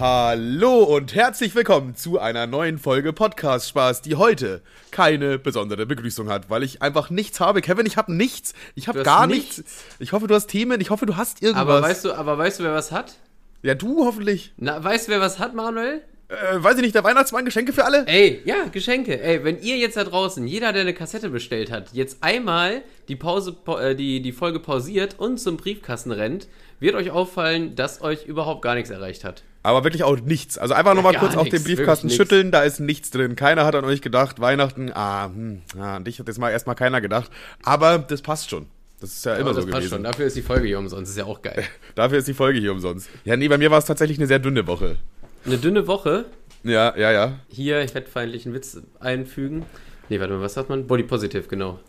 Hallo 0.00 0.82
und 0.84 1.14
herzlich 1.14 1.54
willkommen 1.54 1.94
zu 1.94 2.18
einer 2.18 2.46
neuen 2.46 2.78
Folge 2.78 3.12
Podcast 3.12 3.68
Spaß, 3.68 4.00
die 4.00 4.16
heute 4.16 4.62
keine 4.90 5.38
besondere 5.38 5.84
Begrüßung 5.84 6.30
hat, 6.30 6.48
weil 6.48 6.62
ich 6.62 6.80
einfach 6.80 7.10
nichts 7.10 7.38
habe. 7.38 7.60
Kevin, 7.60 7.84
ich 7.84 7.98
habe 7.98 8.10
nichts. 8.10 8.54
Ich 8.74 8.88
habe 8.88 9.02
gar 9.02 9.26
nichts. 9.26 9.58
nichts. 9.58 9.84
Ich 9.98 10.12
hoffe, 10.12 10.26
du 10.26 10.34
hast 10.34 10.46
Themen. 10.46 10.80
Ich 10.80 10.88
hoffe, 10.88 11.04
du 11.04 11.18
hast 11.18 11.42
irgendwas. 11.42 11.60
Aber 11.60 11.82
weißt 11.82 12.04
du, 12.06 12.14
aber 12.14 12.38
weißt 12.38 12.60
du, 12.60 12.64
wer 12.64 12.72
was 12.72 12.92
hat? 12.92 13.16
Ja, 13.60 13.74
du 13.74 14.06
hoffentlich. 14.06 14.54
Na, 14.56 14.82
weißt 14.82 15.08
du, 15.08 15.12
wer 15.12 15.20
was 15.20 15.38
hat, 15.38 15.54
Manuel? 15.54 16.00
Äh, 16.28 16.62
weiß 16.62 16.76
ich 16.76 16.82
nicht, 16.82 16.94
der 16.94 17.04
Weihnachtsmann, 17.04 17.44
Geschenke 17.44 17.74
für 17.74 17.84
alle? 17.84 18.06
Ey, 18.06 18.40
ja, 18.46 18.68
Geschenke. 18.72 19.20
Ey, 19.20 19.44
wenn 19.44 19.60
ihr 19.60 19.76
jetzt 19.76 19.98
da 19.98 20.04
draußen, 20.04 20.46
jeder, 20.46 20.72
der 20.72 20.80
eine 20.80 20.94
Kassette 20.94 21.28
bestellt 21.28 21.70
hat, 21.70 21.92
jetzt 21.92 22.24
einmal 22.24 22.80
die 23.08 23.16
Pause, 23.16 23.54
äh, 23.66 23.94
die, 23.94 24.22
die 24.22 24.32
Folge 24.32 24.60
pausiert 24.60 25.18
und 25.18 25.36
zum 25.36 25.58
Briefkasten 25.58 26.10
rennt, 26.10 26.48
wird 26.78 26.94
euch 26.94 27.10
auffallen, 27.10 27.74
dass 27.74 28.00
euch 28.00 28.24
überhaupt 28.24 28.62
gar 28.62 28.76
nichts 28.76 28.88
erreicht 28.88 29.24
hat. 29.24 29.42
Aber 29.62 29.84
wirklich 29.84 30.04
auch 30.04 30.18
nichts. 30.18 30.56
Also 30.56 30.74
einfach 30.74 30.94
nochmal 30.94 31.14
kurz 31.14 31.36
auf 31.36 31.48
den 31.48 31.62
Briefkasten 31.62 32.08
schütteln, 32.08 32.50
da 32.50 32.62
ist 32.62 32.80
nichts 32.80 33.10
drin. 33.10 33.36
Keiner 33.36 33.66
hat 33.66 33.74
an 33.74 33.84
euch 33.84 34.00
gedacht, 34.00 34.40
Weihnachten, 34.40 34.90
ah, 34.94 35.26
hm, 35.26 35.62
ah 35.78 35.96
an 35.96 36.04
dich 36.04 36.18
hat 36.18 36.28
jetzt 36.28 36.38
mal 36.38 36.50
erstmal 36.50 36.76
keiner 36.76 37.00
gedacht. 37.00 37.30
Aber 37.62 37.98
das 37.98 38.22
passt 38.22 38.50
schon. 38.50 38.66
Das 39.00 39.12
ist 39.12 39.24
ja 39.24 39.36
immer 39.36 39.54
so 39.54 39.64
gewesen. 39.64 39.88
Schon. 39.88 40.04
Dafür 40.04 40.26
ist 40.26 40.36
die 40.36 40.42
Folge 40.42 40.66
hier 40.66 40.78
umsonst. 40.78 41.02
Das 41.02 41.10
ist 41.10 41.18
ja 41.18 41.24
auch 41.24 41.42
geil. 41.42 41.64
Dafür 41.94 42.18
ist 42.18 42.28
die 42.28 42.34
Folge 42.34 42.58
hier 42.58 42.72
umsonst. 42.72 43.08
Ja, 43.24 43.36
nee, 43.36 43.48
bei 43.48 43.58
mir 43.58 43.70
war 43.70 43.78
es 43.78 43.86
tatsächlich 43.86 44.18
eine 44.18 44.26
sehr 44.26 44.38
dünne 44.38 44.66
Woche. 44.66 44.96
Eine 45.44 45.56
dünne 45.56 45.86
Woche? 45.86 46.26
Ja, 46.64 46.94
ja, 46.96 47.10
ja. 47.10 47.38
Hier, 47.48 47.82
ich 47.82 47.94
werde 47.94 48.08
feindlichen 48.08 48.52
Witz 48.52 48.78
einfügen. 48.98 49.64
Nee, 50.10 50.20
warte 50.20 50.34
mal, 50.34 50.42
was 50.42 50.54
sagt 50.54 50.68
man? 50.68 50.86
Body 50.86 51.02
Positive, 51.02 51.44
genau. 51.48 51.80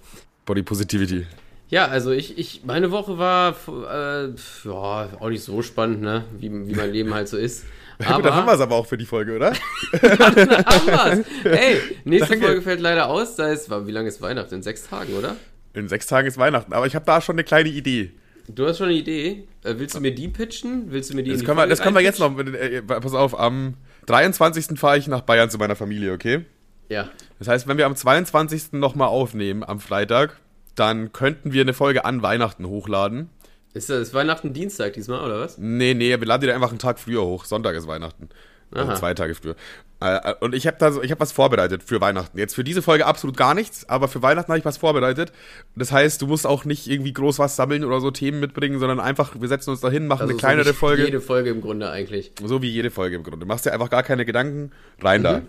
Body 0.45 0.63
Positivity. 0.63 1.25
Ja, 1.71 1.85
also 1.85 2.11
ich, 2.11 2.37
ich, 2.37 2.63
meine 2.65 2.91
Woche 2.91 3.17
war 3.17 3.55
äh, 3.67 4.27
ja, 4.65 5.09
auch 5.19 5.29
nicht 5.29 5.41
so 5.41 5.61
spannend, 5.61 6.01
ne? 6.01 6.25
Wie, 6.37 6.51
wie 6.67 6.75
mein 6.75 6.91
Leben 6.91 7.13
halt 7.13 7.27
so 7.27 7.37
ist. 7.37 7.65
Ja, 8.01 8.15
aber, 8.15 8.23
dann 8.23 8.33
haben 8.33 8.47
wir 8.47 8.53
es 8.53 8.59
aber 8.61 8.77
auch 8.77 8.87
für 8.87 8.97
die 8.97 9.05
Folge, 9.05 9.35
oder? 9.35 9.53
dann 10.01 10.17
haben 10.17 10.87
wir 10.87 11.23
es. 11.45 11.59
Hey, 11.59 11.77
nächste 12.03 12.29
Danke. 12.29 12.45
Folge 12.47 12.61
fällt 12.63 12.79
leider 12.79 13.07
aus. 13.07 13.35
Da 13.35 13.51
ist, 13.51 13.69
wie 13.69 13.91
lange 13.91 14.07
ist 14.07 14.19
Weihnachten? 14.23 14.55
In 14.55 14.63
sechs 14.63 14.89
Tagen, 14.89 15.13
oder? 15.13 15.35
In 15.75 15.87
sechs 15.87 16.07
Tagen 16.07 16.27
ist 16.27 16.39
Weihnachten, 16.39 16.73
aber 16.73 16.87
ich 16.87 16.95
habe 16.95 17.05
da 17.05 17.21
schon 17.21 17.35
eine 17.35 17.43
kleine 17.43 17.69
Idee. 17.69 18.09
Du 18.47 18.65
hast 18.65 18.79
schon 18.79 18.87
eine 18.87 18.97
Idee. 18.97 19.47
Äh, 19.63 19.75
willst 19.77 19.93
du 19.93 19.99
mir 19.99 20.15
die 20.15 20.29
pitchen? 20.29 20.85
Willst 20.87 21.11
du 21.11 21.15
mir 21.15 21.21
die 21.21 21.31
Das, 21.31 21.43
können, 21.43 21.59
wir, 21.59 21.67
das 21.67 21.79
können 21.79 21.95
wir 21.95 22.01
jetzt 22.01 22.17
noch. 22.17 22.35
Äh, 22.39 22.81
pass 22.81 23.13
auf, 23.13 23.39
am 23.39 23.75
23. 24.07 24.79
fahre 24.79 24.97
ich 24.97 25.05
nach 25.05 25.21
Bayern 25.21 25.51
zu 25.51 25.59
meiner 25.59 25.75
Familie, 25.75 26.13
okay? 26.13 26.43
Ja. 26.89 27.07
Das 27.37 27.49
heißt, 27.49 27.67
wenn 27.67 27.77
wir 27.77 27.85
am 27.85 27.95
22. 27.95 28.71
nochmal 28.71 29.09
aufnehmen, 29.09 29.63
am 29.63 29.79
Freitag, 29.79 30.39
dann 30.81 31.13
könnten 31.13 31.53
wir 31.53 31.61
eine 31.61 31.75
Folge 31.75 32.05
an 32.05 32.23
Weihnachten 32.23 32.65
hochladen. 32.65 33.29
Ist 33.73 33.91
das 33.91 34.15
Weihnachten 34.15 34.51
Dienstag 34.51 34.93
diesmal, 34.93 35.23
oder 35.23 35.39
was? 35.39 35.59
Nee, 35.59 35.93
nee, 35.93 36.19
wir 36.19 36.25
laden 36.25 36.47
die 36.47 36.51
einfach 36.51 36.69
einen 36.69 36.79
Tag 36.79 36.99
früher 36.99 37.21
hoch. 37.21 37.45
Sonntag 37.45 37.75
ist 37.75 37.87
Weihnachten. 37.87 38.29
Also 38.73 38.93
zwei 38.95 39.13
Tage 39.13 39.35
früher. 39.35 39.55
Äh, 39.99 40.33
und 40.39 40.55
ich 40.55 40.65
habe 40.65 40.77
da 40.79 40.91
so, 40.91 41.03
ich 41.03 41.11
habe 41.11 41.19
was 41.19 41.31
vorbereitet 41.31 41.83
für 41.83 42.01
Weihnachten. 42.01 42.37
Jetzt 42.37 42.55
für 42.55 42.63
diese 42.63 42.81
Folge 42.81 43.05
absolut 43.05 43.37
gar 43.37 43.53
nichts, 43.53 43.87
aber 43.87 44.07
für 44.07 44.23
Weihnachten 44.23 44.51
habe 44.51 44.57
ich 44.57 44.65
was 44.65 44.77
vorbereitet. 44.77 45.31
Das 45.75 45.91
heißt, 45.91 46.21
du 46.21 46.27
musst 46.27 46.47
auch 46.47 46.65
nicht 46.65 46.87
irgendwie 46.87 47.13
groß 47.13 47.37
was 47.37 47.55
sammeln 47.55 47.83
oder 47.83 47.99
so 48.01 48.09
Themen 48.09 48.39
mitbringen, 48.39 48.79
sondern 48.79 48.99
einfach, 48.99 49.39
wir 49.39 49.47
setzen 49.47 49.69
uns 49.69 49.81
da 49.81 49.91
hin, 49.91 50.07
machen 50.07 50.21
also 50.21 50.31
eine 50.31 50.39
so 50.39 50.39
kleinere 50.39 50.73
Folge. 50.73 51.05
Jede 51.05 51.21
Folge 51.21 51.51
im 51.51 51.61
Grunde 51.61 51.91
eigentlich. 51.91 52.31
So 52.43 52.61
wie 52.63 52.69
jede 52.69 52.89
Folge 52.89 53.17
im 53.17 53.23
Grunde. 53.23 53.41
Du 53.41 53.45
machst 53.45 53.65
dir 53.65 53.73
einfach 53.73 53.89
gar 53.91 54.03
keine 54.03 54.25
Gedanken, 54.25 54.71
rein 55.01 55.21
mhm. 55.21 55.25
da. 55.25 55.41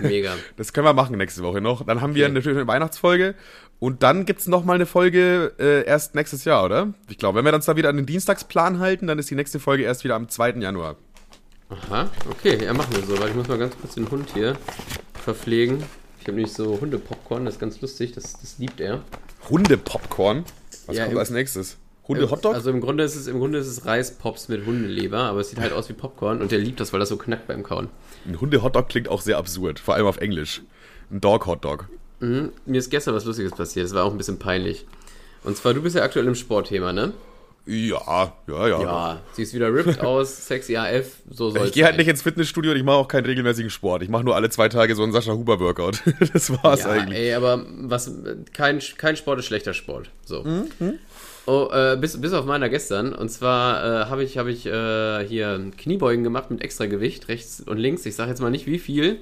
Mega. 0.00 0.34
Das 0.56 0.72
können 0.72 0.86
wir 0.86 0.92
machen 0.92 1.16
nächste 1.16 1.42
Woche 1.42 1.60
noch. 1.60 1.84
Dann 1.84 2.00
haben 2.00 2.14
wir 2.14 2.28
okay. 2.28 2.50
eine 2.50 2.66
Weihnachtsfolge 2.66 3.34
und 3.80 4.02
dann 4.02 4.26
gibt's 4.26 4.46
noch 4.46 4.64
mal 4.64 4.74
eine 4.74 4.86
Folge 4.86 5.52
äh, 5.58 5.84
erst 5.84 6.14
nächstes 6.14 6.44
Jahr, 6.44 6.64
oder? 6.64 6.94
Ich 7.08 7.18
glaube, 7.18 7.38
wenn 7.38 7.44
wir 7.44 7.54
uns 7.54 7.66
da 7.66 7.76
wieder 7.76 7.88
an 7.88 7.96
den 7.96 8.06
Dienstagsplan 8.06 8.80
halten, 8.80 9.06
dann 9.06 9.18
ist 9.18 9.30
die 9.30 9.36
nächste 9.36 9.60
Folge 9.60 9.84
erst 9.84 10.04
wieder 10.04 10.16
am 10.16 10.28
2. 10.28 10.52
Januar. 10.54 10.96
Aha, 11.68 12.10
okay, 12.30 12.64
ja, 12.64 12.72
machen 12.72 12.94
wir 12.96 13.04
so, 13.04 13.20
weil 13.20 13.28
ich 13.28 13.34
muss 13.34 13.46
mal 13.46 13.58
ganz 13.58 13.76
kurz 13.78 13.94
den 13.94 14.10
Hund 14.10 14.30
hier 14.32 14.56
verpflegen. 15.22 15.84
Ich 16.18 16.26
habe 16.26 16.32
nämlich 16.32 16.52
so 16.52 16.80
Hundepopcorn, 16.80 17.44
das 17.44 17.54
ist 17.54 17.60
ganz 17.60 17.80
lustig, 17.80 18.12
das, 18.12 18.32
das 18.40 18.58
liebt 18.58 18.80
er. 18.80 19.02
Hundepopcorn? 19.48 20.44
Was 20.86 20.96
ja, 20.96 21.04
kommt 21.04 21.18
als 21.18 21.30
nächstes? 21.30 21.76
Hunde-Hotdog? 22.08 22.54
Also 22.54 22.70
im 22.70 22.80
Grunde 22.80 23.04
ist 23.04 23.14
es, 23.14 23.26
im 23.26 23.38
Grunde 23.38 23.58
ist 23.58 23.66
es 23.66 23.84
Reispops 23.84 24.48
mit 24.48 24.64
Hundeleber, 24.64 25.18
aber 25.18 25.40
es 25.40 25.50
sieht 25.50 25.60
halt 25.60 25.72
aus 25.72 25.88
wie 25.90 25.92
Popcorn 25.92 26.40
und 26.40 26.50
der 26.50 26.58
liebt 26.58 26.80
das, 26.80 26.92
weil 26.92 27.00
das 27.00 27.10
so 27.10 27.18
knackt 27.18 27.46
beim 27.46 27.62
Kauen. 27.62 27.88
Ein 28.26 28.40
Hunde-Hotdog 28.40 28.88
klingt 28.88 29.08
auch 29.08 29.20
sehr 29.20 29.36
absurd, 29.36 29.78
vor 29.78 29.94
allem 29.94 30.06
auf 30.06 30.16
Englisch. 30.16 30.62
Ein 31.10 31.20
Dog-Hotdog. 31.20 31.88
Mhm. 32.20 32.52
Mir 32.66 32.78
ist 32.78 32.90
gestern 32.90 33.14
was 33.14 33.24
Lustiges 33.24 33.52
passiert, 33.52 33.86
das 33.86 33.94
war 33.94 34.04
auch 34.04 34.12
ein 34.12 34.18
bisschen 34.18 34.38
peinlich. 34.38 34.86
Und 35.44 35.56
zwar, 35.56 35.74
du 35.74 35.82
bist 35.82 35.96
ja 35.96 36.02
aktuell 36.02 36.26
im 36.26 36.34
Sportthema, 36.34 36.92
ne? 36.92 37.12
Ja, 37.70 38.32
ja, 38.46 38.66
ja. 38.66 38.80
Ja, 38.80 39.20
siehst 39.32 39.52
wieder 39.52 39.72
ripped 39.72 40.00
aus, 40.04 40.46
sexy 40.46 40.76
AF, 40.76 41.18
so 41.30 41.50
soll 41.50 41.66
Ich 41.66 41.72
gehe 41.72 41.84
halt 41.84 41.98
nicht 41.98 42.08
ins 42.08 42.22
Fitnessstudio 42.22 42.70
und 42.70 42.78
ich 42.78 42.82
mache 42.82 42.96
auch 42.96 43.08
keinen 43.08 43.26
regelmäßigen 43.26 43.70
Sport. 43.70 44.02
Ich 44.02 44.08
mache 44.08 44.24
nur 44.24 44.34
alle 44.34 44.48
zwei 44.48 44.70
Tage 44.70 44.94
so 44.94 45.02
einen 45.02 45.12
Sascha 45.12 45.32
Huber 45.32 45.60
Workout. 45.60 46.02
das 46.32 46.50
war's 46.62 46.80
ja, 46.80 46.90
eigentlich. 46.92 47.18
Ey, 47.18 47.34
aber 47.34 47.66
was, 47.82 48.10
kein, 48.54 48.80
kein 48.96 49.16
Sport 49.16 49.40
ist 49.40 49.44
schlechter 49.44 49.74
Sport. 49.74 50.08
So. 50.24 50.44
Mhm. 50.44 50.98
Oh, 51.44 51.68
äh, 51.70 51.98
bis, 52.00 52.18
bis 52.18 52.32
auf 52.32 52.46
meiner 52.46 52.70
gestern. 52.70 53.14
Und 53.14 53.28
zwar 53.28 53.84
äh, 53.84 54.04
habe 54.06 54.24
ich, 54.24 54.38
hab 54.38 54.46
ich 54.46 54.64
äh, 54.64 55.26
hier 55.26 55.70
Kniebeugen 55.76 56.24
gemacht 56.24 56.50
mit 56.50 56.62
extra 56.62 56.86
Gewicht, 56.86 57.28
rechts 57.28 57.60
und 57.60 57.76
links. 57.76 58.06
Ich 58.06 58.16
sage 58.16 58.30
jetzt 58.30 58.40
mal 58.40 58.50
nicht 58.50 58.66
wie 58.66 58.78
viel 58.78 59.18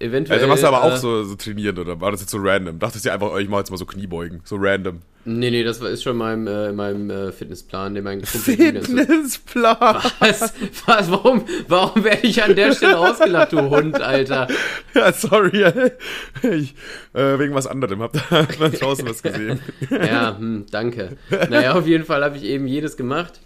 eventuell. 0.00 0.38
Also 0.38 0.48
machst 0.48 0.62
du 0.62 0.68
aber 0.68 0.82
auch 0.82 0.94
äh, 0.94 0.98
so, 0.98 1.24
so 1.24 1.34
trainieren 1.34 1.78
oder 1.78 2.00
war 2.00 2.10
das 2.10 2.20
jetzt 2.20 2.30
so 2.30 2.38
random? 2.40 2.78
Dachtest 2.78 3.04
du 3.04 3.12
einfach, 3.12 3.30
oh, 3.32 3.38
ich 3.38 3.48
mach 3.48 3.58
jetzt 3.58 3.70
mal 3.70 3.76
so 3.76 3.86
Kniebeugen, 3.86 4.40
so 4.44 4.56
random. 4.58 5.02
Nee, 5.28 5.50
nee, 5.50 5.64
das 5.64 5.80
ist 5.80 6.04
schon 6.04 6.12
in 6.12 6.18
meinem, 6.18 6.46
äh, 6.46 6.72
meinem 6.72 7.10
äh, 7.10 7.32
Fitnessplan, 7.32 7.94
den 7.94 8.04
mein 8.04 8.24
Fitnessplan? 8.24 9.76
Was? 10.20 10.54
Was? 10.86 11.10
Warum, 11.10 11.44
warum 11.66 12.04
werde 12.04 12.24
ich 12.28 12.44
an 12.44 12.54
der 12.54 12.72
Stelle 12.72 12.96
ausgelacht, 12.96 13.52
du 13.52 13.68
Hund, 13.68 14.00
Alter? 14.00 14.46
Ja, 14.94 15.12
sorry, 15.12 15.64
ich, 16.42 16.74
äh, 17.12 17.38
wegen 17.40 17.54
was 17.54 17.66
anderem, 17.66 18.02
hab 18.02 18.12
da 18.12 18.42
draußen 18.68 19.08
was 19.08 19.20
gesehen. 19.20 19.58
ja, 19.90 20.38
hm, 20.38 20.66
danke. 20.70 21.16
Naja, 21.50 21.74
auf 21.74 21.88
jeden 21.88 22.04
Fall 22.04 22.22
habe 22.22 22.36
ich 22.36 22.44
eben 22.44 22.68
jedes 22.68 22.96
gemacht. 22.96 23.40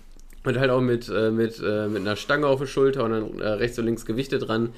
Und 0.44 0.59
halt 0.59 0.71
auch 0.71 0.81
mit, 0.81 1.09
äh, 1.09 1.31
mit, 1.31 1.60
äh, 1.60 1.87
mit 1.89 2.00
einer 2.00 2.16
Stange 2.16 2.47
auf 2.47 2.60
der 2.60 2.66
Schulter 2.66 3.05
und 3.05 3.10
dann 3.10 3.41
rechts 3.41 3.78
und 3.78 3.84
links 3.84 4.06
Gewichte 4.06 4.39
dran. 4.39 4.71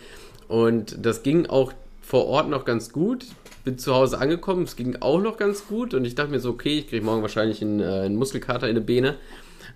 Und 0.48 0.96
das 1.04 1.22
ging 1.22 1.46
auch 1.46 1.72
vor 2.02 2.26
Ort 2.26 2.48
noch 2.48 2.64
ganz 2.64 2.92
gut. 2.92 3.24
Bin 3.64 3.78
zu 3.78 3.94
Hause 3.94 4.18
angekommen, 4.18 4.64
es 4.64 4.76
ging 4.76 4.96
auch 5.00 5.20
noch 5.20 5.36
ganz 5.36 5.66
gut. 5.66 5.94
Und 5.94 6.04
ich 6.04 6.14
dachte 6.14 6.30
mir 6.30 6.40
so, 6.40 6.50
okay, 6.50 6.78
ich 6.78 6.88
kriege 6.88 7.04
morgen 7.04 7.22
wahrscheinlich 7.22 7.62
einen, 7.62 7.80
äh, 7.80 7.84
einen 7.84 8.16
Muskelkater 8.16 8.68
in 8.68 8.74
der 8.74 8.82
Beine. 8.82 9.16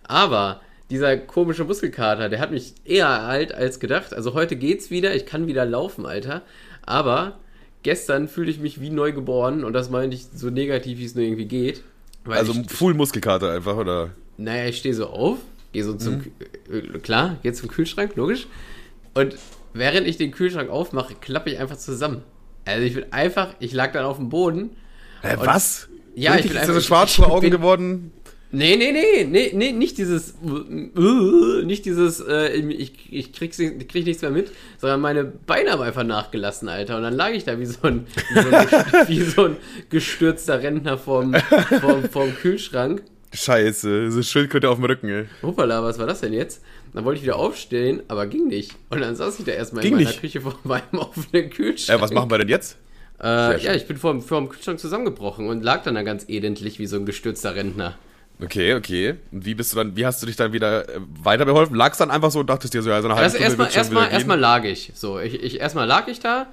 Aber 0.04 0.60
dieser 0.91 1.16
komische 1.16 1.65
Muskelkater, 1.65 2.28
der 2.28 2.41
hat 2.41 2.50
mich 2.50 2.75
eher 2.84 3.09
alt 3.09 3.54
als 3.54 3.81
gedacht. 3.81 4.15
Also 4.15 4.34
heute 4.34 4.56
geht's 4.56 4.91
wieder, 4.91 5.15
ich 5.15 5.27
kann 5.27 5.47
wieder 5.47 5.65
laufen, 5.65 6.06
Alter. 6.06 6.43
Aber 6.83 7.38
gestern 7.83 8.28
fühlte 8.28 8.50
ich 8.50 8.59
mich 8.59 8.81
wie 8.81 8.91
neu 8.91 9.12
geboren 9.12 9.65
und 9.65 9.72
das 9.72 9.91
meinte 9.91 10.16
ich 10.16 10.27
so 10.34 10.50
negativ, 10.50 10.98
wie 10.98 11.04
es 11.04 11.15
nur 11.15 11.25
irgendwie 11.25 11.47
geht. 11.47 11.83
also 12.28 12.54
Full 12.69 12.94
Muskelkater 12.94 13.53
einfach, 13.53 13.77
oder? 13.77 14.10
Naja, 14.37 14.69
ich 14.69 14.78
stehe 14.78 14.94
so 14.94 15.06
auf, 15.06 15.38
gehe 15.72 15.84
so 15.84 15.94
zum, 15.94 16.25
mhm. 16.69 17.03
klar, 17.03 17.37
gehe 17.43 17.53
zum 17.53 17.69
Kühlschrank, 17.69 18.15
logisch. 18.16 18.47
Und 19.15 19.37
während 19.78 20.06
ich 20.06 20.16
den 20.16 20.31
Kühlschrank 20.31 20.70
aufmache, 20.70 21.14
klappe 21.14 21.50
ich 21.50 21.59
einfach 21.59 21.76
zusammen. 21.76 22.22
Also 22.64 22.84
ich 22.84 22.94
bin 22.94 23.12
einfach, 23.12 23.54
ich 23.60 23.72
lag 23.72 23.92
dann 23.92 24.04
auf 24.04 24.16
dem 24.16 24.28
Boden. 24.28 24.70
Hä, 25.22 25.37
was? 25.37 25.88
Ja, 26.14 26.31
Wirklich, 26.31 26.47
ich 26.47 26.53
bin 26.53 26.60
einfach. 26.60 26.75
so 26.75 26.81
schwarz 26.81 27.14
vor 27.14 27.31
Augen 27.31 27.42
bin, 27.42 27.50
geworden. 27.50 28.12
Nee, 28.53 28.76
nee, 28.76 28.92
nee, 28.92 29.25
nee, 29.25 29.53
nee, 29.54 29.72
nicht 29.72 29.98
dieses, 29.98 30.34
uh, 30.42 31.62
nicht 31.65 31.84
dieses, 31.84 32.20
äh, 32.20 32.56
ich, 32.56 33.12
ich, 33.12 33.32
krieg, 33.32 33.53
krieg 33.53 34.06
nichts 34.06 34.22
mehr 34.22 34.31
mit, 34.31 34.53
sondern 34.78 35.00
meine 35.00 35.25
Beine 35.25 35.72
haben 35.72 35.82
einfach 35.82 36.04
nachgelassen, 36.04 36.69
Alter. 36.69 36.97
Und 36.97 37.03
dann 37.03 37.15
lag 37.15 37.31
ich 37.31 37.44
da 37.44 37.59
wie 37.59 37.66
so 37.66 37.82
ein, 37.82 38.06
wie 38.32 38.41
so 38.41 38.48
ein, 38.48 38.66
wie 39.09 39.20
so 39.20 39.44
ein 39.47 39.56
gestürzter 39.91 40.62
Rentner 40.62 40.97
vorm, 40.97 41.34
vorm, 41.81 42.04
vorm 42.09 42.34
Kühlschrank. 42.34 43.03
Scheiße, 43.32 44.10
so 44.10 44.22
Schildkröte 44.22 44.70
auf 44.70 44.76
dem 44.76 44.84
Rücken, 44.84 45.09
ey. 45.09 45.26
Hoppala, 45.42 45.82
was 45.82 45.98
war 45.98 46.06
das 46.06 46.20
denn 46.20 46.32
jetzt? 46.32 46.62
Dann 46.96 47.04
wollte 47.04 47.18
ich 47.18 47.24
wieder 47.24 47.36
aufstehen, 47.36 48.02
aber 48.08 48.26
ging 48.26 48.46
nicht. 48.46 48.72
Und 48.88 49.02
dann 49.02 49.14
saß 49.14 49.38
ich 49.38 49.44
da 49.44 49.53
erstmal 49.53 49.84
in 49.84 49.97
meiner 49.97 50.09
nicht. 50.09 50.18
Küche 50.18 50.41
vor 50.41 50.59
meinem 50.65 50.94
offenen 50.94 51.50
Kühlschrank. 51.50 51.98
Äh, 51.98 52.03
was 52.03 52.10
machen 52.10 52.30
wir 52.30 52.38
denn 52.38 52.48
jetzt? 52.48 52.78
Äh, 53.22 53.62
ja, 53.62 53.74
ich 53.74 53.86
bin 53.86 53.98
vor, 53.98 54.18
vor 54.22 54.41
dem 54.41 54.48
Kühlschrank 54.48 54.80
zusammengebrochen 54.80 55.47
und 55.47 55.62
lag 55.62 55.82
dann 55.82 55.94
da 55.94 56.03
ganz 56.03 56.24
edentlich 56.26 56.78
wie 56.78 56.86
so 56.86 56.97
ein 56.97 57.04
gestürzter 57.04 57.54
Rentner. 57.54 57.98
Okay, 58.42 58.72
okay. 58.72 59.16
Und 59.30 59.44
wie 59.44 59.54
bist 59.54 59.74
du 59.74 59.76
dann, 59.76 59.94
wie 59.94 60.06
hast 60.06 60.22
du 60.22 60.26
dich 60.26 60.36
dann 60.36 60.54
wieder 60.54 60.88
äh, 60.88 61.00
weiter 61.22 61.44
beholfen? 61.44 61.76
Lagst 61.76 62.00
dann 62.00 62.10
einfach 62.10 62.30
so 62.30 62.41
und 62.41 62.48
dachtest 62.48 62.72
dir 62.72 62.80
so, 62.80 62.88
ja, 62.88 63.03
so 63.03 63.09
eine 63.09 63.16
halbe 63.16 63.24
also 63.24 63.36
Stunde 63.36 63.65
erstmal, 63.65 63.76
erstmal, 63.76 64.10
erstmal 64.10 64.41
lag 64.41 64.65
ich. 64.65 64.92
So, 64.94 65.21
ich, 65.21 65.34
ich, 65.34 65.60
erstmal 65.60 65.86
lag 65.86 66.09
ich 66.09 66.21
da, 66.21 66.47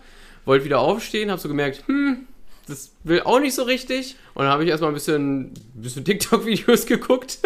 wollte 0.43 0.65
wieder 0.65 0.79
aufstehen, 0.79 1.31
hab 1.31 1.39
so 1.39 1.47
gemerkt, 1.47 1.83
hm, 1.87 2.27
das 2.67 2.91
will 3.05 3.21
auch 3.21 3.39
nicht 3.39 3.55
so 3.55 3.63
richtig. 3.63 4.17
Und 4.33 4.43
dann 4.43 4.51
habe 4.51 4.65
ich 4.65 4.69
erstmal 4.69 4.91
ein 4.91 4.95
bisschen, 4.95 5.53
bisschen 5.73 6.03
TikTok-Videos 6.03 6.85
geguckt. 6.85 7.37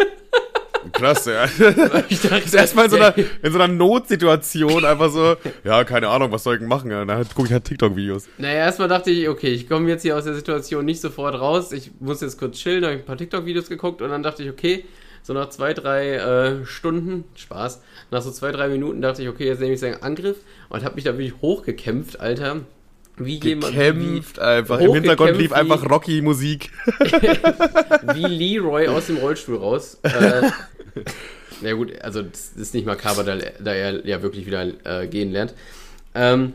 Krass, 0.92 1.26
ja. 1.26 1.44
ich 2.08 2.20
dachte, 2.20 2.56
erstmal 2.56 2.86
in 2.86 2.90
so, 2.90 2.96
einer, 2.96 3.16
in 3.16 3.52
so 3.52 3.58
einer 3.58 3.72
Notsituation 3.72 4.84
einfach 4.84 5.10
so, 5.10 5.36
ja, 5.64 5.84
keine 5.84 6.08
Ahnung, 6.08 6.32
was 6.32 6.44
soll 6.44 6.54
ich 6.54 6.60
denn 6.60 6.68
machen? 6.68 6.90
Ja, 6.90 7.04
dann 7.04 7.28
gucke 7.34 7.46
ich 7.46 7.52
halt 7.52 7.64
TikTok-Videos. 7.64 8.28
Naja, 8.38 8.64
erstmal 8.64 8.88
dachte 8.88 9.10
ich, 9.10 9.28
okay, 9.28 9.48
ich 9.48 9.68
komme 9.68 9.88
jetzt 9.88 10.02
hier 10.02 10.16
aus 10.16 10.24
der 10.24 10.34
Situation 10.34 10.84
nicht 10.84 11.00
sofort 11.00 11.34
raus. 11.34 11.72
Ich 11.72 11.90
muss 12.00 12.20
jetzt 12.20 12.38
kurz 12.38 12.58
chillen, 12.58 12.84
habe 12.84 12.94
ich 12.94 13.00
ein 13.00 13.06
paar 13.06 13.16
TikTok-Videos 13.16 13.68
geguckt 13.68 14.02
und 14.02 14.10
dann 14.10 14.22
dachte 14.22 14.42
ich, 14.42 14.50
okay, 14.50 14.84
so 15.22 15.32
nach 15.32 15.50
zwei, 15.50 15.74
drei 15.74 16.14
äh, 16.14 16.64
Stunden, 16.64 17.24
Spaß, 17.34 17.82
nach 18.10 18.22
so 18.22 18.30
zwei, 18.30 18.52
drei 18.52 18.68
Minuten 18.68 19.02
dachte 19.02 19.22
ich, 19.22 19.28
okay, 19.28 19.46
jetzt 19.46 19.60
nehme 19.60 19.74
ich 19.74 19.80
seinen 19.80 20.02
Angriff 20.02 20.38
und 20.68 20.84
habe 20.84 20.94
mich 20.94 21.04
da 21.04 21.12
wirklich 21.18 21.40
hochgekämpft, 21.42 22.20
Alter. 22.20 22.62
Wie 23.18 23.36
jemand. 23.36 23.74
Gekämpft 23.74 24.38
einfach. 24.38 24.80
Im 24.80 24.94
Hintergrund 24.94 25.36
lief 25.36 25.52
einfach 25.52 25.88
Rocky-Musik. 25.88 26.70
wie 28.14 28.26
Leroy 28.26 28.88
aus 28.88 29.06
dem 29.06 29.16
Rollstuhl 29.18 29.56
raus. 29.56 29.98
Äh, 30.02 30.50
na 31.60 31.72
gut, 31.72 32.00
also 32.02 32.22
das 32.22 32.52
ist 32.56 32.74
nicht 32.74 32.86
makaber, 32.86 33.24
da, 33.24 33.36
da 33.36 33.72
er 33.72 34.06
ja 34.06 34.22
wirklich 34.22 34.46
wieder 34.46 34.66
äh, 34.84 35.06
gehen 35.06 35.32
lernt. 35.32 35.54
Ähm, 36.14 36.54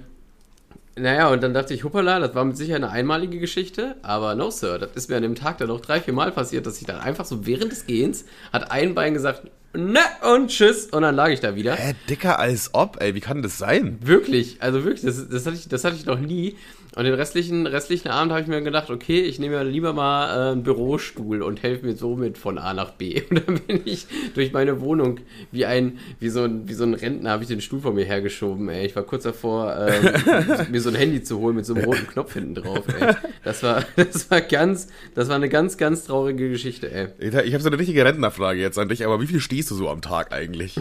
naja, 0.95 1.29
und 1.29 1.41
dann 1.41 1.53
dachte 1.53 1.73
ich, 1.73 1.83
hoppala, 1.83 2.19
das 2.19 2.35
war 2.35 2.45
mit 2.45 2.55
Sicherheit 2.55 2.83
eine 2.83 2.91
einmalige 2.91 3.39
Geschichte, 3.39 3.95
aber 4.03 4.35
no, 4.35 4.51
Sir, 4.51 4.77
das 4.77 4.91
ist 4.91 5.09
mir 5.09 5.17
an 5.17 5.23
dem 5.23 5.35
Tag 5.35 5.57
dann 5.57 5.69
noch 5.69 5.81
drei, 5.81 5.99
vier 5.99 6.13
Mal 6.13 6.31
passiert, 6.31 6.67
dass 6.67 6.79
ich 6.79 6.85
dann 6.85 6.99
einfach 6.99 7.25
so 7.25 7.45
während 7.47 7.71
des 7.71 7.87
Gehens 7.87 8.25
hat 8.51 8.71
ein 8.71 8.93
Bein 8.93 9.13
gesagt, 9.13 9.49
ne 9.73 9.99
und 10.33 10.49
tschüss 10.49 10.85
und 10.87 11.01
dann 11.01 11.15
lag 11.15 11.29
ich 11.29 11.39
da 11.39 11.55
wieder. 11.55 11.75
Hä, 11.75 11.93
dicker 12.09 12.39
als 12.39 12.69
ob, 12.73 13.01
ey, 13.01 13.15
wie 13.15 13.19
kann 13.19 13.41
das 13.41 13.57
sein? 13.57 13.97
Wirklich, 14.01 14.61
also 14.61 14.83
wirklich, 14.83 15.01
das, 15.01 15.27
das, 15.29 15.45
hatte, 15.45 15.55
ich, 15.55 15.67
das 15.67 15.83
hatte 15.83 15.95
ich 15.95 16.05
noch 16.05 16.19
nie. 16.19 16.57
Und 16.95 17.05
den 17.05 17.15
restlichen, 17.15 17.65
restlichen 17.65 18.09
Abend 18.09 18.31
habe 18.31 18.41
ich 18.41 18.47
mir 18.47 18.61
gedacht, 18.61 18.91
okay, 18.91 19.21
ich 19.21 19.39
nehme 19.39 19.63
lieber 19.63 19.93
mal 19.93 20.27
äh, 20.27 20.51
einen 20.51 20.61
Bürostuhl 20.61 21.41
und 21.41 21.63
helfe 21.63 21.87
mir 21.87 21.95
somit 21.95 22.37
von 22.37 22.59
A 22.59 22.73
nach 22.73 22.91
B. 22.91 23.21
Und 23.29 23.47
dann 23.47 23.59
bin 23.61 23.81
ich 23.85 24.05
durch 24.35 24.53
meine 24.53 24.79
Wohnung 24.79 25.19
wie 25.51 25.65
ein, 25.65 25.97
wie 26.19 26.29
so 26.29 26.43
ein, 26.43 26.67
wie 26.67 26.73
so 26.73 26.83
ein 26.83 26.93
Rentner, 26.93 27.31
habe 27.31 27.43
ich 27.43 27.49
den 27.49 27.61
Stuhl 27.61 27.79
vor 27.79 27.93
mir 27.93 28.05
hergeschoben, 28.05 28.69
ey. 28.69 28.85
Ich 28.85 28.95
war 28.95 29.03
kurz 29.03 29.23
davor, 29.23 29.75
ähm, 29.75 30.67
mir 30.71 30.81
so 30.81 30.89
ein 30.89 30.95
Handy 30.95 31.23
zu 31.23 31.39
holen 31.39 31.55
mit 31.55 31.65
so 31.65 31.73
einem 31.73 31.85
roten 31.85 32.05
Knopf 32.05 32.33
hinten 32.33 32.55
drauf, 32.55 32.83
ey. 32.99 33.15
Das 33.43 33.63
war, 33.63 33.83
das 33.95 34.29
war 34.29 34.41
ganz, 34.41 34.87
das 35.15 35.29
war 35.29 35.35
eine 35.35 35.49
ganz, 35.49 35.77
ganz 35.77 36.05
traurige 36.05 36.49
Geschichte, 36.49 36.91
ey. 36.91 37.07
Ich 37.19 37.53
habe 37.53 37.63
so 37.63 37.69
eine 37.69 37.79
richtige 37.79 38.05
Rentnerfrage 38.05 38.59
jetzt 38.61 38.77
an 38.77 38.89
dich, 38.89 39.03
aber 39.03 39.19
wie 39.19 39.27
viel 39.27 39.39
stehst 39.39 39.71
du 39.71 39.75
so 39.75 39.89
am 39.89 40.01
Tag 40.01 40.31
eigentlich? 40.31 40.75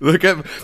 Wenn 0.00 0.16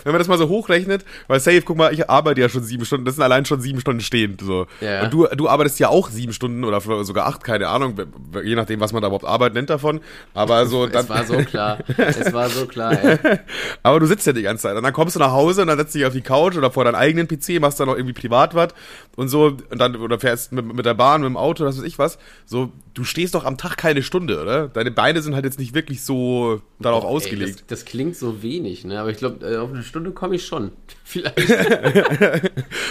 man 0.05 0.17
das 0.17 0.27
mal 0.27 0.37
so 0.37 0.49
hochrechnet, 0.49 1.05
weil 1.27 1.39
safe, 1.39 1.61
guck 1.61 1.77
mal, 1.77 1.93
ich 1.93 2.09
arbeite 2.09 2.41
ja 2.41 2.49
schon 2.49 2.63
sieben 2.63 2.85
Stunden 2.85 3.02
Stunden, 3.03 3.05
das 3.05 3.15
sind 3.15 3.23
allein 3.23 3.45
schon 3.45 3.61
sieben 3.61 3.79
Stunden 3.79 4.01
stehend. 4.01 4.41
So. 4.41 4.67
Ja. 4.81 5.03
Und 5.03 5.13
du, 5.13 5.27
du 5.35 5.47
arbeitest 5.47 5.79
ja 5.79 5.89
auch 5.89 6.09
sieben 6.09 6.33
Stunden 6.33 6.63
oder 6.63 6.81
sogar 7.03 7.27
acht, 7.27 7.43
keine 7.43 7.67
Ahnung, 7.67 7.95
je 8.43 8.55
nachdem, 8.55 8.79
was 8.79 8.93
man 8.93 9.01
da 9.01 9.07
überhaupt 9.07 9.25
Arbeit 9.25 9.53
nennt 9.53 9.69
davon. 9.69 10.01
Aber 10.33 10.65
so. 10.65 10.87
Dann, 10.93 11.03
es 11.03 11.09
war 11.09 11.25
so 11.25 11.37
klar. 11.37 11.79
es 11.97 12.33
war 12.33 12.49
so 12.49 12.65
klar, 12.65 12.91
ey. 13.03 13.17
Aber 13.83 13.99
du 13.99 14.05
sitzt 14.05 14.25
ja 14.27 14.33
die 14.33 14.41
ganze 14.41 14.63
Zeit. 14.63 14.75
Und 14.75 14.83
dann 14.83 14.93
kommst 14.93 15.15
du 15.15 15.19
nach 15.19 15.31
Hause 15.31 15.61
und 15.61 15.67
dann 15.67 15.77
setzt 15.77 15.95
du 15.95 15.99
dich 15.99 16.07
auf 16.07 16.13
die 16.13 16.21
Couch 16.21 16.55
oder 16.55 16.71
vor 16.71 16.85
deinem 16.85 16.95
eigenen 16.95 17.27
PC, 17.27 17.59
machst 17.59 17.79
dann 17.79 17.87
noch 17.87 17.95
irgendwie 17.95 18.13
privat 18.13 18.55
was 18.55 18.69
und 19.15 19.29
so. 19.29 19.57
Und 19.69 19.79
dann, 19.79 19.95
oder 19.95 20.19
fährst 20.19 20.51
mit, 20.51 20.73
mit 20.73 20.85
der 20.85 20.93
Bahn, 20.93 21.21
mit 21.21 21.29
dem 21.29 21.37
Auto, 21.37 21.65
was 21.65 21.77
weiß 21.77 21.85
ich 21.85 21.99
was. 21.99 22.17
So, 22.45 22.71
du 22.93 23.03
stehst 23.03 23.35
doch 23.35 23.45
am 23.45 23.57
Tag 23.57 23.77
keine 23.77 24.03
Stunde, 24.03 24.41
oder? 24.41 24.67
Deine 24.67 24.91
Beine 24.91 25.21
sind 25.21 25.35
halt 25.35 25.45
jetzt 25.45 25.59
nicht 25.59 25.73
wirklich 25.73 26.03
so 26.03 26.61
darauf 26.79 27.03
Boah, 27.03 27.09
ausgelegt. 27.09 27.49
Ey, 27.49 27.55
das, 27.67 27.79
das, 27.79 27.85
klingt 27.85 28.15
so 28.15 28.43
wenig, 28.43 28.85
ne? 28.85 28.99
Aber 28.99 29.09
ich 29.09 29.17
glaube, 29.17 29.45
äh, 29.45 29.57
auf 29.57 29.71
eine 29.71 29.83
Stunde 29.83 30.11
komme 30.11 30.35
ich 30.35 30.45
schon. 30.45 30.71
Vielleicht. 31.03 31.37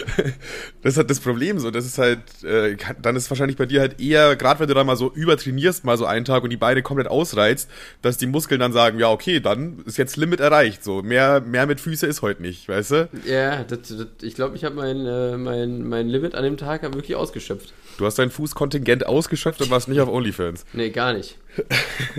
das 0.82 0.92
ist 0.94 0.96
halt 0.96 1.10
das 1.10 1.20
Problem 1.20 1.58
so. 1.58 1.70
Das 1.70 1.86
ist 1.86 1.98
halt, 1.98 2.20
äh, 2.44 2.76
dann 3.00 3.16
ist 3.16 3.30
wahrscheinlich 3.30 3.56
bei 3.56 3.66
dir 3.66 3.80
halt 3.80 4.00
eher, 4.00 4.36
gerade 4.36 4.60
wenn 4.60 4.68
du 4.68 4.74
da 4.74 4.84
mal 4.84 4.96
so 4.96 5.12
übertrainierst, 5.12 5.84
mal 5.84 5.96
so 5.96 6.06
einen 6.06 6.24
Tag 6.24 6.42
und 6.42 6.50
die 6.50 6.56
Beine 6.56 6.82
komplett 6.82 7.08
ausreizt, 7.08 7.70
dass 8.02 8.16
die 8.18 8.26
Muskeln 8.26 8.60
dann 8.60 8.72
sagen, 8.72 8.98
ja, 8.98 9.10
okay, 9.10 9.40
dann 9.40 9.82
ist 9.86 9.98
jetzt 9.98 10.16
Limit 10.16 10.40
erreicht. 10.40 10.84
So, 10.84 11.02
mehr, 11.02 11.40
mehr 11.40 11.66
mit 11.66 11.80
Füße 11.80 12.06
ist 12.06 12.22
heute 12.22 12.42
nicht, 12.42 12.68
weißt 12.68 12.90
du? 12.90 13.08
Ja, 13.26 13.64
das, 13.64 13.80
das, 13.82 14.06
ich 14.22 14.34
glaube, 14.34 14.56
ich 14.56 14.64
habe 14.64 14.74
mein, 14.74 15.06
äh, 15.06 15.36
mein, 15.36 15.88
mein 15.88 16.08
Limit 16.08 16.34
an 16.34 16.44
dem 16.44 16.56
Tag 16.56 16.82
wirklich 16.82 17.16
ausgeschöpft. 17.16 17.72
Du 17.98 18.06
hast 18.06 18.18
dein 18.18 18.30
Fußkontingent 18.30 19.06
ausgeschöpft 19.06 19.60
und 19.60 19.70
warst 19.70 19.88
nicht 19.88 20.00
auf 20.00 20.08
OnlyFans. 20.08 20.64
Nee, 20.72 20.90
gar 20.90 21.12
nicht. 21.12 21.38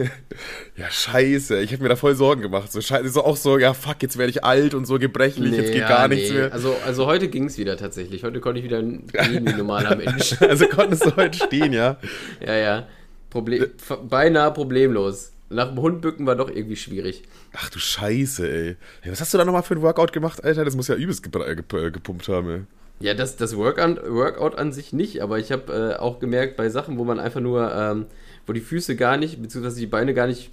ja, 0.78 0.90
scheiße. 0.90 1.60
Ich 1.62 1.72
hätte 1.72 1.82
mir 1.82 1.90
da 1.90 1.96
voll 1.96 2.16
Sorgen 2.16 2.42
gemacht. 2.42 2.72
So, 2.72 2.82
scheiße, 2.82 3.10
so 3.10 3.24
auch 3.24 3.38
so, 3.38 3.58
ja, 3.58 3.74
fuck, 3.74 4.02
jetzt 4.02 4.18
werde 4.18 4.30
ich 4.30 4.44
alt 4.44 4.74
und 4.74 4.86
so 4.86 5.00
gebrechlich, 5.00 5.52
nee, 5.52 5.58
jetzt 5.58 5.72
geht 5.72 5.82
ja, 5.82 5.88
gar 5.88 6.08
nichts 6.08 6.30
nee. 6.30 6.38
mehr. 6.38 6.54
Also, 6.54 6.76
also 6.86 7.06
heute 7.08 7.28
ging 7.28 7.46
es 7.46 7.58
wieder 7.58 7.78
tatsächlich. 7.78 8.24
Heute 8.24 8.40
konnte 8.40 8.60
ich 8.60 8.66
wieder 8.66 8.82
wie 8.82 9.40
normaler 9.58 9.96
Mensch. 9.96 10.36
also 10.42 10.68
konntest 10.68 11.06
du 11.06 11.16
heute 11.16 11.38
stehen, 11.38 11.74
ja? 11.74 11.98
ja, 12.46 12.56
ja. 12.56 12.88
Problem, 13.30 13.66
beinahe 14.10 14.52
problemlos. 14.52 15.32
Nach 15.50 15.70
dem 15.70 15.80
Hundbücken 15.80 16.26
war 16.26 16.36
doch 16.36 16.50
irgendwie 16.50 16.76
schwierig. 16.76 17.24
Ach 17.54 17.70
du 17.70 17.80
Scheiße, 17.80 18.50
ey. 18.50 18.76
Hey, 19.02 19.12
was 19.12 19.22
hast 19.22 19.34
du 19.34 19.38
da 19.38 19.46
nochmal 19.46 19.64
für 19.64 19.76
ein 19.76 19.82
Workout 19.82 20.14
gemacht, 20.14 20.44
Alter? 20.44 20.66
Das 20.66 20.76
muss 20.76 20.88
ja 20.88 20.96
übelst 20.96 21.24
gepumpt 21.24 22.28
haben, 22.28 22.50
ey. 22.50 22.62
Ja, 23.00 23.14
das, 23.14 23.36
das 23.36 23.58
Workout, 23.58 24.10
Workout 24.10 24.58
an 24.58 24.72
sich 24.72 24.94
nicht, 24.94 25.22
aber 25.22 25.40
ich 25.40 25.52
habe 25.52 25.96
äh, 25.98 26.00
auch 26.00 26.20
gemerkt, 26.20 26.56
bei 26.56 26.70
Sachen, 26.70 26.98
wo 26.98 27.04
man 27.04 27.20
einfach 27.20 27.42
nur, 27.42 27.74
ähm, 27.74 28.06
wo 28.48 28.54
die 28.54 28.62
Füße 28.62 28.96
gar 28.96 29.18
nicht, 29.18 29.42
beziehungsweise 29.42 29.80
die 29.80 29.88
Beine 29.88 30.14
gar 30.14 30.28
nicht, 30.28 30.52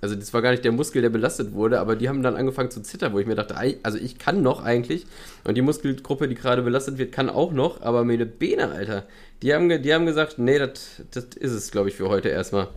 also 0.00 0.16
das 0.16 0.34
war 0.34 0.42
gar 0.42 0.50
nicht 0.50 0.64
der 0.64 0.72
Muskel, 0.72 1.02
der 1.02 1.10
belastet 1.10 1.52
wurde, 1.52 1.78
aber 1.78 1.94
die 1.94 2.08
haben 2.08 2.22
dann 2.22 2.36
angefangen 2.36 2.70
zu 2.70 2.82
zittern, 2.82 3.12
wo 3.12 3.20
ich 3.20 3.26
mir 3.26 3.36
dachte, 3.36 3.56
also 3.82 3.98
ich 3.98 4.18
kann 4.18 4.42
noch 4.42 4.64
eigentlich 4.64 5.06
und 5.44 5.56
die 5.56 5.62
Muskelgruppe, 5.62 6.26
die 6.26 6.34
gerade 6.34 6.62
belastet 6.62 6.98
wird, 6.98 7.12
kann 7.12 7.30
auch 7.30 7.52
noch, 7.52 7.80
aber 7.80 8.04
meine 8.04 8.26
Beine, 8.26 8.72
Alter, 8.72 9.04
die 9.42 9.54
haben, 9.54 9.68
die 9.68 9.94
haben 9.94 10.06
gesagt, 10.06 10.38
nee, 10.38 10.58
das 10.58 11.00
ist 11.36 11.52
es, 11.52 11.70
glaube 11.70 11.90
ich, 11.90 11.94
für 11.94 12.08
heute 12.08 12.28
erstmal. 12.28 12.68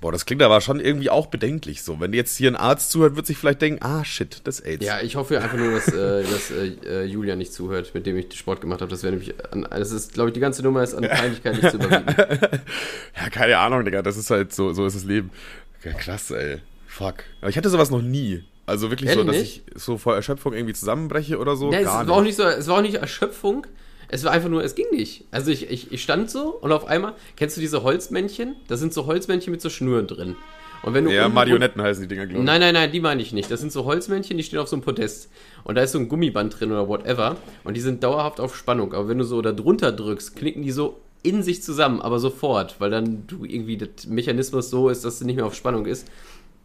Boah, 0.00 0.12
das 0.12 0.26
klingt 0.26 0.42
aber 0.42 0.60
schon 0.60 0.78
irgendwie 0.78 1.08
auch 1.08 1.26
bedenklich 1.26 1.82
so. 1.82 2.00
Wenn 2.00 2.12
jetzt 2.12 2.36
hier 2.36 2.50
ein 2.50 2.56
Arzt 2.56 2.90
zuhört, 2.90 3.16
wird 3.16 3.26
sich 3.26 3.38
vielleicht 3.38 3.62
denken, 3.62 3.82
ah 3.82 4.04
shit, 4.04 4.42
das 4.44 4.60
ist 4.60 4.66
AIDS. 4.66 4.84
Ja, 4.84 5.00
ich 5.00 5.16
hoffe 5.16 5.40
einfach 5.40 5.56
nur, 5.56 5.72
dass, 5.72 5.88
äh, 5.88 6.22
dass 6.30 6.50
äh, 6.50 7.04
Julia 7.04 7.34
nicht 7.34 7.52
zuhört, 7.52 7.94
mit 7.94 8.06
dem 8.06 8.16
ich 8.16 8.36
Sport 8.36 8.60
gemacht 8.60 8.82
habe. 8.82 8.90
Das 8.90 9.02
wäre 9.02 9.12
nämlich, 9.12 9.34
an, 9.52 9.66
das 9.70 9.92
ist, 9.92 10.12
glaube 10.12 10.30
ich, 10.30 10.34
die 10.34 10.40
ganze 10.40 10.62
Nummer 10.62 10.82
ist 10.82 10.94
an 10.94 11.04
Peinlichkeit 11.08 11.56
nicht 11.56 11.70
zu 11.70 11.76
überbieten. 11.76 12.14
ja, 13.16 13.30
keine 13.30 13.56
Ahnung, 13.58 13.84
Digga, 13.84 14.02
das 14.02 14.16
ist 14.16 14.30
halt 14.30 14.52
so, 14.52 14.72
so 14.74 14.84
ist 14.84 14.96
das 14.96 15.04
Leben. 15.04 15.30
Ja, 15.82 15.92
krass, 15.92 16.30
ey. 16.30 16.60
Fuck. 16.86 17.24
Aber 17.40 17.48
ich 17.48 17.56
hatte 17.56 17.70
sowas 17.70 17.90
noch 17.90 18.02
nie. 18.02 18.44
Also 18.66 18.90
wirklich 18.90 19.08
Ehrlich 19.08 19.24
so, 19.24 19.30
dass 19.30 19.40
nicht? 19.40 19.62
ich 19.68 19.80
so 19.80 19.96
vor 19.96 20.14
Erschöpfung 20.16 20.52
irgendwie 20.52 20.74
zusammenbreche 20.74 21.38
oder 21.38 21.56
so. 21.56 21.72
Ja, 21.72 21.78
es, 21.78 21.86
war 21.86 22.04
nicht. 22.04 22.12
Auch 22.12 22.22
nicht 22.22 22.36
so, 22.36 22.42
es 22.42 22.66
war 22.66 22.78
auch 22.78 22.82
nicht 22.82 22.96
Erschöpfung. 22.96 23.66
Es 24.08 24.24
war 24.24 24.32
einfach 24.32 24.48
nur, 24.48 24.62
es 24.62 24.74
ging 24.74 24.86
nicht. 24.92 25.24
Also 25.30 25.50
ich, 25.50 25.70
ich, 25.70 25.92
ich 25.92 26.02
stand 26.02 26.30
so 26.30 26.50
und 26.50 26.72
auf 26.72 26.86
einmal, 26.86 27.14
kennst 27.36 27.56
du 27.56 27.60
diese 27.60 27.82
Holzmännchen? 27.82 28.56
Das 28.68 28.80
sind 28.80 28.92
so 28.92 29.06
Holzmännchen 29.06 29.50
mit 29.50 29.60
so 29.60 29.70
Schnüren 29.70 30.06
drin. 30.06 30.36
Und 30.82 30.94
wenn 30.94 31.04
du 31.04 31.12
ja, 31.12 31.28
Marionetten 31.28 31.82
heißen 31.82 32.02
die 32.02 32.08
Dinger, 32.08 32.26
glaube 32.26 32.40
ich. 32.40 32.46
Nein, 32.46 32.60
nein, 32.60 32.74
nein, 32.74 32.92
die 32.92 33.00
meine 33.00 33.20
ich 33.20 33.32
nicht. 33.32 33.50
Das 33.50 33.60
sind 33.60 33.72
so 33.72 33.84
Holzmännchen, 33.84 34.36
die 34.36 34.44
stehen 34.44 34.60
auf 34.60 34.68
so 34.68 34.76
einem 34.76 34.84
Podest. 34.84 35.30
Und 35.64 35.74
da 35.74 35.82
ist 35.82 35.92
so 35.92 35.98
ein 35.98 36.08
Gummiband 36.08 36.60
drin 36.60 36.70
oder 36.70 36.86
whatever. 36.86 37.36
Und 37.64 37.76
die 37.76 37.80
sind 37.80 38.04
dauerhaft 38.04 38.38
auf 38.38 38.56
Spannung. 38.56 38.92
Aber 38.92 39.08
wenn 39.08 39.18
du 39.18 39.24
so 39.24 39.42
da 39.42 39.52
drunter 39.52 39.90
drückst, 39.90 40.36
knicken 40.36 40.62
die 40.62 40.70
so 40.70 41.00
in 41.22 41.42
sich 41.42 41.62
zusammen, 41.62 42.00
aber 42.00 42.20
sofort. 42.20 42.76
Weil 42.78 42.90
dann 42.90 43.24
du 43.26 43.44
irgendwie 43.44 43.76
der 43.76 43.88
Mechanismus 44.06 44.70
so 44.70 44.88
ist, 44.88 45.04
dass 45.04 45.18
sie 45.18 45.24
nicht 45.24 45.36
mehr 45.36 45.46
auf 45.46 45.54
Spannung 45.54 45.86
ist. 45.86 46.06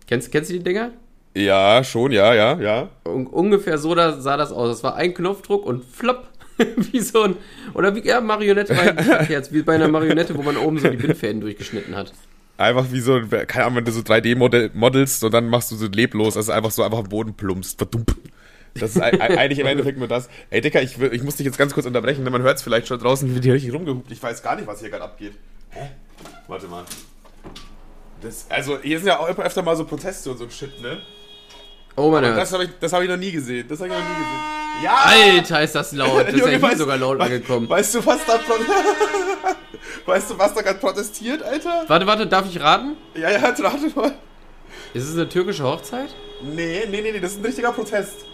Kennst, 0.08 0.32
kennst 0.32 0.52
du 0.52 0.54
die 0.54 0.64
Dinger? 0.64 0.92
Ja, 1.34 1.84
schon, 1.84 2.12
ja, 2.12 2.34
ja, 2.34 2.60
ja. 2.60 2.90
Un 3.06 3.26
ungefähr 3.26 3.78
so 3.78 3.96
da 3.96 4.20
sah 4.20 4.36
das 4.36 4.52
aus. 4.52 4.70
Das 4.70 4.84
war 4.84 4.96
ein 4.96 5.14
Knopfdruck 5.14 5.66
und 5.66 5.84
flopp 5.84 6.28
wie 6.92 7.00
so 7.00 7.24
ein. 7.24 7.36
Oder 7.74 7.96
wie, 7.96 8.06
ja, 8.06 8.22
Marionette 8.22 8.76
war 8.76 9.30
jetzt, 9.30 9.54
wie 9.54 9.62
bei 9.62 9.76
einer 9.76 9.88
Marionette, 9.88 10.36
wo 10.36 10.42
man 10.42 10.58
oben 10.58 10.80
so 10.80 10.90
die 10.90 10.98
Bindfäden 10.98 11.42
durchgeschnitten 11.42 11.96
hat. 11.96 12.14
Einfach 12.58 12.86
wie 12.92 13.00
so, 13.00 13.20
keine 13.48 13.66
Ahnung, 13.66 13.78
wenn 13.78 13.86
du 13.86 13.92
so 13.92 14.02
3D-Modelst 14.02 15.24
und 15.24 15.34
dann 15.34 15.50
machst 15.50 15.72
du 15.72 15.76
so 15.76 15.88
leblos, 15.88 16.36
dass 16.36 16.46
du 16.46 16.52
einfach 16.52 16.72
so 16.72 16.84
einfach 16.84 17.00
am 17.00 17.10
Boden 17.10 17.34
plumpst, 17.34 17.78
verdummt. 17.78 18.16
Das 18.76 18.96
ist 18.96 19.02
eigentlich 19.02 19.60
im 19.60 19.66
Endeffekt 19.66 19.98
nur 19.98 20.08
das. 20.08 20.30
Ey, 20.50 20.62
Dicker, 20.62 20.82
ich, 20.82 21.00
ich 21.02 21.24
muss 21.24 21.36
dich 21.36 21.46
jetzt 21.46 21.58
ganz 21.58 21.74
kurz 21.74 21.86
unterbrechen, 21.86 22.24
denn 22.24 22.32
man 22.32 22.42
hört 22.42 22.58
es 22.58 22.64
vielleicht 22.64 22.88
schon 22.88 23.00
draußen, 23.00 23.36
wie 23.36 23.40
die 23.40 23.52
richtig 23.52 23.74
rumgehupt. 23.74 24.12
Ich 24.12 24.22
weiß 24.22 24.44
gar 24.44 24.56
nicht, 24.56 24.68
was 24.68 24.80
hier 24.80 24.90
gerade 24.90 25.04
abgeht. 25.04 25.34
Hä? 25.72 25.90
Warte 26.48 26.68
mal. 26.68 26.86
Das, 28.22 28.46
also, 28.50 28.80
hier 28.80 29.00
sind 29.00 29.08
ja 29.08 29.20
auch 29.20 29.28
öfter 29.28 29.64
mal 29.64 29.76
so 29.76 29.86
Proteste 29.86 30.32
und 30.32 30.38
so 30.38 30.48
Shit, 30.50 30.82
ne? 30.82 31.02
Oh, 31.96 32.12
mein 32.12 32.24
Gott. 32.24 32.38
Das 32.38 32.54
habe 32.54 32.66
ich, 32.66 32.70
hab 32.92 33.02
ich 33.02 33.10
noch 33.10 33.18
nie 33.18 33.32
gesehen. 33.32 33.68
Das 33.68 33.80
habe 33.80 33.90
ich 33.90 33.96
noch 33.96 34.02
nie 34.02 34.16
gesehen. 34.16 34.61
Ja! 34.84 34.96
Alter, 35.06 35.62
ist 35.62 35.76
das 35.76 35.92
laut. 35.94 36.28
Das 36.28 36.34
ist 36.34 36.40
ja 36.40 36.68
hier 36.68 36.78
sogar 36.78 36.98
laut 36.98 37.20
angekommen. 37.20 37.70
Weißt 37.70 37.96
du, 37.96 38.06
was 38.06 38.26
da, 38.26 38.34
weißt 40.06 40.32
du, 40.32 40.38
was 40.38 40.54
da 40.54 40.62
gerade 40.62 40.80
protestiert, 40.80 41.44
Alter? 41.44 41.84
Warte, 41.88 42.08
warte, 42.08 42.28
darf 42.28 42.46
ich 42.48 42.60
raten? 42.60 42.96
Ja, 43.16 43.30
ja, 43.30 43.40
rate 43.40 43.62
mal. 43.96 44.14
Ist 44.94 45.08
es 45.08 45.14
eine 45.14 45.30
türkische 45.30 45.64
Hochzeit? 45.64 46.14
Nee, 46.42 46.86
nee, 46.90 47.02
nee, 47.02 47.12
nee, 47.12 47.20
das 47.20 47.34
ist 47.34 47.40
ein 47.40 47.46
richtiger 47.46 47.72
Protest. 47.72 48.26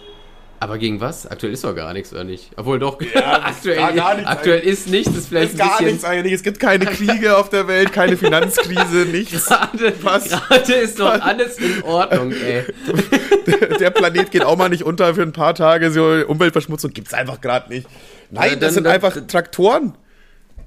Aber 0.60 0.78
gegen 0.78 1.00
was? 1.00 1.26
Aktuell 1.26 1.52
ist 1.52 1.62
doch 1.62 1.74
gar 1.74 1.92
nichts, 1.92 2.12
oder 2.12 2.24
nicht? 2.24 2.50
Obwohl 2.56 2.80
doch, 2.80 3.00
ja, 3.00 3.42
aktuell, 3.44 3.94
nichts 3.94 4.26
aktuell 4.26 4.60
ist 4.60 4.88
nichts, 4.88 5.16
ist 5.16 5.28
vielleicht 5.28 5.52
ist 5.52 5.58
gar 5.58 5.80
nichts 5.82 6.04
eigentlich. 6.04 6.32
Es 6.32 6.42
gibt 6.42 6.58
keine 6.58 6.86
Kriege 6.86 7.36
auf 7.36 7.48
der 7.48 7.68
Welt, 7.68 7.92
keine 7.92 8.16
Finanzkrise, 8.18 9.06
nichts. 9.06 9.46
Gerade, 9.46 9.92
gerade 9.92 10.72
ist 10.72 10.98
doch 10.98 11.20
alles 11.20 11.58
in 11.58 11.82
Ordnung, 11.84 12.32
ey. 12.32 12.64
Der 13.78 13.90
Planet 13.90 14.30
geht 14.30 14.44
auch 14.44 14.56
mal 14.56 14.68
nicht 14.68 14.82
unter 14.82 15.14
für 15.14 15.22
ein 15.22 15.32
paar 15.32 15.54
Tage, 15.54 15.92
so 15.92 16.04
Umweltverschmutzung 16.26 16.92
gibt 16.92 17.08
es 17.08 17.14
einfach 17.14 17.40
gerade 17.40 17.68
nicht. 17.72 17.88
Nein, 18.30 18.50
dann, 18.52 18.60
das 18.60 18.74
sind 18.74 18.84
dann, 18.84 18.94
einfach 18.94 19.16
Traktoren. 19.28 19.94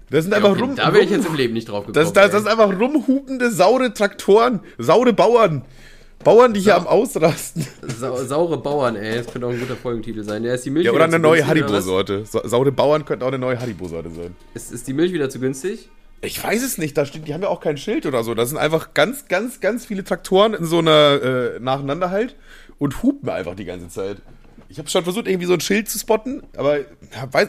Das 0.09 0.23
sind 0.23 0.31
ja, 0.31 0.37
einfach 0.37 0.51
okay, 0.51 0.61
rum. 0.61 0.75
Da 0.75 0.93
wäre 0.93 1.03
ich 1.03 1.09
jetzt 1.09 1.25
im 1.25 1.35
Leben 1.35 1.53
nicht 1.53 1.69
drauf 1.69 1.85
gekommen. 1.85 1.93
Das, 1.93 2.13
das, 2.13 2.31
das, 2.31 2.43
sind 2.43 2.51
einfach 2.51 2.79
rumhupende, 2.79 3.51
saure 3.51 3.93
Traktoren, 3.93 4.61
saure 4.77 5.13
Bauern. 5.13 5.63
Bauern, 6.23 6.53
die 6.53 6.59
hier 6.59 6.75
am 6.75 6.87
Ausrasten. 6.87 7.65
Sa 7.81 8.15
saure 8.25 8.57
Bauern, 8.57 8.95
ey, 8.95 9.17
das 9.17 9.27
könnte 9.27 9.47
auch 9.47 9.51
ein 9.51 9.59
guter 9.59 9.75
Folgentitel 9.75 10.23
sein. 10.23 10.43
Ja, 10.43 10.53
ist 10.53 10.65
die 10.65 10.69
Milch 10.69 10.85
ja, 10.85 10.91
oder 10.91 11.05
eine 11.05 11.19
neue 11.19 11.45
Haribo-Sorte. 11.45 12.25
Sa 12.25 12.47
saure 12.47 12.71
Bauern 12.71 13.05
könnte 13.05 13.25
auch 13.25 13.29
eine 13.29 13.39
neue 13.39 13.59
Haribo-Sorte 13.59 14.09
sein. 14.09 14.35
Ist, 14.53 14.71
ist 14.71 14.87
die 14.87 14.93
Milch 14.93 15.13
wieder 15.13 15.29
zu 15.29 15.39
günstig? 15.39 15.89
Ich 16.23 16.43
weiß 16.43 16.61
es 16.63 16.77
nicht, 16.77 16.95
da 16.97 17.05
steht, 17.05 17.27
die 17.27 17.33
haben 17.33 17.41
ja 17.41 17.49
auch 17.49 17.61
kein 17.61 17.77
Schild 17.77 18.05
oder 18.05 18.23
so. 18.23 18.35
Das 18.35 18.49
sind 18.49 18.59
einfach 18.59 18.93
ganz, 18.93 19.27
ganz, 19.27 19.59
ganz 19.59 19.85
viele 19.85 20.03
Traktoren 20.03 20.53
in 20.53 20.65
so 20.65 20.77
einer 20.77 21.55
äh, 21.55 21.59
nacheinander 21.59 22.11
halt 22.11 22.35
und 22.77 23.01
hupen 23.01 23.29
einfach 23.29 23.55
die 23.55 23.65
ganze 23.65 23.89
Zeit. 23.89 24.17
Ich 24.69 24.77
habe 24.77 24.87
schon 24.87 25.03
versucht, 25.03 25.27
irgendwie 25.27 25.47
so 25.47 25.53
ein 25.53 25.59
Schild 25.59 25.89
zu 25.89 25.99
spotten, 25.99 26.43
aber 26.55 26.79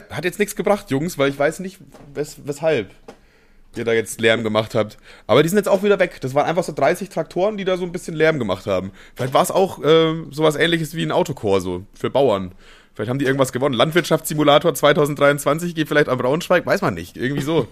hat 0.09 0.25
jetzt 0.25 0.39
nichts 0.39 0.55
gebracht, 0.55 0.91
Jungs, 0.91 1.17
weil 1.17 1.29
ich 1.29 1.39
weiß 1.39 1.59
nicht, 1.59 1.79
wes 2.13 2.37
weshalb 2.43 2.89
ihr 3.77 3.85
da 3.85 3.93
jetzt 3.93 4.19
Lärm 4.21 4.43
gemacht 4.43 4.75
habt. 4.75 4.97
Aber 5.27 5.43
die 5.43 5.49
sind 5.49 5.57
jetzt 5.57 5.69
auch 5.69 5.83
wieder 5.83 5.99
weg. 5.99 6.19
Das 6.21 6.33
waren 6.33 6.45
einfach 6.45 6.63
so 6.63 6.73
30 6.73 7.09
Traktoren, 7.09 7.57
die 7.57 7.65
da 7.65 7.77
so 7.77 7.83
ein 7.83 7.91
bisschen 7.91 8.15
Lärm 8.15 8.39
gemacht 8.39 8.67
haben. 8.67 8.91
Vielleicht 9.15 9.33
war 9.33 9.43
es 9.43 9.51
auch 9.51 9.83
äh, 9.83 10.13
sowas 10.31 10.55
ähnliches 10.55 10.95
wie 10.95 11.03
ein 11.03 11.11
Autokorso 11.11 11.85
für 11.93 12.09
Bauern. 12.09 12.53
Vielleicht 12.93 13.09
haben 13.09 13.17
die 13.17 13.25
irgendwas 13.25 13.51
gewonnen. 13.51 13.73
Landwirtschaftssimulator 13.73 14.75
2023 14.75 15.73
geht 15.73 15.87
vielleicht 15.87 16.09
am 16.09 16.19
Braunschweig, 16.19 16.65
weiß 16.65 16.81
man 16.81 16.93
nicht. 16.93 17.17
Irgendwie 17.17 17.41
so. 17.41 17.67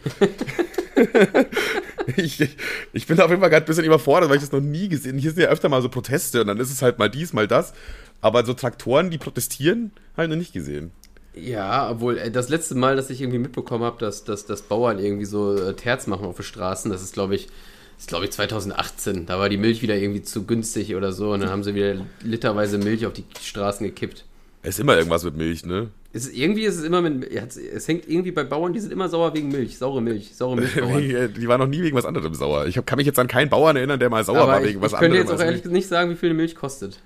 ich, 2.17 2.58
ich 2.91 3.08
bin 3.08 3.20
auf 3.20 3.29
jeden 3.29 3.41
Fall 3.41 3.51
gerade 3.51 3.65
ein 3.65 3.67
bisschen 3.67 3.86
überfordert, 3.86 4.29
weil 4.29 4.38
ich 4.38 4.43
das 4.43 4.51
noch 4.51 4.62
nie 4.62 4.89
gesehen 4.89 5.12
habe. 5.12 5.22
Hier 5.22 5.31
sind 5.31 5.43
ja 5.43 5.50
öfter 5.50 5.70
mal 5.70 5.81
so 5.84 5.89
Proteste 5.89 6.41
und 6.41 6.48
dann 6.48 6.58
ist 6.58 6.72
es 6.72 6.81
halt 6.81 6.98
mal 6.98 7.10
dies, 7.10 7.34
mal 7.34 7.48
das. 7.48 7.74
Aber 8.22 8.43
so 8.46 8.53
Traktoren, 8.53 9.12
die 9.12 9.20
protestieren, 9.20 9.91
habe 10.13 10.24
ich 10.24 10.29
noch 10.29 10.38
nicht 10.38 10.53
gesehen. 10.53 10.91
Ja, 11.34 11.90
obwohl 11.90 12.18
äh, 12.18 12.32
das 12.32 12.50
letzte 12.50 12.76
Mal, 12.76 12.96
dass 12.96 13.10
ich 13.10 13.22
irgendwie 13.22 13.40
mitbekommen 13.40 13.84
habe, 13.84 13.98
dass, 14.00 14.24
dass, 14.24 14.46
dass 14.46 14.62
Bauern 14.64 15.00
irgendwie 15.00 15.26
so 15.26 15.56
äh, 15.56 15.74
Terz 15.74 16.08
machen 16.08 16.26
auf 16.26 16.36
den 16.36 16.44
Straßen, 16.44 16.92
das 16.92 17.02
ist, 17.02 17.14
glaube 17.14 17.36
ich, 17.36 17.48
ist, 17.98 18.08
glaube 18.08 18.26
ich, 18.26 18.32
2018. 18.32 19.28
Da 19.28 19.40
war 19.40 19.48
die 19.48 19.58
Milch 19.58 19.82
wieder 19.82 19.96
irgendwie 19.96 20.24
zu 20.24 20.46
günstig 20.46 20.96
oder 20.96 21.14
so 21.14 21.32
und 21.34 21.42
dann 21.42 21.50
haben 21.50 21.64
sie 21.64 21.76
wieder 21.76 22.06
literweise 22.24 22.78
Milch 22.78 23.06
auf 23.06 23.14
die 23.14 23.24
Straßen 23.42 23.86
gekippt. 23.86 24.26
Es 24.64 24.76
ist 24.76 24.80
immer 24.80 24.96
irgendwas 24.96 25.24
mit 25.24 25.38
Milch, 25.38 25.66
ne? 25.66 25.90
Es 26.14 26.26
ist, 26.26 26.36
irgendwie 26.36 26.64
ist 26.64 26.78
es 26.78 26.84
immer 26.84 27.02
mit. 27.02 27.32
Es 27.32 27.88
hängt 27.88 28.08
irgendwie 28.08 28.32
bei 28.32 28.44
Bauern, 28.44 28.74
die 28.74 28.80
sind 28.80 28.92
immer 28.92 29.08
sauer 29.08 29.34
wegen 29.34 29.48
Milch. 29.48 29.78
Saure 29.78 30.02
Milch. 30.02 30.36
Saure 30.36 30.56
Milch. 30.62 31.34
die 31.34 31.48
waren 31.48 31.60
noch 31.60 31.68
nie 31.68 31.82
wegen 31.82 31.96
was 31.96 32.06
anderem 32.06 32.34
sauer. 32.34 32.68
Ich 32.68 32.84
kann 32.86 32.98
mich 32.98 33.08
jetzt 33.08 33.18
an 33.18 33.28
keinen 33.28 33.50
Bauern 33.50 33.76
erinnern, 33.76 34.00
der 34.00 34.10
mal 34.10 34.24
sauer 34.24 34.42
Aber 34.42 34.52
war 34.52 34.64
wegen 34.64 34.80
ich, 34.80 34.82
was 34.82 34.94
anderem. 34.94 35.14
Ich 35.14 35.20
könnte 35.20 35.32
jetzt 35.34 35.42
auch 35.42 35.46
ehrlich 35.46 35.66
nicht 35.66 35.88
sagen, 35.88 36.12
wie 36.12 36.16
viel 36.16 36.34
Milch 36.34 36.56
kostet. 36.56 37.00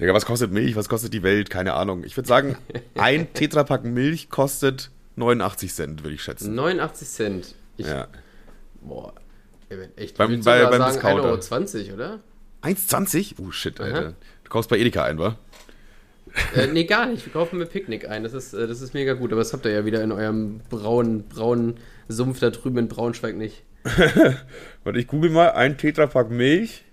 Digga, 0.00 0.14
was 0.14 0.26
kostet 0.26 0.52
Milch? 0.52 0.76
Was 0.76 0.88
kostet 0.88 1.12
die 1.12 1.22
Welt? 1.22 1.50
Keine 1.50 1.74
Ahnung. 1.74 2.04
Ich 2.04 2.16
würde 2.16 2.28
sagen, 2.28 2.56
ein 2.94 3.32
Tetrapack 3.32 3.84
Milch 3.84 4.30
kostet 4.30 4.90
89 5.16 5.74
Cent, 5.74 6.04
würde 6.04 6.14
ich 6.14 6.22
schätzen. 6.22 6.54
89 6.54 7.08
Cent? 7.08 7.54
Ich, 7.76 7.86
ja. 7.86 8.06
Boah. 8.80 9.12
Echt, 9.96 10.16
beim, 10.16 10.40
bei, 10.42 10.64
beim 10.64 10.78
sagen, 10.80 10.92
Discounter. 10.94 11.34
1,20 11.34 11.86
Euro, 11.88 11.94
oder? 11.94 12.20
1,20? 12.62 13.34
Oh 13.38 13.50
shit, 13.50 13.80
Alter. 13.80 13.98
Aha. 13.98 14.14
Du 14.44 14.50
kaufst 14.50 14.70
bei 14.70 14.78
Edeka 14.78 15.04
ein, 15.04 15.18
wa? 15.18 15.36
Äh, 16.54 16.68
nee, 16.68 16.84
gar 16.84 17.06
nicht. 17.06 17.24
Wir 17.26 17.32
kaufen 17.32 17.58
mit 17.58 17.70
Picknick 17.70 18.08
ein. 18.08 18.22
Das 18.22 18.32
ist, 18.32 18.54
äh, 18.54 18.66
das 18.66 18.80
ist 18.80 18.94
mega 18.94 19.14
gut. 19.14 19.32
Aber 19.32 19.40
das 19.40 19.52
habt 19.52 19.64
ihr 19.64 19.72
ja 19.72 19.84
wieder 19.84 20.02
in 20.02 20.12
eurem 20.12 20.60
braunen, 20.70 21.24
braunen 21.28 21.78
Sumpf 22.08 22.40
da 22.40 22.50
drüben 22.50 22.78
in 22.78 22.88
Braunschweig 22.88 23.36
nicht. 23.36 23.64
Warte, 24.84 24.98
ich 24.98 25.06
google 25.06 25.30
mal. 25.30 25.50
Ein 25.52 25.76
Tetrapack 25.76 26.30
Milch. 26.30 26.84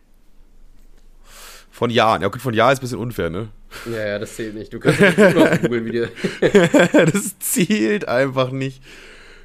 Von 1.75 1.89
Jahren. 1.89 2.21
Ja, 2.21 2.29
gut, 2.29 2.41
von 2.41 2.53
Jahr 2.53 2.71
ist 2.71 2.79
ein 2.79 2.83
bisschen 2.83 2.99
unfair, 2.99 3.29
ne? 3.29 3.49
Ja, 3.91 4.07
ja, 4.07 4.17
das 4.17 4.37
zählt 4.37 4.55
nicht. 4.55 4.71
Du 4.71 4.79
kannst 4.79 5.01
nicht 5.01 5.17
noch 5.17 5.61
googeln, 5.61 5.83
wie 5.83 5.91
dir. 5.91 6.09
das 7.11 7.37
zählt 7.39 8.07
einfach 8.07 8.51
nicht. 8.51 8.81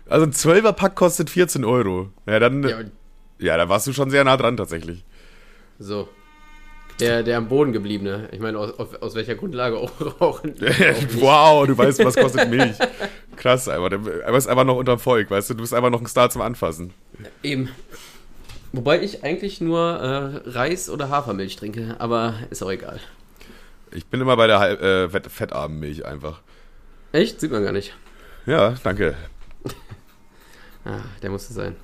Also 0.09 0.27
ein 0.27 0.33
12er 0.33 0.71
Pack 0.73 0.95
kostet 0.95 1.29
14 1.29 1.65
Euro. 1.65 2.11
Ja, 2.27 2.39
dann. 2.39 2.63
Ja, 2.63 2.83
ja, 3.41 3.57
da 3.57 3.69
warst 3.69 3.89
du 3.89 3.93
schon 3.93 4.11
sehr 4.11 4.23
nah 4.23 4.37
dran 4.37 4.57
tatsächlich. 4.57 5.05
So. 5.81 6.09
Der, 7.01 7.25
der 7.25 7.37
am 7.37 7.49
Boden 7.49 7.73
gebliebene. 7.73 8.29
Ich 8.31 8.39
meine, 8.39 8.61
aus, 8.61 8.95
aus 8.95 9.15
welcher 9.17 9.35
Grundlage 9.35 9.79
auch 9.79 9.91
rauchen. 10.21 10.55
wow, 11.15 11.67
du 11.67 11.77
weißt, 11.77 12.05
was 12.05 12.15
kostet 12.15 12.49
Milch. 12.49 12.77
Krass, 13.35 13.67
einfach. 13.67 13.89
Du 13.89 13.99
bist 13.99 14.49
einfach 14.49 14.65
noch 14.65 14.77
unterm 14.77 15.01
Volk, 15.01 15.33
weißt 15.33 15.51
du? 15.51 15.55
Du 15.55 15.63
bist 15.63 15.75
einfach 15.75 15.91
noch 15.91 16.01
ein 16.01 16.07
Star 16.07 16.31
zum 16.31 16.43
Anfassen. 16.43 16.93
Eben. 17.43 17.71
Wobei 18.73 19.03
ich 19.03 19.25
eigentlich 19.25 19.61
nur 19.61 19.81
äh, 19.81 20.49
Reis 20.49 20.89
oder 20.89 21.09
Hafermilch 21.09 21.57
trinke, 21.57 21.97
aber 21.99 22.35
ist 22.51 22.63
auch 22.63 22.71
egal. 22.71 23.01
Ich 23.93 24.07
bin 24.07 24.21
immer 24.21 24.37
bei 24.37 24.47
der 24.47 24.81
äh, 24.81 25.09
fettarmen 25.09 25.81
Milch 25.81 26.07
einfach. 26.07 26.41
Echt? 27.13 27.41
Sieht 27.41 27.51
man 27.51 27.65
gar 27.65 27.73
nicht. 27.73 27.95
Ja, 28.47 28.75
danke. 28.83 29.17
ah, 30.85 31.01
der 31.23 31.31
musste 31.31 31.53
sein. 31.53 31.75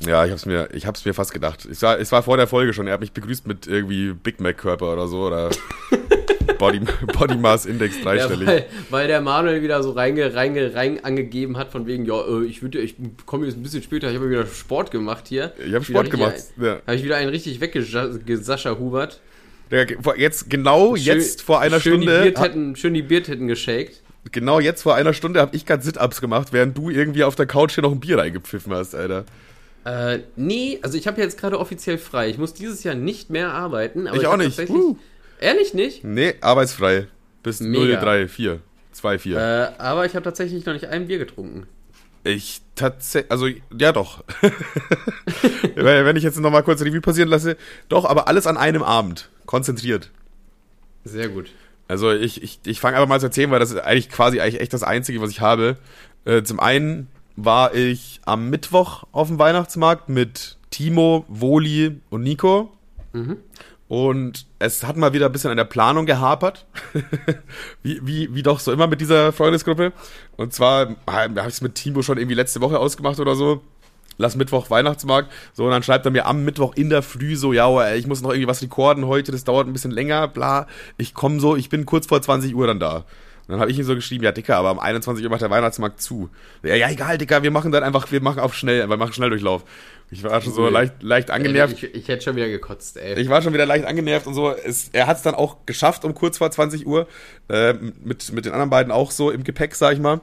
Ja, 0.00 0.26
ich 0.26 0.32
hab's 0.32 0.44
mir, 0.44 0.68
ich 0.72 0.86
hab's 0.86 1.04
mir 1.04 1.14
fast 1.14 1.32
gedacht. 1.32 1.66
Ich 1.70 1.80
war, 1.80 1.98
es 1.98 2.12
war 2.12 2.22
vor 2.22 2.36
der 2.36 2.46
Folge 2.46 2.74
schon. 2.74 2.86
Er 2.86 2.94
hat 2.94 3.00
mich 3.00 3.12
begrüßt 3.12 3.46
mit 3.46 3.66
irgendwie 3.66 4.12
Big 4.12 4.40
Mac 4.40 4.58
Körper 4.58 4.92
oder 4.92 5.08
so 5.08 5.26
oder 5.26 5.50
Body, 6.58 6.80
Body 7.18 7.36
Mass 7.36 7.66
Index 7.66 8.00
dreistellig. 8.00 8.46
Ja, 8.48 8.54
weil, 8.54 8.66
weil, 8.90 9.08
der 9.08 9.20
Manuel 9.20 9.62
wieder 9.62 9.82
so 9.82 9.90
reinge, 9.90 10.34
reinge, 10.34 10.74
rein 10.74 11.04
angegeben 11.04 11.56
hat 11.56 11.70
von 11.70 11.86
wegen, 11.86 12.04
ja, 12.04 12.20
äh, 12.20 12.44
ich 12.44 12.62
würde, 12.62 12.80
ich 12.80 12.96
komme 13.26 13.46
jetzt 13.46 13.56
ein 13.56 13.62
bisschen 13.62 13.82
später. 13.82 14.10
Ich 14.10 14.16
habe 14.16 14.30
wieder 14.30 14.46
Sport 14.46 14.90
gemacht 14.90 15.28
hier. 15.28 15.52
Ich 15.64 15.74
habe 15.74 15.84
Sport 15.84 16.10
gemacht. 16.10 16.36
Ja. 16.60 16.80
Habe 16.86 16.96
ich 16.96 17.04
wieder 17.04 17.16
einen 17.16 17.30
richtig 17.30 17.60
weggesascha 17.60 18.78
Hubert. 18.78 19.20
Jetzt 20.16 20.50
genau 20.50 20.94
schön, 20.94 21.04
jetzt 21.04 21.42
vor 21.42 21.60
einer 21.60 21.80
schön 21.80 22.02
Stunde. 22.02 22.24
Die 22.24 22.30
Biertitten, 22.30 22.76
schön 22.76 22.94
die 22.94 23.02
Biertitten 23.02 23.48
geshakt. 23.48 24.02
Genau 24.30 24.60
jetzt 24.60 24.82
vor 24.82 24.94
einer 24.94 25.12
Stunde 25.12 25.40
habe 25.40 25.54
ich 25.54 25.66
gerade 25.66 25.82
Sit-Ups 25.82 26.20
gemacht, 26.20 26.52
während 26.52 26.78
du 26.78 26.90
irgendwie 26.90 27.24
auf 27.24 27.34
der 27.34 27.46
Couch 27.46 27.74
hier 27.74 27.82
noch 27.82 27.92
ein 27.92 28.00
Bier 28.00 28.18
reingepfiffen 28.18 28.72
hast, 28.72 28.94
Alter. 28.94 29.24
Äh, 29.84 30.20
nee, 30.36 30.78
also 30.82 30.96
ich 30.96 31.06
habe 31.06 31.20
jetzt 31.20 31.38
gerade 31.38 31.58
offiziell 31.58 31.98
frei. 31.98 32.30
Ich 32.30 32.38
muss 32.38 32.54
dieses 32.54 32.84
Jahr 32.84 32.94
nicht 32.94 33.28
mehr 33.30 33.52
arbeiten. 33.52 34.06
ich, 34.06 34.22
ich 34.22 34.26
auch 34.26 34.36
nicht. 34.36 34.58
Uh. 34.70 34.96
Ehrlich 35.40 35.74
nicht? 35.74 36.04
Nee, 36.04 36.34
arbeitsfrei. 36.40 37.06
Bis 37.42 37.58
03, 37.58 38.28
4, 38.28 38.60
2, 38.92 39.18
4. 39.18 39.36
Äh, 39.36 39.80
aber 39.80 40.06
ich 40.06 40.14
habe 40.14 40.24
tatsächlich 40.24 40.64
noch 40.64 40.72
nicht 40.72 40.86
ein 40.86 41.06
Bier 41.08 41.18
getrunken. 41.18 41.66
Ich 42.24 42.62
tatsächlich, 42.74 43.30
also 43.30 43.46
ja 43.76 43.92
doch. 43.92 44.24
Wenn 45.74 46.16
ich 46.16 46.22
jetzt 46.22 46.40
nochmal 46.40 46.62
kurz 46.62 46.80
Revue 46.80 47.02
passieren 47.02 47.28
lasse, 47.28 47.58
doch, 47.90 48.06
aber 48.06 48.28
alles 48.28 48.46
an 48.46 48.56
einem 48.56 48.82
Abend. 48.82 49.28
Konzentriert. 49.44 50.10
Sehr 51.04 51.28
gut. 51.28 51.50
Also 51.86 52.12
ich, 52.12 52.42
ich, 52.42 52.60
ich 52.64 52.80
fange 52.80 52.96
einfach 52.96 53.08
mal 53.08 53.20
zu 53.20 53.26
erzählen, 53.26 53.50
weil 53.50 53.60
das 53.60 53.70
ist 53.70 53.78
eigentlich 53.78 54.08
quasi 54.08 54.40
eigentlich 54.40 54.60
echt 54.62 54.72
das 54.72 54.82
Einzige, 54.82 55.20
was 55.20 55.30
ich 55.30 55.42
habe. 55.42 55.76
Äh, 56.24 56.42
zum 56.42 56.60
einen 56.60 57.08
war 57.36 57.74
ich 57.74 58.20
am 58.24 58.48
Mittwoch 58.48 59.04
auf 59.12 59.28
dem 59.28 59.38
Weihnachtsmarkt 59.38 60.08
mit 60.08 60.56
Timo, 60.70 61.26
Woli 61.28 62.00
und 62.08 62.22
Nico. 62.22 62.72
Mhm. 63.12 63.36
Und 63.94 64.46
es 64.58 64.82
hat 64.82 64.96
mal 64.96 65.12
wieder 65.12 65.26
ein 65.26 65.30
bisschen 65.30 65.52
an 65.52 65.56
der 65.56 65.62
Planung 65.62 66.04
gehapert. 66.04 66.66
wie, 67.84 68.04
wie, 68.04 68.34
wie 68.34 68.42
doch 68.42 68.58
so 68.58 68.72
immer 68.72 68.88
mit 68.88 69.00
dieser 69.00 69.32
Freundesgruppe. 69.32 69.92
Und 70.36 70.52
zwar 70.52 70.96
habe 71.08 71.38
ich 71.38 71.46
es 71.46 71.60
mit 71.60 71.76
Timo 71.76 72.02
schon 72.02 72.18
irgendwie 72.18 72.34
letzte 72.34 72.60
Woche 72.60 72.80
ausgemacht 72.80 73.20
oder 73.20 73.36
so. 73.36 73.62
Lass 74.18 74.34
Mittwoch 74.34 74.68
Weihnachtsmarkt. 74.68 75.30
So, 75.52 75.66
und 75.66 75.70
dann 75.70 75.84
schreibt 75.84 76.06
er 76.06 76.10
mir 76.10 76.26
am 76.26 76.44
Mittwoch 76.44 76.74
in 76.74 76.90
der 76.90 77.02
Früh 77.02 77.36
so, 77.36 77.52
ja, 77.52 77.94
ich 77.94 78.08
muss 78.08 78.20
noch 78.20 78.30
irgendwie 78.30 78.48
was 78.48 78.62
rekorden 78.62 79.06
heute, 79.06 79.30
das 79.30 79.44
dauert 79.44 79.68
ein 79.68 79.72
bisschen 79.72 79.92
länger, 79.92 80.26
bla. 80.26 80.66
Ich 80.96 81.14
komme 81.14 81.38
so, 81.38 81.54
ich 81.54 81.68
bin 81.68 81.86
kurz 81.86 82.08
vor 82.08 82.20
20 82.20 82.52
Uhr 82.56 82.66
dann 82.66 82.80
da. 82.80 83.04
Und 83.46 83.52
dann 83.52 83.60
habe 83.60 83.70
ich 83.70 83.78
ihm 83.78 83.84
so 83.84 83.94
geschrieben, 83.94 84.24
ja, 84.24 84.32
Dicker, 84.32 84.56
aber 84.56 84.70
um 84.70 84.78
21 84.78 85.22
Uhr 85.22 85.30
macht 85.30 85.42
der 85.42 85.50
Weihnachtsmarkt 85.50 86.00
zu. 86.00 86.30
Ja, 86.62 86.74
ja, 86.76 86.88
egal, 86.88 87.18
Dicker, 87.18 87.42
wir 87.42 87.50
machen 87.50 87.72
dann 87.72 87.82
einfach, 87.82 88.10
wir 88.10 88.22
machen 88.22 88.40
auf 88.40 88.54
schnell, 88.54 88.88
wir 88.88 88.96
machen 88.96 89.12
Schnelldurchlauf. 89.12 89.64
Ich 90.10 90.22
war 90.22 90.40
schon 90.40 90.52
so 90.52 90.68
leicht, 90.68 91.02
leicht 91.02 91.30
angenervt. 91.30 91.82
Ich, 91.82 91.94
ich, 91.94 92.08
hätte 92.08 92.24
schon 92.24 92.36
wieder 92.36 92.48
gekotzt, 92.48 92.96
ey. 92.96 93.18
Ich 93.20 93.28
war 93.28 93.42
schon 93.42 93.52
wieder 93.52 93.66
leicht 93.66 93.84
angenervt 93.84 94.26
und 94.26 94.34
so. 94.34 94.50
Es, 94.50 94.88
er 94.92 95.06
hat 95.06 95.18
es 95.18 95.22
dann 95.22 95.34
auch 95.34 95.66
geschafft 95.66 96.04
um 96.04 96.14
kurz 96.14 96.38
vor 96.38 96.50
20 96.50 96.86
Uhr. 96.86 97.06
Äh, 97.48 97.74
mit, 97.74 98.32
mit 98.32 98.44
den 98.44 98.52
anderen 98.52 98.70
beiden 98.70 98.92
auch 98.92 99.10
so 99.10 99.30
im 99.30 99.44
Gepäck, 99.44 99.74
sag 99.74 99.92
ich 99.92 100.00
mal. 100.00 100.20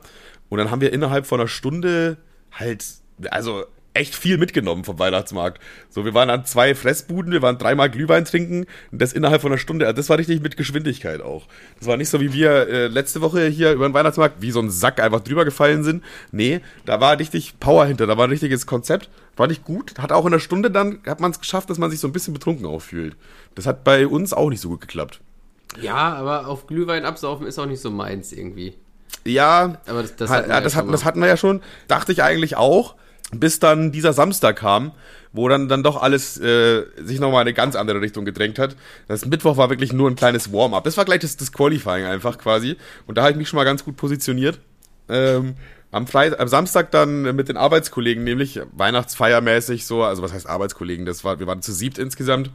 Und 0.49 0.57
dann 0.57 0.71
haben 0.71 0.81
wir 0.81 0.91
innerhalb 0.91 1.25
von 1.27 1.39
einer 1.39 1.47
Stunde 1.47 2.17
halt, 2.51 2.85
also 3.29 3.65
echt 3.93 4.15
viel 4.15 4.37
mitgenommen 4.37 4.83
vom 4.83 4.99
Weihnachtsmarkt. 4.99 5.61
So, 5.89 6.05
wir 6.05 6.13
waren 6.13 6.29
an 6.29 6.45
zwei 6.45 6.75
Fressbuden, 6.75 7.31
wir 7.31 7.41
waren 7.41 7.57
dreimal 7.57 7.89
Glühwein 7.89 8.25
trinken, 8.25 8.65
und 8.91 9.01
das 9.01 9.13
innerhalb 9.13 9.41
von 9.41 9.51
einer 9.51 9.57
Stunde. 9.57 9.85
Also 9.85 9.97
das 9.97 10.09
war 10.09 10.17
richtig 10.17 10.41
mit 10.41 10.55
Geschwindigkeit 10.55 11.21
auch. 11.21 11.47
Das 11.77 11.87
war 11.87 11.97
nicht 11.97 12.09
so 12.09 12.21
wie 12.21 12.33
wir 12.33 12.67
äh, 12.69 12.87
letzte 12.87 13.21
Woche 13.21 13.47
hier 13.47 13.73
über 13.73 13.87
den 13.87 13.93
Weihnachtsmarkt, 13.93 14.41
wie 14.41 14.51
so 14.51 14.59
ein 14.59 14.69
Sack 14.69 15.01
einfach 15.01 15.19
drüber 15.19 15.43
gefallen 15.43 15.83
sind. 15.83 16.03
Nee, 16.31 16.61
da 16.85 17.01
war 17.01 17.19
richtig 17.19 17.59
Power 17.59 17.85
hinter, 17.85 18.07
da 18.07 18.17
war 18.17 18.27
ein 18.27 18.31
richtiges 18.31 18.65
Konzept. 18.65 19.09
War 19.37 19.47
nicht 19.47 19.63
gut. 19.63 19.97
Hat 19.97 20.11
auch 20.11 20.25
in 20.25 20.33
einer 20.33 20.39
Stunde 20.39 20.71
dann, 20.71 20.99
hat 21.05 21.19
man 21.19 21.31
es 21.31 21.39
geschafft, 21.39 21.69
dass 21.69 21.77
man 21.77 21.89
sich 21.89 21.99
so 21.99 22.07
ein 22.07 22.13
bisschen 22.13 22.33
betrunken 22.33 22.65
auffühlt. 22.65 23.15
Das 23.55 23.65
hat 23.65 23.83
bei 23.83 24.07
uns 24.07 24.33
auch 24.33 24.49
nicht 24.49 24.61
so 24.61 24.69
gut 24.69 24.81
geklappt. 24.81 25.21
Ja, 25.81 26.13
aber 26.13 26.47
auf 26.47 26.67
Glühwein 26.67 27.05
absaufen 27.05 27.47
ist 27.47 27.57
auch 27.57 27.65
nicht 27.65 27.81
so 27.81 27.91
meins 27.91 28.33
irgendwie. 28.33 28.75
Ja, 29.25 29.77
aber 29.87 30.01
das, 30.01 30.15
das, 30.15 30.29
hatten, 30.29 30.49
ja, 30.49 30.61
das, 30.61 30.75
hatten, 30.75 30.91
das 30.91 31.05
hatten 31.05 31.21
wir 31.21 31.27
ja 31.27 31.37
schon. 31.37 31.61
Dachte 31.87 32.11
ich 32.11 32.23
eigentlich 32.23 32.57
auch 32.57 32.95
bis 33.31 33.59
dann 33.59 33.91
dieser 33.91 34.13
Samstag 34.13 34.57
kam, 34.57 34.91
wo 35.33 35.47
dann, 35.47 35.69
dann 35.69 35.83
doch 35.83 36.01
alles 36.01 36.39
äh, 36.39 36.83
sich 36.97 37.19
nochmal 37.19 37.41
in 37.41 37.47
eine 37.47 37.53
ganz 37.53 37.75
andere 37.75 38.01
Richtung 38.01 38.25
gedrängt 38.25 38.59
hat. 38.59 38.75
Das 39.07 39.25
Mittwoch 39.25 39.57
war 39.57 39.69
wirklich 39.69 39.93
nur 39.93 40.09
ein 40.09 40.15
kleines 40.15 40.51
Warm-up. 40.51 40.83
Das 40.83 40.97
war 40.97 41.05
gleich 41.05 41.19
das, 41.19 41.37
das 41.37 41.51
Qualifying 41.51 42.05
einfach 42.05 42.37
quasi. 42.37 42.75
Und 43.07 43.17
da 43.17 43.21
habe 43.21 43.31
ich 43.31 43.37
mich 43.37 43.49
schon 43.49 43.57
mal 43.57 43.63
ganz 43.63 43.85
gut 43.85 43.95
positioniert. 43.95 44.59
Ähm, 45.09 45.55
am, 45.91 46.05
am 46.13 46.47
Samstag 46.47 46.91
dann 46.91 47.35
mit 47.35 47.49
den 47.49 47.57
Arbeitskollegen, 47.57 48.23
nämlich 48.23 48.61
Weihnachtsfeiermäßig 48.73 49.85
so, 49.85 50.03
also 50.03 50.21
was 50.21 50.33
heißt 50.33 50.47
Arbeitskollegen, 50.47 51.05
das 51.05 51.23
war, 51.23 51.39
wir 51.39 51.47
waren 51.47 51.61
zu 51.61 51.73
siebt 51.73 51.97
insgesamt. 51.97 52.49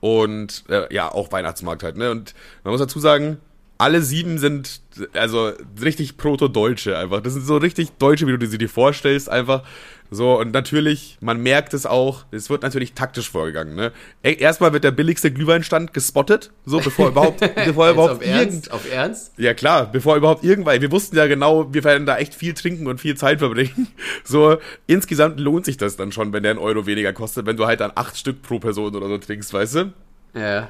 Und 0.00 0.64
äh, 0.68 0.92
ja, 0.92 1.12
auch 1.12 1.30
Weihnachtsmarkt 1.30 1.82
halt, 1.82 1.96
ne? 1.96 2.10
Und 2.10 2.34
man 2.64 2.72
muss 2.72 2.80
dazu 2.80 3.00
sagen, 3.00 3.38
alle 3.80 4.02
sieben 4.02 4.38
sind 4.38 4.82
also 5.14 5.52
richtig 5.80 6.18
Proto-Deutsche 6.18 6.98
einfach. 6.98 7.22
Das 7.22 7.32
sind 7.32 7.46
so 7.46 7.56
richtig 7.56 7.92
Deutsche, 7.92 8.26
wie 8.26 8.36
du 8.36 8.46
sie 8.46 8.58
dir 8.58 8.68
vorstellst, 8.68 9.30
einfach. 9.30 9.62
So, 10.10 10.38
und 10.38 10.52
natürlich, 10.52 11.16
man 11.20 11.40
merkt 11.40 11.72
es 11.72 11.86
auch, 11.86 12.24
es 12.30 12.50
wird 12.50 12.62
natürlich 12.62 12.94
taktisch 12.94 13.30
vorgegangen, 13.30 13.76
ne? 13.76 13.92
E, 14.24 14.34
erstmal 14.34 14.72
wird 14.72 14.82
der 14.82 14.90
billigste 14.90 15.32
Glühweinstand 15.32 15.94
gespottet, 15.94 16.50
so, 16.66 16.80
bevor 16.80 17.08
überhaupt, 17.08 17.40
bevor 17.54 17.90
überhaupt 17.90 18.14
auf 18.14 18.26
Ernst? 18.26 18.72
Auf 18.72 18.92
Ernst? 18.92 19.32
Ja, 19.38 19.54
klar, 19.54 19.86
bevor 19.86 20.16
überhaupt 20.16 20.42
irgendwann, 20.42 20.80
wir 20.80 20.90
wussten 20.90 21.16
ja 21.16 21.26
genau, 21.28 21.72
wir 21.72 21.84
werden 21.84 22.06
da 22.06 22.18
echt 22.18 22.34
viel 22.34 22.54
trinken 22.54 22.88
und 22.88 23.00
viel 23.00 23.16
Zeit 23.16 23.38
verbringen. 23.38 23.88
So, 24.24 24.58
insgesamt 24.86 25.40
lohnt 25.40 25.64
sich 25.64 25.76
das 25.76 25.96
dann 25.96 26.12
schon, 26.12 26.32
wenn 26.32 26.42
der 26.42 26.50
einen 26.50 26.58
Euro 26.58 26.86
weniger 26.86 27.12
kostet, 27.12 27.46
wenn 27.46 27.56
du 27.56 27.66
halt 27.66 27.80
dann 27.80 27.92
acht 27.94 28.16
Stück 28.16 28.42
pro 28.42 28.58
Person 28.58 28.94
oder 28.94 29.08
so 29.08 29.18
trinkst, 29.18 29.52
weißt 29.52 29.74
du? 29.76 29.92
Ja. 30.34 30.68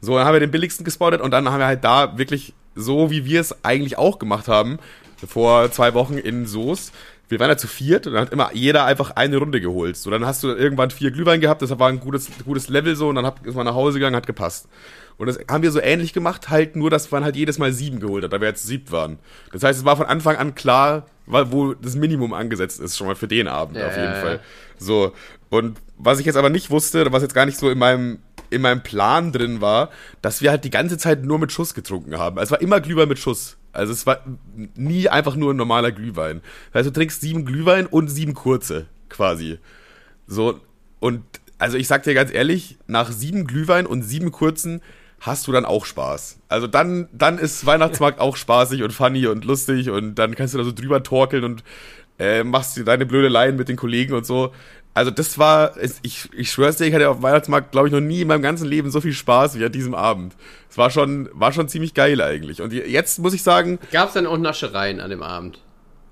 So, 0.00 0.16
dann 0.16 0.26
haben 0.26 0.34
wir 0.34 0.40
den 0.40 0.50
billigsten 0.50 0.84
gespottet 0.84 1.20
und 1.20 1.30
dann 1.30 1.48
haben 1.50 1.58
wir 1.58 1.66
halt 1.66 1.84
da 1.84 2.18
wirklich 2.18 2.54
so, 2.74 3.10
wie 3.10 3.24
wir 3.24 3.40
es 3.40 3.64
eigentlich 3.64 3.98
auch 3.98 4.18
gemacht 4.18 4.48
haben, 4.48 4.78
vor 5.26 5.70
zwei 5.72 5.94
Wochen 5.94 6.18
in 6.18 6.46
Soest. 6.46 6.92
Wir 7.28 7.40
waren 7.40 7.48
ja 7.48 7.56
zu 7.56 7.66
viert 7.66 8.06
und 8.06 8.12
dann 8.12 8.22
hat 8.22 8.32
immer 8.32 8.50
jeder 8.52 8.84
einfach 8.84 9.10
eine 9.12 9.38
Runde 9.38 9.60
geholt. 9.60 9.96
So, 9.96 10.10
dann 10.10 10.24
hast 10.24 10.44
du 10.44 10.48
irgendwann 10.48 10.90
vier 10.90 11.10
Glühwein 11.10 11.40
gehabt, 11.40 11.62
das 11.62 11.76
war 11.76 11.88
ein 11.88 11.98
gutes, 11.98 12.28
gutes 12.44 12.68
Level 12.68 12.94
so 12.94 13.08
und 13.08 13.16
dann 13.16 13.32
ist 13.42 13.56
man 13.56 13.66
nach 13.66 13.74
Hause 13.74 13.98
gegangen, 13.98 14.14
hat 14.14 14.26
gepasst. 14.26 14.68
Und 15.18 15.26
das 15.26 15.38
haben 15.50 15.62
wir 15.62 15.72
so 15.72 15.80
ähnlich 15.80 16.12
gemacht, 16.12 16.50
halt 16.50 16.76
nur, 16.76 16.90
dass 16.90 17.10
man 17.10 17.24
halt 17.24 17.36
jedes 17.36 17.58
Mal 17.58 17.72
sieben 17.72 18.00
geholt 18.00 18.22
hat, 18.22 18.32
da 18.32 18.40
wir 18.40 18.48
jetzt 18.48 18.66
siebt 18.66 18.92
waren. 18.92 19.18
Das 19.50 19.62
heißt, 19.62 19.78
es 19.80 19.84
war 19.84 19.96
von 19.96 20.06
Anfang 20.06 20.36
an 20.36 20.54
klar, 20.54 21.06
wo 21.26 21.72
das 21.72 21.96
Minimum 21.96 22.34
angesetzt 22.34 22.80
ist, 22.80 22.96
schon 22.96 23.06
mal 23.06 23.16
für 23.16 23.26
den 23.26 23.48
Abend 23.48 23.78
ja, 23.78 23.88
auf 23.88 23.96
jeden 23.96 24.12
ja, 24.12 24.20
Fall. 24.20 24.40
So. 24.78 25.12
Und 25.48 25.78
was 25.96 26.20
ich 26.20 26.26
jetzt 26.26 26.36
aber 26.36 26.50
nicht 26.50 26.70
wusste, 26.70 27.10
was 27.12 27.22
jetzt 27.22 27.34
gar 27.34 27.46
nicht 27.46 27.58
so 27.58 27.70
in 27.70 27.78
meinem 27.78 28.18
in 28.50 28.62
meinem 28.62 28.82
Plan 28.82 29.32
drin 29.32 29.60
war, 29.60 29.90
dass 30.22 30.42
wir 30.42 30.50
halt 30.50 30.64
die 30.64 30.70
ganze 30.70 30.98
Zeit 30.98 31.24
nur 31.24 31.38
mit 31.38 31.52
Schuss 31.52 31.74
getrunken 31.74 32.18
haben. 32.18 32.38
Es 32.38 32.50
war 32.50 32.60
immer 32.60 32.80
Glühwein 32.80 33.08
mit 33.08 33.18
Schuss. 33.18 33.56
Also 33.72 33.92
es 33.92 34.06
war 34.06 34.24
nie 34.74 35.08
einfach 35.08 35.36
nur 35.36 35.52
ein 35.52 35.56
normaler 35.56 35.92
Glühwein. 35.92 36.40
Das 36.72 36.80
heißt, 36.80 36.88
du 36.88 36.92
trinkst 36.92 37.20
sieben 37.20 37.44
Glühwein 37.44 37.86
und 37.86 38.08
sieben 38.08 38.34
kurze, 38.34 38.86
quasi. 39.08 39.58
So, 40.26 40.60
und 40.98 41.22
also 41.58 41.76
ich 41.76 41.86
sag 41.86 42.02
dir 42.02 42.14
ganz 42.14 42.32
ehrlich, 42.32 42.78
nach 42.86 43.10
sieben 43.10 43.46
Glühwein 43.46 43.86
und 43.86 44.02
sieben 44.02 44.32
kurzen 44.32 44.82
hast 45.20 45.46
du 45.46 45.52
dann 45.52 45.64
auch 45.64 45.84
Spaß. 45.84 46.38
Also 46.48 46.66
dann, 46.66 47.08
dann 47.12 47.38
ist 47.38 47.64
Weihnachtsmarkt 47.66 48.20
auch 48.20 48.36
spaßig 48.36 48.82
und 48.82 48.92
funny 48.92 49.26
und 49.26 49.44
lustig 49.44 49.90
und 49.90 50.14
dann 50.16 50.34
kannst 50.34 50.54
du 50.54 50.58
da 50.58 50.64
so 50.64 50.72
drüber 50.72 51.02
torkeln 51.02 51.44
und 51.44 51.64
äh, 52.18 52.44
machst 52.44 52.76
dir 52.76 52.84
deine 52.84 53.06
blöde 53.06 53.28
Laien 53.28 53.56
mit 53.56 53.68
den 53.68 53.76
Kollegen 53.76 54.14
und 54.14 54.26
so. 54.26 54.52
Also 54.96 55.10
das 55.10 55.36
war, 55.36 55.72
ich, 56.00 56.26
ich 56.32 56.50
schwör's 56.50 56.78
dir, 56.78 56.86
ich 56.86 56.94
hatte 56.94 57.10
auf 57.10 57.20
Weihnachtsmarkt, 57.20 57.70
glaube 57.70 57.88
ich, 57.88 57.92
noch 57.92 58.00
nie 58.00 58.22
in 58.22 58.28
meinem 58.28 58.40
ganzen 58.40 58.66
Leben 58.66 58.90
so 58.90 59.02
viel 59.02 59.12
Spaß 59.12 59.58
wie 59.58 59.64
an 59.66 59.70
diesem 59.70 59.94
Abend. 59.94 60.34
Es 60.70 60.78
war 60.78 60.88
schon, 60.88 61.28
war 61.34 61.52
schon 61.52 61.68
ziemlich 61.68 61.92
geil 61.92 62.18
eigentlich. 62.22 62.62
Und 62.62 62.72
jetzt 62.72 63.18
muss 63.18 63.34
ich 63.34 63.42
sagen... 63.42 63.78
Gab's 63.92 64.14
dann 64.14 64.26
auch 64.26 64.38
Naschereien 64.38 65.00
an 65.00 65.10
dem 65.10 65.22
Abend? 65.22 65.60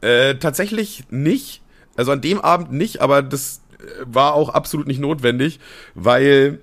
Äh, 0.02 0.34
tatsächlich 0.34 1.04
nicht. 1.08 1.62
Also 1.96 2.12
an 2.12 2.20
dem 2.20 2.42
Abend 2.42 2.72
nicht, 2.72 3.00
aber 3.00 3.22
das 3.22 3.62
äh, 3.78 3.84
war 4.04 4.34
auch 4.34 4.50
absolut 4.50 4.86
nicht 4.86 5.00
notwendig, 5.00 5.60
weil 5.94 6.60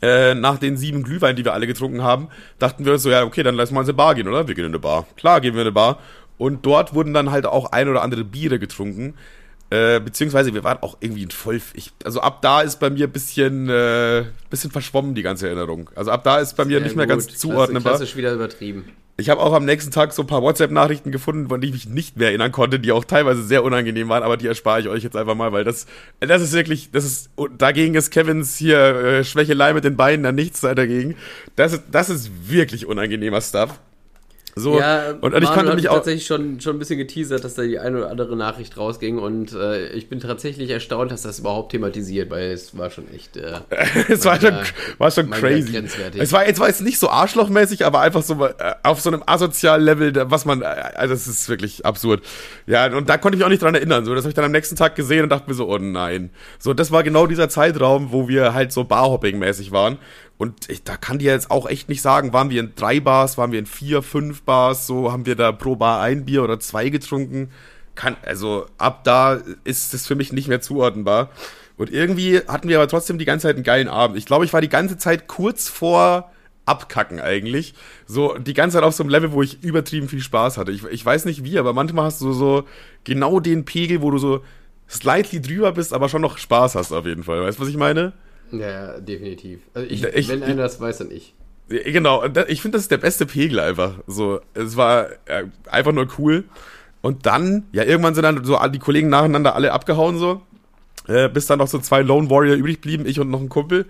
äh, 0.00 0.34
nach 0.34 0.56
den 0.56 0.78
sieben 0.78 1.02
Glühwein, 1.02 1.36
die 1.36 1.44
wir 1.44 1.52
alle 1.52 1.66
getrunken 1.66 2.02
haben, 2.02 2.28
dachten 2.60 2.86
wir 2.86 2.94
uns 2.94 3.02
so, 3.02 3.10
ja, 3.10 3.24
okay, 3.24 3.42
dann 3.42 3.56
lass 3.56 3.70
mal 3.72 3.82
in 3.82 3.88
eine 3.88 3.92
Bar 3.92 4.14
gehen, 4.14 4.26
oder? 4.26 4.48
Wir 4.48 4.54
gehen 4.54 4.64
in 4.64 4.70
eine 4.70 4.78
Bar. 4.78 5.06
Klar, 5.16 5.42
gehen 5.42 5.52
wir 5.52 5.60
in 5.60 5.66
eine 5.66 5.72
Bar. 5.72 5.98
Und 6.38 6.64
dort 6.64 6.94
wurden 6.94 7.12
dann 7.12 7.30
halt 7.30 7.44
auch 7.44 7.72
ein 7.72 7.90
oder 7.90 8.00
andere 8.00 8.24
Biere 8.24 8.58
getrunken. 8.58 9.12
Äh, 9.72 10.00
beziehungsweise 10.00 10.52
wir 10.52 10.64
waren 10.64 10.82
auch 10.82 10.98
irgendwie 11.00 11.26
voll. 11.32 11.58
Ich, 11.72 11.92
also 12.04 12.20
ab 12.20 12.42
da 12.42 12.60
ist 12.60 12.78
bei 12.78 12.90
mir 12.90 13.06
ein 13.06 13.12
bisschen, 13.12 13.70
äh, 13.70 14.26
bisschen 14.50 14.70
verschwommen, 14.70 15.14
die 15.14 15.22
ganze 15.22 15.46
Erinnerung. 15.46 15.88
Also 15.94 16.10
ab 16.10 16.24
da 16.24 16.40
ist 16.40 16.58
bei 16.58 16.66
mir 16.66 16.76
Sehr 16.76 16.80
nicht 16.82 16.96
mehr 16.96 17.06
gut. 17.06 17.14
ganz 17.14 17.38
zuordnenbar. 17.38 17.94
Klassisch 17.94 18.14
wieder 18.14 18.34
übertrieben. 18.34 18.84
Ich 19.16 19.30
habe 19.30 19.40
auch 19.40 19.54
am 19.54 19.64
nächsten 19.64 19.90
Tag 19.90 20.12
so 20.12 20.24
ein 20.24 20.26
paar 20.26 20.42
WhatsApp-Nachrichten 20.42 21.10
gefunden, 21.10 21.48
von 21.48 21.58
denen 21.62 21.74
ich 21.74 21.86
mich 21.86 21.94
nicht 21.94 22.16
mehr 22.18 22.28
erinnern 22.28 22.52
konnte, 22.52 22.80
die 22.80 22.92
auch 22.92 23.06
teilweise 23.06 23.42
sehr 23.42 23.64
unangenehm 23.64 24.10
waren, 24.10 24.22
aber 24.22 24.36
die 24.36 24.46
erspare 24.46 24.80
ich 24.80 24.88
euch 24.88 25.04
jetzt 25.04 25.16
einfach 25.16 25.34
mal, 25.34 25.52
weil 25.52 25.64
das, 25.64 25.86
das 26.20 26.42
ist 26.42 26.52
wirklich, 26.52 26.90
das 26.90 27.04
ist, 27.04 27.30
dagegen 27.56 27.94
ist 27.94 28.10
Kevins 28.10 28.56
hier 28.56 28.78
äh, 28.78 29.24
Schwächelei 29.24 29.72
mit 29.72 29.84
den 29.84 29.96
Beinen 29.96 30.22
dann 30.22 30.34
nichts 30.34 30.60
dagegen. 30.60 31.16
Das 31.56 31.72
ist, 31.72 31.84
das 31.90 32.10
ist 32.10 32.50
wirklich 32.50 32.84
unangenehmer 32.84 33.40
Stuff. 33.40 33.78
So, 34.54 34.78
ja, 34.78 35.12
und, 35.12 35.32
und 35.32 35.42
ich 35.42 35.50
konnte 35.50 35.74
mich 35.74 35.88
auch 35.88 35.94
tatsächlich 35.94 36.26
schon, 36.26 36.60
schon 36.60 36.76
ein 36.76 36.78
bisschen 36.78 36.98
geteasert, 36.98 37.42
dass 37.42 37.54
da 37.54 37.62
die 37.62 37.78
eine 37.78 37.98
oder 37.98 38.10
andere 38.10 38.36
Nachricht 38.36 38.76
rausging 38.76 39.18
und 39.18 39.54
äh, 39.54 39.88
ich 39.92 40.10
bin 40.10 40.20
tatsächlich 40.20 40.68
erstaunt, 40.68 41.10
dass 41.10 41.22
das 41.22 41.38
überhaupt 41.38 41.72
thematisiert, 41.72 42.28
weil 42.28 42.50
es 42.50 42.76
war 42.76 42.90
schon 42.90 43.10
echt. 43.14 43.38
Äh, 43.38 43.60
es 44.08 44.26
war 44.26 44.38
schon, 44.38 44.54
war 44.98 45.10
schon 45.10 45.30
crazy. 45.30 45.74
Es 46.18 46.32
war 46.32 46.46
jetzt 46.46 46.60
war 46.60 46.68
jetzt 46.68 46.82
nicht 46.82 46.98
so 46.98 47.08
arschlochmäßig, 47.08 47.86
aber 47.86 48.00
einfach 48.00 48.22
so 48.22 48.44
äh, 48.44 48.52
auf 48.82 49.00
so 49.00 49.08
einem 49.08 49.22
asozialen 49.24 49.84
Level, 49.84 50.12
was 50.30 50.44
man, 50.44 50.60
äh, 50.60 50.66
also 50.66 51.14
das 51.14 51.26
ist 51.26 51.48
wirklich 51.48 51.86
absurd. 51.86 52.22
Ja, 52.66 52.94
und 52.94 53.08
da 53.08 53.16
konnte 53.16 53.36
ich 53.36 53.38
mich 53.38 53.46
auch 53.46 53.50
nicht 53.50 53.62
dran 53.62 53.74
erinnern. 53.74 54.04
So, 54.04 54.14
das 54.14 54.24
habe 54.24 54.30
ich 54.30 54.34
dann 54.34 54.44
am 54.44 54.52
nächsten 54.52 54.76
Tag 54.76 54.96
gesehen 54.96 55.22
und 55.22 55.30
dachte 55.30 55.48
mir 55.48 55.54
so, 55.54 55.66
oh 55.66 55.78
nein. 55.78 56.28
So, 56.58 56.74
das 56.74 56.92
war 56.92 57.02
genau 57.02 57.26
dieser 57.26 57.48
Zeitraum, 57.48 58.12
wo 58.12 58.28
wir 58.28 58.52
halt 58.52 58.70
so 58.70 58.82
Barhopping-mäßig 58.82 59.72
waren 59.72 59.96
und 60.42 60.68
ich, 60.68 60.82
da 60.82 60.96
kann 60.96 61.20
dir 61.20 61.30
jetzt 61.30 61.52
auch 61.52 61.68
echt 61.68 61.88
nicht 61.88 62.02
sagen, 62.02 62.32
waren 62.32 62.50
wir 62.50 62.58
in 62.58 62.72
drei 62.74 62.98
Bars, 62.98 63.38
waren 63.38 63.52
wir 63.52 63.60
in 63.60 63.66
vier, 63.66 64.02
fünf 64.02 64.42
Bars, 64.42 64.88
so 64.88 65.12
haben 65.12 65.24
wir 65.24 65.36
da 65.36 65.52
pro 65.52 65.76
Bar 65.76 66.00
ein 66.00 66.24
Bier 66.24 66.42
oder 66.42 66.58
zwei 66.58 66.88
getrunken. 66.88 67.52
Kann, 67.94 68.16
also 68.22 68.66
ab 68.76 69.04
da 69.04 69.40
ist 69.62 69.94
es 69.94 70.04
für 70.04 70.16
mich 70.16 70.32
nicht 70.32 70.48
mehr 70.48 70.60
zuordnenbar. 70.60 71.30
Und 71.76 71.92
irgendwie 71.92 72.38
hatten 72.48 72.68
wir 72.68 72.78
aber 72.78 72.88
trotzdem 72.88 73.18
die 73.18 73.24
ganze 73.24 73.46
Zeit 73.46 73.54
einen 73.54 73.62
geilen 73.62 73.86
Abend. 73.86 74.18
Ich 74.18 74.26
glaube, 74.26 74.44
ich 74.44 74.52
war 74.52 74.60
die 74.60 74.68
ganze 74.68 74.98
Zeit 74.98 75.28
kurz 75.28 75.68
vor 75.68 76.32
Abkacken 76.66 77.20
eigentlich. 77.20 77.74
So 78.06 78.36
die 78.36 78.54
ganze 78.54 78.78
Zeit 78.78 78.84
auf 78.84 78.94
so 78.94 79.04
einem 79.04 79.10
Level, 79.10 79.30
wo 79.30 79.42
ich 79.44 79.62
übertrieben 79.62 80.08
viel 80.08 80.18
Spaß 80.18 80.58
hatte. 80.58 80.72
Ich, 80.72 80.82
ich 80.82 81.06
weiß 81.06 81.24
nicht 81.24 81.44
wie, 81.44 81.56
aber 81.56 81.72
manchmal 81.72 82.06
hast 82.06 82.20
du 82.20 82.32
so 82.32 82.64
genau 83.04 83.38
den 83.38 83.64
Pegel, 83.64 84.02
wo 84.02 84.10
du 84.10 84.18
so 84.18 84.42
slightly 84.90 85.40
drüber 85.40 85.70
bist, 85.70 85.92
aber 85.92 86.08
schon 86.08 86.22
noch 86.22 86.36
Spaß 86.36 86.74
hast 86.74 86.90
auf 86.90 87.06
jeden 87.06 87.22
Fall. 87.22 87.42
Weißt 87.42 87.58
du, 87.58 87.62
was 87.62 87.68
ich 87.68 87.76
meine? 87.76 88.12
Ja, 88.52 89.00
definitiv. 89.00 89.60
Also 89.74 89.88
ich, 89.88 90.04
ich, 90.04 90.28
wenn 90.28 90.42
einer 90.42 90.62
das 90.62 90.80
weiß, 90.80 90.98
dann 90.98 91.10
ich. 91.10 91.34
Genau, 91.68 92.24
ich 92.48 92.60
finde, 92.60 92.76
das 92.76 92.82
ist 92.82 92.90
der 92.90 92.98
beste 92.98 93.24
Pegel 93.24 93.58
einfach. 93.60 93.94
So, 94.06 94.40
es 94.54 94.76
war 94.76 95.08
äh, 95.26 95.44
einfach 95.70 95.92
nur 95.92 96.06
cool. 96.18 96.44
Und 97.00 97.26
dann, 97.26 97.64
ja, 97.72 97.82
irgendwann 97.82 98.14
sind 98.14 98.24
dann 98.24 98.44
so 98.44 98.58
die 98.68 98.78
Kollegen 98.78 99.08
nacheinander 99.08 99.54
alle 99.54 99.72
abgehauen 99.72 100.18
so. 100.18 100.42
Äh, 101.08 101.28
bis 101.28 101.46
dann 101.46 101.58
noch 101.58 101.66
so 101.66 101.80
zwei 101.80 102.02
Lone 102.02 102.30
Warrior 102.30 102.54
übrig 102.54 102.80
blieben, 102.80 103.06
ich 103.06 103.18
und 103.18 103.28
noch 103.28 103.40
ein 103.40 103.48
Kumpel. 103.48 103.86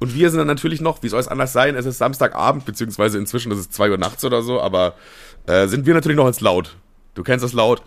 Und 0.00 0.14
wir 0.14 0.30
sind 0.30 0.38
dann 0.38 0.48
natürlich 0.48 0.80
noch, 0.80 1.02
wie 1.02 1.08
soll 1.08 1.20
es 1.20 1.28
anders 1.28 1.52
sein? 1.52 1.76
Es 1.76 1.86
ist 1.86 1.98
Samstagabend, 1.98 2.64
beziehungsweise 2.64 3.18
inzwischen 3.18 3.52
ist 3.52 3.58
es 3.58 3.70
zwei 3.70 3.88
Uhr 3.90 3.98
nachts 3.98 4.24
oder 4.24 4.42
so, 4.42 4.60
aber 4.60 4.94
äh, 5.46 5.68
sind 5.68 5.86
wir 5.86 5.94
natürlich 5.94 6.16
noch 6.16 6.26
ins 6.26 6.40
Laut. 6.40 6.76
Du 7.14 7.22
kennst 7.22 7.44
das 7.44 7.52
Laut. 7.52 7.82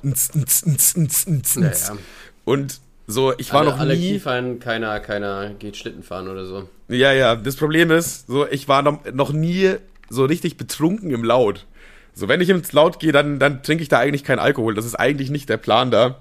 Ja, 1.90 1.94
ja. 1.96 2.02
Und 2.46 2.80
so, 3.12 3.34
ich 3.40 3.52
war 3.52 3.62
alle, 3.62 3.72
noch 3.72 3.80
alle 3.80 3.96
nie. 3.96 4.12
Kiefern, 4.12 4.60
keiner, 4.60 5.00
keiner 5.00 5.50
geht 5.58 5.76
Schlitten 5.78 6.04
fahren 6.04 6.28
oder 6.28 6.46
so. 6.46 6.70
Ja, 6.90 7.12
ja. 7.12 7.36
Das 7.36 7.56
Problem 7.56 7.90
ist, 7.90 8.28
so, 8.28 8.48
ich 8.48 8.68
war 8.68 8.84
noch, 8.84 9.04
noch 9.12 9.34
nie 9.34 9.78
so 10.10 10.26
richtig 10.26 10.58
betrunken 10.58 11.10
im 11.10 11.24
Laut. 11.24 11.66
So, 12.14 12.28
wenn 12.28 12.40
ich 12.40 12.50
ins 12.50 12.72
Laut 12.72 13.00
gehe, 13.00 13.12
dann, 13.12 13.40
dann 13.40 13.64
trinke 13.64 13.82
ich 13.82 13.90
da 13.90 13.98
eigentlich 13.98 14.24
keinen 14.24 14.38
Alkohol. 14.38 14.76
Das 14.76 14.86
ist 14.86 14.94
eigentlich 14.94 15.32
nicht 15.32 15.50
der 15.50 15.58
Plan 15.58 15.90
da. 15.90 16.18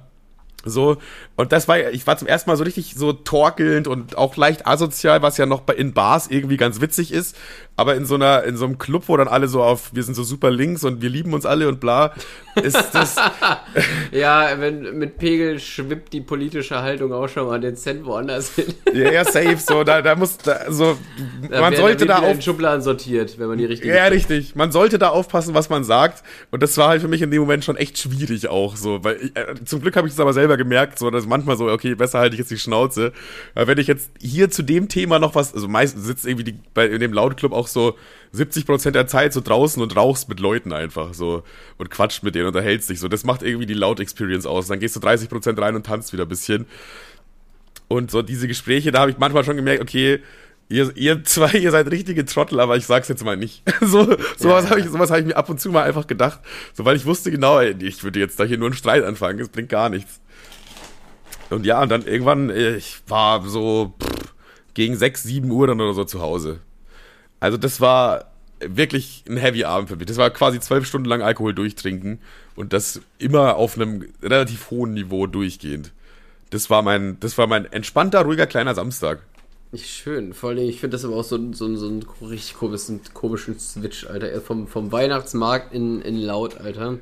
So, 0.65 0.97
und 1.37 1.53
das 1.53 1.69
war, 1.69 1.79
ich 1.91 2.07
war 2.07 2.17
zum 2.17 2.27
ersten 2.27 2.49
Mal 2.49 2.57
so 2.57 2.65
richtig 2.65 2.95
so 2.95 3.13
torkelnd 3.13 3.87
und 3.87 4.17
auch 4.17 4.37
leicht 4.39 4.67
asozial, 4.67 5.21
was 5.21 5.37
ja 5.37 5.45
noch 5.45 5.61
bei, 5.61 5.75
in 5.75 5.93
Bars 5.93 6.29
irgendwie 6.29 6.57
ganz 6.57 6.81
witzig 6.81 7.13
ist 7.13 7.37
aber 7.79 7.95
in 7.95 8.07
so 8.07 8.17
einer, 8.17 8.43
in 8.43 8.57
so 8.57 8.65
einem 8.65 8.77
Club, 8.77 9.05
wo 9.07 9.17
dann 9.17 9.29
alle 9.29 9.47
so 9.47 9.63
auf, 9.63 9.95
wir 9.95 10.03
sind 10.03 10.17
so 10.17 10.25
super 10.25 10.51
links 10.51 10.83
und 10.83 11.01
wir 11.01 11.09
lieben 11.09 11.33
uns 11.33 11.47
alle 11.47 11.69
und 11.69 11.79
bla, 11.79 12.13
ist 12.57 12.89
das. 12.93 13.15
ja, 14.11 14.59
wenn 14.59 14.99
mit 14.99 15.17
Pegel 15.17 15.61
schwippt 15.61 16.13
die 16.13 16.21
politische 16.21 16.83
Haltung 16.83 17.13
auch 17.13 17.29
schon 17.29 17.47
mal 17.47 17.61
den 17.61 17.77
Cent 17.77 18.05
woanders 18.05 18.57
hin. 18.57 18.75
ja, 18.93 19.13
ja, 19.13 19.25
safe, 19.25 19.59
so, 19.59 19.85
da, 19.85 20.03
da 20.03 20.17
muss, 20.17 20.39
da, 20.39 20.73
so, 20.73 20.99
da 21.49 21.61
man 21.61 21.77
sollte 21.77 22.05
da 22.07 22.19
auf. 22.19 22.43
Schubladen 22.43 22.83
sortiert, 22.83 23.39
wenn 23.39 23.47
man 23.47 23.59
die 23.59 23.67
richtige. 23.67 23.95
Ja, 23.95 24.07
richtig. 24.07 24.57
Man 24.57 24.73
sollte 24.73 24.99
da 24.99 25.11
aufpassen, 25.11 25.55
was 25.55 25.71
man 25.71 25.85
sagt. 25.85 26.25
Und 26.51 26.65
das 26.65 26.77
war 26.79 26.89
halt 26.89 27.01
für 27.01 27.07
mich 27.07 27.23
in 27.23 27.31
dem 27.31 27.43
Moment 27.43 27.65
schon 27.65 27.77
echt 27.77 27.97
schwierig 27.97 28.49
auch, 28.49 28.75
so, 28.75 29.05
weil 29.05 29.19
ich, 29.23 29.37
äh, 29.37 29.55
zum 29.65 29.81
Glück 29.81 29.95
habe 29.95 30.09
ich 30.09 30.15
es 30.15 30.19
aber 30.19 30.33
selber 30.33 30.57
gemerkt, 30.57 30.99
so, 30.99 31.13
dass 31.13 31.27
manchmal 31.27 31.57
so, 31.57 31.69
okay, 31.69 31.95
besser 31.95 32.19
halte 32.19 32.35
ich 32.35 32.41
jetzt 32.41 32.51
die 32.51 32.59
Schnauze. 32.59 33.13
Weil 33.55 33.69
wenn 33.69 33.79
ich 33.79 33.87
jetzt 33.87 34.11
hier 34.21 34.51
zu 34.51 34.65
dem 34.65 34.89
Thema 34.89 35.21
noch 35.21 35.37
was, 35.37 35.55
also 35.55 35.69
meistens 35.69 36.05
sitzt 36.05 36.27
irgendwie 36.27 36.45
die, 36.45 36.59
bei, 36.75 36.89
in 36.89 36.99
dem 36.99 37.13
Lautclub 37.13 37.53
auch 37.53 37.68
so 37.69 37.97
70% 38.35 38.91
der 38.91 39.07
Zeit 39.07 39.33
so 39.33 39.41
draußen 39.41 39.83
und 39.83 39.97
rauchst 39.97 40.29
mit 40.29 40.41
Leuten 40.41 40.73
einfach 40.73 41.15
so 41.15 41.43
und 41.79 41.91
quatscht 41.91 42.23
mit 42.23 42.35
denen, 42.35 42.47
und 42.47 42.55
unterhältst 42.55 42.91
dich 42.91 43.01
so. 43.01 43.09
Das 43.09 43.25
macht 43.25 43.43
irgendwie 43.43 43.67
die 43.67 43.75
Laut-Experience 43.75 44.47
aus. 44.47 44.67
Dann 44.67 44.81
gehst 44.81 44.97
du 44.97 45.01
30% 45.01 45.61
rein 45.61 45.75
und 45.77 45.87
tanzt 45.87 46.13
wieder 46.13 46.25
ein 46.25 46.29
bisschen. 46.29 46.67
Und 47.89 48.11
so 48.11 48.23
diese 48.23 48.49
Gespräche, 48.49 48.93
da 48.93 49.01
habe 49.01 49.11
ich 49.11 49.19
manchmal 49.19 49.45
schon 49.45 49.57
gemerkt, 49.57 49.83
okay, 49.83 50.21
ihr, 50.69 50.95
ihr 50.97 51.25
zwei, 51.25 51.53
ihr 51.53 51.71
seid 51.71 51.91
richtige 51.91 52.25
Trottel, 52.27 52.61
aber 52.61 52.77
ich 52.77 52.87
sag's 52.87 53.09
jetzt 53.09 53.25
mal 53.25 53.37
nicht. 53.37 53.63
so, 53.81 54.05
sowas 54.37 54.65
ja. 54.65 54.71
habe 54.71 54.81
ich, 54.81 54.87
sowas 54.87 55.11
habe 55.11 55.21
ich 55.21 55.27
mir 55.27 55.37
ab 55.37 55.49
und 55.49 55.61
zu 55.61 55.71
mal 55.71 55.85
einfach 55.85 56.07
gedacht. 56.07 56.41
So, 56.75 56.85
weil 56.85 56.97
ich 56.97 57.07
wusste 57.07 57.31
genau, 57.31 57.59
ey, 57.59 57.75
ich 57.81 58.05
würde 58.05 58.21
jetzt 58.21 58.39
da 58.39 58.45
hier 58.45 58.59
nur 58.59 58.69
einen 58.69 58.77
Streit 58.77 59.05
anfangen, 59.05 59.41
es 59.41 59.49
bringt 59.49 59.71
gar 59.71 59.89
nichts. 59.89 60.21
Und 61.51 61.65
ja, 61.65 61.83
und 61.83 61.89
dann 61.89 62.05
irgendwann, 62.05 62.51
ich 62.51 63.01
war 63.07 63.43
so 63.49 63.95
pff, 64.03 64.35
gegen 64.75 64.97
6, 64.97 65.23
7 65.23 65.51
Uhr 65.51 65.67
dann 65.67 65.81
oder 65.81 65.95
so 65.95 66.05
zu 66.05 66.21
Hause. 66.21 66.61
Also 67.41 67.57
das 67.57 67.81
war, 67.81 68.27
wirklich 68.61 69.25
ein 69.29 69.37
heavy 69.37 69.65
Abend 69.65 69.89
für 69.89 69.97
mich. 69.97 70.07
Das 70.07 70.17
war 70.17 70.31
quasi 70.31 70.61
zwölf 70.61 70.87
Stunden 70.87 71.09
lang 71.09 71.23
Alkohol 71.23 71.55
durchtrinken 71.55 72.19
und 72.57 72.73
das 72.73 73.01
immer 73.19 73.57
auf 73.57 73.77
einem 73.77 74.07
relativ 74.23 74.71
hohen 74.71 74.95
Niveau 74.95 75.27
durchgehend. 75.27 75.93
Das 76.51 76.71
war 76.71 76.83
mein, 76.83 77.19
das 77.21 77.37
war 77.39 77.47
mein 77.47 77.67
entspannter, 77.67 78.23
ruhiger 78.23 78.47
kleiner 78.47 78.75
Samstag. 78.75 79.21
Schön, 79.75 80.33
vor 80.33 80.51
allem, 80.51 80.67
ich 80.67 80.81
finde 80.81 80.97
das 80.97 81.05
aber 81.05 81.17
auch 81.17 81.25
so, 81.25 81.53
so, 81.53 81.77
so 81.77 81.87
einen 81.87 82.05
richtig 82.23 82.55
komischen, 82.55 83.01
komischen 83.13 83.59
Switch, 83.59 84.07
Alter. 84.07 84.41
Vom, 84.41 84.67
vom 84.67 84.93
Weihnachtsmarkt 84.93 85.75
in, 85.75 86.01
in 86.01 86.17
Laut, 86.17 86.57
Alter. 86.57 86.99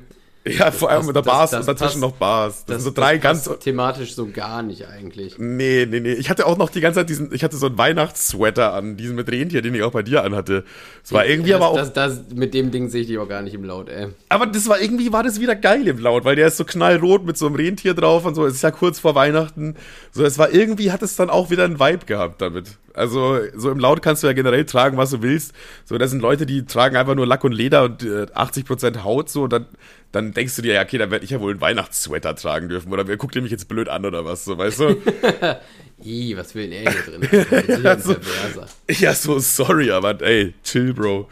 Ja, 0.47 0.71
vor 0.71 0.89
allem 0.89 1.07
unter 1.07 1.21
Bars 1.21 1.53
und 1.53 1.67
dazwischen 1.67 2.01
noch 2.01 2.13
Bars. 2.13 2.65
Das, 2.65 2.65
das 2.65 2.83
sind 2.83 2.95
so 2.95 3.01
drei 3.01 3.17
ganz. 3.17 3.49
Thematisch 3.59 4.15
so 4.15 4.27
gar 4.27 4.63
nicht 4.63 4.87
eigentlich. 4.87 5.37
Nee, 5.37 5.87
nee, 5.89 5.99
nee. 5.99 6.13
Ich 6.13 6.29
hatte 6.29 6.45
auch 6.45 6.57
noch 6.57 6.69
die 6.69 6.81
ganze 6.81 6.99
Zeit 6.99 7.09
diesen, 7.09 7.33
ich 7.33 7.43
hatte 7.43 7.57
so 7.57 7.67
einen 7.67 7.77
Weihnachtssweater 7.77 8.73
an, 8.73 8.97
diesen 8.97 9.15
mit 9.15 9.29
Rentier, 9.31 9.61
den 9.61 9.75
ich 9.75 9.83
auch 9.83 9.91
bei 9.91 10.03
dir 10.03 10.23
anhatte. 10.23 10.63
Es 11.03 11.11
war 11.13 11.25
irgendwie 11.25 11.51
das, 11.51 11.61
aber 11.61 11.69
auch. 11.69 11.77
Das, 11.77 11.93
das, 11.93 12.21
mit 12.33 12.53
dem 12.53 12.71
Ding 12.71 12.89
sehe 12.89 13.01
ich 13.01 13.07
dich 13.07 13.17
auch 13.17 13.29
gar 13.29 13.41
nicht 13.41 13.53
im 13.53 13.63
Laut, 13.63 13.89
ey. 13.89 14.07
Aber 14.29 14.45
das 14.45 14.67
war 14.67 14.79
irgendwie, 14.79 15.11
war 15.11 15.23
das 15.23 15.39
wieder 15.39 15.55
geil 15.55 15.87
im 15.87 15.99
Laut, 15.99 16.25
weil 16.25 16.35
der 16.35 16.47
ist 16.47 16.57
so 16.57 16.65
knallrot 16.65 17.25
mit 17.25 17.37
so 17.37 17.47
einem 17.47 17.55
Rentier 17.55 17.93
drauf 17.93 18.25
und 18.25 18.35
so. 18.35 18.45
Es 18.45 18.55
ist 18.55 18.63
ja 18.63 18.71
kurz 18.71 18.99
vor 18.99 19.15
Weihnachten. 19.15 19.75
So, 20.11 20.23
es 20.23 20.37
war 20.37 20.53
irgendwie, 20.53 20.91
hat 20.91 21.01
es 21.01 21.15
dann 21.15 21.29
auch 21.29 21.49
wieder 21.49 21.65
einen 21.65 21.79
Vibe 21.79 22.05
gehabt 22.05 22.41
damit. 22.41 22.77
Also, 22.97 23.39
so 23.55 23.69
im 23.69 23.79
Laut 23.79 24.01
kannst 24.01 24.23
du 24.23 24.27
ja 24.27 24.33
generell 24.33 24.65
tragen, 24.65 24.97
was 24.97 25.11
du 25.11 25.21
willst. 25.21 25.53
So, 25.85 25.97
das 25.97 26.09
sind 26.09 26.21
Leute, 26.21 26.45
die 26.45 26.65
tragen 26.65 26.95
einfach 26.95 27.13
nur 27.15 27.27
Lack 27.27 27.43
und 27.43 27.51
Leder 27.51 27.83
und 27.83 28.03
äh, 28.03 28.25
80% 28.33 29.03
Haut, 29.03 29.29
so, 29.29 29.43
und 29.43 29.53
dann, 29.53 29.67
dann 30.11 30.33
denkst 30.33 30.55
du 30.55 30.61
dir, 30.63 30.73
ja, 30.73 30.81
okay, 30.81 30.97
dann 30.97 31.11
werde 31.11 31.23
ich 31.23 31.31
ja 31.31 31.39
wohl 31.39 31.51
einen 31.51 31.61
Weihnachtssweater 31.61 32.35
tragen 32.35 32.69
dürfen. 32.69 32.91
Oder 32.91 33.07
wer 33.07 33.17
guckt 33.17 33.35
ihr 33.35 33.41
mich 33.41 33.51
jetzt 33.51 33.67
blöd 33.67 33.87
an 33.87 34.05
oder 34.05 34.25
was, 34.25 34.45
so, 34.45 34.57
weißt 34.57 34.79
du? 34.79 34.97
Ih, 36.03 36.35
was 36.35 36.55
will 36.55 36.69
denn 36.69 36.85
er 36.85 36.91
hier 36.91 37.19
drin? 37.19 37.81
ja, 37.83 37.99
so, 37.99 38.15
ja, 38.89 39.13
so 39.13 39.39
sorry, 39.39 39.91
aber 39.91 40.19
ey, 40.21 40.53
chill, 40.63 40.93
Bro. 40.93 41.29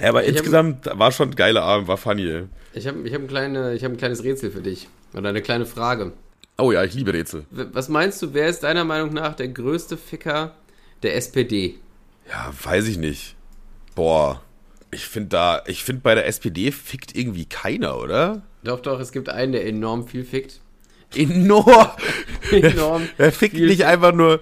Ja, 0.00 0.10
aber 0.10 0.24
ich 0.24 0.30
insgesamt 0.30 0.86
hab, 0.86 0.98
war 0.98 1.12
schon 1.12 1.30
ein 1.30 1.36
geiler 1.36 1.62
Abend, 1.62 1.88
war 1.88 1.96
funny, 1.96 2.28
ey. 2.28 2.44
Ich 2.72 2.86
habe 2.86 2.98
ich 3.06 3.14
hab 3.14 3.20
ein, 3.20 3.28
kleine, 3.28 3.76
hab 3.80 3.90
ein 3.90 3.96
kleines 3.96 4.22
Rätsel 4.22 4.50
für 4.50 4.60
dich. 4.60 4.88
Oder 5.14 5.30
eine 5.30 5.42
kleine 5.42 5.66
Frage. 5.66 6.12
Oh 6.58 6.72
ja, 6.72 6.84
ich 6.84 6.94
liebe 6.94 7.12
Rätsel. 7.12 7.44
Was 7.50 7.88
meinst 7.88 8.20
du, 8.20 8.34
wer 8.34 8.48
ist 8.48 8.64
deiner 8.64 8.84
Meinung 8.84 9.12
nach 9.14 9.34
der 9.34 9.48
größte 9.48 9.96
Ficker 9.96 10.54
der 11.02 11.16
SPD? 11.16 11.76
Ja, 12.28 12.52
weiß 12.62 12.88
ich 12.88 12.98
nicht. 12.98 13.36
Boah. 13.94 14.42
Ich 14.90 15.06
finde 15.06 15.28
da, 15.28 15.62
ich 15.66 15.84
finde 15.84 16.02
bei 16.02 16.14
der 16.14 16.26
SPD 16.26 16.72
fickt 16.72 17.14
irgendwie 17.14 17.44
keiner, 17.44 17.98
oder? 17.98 18.42
Doch, 18.64 18.80
doch, 18.80 19.00
es 19.00 19.12
gibt 19.12 19.28
einen, 19.28 19.52
der 19.52 19.66
enorm 19.66 20.08
viel 20.08 20.24
fickt. 20.24 20.60
Enorm. 21.14 21.90
enorm. 22.50 23.08
Er 23.18 23.32
fickt 23.32 23.54
nicht 23.54 23.84
einfach 23.84 24.12
nur. 24.12 24.40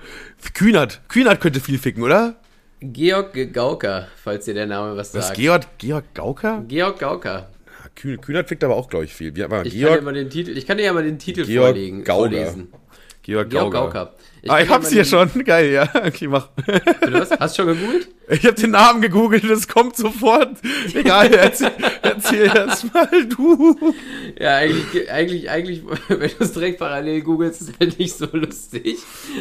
Kühnert. 0.55 1.01
Kühnert 1.09 1.41
könnte 1.41 1.61
viel 1.61 1.79
ficken, 1.79 2.03
oder? 2.03 2.37
Georg 2.81 3.53
Gauker, 3.53 4.09
falls 4.23 4.45
dir 4.45 4.55
der 4.55 4.67
Name 4.67 4.97
was 4.97 5.13
sagt. 5.13 5.31
Was, 5.31 5.33
Georg, 5.37 5.79
Georg 5.79 6.15
Gauker? 6.15 6.65
Georg 6.69 6.99
Gauker. 6.99 7.49
Kühnert 7.95 8.49
fickt 8.49 8.63
aber 8.63 8.77
auch, 8.77 8.89
glaube 8.89 9.07
ich, 9.07 9.15
viel. 9.15 9.35
Wie, 9.35 9.41
ich, 9.41 9.73
Georg, 9.73 9.95
kann 9.95 9.99
dir 9.99 10.03
mal 10.03 10.15
den 10.15 10.31
Titel, 10.31 10.57
ich 10.57 10.67
kann 10.67 10.77
dir 10.77 10.85
ja 10.85 10.93
mal 10.93 11.03
den 11.03 11.19
Titel 11.19 11.45
Georg 11.47 11.69
vorlegen, 11.69 12.05
Gauger. 12.05 12.31
vorlesen. 12.31 12.69
Georg, 13.27 13.51
Georg 13.51 13.73
Gauker. 13.73 13.93
Gauker. 13.93 14.13
Ich 14.41 14.51
ah, 14.51 14.61
ich 14.61 14.69
hab's 14.69 14.91
hier 14.91 15.05
schon. 15.05 15.29
Geil, 15.45 15.73
ja. 15.73 15.89
Okay, 16.07 16.29
mach. 16.29 16.49
Was? 17.11 17.33
Hast 17.33 17.59
du 17.59 17.63
schon 17.63 17.75
gegoogelt? 17.75 18.09
Ich 18.29 18.45
hab 18.45 18.57
den 18.57 18.73
Namen 18.73 19.01
gegoogelt, 19.01 19.49
das 19.49 19.69
kommt 19.69 19.97
sofort. 19.97 20.57
Egal, 20.95 21.33
erzähl, 21.33 21.71
erzähl 22.03 22.47
erst 22.47 22.93
mal 22.93 23.09
du. 23.29 23.95
Ja, 24.41 24.57
eigentlich, 24.57 25.11
eigentlich, 25.11 25.49
eigentlich, 25.51 25.83
wenn 26.09 26.31
du 26.31 26.45
es 26.45 26.53
direkt 26.53 26.81
parallel 26.81 27.23
googelst, 27.23 27.63
ist 27.63 27.75
halt 27.79 27.97
nicht 27.99 28.17
so 28.17 28.27
lustig. 28.33 28.99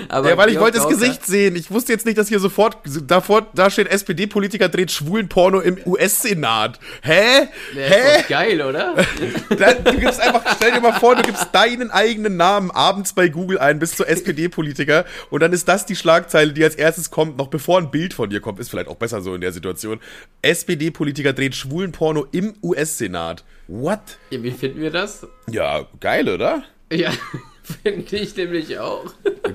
Aber 0.07 0.29
ja, 0.29 0.37
weil 0.37 0.49
ich 0.49 0.59
wollte 0.59 0.77
das 0.77 0.87
Gesicht 0.87 1.25
sehen. 1.25 1.55
Ich 1.55 1.71
wusste 1.71 1.93
jetzt 1.93 2.05
nicht, 2.05 2.17
dass 2.19 2.27
hier 2.27 2.39
sofort, 2.39 2.77
davor, 3.07 3.47
da 3.55 3.71
steht 3.71 3.87
SPD-Politiker 3.87 4.69
dreht 4.69 4.91
schwulen 4.91 5.29
Porno 5.29 5.61
im 5.61 5.79
US-Senat. 5.83 6.79
Hä? 7.01 7.47
Der 7.75 7.89
Hä? 7.89 8.19
Ist 8.19 8.27
geil, 8.27 8.61
oder? 8.61 8.95
du 9.49 9.97
gibst 9.97 10.19
einfach, 10.19 10.43
stell 10.57 10.73
dir 10.73 10.81
mal 10.81 10.93
vor, 10.99 11.15
du 11.15 11.23
gibst 11.23 11.47
deinen 11.53 11.89
eigenen 11.89 12.37
Namen 12.37 12.69
abends 12.69 13.13
bei 13.13 13.29
Google 13.29 13.57
ein, 13.57 13.79
bis 13.79 13.95
zur 13.95 14.07
SPD-Politiker 14.07 15.05
und 15.31 15.41
dann 15.41 15.53
ist 15.53 15.67
das 15.67 15.87
die 15.87 15.95
Schlagzeile, 15.95 16.53
die 16.53 16.63
als 16.63 16.75
erstes 16.75 17.09
kommt, 17.09 17.37
noch 17.37 17.47
bevor 17.47 17.79
ein 17.79 17.89
Bild 17.89 18.13
von 18.13 18.29
dir 18.29 18.41
kommt. 18.41 18.59
Ist 18.59 18.74
vielleicht 18.75 18.89
auch 18.89 18.95
besser 18.95 19.21
so 19.21 19.33
in 19.33 19.41
der 19.41 19.51
Situation. 19.51 19.99
SPD-Politiker 20.41 21.33
dreht 21.33 21.55
schwulen 21.55 21.91
Porno 21.91 22.27
im 22.31 22.53
US-Senat. 22.61 23.43
What? 23.67 24.17
Ja, 24.29 24.43
wie 24.43 24.51
finden 24.51 24.81
wir 24.81 24.91
das? 24.91 25.25
Ja, 25.49 25.87
geil, 25.99 26.29
oder? 26.29 26.63
Ja, 26.91 27.11
finde 27.63 28.17
ich 28.17 28.35
nämlich 28.35 28.77
auch. 28.77 29.05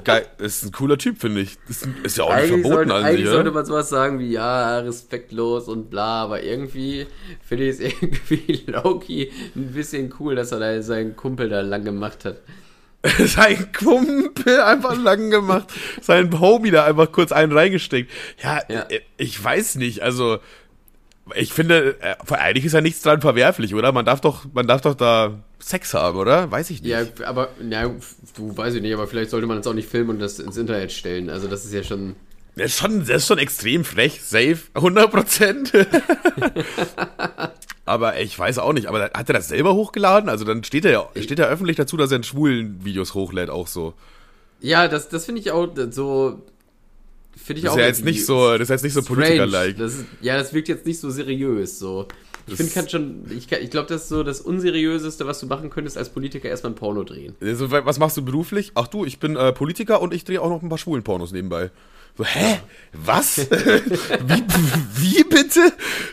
Geil, 0.04 0.26
ist 0.38 0.64
ein 0.64 0.72
cooler 0.72 0.98
Typ, 0.98 1.20
finde 1.20 1.42
ich. 1.42 1.59
Ist, 1.68 1.87
ist, 2.02 2.16
ja 2.16 2.24
auch 2.24 2.35
nicht 2.35 2.48
verboten 2.48 2.74
sollte, 2.74 2.94
an 2.94 3.04
Eigentlich 3.04 3.28
sollte 3.28 3.50
man 3.52 3.66
sowas 3.66 3.88
sagen 3.88 4.18
wie, 4.18 4.33
ja, 4.33 4.78
respektlos 4.80 5.68
und 5.68 5.90
bla, 5.90 6.24
aber 6.24 6.42
irgendwie 6.42 7.06
finde 7.46 7.68
ich 7.68 7.78
es 7.78 7.80
irgendwie 8.02 8.64
Loki 8.66 9.30
ein 9.54 9.72
bisschen 9.72 10.12
cool, 10.18 10.35
dass 10.35 10.50
er 10.50 10.59
da 10.59 10.83
seinen 10.83 11.14
Kumpel 11.14 11.48
da 11.48 11.61
lang 11.61 11.85
gemacht 11.85 12.24
hat. 12.24 12.38
sein 13.26 13.72
Kumpel 13.72 14.60
einfach 14.60 14.96
lang 14.96 15.30
gemacht, 15.30 15.72
sein 16.02 16.38
Homie 16.38 16.70
da 16.70 16.84
einfach 16.84 17.10
kurz 17.12 17.32
einen 17.32 17.52
reingesteckt. 17.52 18.10
Ja, 18.42 18.60
ja, 18.68 18.82
äh, 18.90 19.00
ich 19.16 19.42
weiß 19.42 19.76
nicht, 19.76 20.02
also 20.02 20.38
ich 21.34 21.52
finde, 21.52 21.96
äh, 22.00 22.16
eigentlich 22.34 22.64
ist 22.64 22.72
ja 22.72 22.80
nichts 22.80 23.02
dran 23.02 23.20
verwerflich, 23.20 23.74
oder? 23.74 23.92
Man 23.92 24.04
darf 24.04 24.20
doch, 24.20 24.46
man 24.52 24.66
darf 24.66 24.82
doch 24.82 24.94
da 24.94 25.42
Sex 25.58 25.94
haben, 25.94 26.18
oder? 26.18 26.50
Weiß 26.50 26.70
ich 26.70 26.82
nicht. 26.82 26.90
Ja, 26.90 27.04
aber, 27.24 27.50
ja, 27.68 27.90
du 28.36 28.56
weiß 28.56 28.74
ich 28.74 28.82
nicht, 28.82 28.92
aber 28.94 29.06
vielleicht 29.06 29.30
sollte 29.30 29.46
man 29.46 29.56
das 29.56 29.66
auch 29.66 29.74
nicht 29.74 29.88
filmen 29.88 30.10
und 30.10 30.18
das 30.18 30.38
ins 30.38 30.56
Internet 30.56 30.92
stellen. 30.92 31.30
Also 31.30 31.48
das 31.48 31.64
ist 31.64 31.72
ja 31.72 31.82
schon. 31.82 32.16
Das 32.56 32.66
ist 32.66 32.78
schon, 32.78 33.00
das 33.00 33.08
ist 33.08 33.26
schon 33.26 33.38
extrem 33.38 33.84
frech, 33.84 34.20
safe, 34.22 34.58
100 34.74 35.10
Prozent. 35.10 35.72
aber 37.90 38.20
ich 38.20 38.38
weiß 38.38 38.59
auch 38.59 38.72
nicht, 38.72 38.87
aber 38.87 39.11
hat 39.12 39.29
er 39.29 39.35
das 39.35 39.48
selber 39.48 39.74
hochgeladen? 39.74 40.29
Also 40.29 40.44
dann 40.44 40.62
steht 40.62 40.85
er 40.85 40.92
ja, 40.92 41.09
steht 41.20 41.38
er 41.38 41.48
öffentlich 41.48 41.76
dazu, 41.76 41.96
dass 41.96 42.12
er 42.12 42.18
in 42.18 42.22
schwulen 42.22 42.85
Videos 42.85 43.14
hochlädt, 43.14 43.50
auch 43.50 43.66
so. 43.66 43.94
Ja, 44.61 44.87
das, 44.87 45.09
das 45.09 45.24
finde 45.24 45.40
ich 45.40 45.50
auch 45.50 45.68
so, 45.90 46.40
finde 47.37 47.59
ich 47.59 47.64
das 47.64 47.72
auch. 47.72 47.76
Ist 47.76 47.81
ja 47.81 47.87
jetzt 47.88 48.05
nicht 48.05 48.24
so, 48.24 48.53
das 48.53 48.62
ist 48.62 48.68
jetzt 48.68 48.85
nicht 48.85 48.94
so 48.94 49.03
Politiker-like. 49.03 49.76
Ja, 50.20 50.38
das 50.38 50.53
wirkt 50.53 50.68
jetzt 50.68 50.87
nicht 50.87 51.00
so 51.00 51.11
seriös, 51.11 51.79
so. 51.79 52.07
Ich 52.46 52.55
finde, 52.55 52.72
kann 52.72 52.88
schon, 52.88 53.24
ich, 53.31 53.50
ich 53.50 53.70
glaube, 53.70 53.88
das 53.88 54.03
ist 54.03 54.09
so 54.09 54.22
das 54.22 54.40
Unseriöseste, 54.40 55.26
was 55.26 55.40
du 55.40 55.46
machen 55.46 55.70
könntest 55.70 55.98
als 55.98 56.09
Politiker, 56.11 56.48
erstmal 56.48 56.72
ein 56.72 56.76
Porno 56.76 57.05
drehen. 57.05 57.35
Also, 57.40 57.70
was 57.70 57.98
machst 57.98 58.16
du 58.16 58.24
beruflich? 58.24 58.72
Ach 58.74 58.87
du, 58.87 59.05
ich 59.05 59.18
bin 59.18 59.37
äh, 59.37 59.53
Politiker 59.53 60.00
und 60.00 60.14
ich 60.14 60.24
drehe 60.24 60.40
auch 60.40 60.48
noch 60.48 60.62
ein 60.62 60.68
paar 60.68 60.79
schwulen 60.79 61.03
Pornos 61.03 61.33
nebenbei. 61.33 61.70
So, 62.16 62.24
hä? 62.24 62.61
Was? 62.92 63.38
wie, 63.50 64.44
wie 64.96 65.10
bitte? 65.42 65.72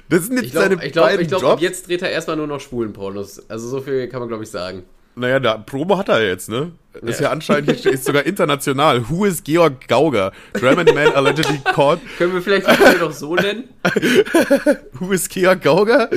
Das 0.09 0.25
sind 0.25 0.37
jetzt 0.37 0.45
ich 0.45 0.51
glaub, 0.51 0.63
seine 0.63 0.85
ich 0.85 0.91
glaub, 0.91 1.19
ich 1.19 1.27
glaub, 1.27 1.61
jetzt 1.61 1.87
dreht 1.87 2.01
er 2.01 2.11
erstmal 2.11 2.37
nur 2.37 2.47
noch 2.47 2.59
schwulen 2.59 2.93
Pornos. 2.93 3.49
Also 3.49 3.67
so 3.67 3.81
viel 3.81 4.07
kann 4.07 4.19
man, 4.19 4.29
glaube 4.29 4.43
ich, 4.43 4.49
sagen. 4.49 4.83
Naja, 5.17 5.39
da, 5.39 5.57
Promo 5.57 5.97
hat 5.97 6.09
er 6.09 6.23
jetzt, 6.23 6.47
ne? 6.47 6.73
Das 6.93 7.15
ist 7.15 7.21
ja, 7.21 7.31
anscheinend, 7.31 7.69
ist 7.85 8.05
sogar 8.05 8.23
international. 8.27 9.09
Who 9.09 9.25
is 9.25 9.43
Georg 9.43 9.87
Gauger? 9.87 10.31
German 10.53 10.85
man 10.93 11.11
allegedly 11.13 11.59
caught. 11.73 11.99
Können 12.19 12.35
wir 12.35 12.41
vielleicht 12.41 12.67
die 12.67 12.99
noch 12.99 13.11
so 13.11 13.35
nennen? 13.35 13.63
Who 14.93 15.11
is 15.11 15.27
Georg 15.27 15.63
Gauger? 15.63 16.09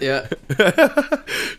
Ja. 0.00 0.24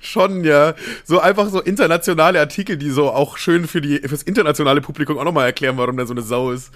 Schon, 0.02 0.43
ja. 0.43 0.76
So 1.06 1.19
einfach 1.19 1.48
so 1.50 1.62
internationale 1.62 2.39
Artikel, 2.39 2.76
die 2.76 2.89
so 2.89 3.10
auch 3.10 3.38
schön 3.38 3.65
für 3.65 3.80
die, 3.80 4.00
fürs 4.00 4.24
internationale 4.24 4.82
Publikum 4.82 5.17
auch 5.17 5.24
nochmal 5.24 5.45
erklären, 5.45 5.78
warum 5.78 5.95
der 5.95 6.06
so 6.06 6.13
eine 6.13 6.22
Sau 6.22 6.52
ist. 6.52 6.72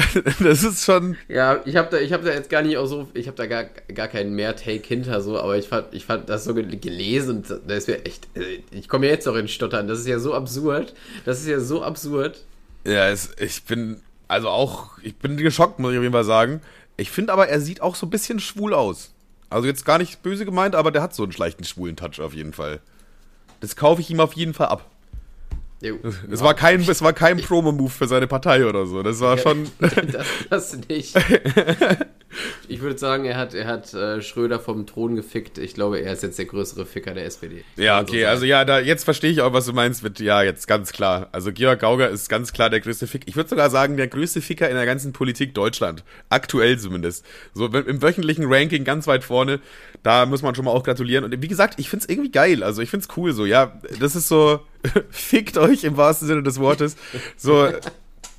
das 0.40 0.62
ist 0.62 0.84
schon. 0.84 1.16
Ja, 1.28 1.60
ich 1.64 1.76
habe 1.76 1.88
da, 1.90 2.14
hab 2.14 2.24
da 2.24 2.32
jetzt 2.32 2.50
gar 2.50 2.62
nicht 2.62 2.76
auch 2.76 2.86
so, 2.86 3.08
ich 3.14 3.26
habe 3.26 3.36
da 3.36 3.46
gar, 3.46 3.64
gar 3.64 4.08
keinen 4.08 4.34
mehr 4.34 4.56
Take 4.56 4.86
hinter 4.86 5.20
so, 5.20 5.38
aber 5.38 5.56
ich 5.56 5.68
fand, 5.68 5.92
ich 5.92 6.04
fand 6.04 6.28
das 6.28 6.44
so 6.44 6.54
gelesen 6.54 7.44
da 7.66 7.74
ist 7.74 7.88
mir 7.88 8.04
echt, 8.04 8.28
äh, 8.36 8.60
ich 8.70 8.88
komme 8.88 9.06
ja 9.06 9.12
jetzt 9.12 9.28
auch 9.28 9.34
in 9.34 9.48
Stottern. 9.48 9.88
Das 9.88 10.00
ist 10.00 10.06
ja 10.06 10.18
so 10.18 10.34
absurd. 10.34 10.94
Das 11.24 11.40
ist 11.40 11.48
ja 11.48 11.60
so 11.60 11.82
absurd. 11.82 12.44
Ja, 12.84 13.08
es, 13.08 13.30
ich 13.38 13.64
bin, 13.64 14.00
also 14.28 14.48
auch, 14.48 14.98
ich 15.02 15.16
bin 15.16 15.36
geschockt, 15.36 15.78
muss 15.78 15.92
ich 15.92 15.98
auf 15.98 16.02
jeden 16.02 16.14
Fall 16.14 16.24
sagen. 16.24 16.60
Ich 16.96 17.10
finde 17.10 17.32
aber, 17.32 17.48
er 17.48 17.60
sieht 17.60 17.82
auch 17.82 17.94
so 17.94 18.06
ein 18.06 18.10
bisschen 18.10 18.40
schwul 18.40 18.74
aus. 18.74 19.12
Also 19.48 19.66
jetzt 19.66 19.84
gar 19.84 19.98
nicht 19.98 20.22
böse 20.22 20.44
gemeint, 20.44 20.74
aber 20.74 20.90
der 20.90 21.02
hat 21.02 21.14
so 21.14 21.22
einen 21.22 21.32
schleichten 21.32 21.64
schwulen 21.64 21.96
Touch 21.96 22.20
auf 22.20 22.34
jeden 22.34 22.52
Fall. 22.52 22.80
Das 23.60 23.76
kaufe 23.76 24.00
ich 24.00 24.10
ihm 24.10 24.20
auf 24.20 24.34
jeden 24.34 24.54
Fall 24.54 24.68
ab. 24.68 24.89
Jo. 25.82 25.98
Es, 26.30 26.42
war 26.42 26.54
kein, 26.54 26.80
es 26.80 27.02
war 27.02 27.12
kein 27.14 27.38
Promo-Move 27.38 27.90
für 27.90 28.06
seine 28.06 28.26
Partei 28.26 28.66
oder 28.66 28.86
so. 28.86 29.02
Das 29.02 29.20
war 29.20 29.38
schon. 29.38 29.70
das, 29.80 30.26
das 30.48 30.78
nicht. 30.88 31.16
Ich 32.68 32.80
würde 32.80 32.96
sagen, 32.96 33.24
er 33.24 33.36
hat, 33.36 33.54
er 33.54 33.66
hat 33.66 33.92
äh, 33.92 34.22
Schröder 34.22 34.60
vom 34.60 34.86
Thron 34.86 35.16
gefickt. 35.16 35.58
Ich 35.58 35.74
glaube, 35.74 35.98
er 35.98 36.12
ist 36.12 36.22
jetzt 36.22 36.38
der 36.38 36.44
größere 36.44 36.86
Ficker 36.86 37.12
der 37.12 37.24
SPD. 37.24 37.64
Ja, 37.76 38.00
okay, 38.00 38.22
so 38.22 38.28
also 38.28 38.44
ja, 38.44 38.64
da, 38.64 38.78
jetzt 38.78 39.02
verstehe 39.02 39.32
ich 39.32 39.40
auch, 39.40 39.52
was 39.52 39.66
du 39.66 39.72
meinst 39.72 40.04
mit, 40.04 40.20
ja, 40.20 40.42
jetzt 40.42 40.68
ganz 40.68 40.92
klar. 40.92 41.28
Also 41.32 41.52
Georg 41.52 41.80
Gauger 41.80 42.08
ist 42.08 42.28
ganz 42.28 42.52
klar 42.52 42.70
der 42.70 42.78
größte 42.78 43.08
Ficker. 43.08 43.26
Ich 43.26 43.34
würde 43.34 43.50
sogar 43.50 43.68
sagen, 43.68 43.96
der 43.96 44.06
größte 44.06 44.40
Ficker 44.40 44.68
in 44.68 44.76
der 44.76 44.86
ganzen 44.86 45.12
Politik 45.12 45.54
Deutschland. 45.54 46.04
Aktuell 46.28 46.78
zumindest. 46.78 47.26
So 47.52 47.66
im 47.66 48.00
wöchentlichen 48.00 48.44
Ranking 48.46 48.84
ganz 48.84 49.08
weit 49.08 49.24
vorne. 49.24 49.58
Da 50.04 50.24
muss 50.24 50.42
man 50.42 50.54
schon 50.54 50.64
mal 50.64 50.70
auch 50.70 50.84
gratulieren. 50.84 51.24
Und 51.24 51.42
wie 51.42 51.48
gesagt, 51.48 51.80
ich 51.80 51.90
finde 51.90 52.04
es 52.04 52.08
irgendwie 52.08 52.30
geil. 52.30 52.62
Also 52.62 52.80
ich 52.80 52.90
finde 52.90 53.06
es 53.10 53.16
cool 53.16 53.32
so. 53.32 53.44
Ja, 53.44 53.80
das 53.98 54.14
ist 54.14 54.28
so, 54.28 54.60
fickt 55.10 55.58
euch 55.58 55.84
im 55.84 55.96
wahrsten 55.96 56.28
Sinne 56.28 56.42
des 56.42 56.58
Wortes. 56.58 56.96
So, 57.36 57.68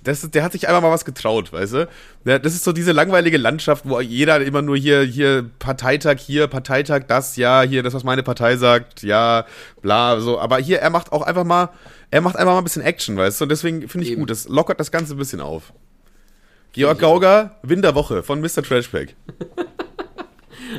das, 0.03 0.29
der 0.31 0.43
hat 0.43 0.51
sich 0.51 0.67
einfach 0.67 0.81
mal 0.81 0.91
was 0.91 1.05
getraut, 1.05 1.53
weißt 1.53 1.73
du? 1.73 1.89
Das 2.23 2.53
ist 2.53 2.63
so 2.63 2.71
diese 2.71 2.91
langweilige 2.91 3.37
Landschaft, 3.37 3.87
wo 3.87 3.99
jeder 3.99 4.41
immer 4.41 4.61
nur 4.61 4.75
hier, 4.75 5.03
hier 5.03 5.49
Parteitag, 5.59 6.17
hier 6.17 6.47
Parteitag, 6.47 7.03
das, 7.07 7.35
ja, 7.35 7.61
hier, 7.61 7.83
das, 7.83 7.93
was 7.93 8.03
meine 8.03 8.23
Partei 8.23 8.57
sagt, 8.57 9.03
ja, 9.03 9.45
bla, 9.81 10.19
so. 10.19 10.39
Aber 10.39 10.57
hier, 10.57 10.79
er 10.79 10.89
macht 10.89 11.11
auch 11.11 11.21
einfach 11.21 11.43
mal, 11.43 11.69
er 12.09 12.21
macht 12.21 12.35
einfach 12.35 12.53
mal 12.53 12.57
ein 12.57 12.63
bisschen 12.63 12.81
Action, 12.81 13.15
weißt 13.15 13.39
du? 13.39 13.45
Und 13.45 13.49
deswegen 13.49 13.87
finde 13.87 14.05
ich 14.05 14.13
Eben. 14.13 14.21
gut, 14.21 14.31
das 14.31 14.47
lockert 14.47 14.79
das 14.79 14.91
Ganze 14.91 15.13
ein 15.13 15.19
bisschen 15.19 15.41
auf. 15.41 15.71
Georg 16.73 16.99
Gauger, 16.99 17.57
Winterwoche 17.61 18.23
von 18.23 18.41
Mr. 18.41 18.63
Trashpack. 18.63 19.13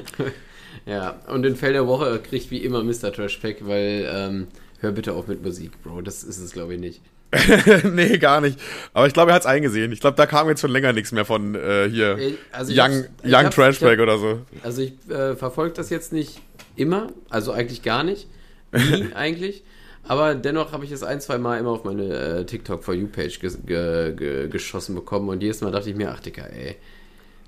ja, 0.87 1.21
und 1.29 1.43
den 1.43 1.55
Fell 1.55 1.75
der 1.75 1.87
Woche 1.87 2.19
kriegt 2.19 2.51
wie 2.51 2.59
immer 2.59 2.83
Mr. 2.83 3.13
Trashpack, 3.13 3.59
weil, 3.69 4.09
ähm, 4.11 4.49
hör 4.83 4.93
bitte 4.93 5.15
auf 5.15 5.27
mit 5.29 5.43
Musik, 5.43 5.83
Bro. 5.83 6.03
Das 6.03 6.23
ist 6.23 6.39
es, 6.39 6.53
glaube 6.53 6.75
ich, 6.75 6.81
nicht. 6.81 7.01
nee, 7.91 8.19
gar 8.19 8.41
nicht. 8.43 8.59
Aber 8.93 9.07
ich 9.07 9.15
glaube, 9.15 9.31
er 9.31 9.35
hat 9.37 9.43
es 9.43 9.47
eingesehen. 9.47 9.91
Ich 9.93 10.01
glaube, 10.01 10.17
da 10.17 10.27
kam 10.27 10.49
jetzt 10.49 10.61
schon 10.61 10.71
länger 10.71 10.93
nichts 10.93 11.13
mehr 11.13 11.25
von 11.25 11.55
äh, 11.55 11.89
hier 11.89 12.19
also 12.51 12.73
Young, 12.75 13.07
Young 13.25 13.51
Trashback 13.51 14.01
oder 14.01 14.19
so. 14.19 14.43
Also 14.63 14.83
ich 14.83 14.93
äh, 15.09 15.35
verfolge 15.35 15.75
das 15.75 15.89
jetzt 15.89 16.13
nicht 16.13 16.43
immer, 16.77 17.09
also 17.31 17.53
eigentlich 17.53 17.83
gar 17.83 18.03
nicht. 18.03 18.29
Nie 18.73 19.09
eigentlich. 19.15 19.65
Aber 20.05 20.35
dennoch 20.35 20.73
habe 20.73 20.85
ich 20.85 20.91
es 20.91 21.03
ein, 21.03 21.21
zwei 21.21 21.39
Mal 21.39 21.59
immer 21.59 21.71
auf 21.71 21.85
meine 21.85 22.05
äh, 22.05 22.45
TikTok 22.45 22.83
for 22.83 22.93
You-Page 22.93 23.39
ge 23.39 23.51
ge 23.65 24.15
ge 24.15 24.49
geschossen 24.49 24.95
bekommen 24.95 25.29
und 25.29 25.43
jedes 25.43 25.61
Mal 25.61 25.71
dachte 25.71 25.91
ich 25.91 25.97
mir, 25.97 26.11
ach 26.11 26.21
Dicker, 26.21 26.51
ey, 26.53 26.77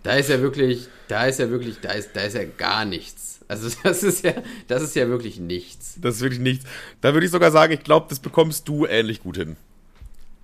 da 0.03 0.14
ist 0.14 0.31
ja 0.31 0.40
wirklich, 0.40 0.88
da 1.09 1.27
ist 1.27 1.40
ja 1.40 1.51
wirklich, 1.51 1.81
da 1.81 1.92
ist, 1.92 2.11
da 2.14 2.23
ist 2.23 2.37
ja 2.37 2.44
gar 2.44 2.85
nichts. 2.85 3.34
Also 3.48 3.68
das 3.83 4.02
ist 4.02 4.24
ja, 4.24 4.35
das 4.68 4.83
ist 4.83 4.96
ja 4.96 5.09
wirklich 5.09 5.38
nichts. 5.38 5.96
Das 6.00 6.16
ist 6.16 6.22
wirklich 6.22 6.40
nichts. 6.40 6.64
Da 7.00 7.12
würde 7.14 7.26
ich 7.26 7.33
sogar 7.33 7.50
sagen, 7.50 7.72
ich 7.72 7.83
glaube, 7.85 8.07
das 8.09 8.20
bekommst 8.20 8.68
du 8.68 8.87
ähnlich 8.87 9.22
gut 9.22 9.37
hin. 9.37 9.57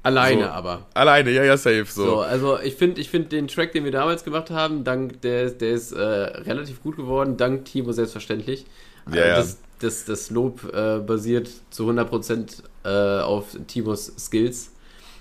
Alleine 0.02 0.44
so. 0.44 0.48
aber. 0.48 0.86
Alleine, 0.94 1.30
ja, 1.30 1.44
ja, 1.44 1.56
safe. 1.56 1.84
So, 1.86 2.04
so 2.04 2.20
also 2.20 2.58
ich 2.58 2.74
finde 2.76 3.00
ich 3.00 3.10
find 3.10 3.32
den 3.32 3.48
Track, 3.48 3.72
den 3.72 3.84
wir 3.84 3.92
damals 3.92 4.24
gemacht 4.24 4.50
haben, 4.50 4.82
dank, 4.82 5.20
der, 5.20 5.50
der 5.50 5.72
ist 5.72 5.92
äh, 5.92 6.00
relativ 6.00 6.82
gut 6.82 6.96
geworden, 6.96 7.36
dank 7.36 7.66
Timo 7.66 7.92
selbstverständlich. 7.92 8.64
Ja, 9.12 9.26
ja. 9.26 9.36
Das, 9.36 9.58
das, 9.80 10.04
das 10.06 10.30
Lob 10.30 10.64
äh, 10.72 10.98
basiert 11.00 11.50
zu 11.70 11.90
100% 11.90 12.62
äh, 12.84 13.22
auf 13.22 13.56
Timos 13.66 14.12
Skills. 14.18 14.70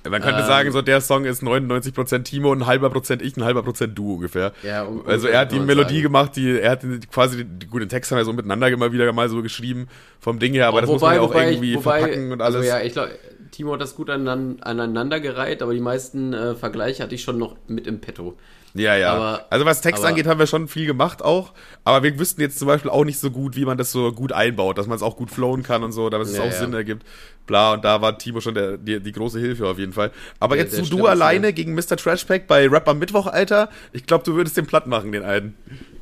Man 0.08 0.22
könnte 0.22 0.42
ähm, 0.42 0.48
sagen, 0.48 0.72
so 0.72 0.82
der 0.82 1.02
Song 1.02 1.26
ist 1.26 1.44
99% 1.44 2.24
Timo, 2.24 2.54
ein 2.54 2.66
halber 2.66 2.90
Prozent 2.90 3.22
ich, 3.22 3.36
ein 3.36 3.44
halber 3.44 3.64
Prozent 3.64 3.98
du 3.98 4.16
ungefähr. 4.16 4.54
Ja, 4.64 4.84
um, 4.84 5.06
also 5.06 5.28
er 5.28 5.40
hat 5.40 5.52
die 5.52 5.60
Melodie 5.60 5.96
sagen. 5.96 6.04
gemacht, 6.04 6.36
die, 6.36 6.60
er 6.60 6.72
hat 6.72 6.82
quasi 7.12 7.46
die, 7.46 7.68
guten 7.68 7.90
Text 7.90 8.12
haben 8.12 8.18
wir 8.18 8.26
so 8.26 8.34
miteinander 8.34 8.70
immer 8.70 8.92
wieder 8.94 9.12
mal 9.12 9.30
so 9.30 9.42
geschrieben 9.42 9.88
vom 10.20 10.40
Ding 10.40 10.54
her, 10.54 10.68
aber, 10.68 10.78
aber 10.78 10.88
das 10.88 10.90
wobei, 10.90 11.20
muss 11.20 11.30
man 11.30 11.36
ja 11.36 11.42
auch 11.42 11.50
irgendwie 11.50 11.72
ich, 11.72 11.78
wobei, 11.78 12.00
verpacken 12.00 12.32
und 12.32 12.42
alles. 12.42 12.56
Also 12.58 12.68
ja, 12.68 12.82
ich 12.82 12.94
glaube, 12.94 13.12
Timo 13.52 13.74
hat 13.74 13.82
das 13.82 13.96
gut 13.96 14.10
aneinandergereiht, 14.10 15.62
aber 15.62 15.74
die 15.74 15.82
meisten 15.82 16.34
äh, 16.34 16.56
Vergleiche 16.56 17.04
hatte 17.04 17.16
ich 17.16 17.24
schon 17.24 17.38
noch 17.38 17.56
mit 17.68 17.88
im 17.88 18.00
Petto. 18.00 18.38
Ja, 18.74 18.96
ja. 18.96 19.14
Aber, 19.14 19.46
also 19.50 19.66
was 19.66 19.82
Text 19.82 20.00
aber, 20.02 20.10
angeht, 20.10 20.28
haben 20.28 20.40
wir 20.40 20.48
schon 20.48 20.68
viel 20.68 20.86
gemacht 20.86 21.24
auch. 21.24 21.54
Aber 21.84 22.04
wir 22.04 22.20
wüssten 22.20 22.42
jetzt 22.42 22.60
zum 22.60 22.68
Beispiel 22.68 22.92
auch 22.92 23.04
nicht 23.04 23.20
so 23.20 23.32
gut, 23.32 23.56
wie 23.56 23.66
man 23.66 23.78
das 23.78 23.92
so 23.92 24.12
gut 24.12 24.32
einbaut, 24.32 24.78
dass 24.78 24.88
man 24.88 24.96
es 24.96 25.02
auch 25.02 25.18
gut 25.18 25.32
flowen 25.32 25.64
kann 25.64 25.84
und 25.84 25.92
so, 25.92 26.10
damit 26.10 26.28
es 26.28 26.36
ja, 26.36 26.42
auch 26.42 26.46
ja. 26.46 26.52
Sinn 26.52 26.74
ergibt. 26.74 27.06
Bla, 27.48 27.74
und 27.74 27.84
da 27.84 28.00
war 28.02 28.18
Timo 28.18 28.42
schon 28.42 28.54
der, 28.54 28.78
die, 28.78 29.00
die 29.00 29.12
große 29.12 29.40
Hilfe 29.40 29.68
auf 29.68 29.80
jeden 29.80 29.94
Fall. 29.94 30.12
Aber 30.40 30.56
ja, 30.56 30.64
jetzt 30.64 30.78
du, 30.78 30.84
du 30.84 31.08
alleine 31.08 31.48
ja. 31.48 31.52
gegen 31.52 31.74
Mr. 31.74 31.98
Trashpack 31.98 32.46
bei 32.46 32.68
Rap 32.68 32.88
am 32.88 33.00
Mittwoch, 33.00 33.26
Alter. 33.26 33.70
Ich 33.92 34.06
glaube, 34.06 34.24
du 34.24 34.36
würdest 34.36 34.56
den 34.56 34.68
platt 34.68 34.86
machen, 34.86 35.12
den 35.12 35.24
einen. 35.24 35.56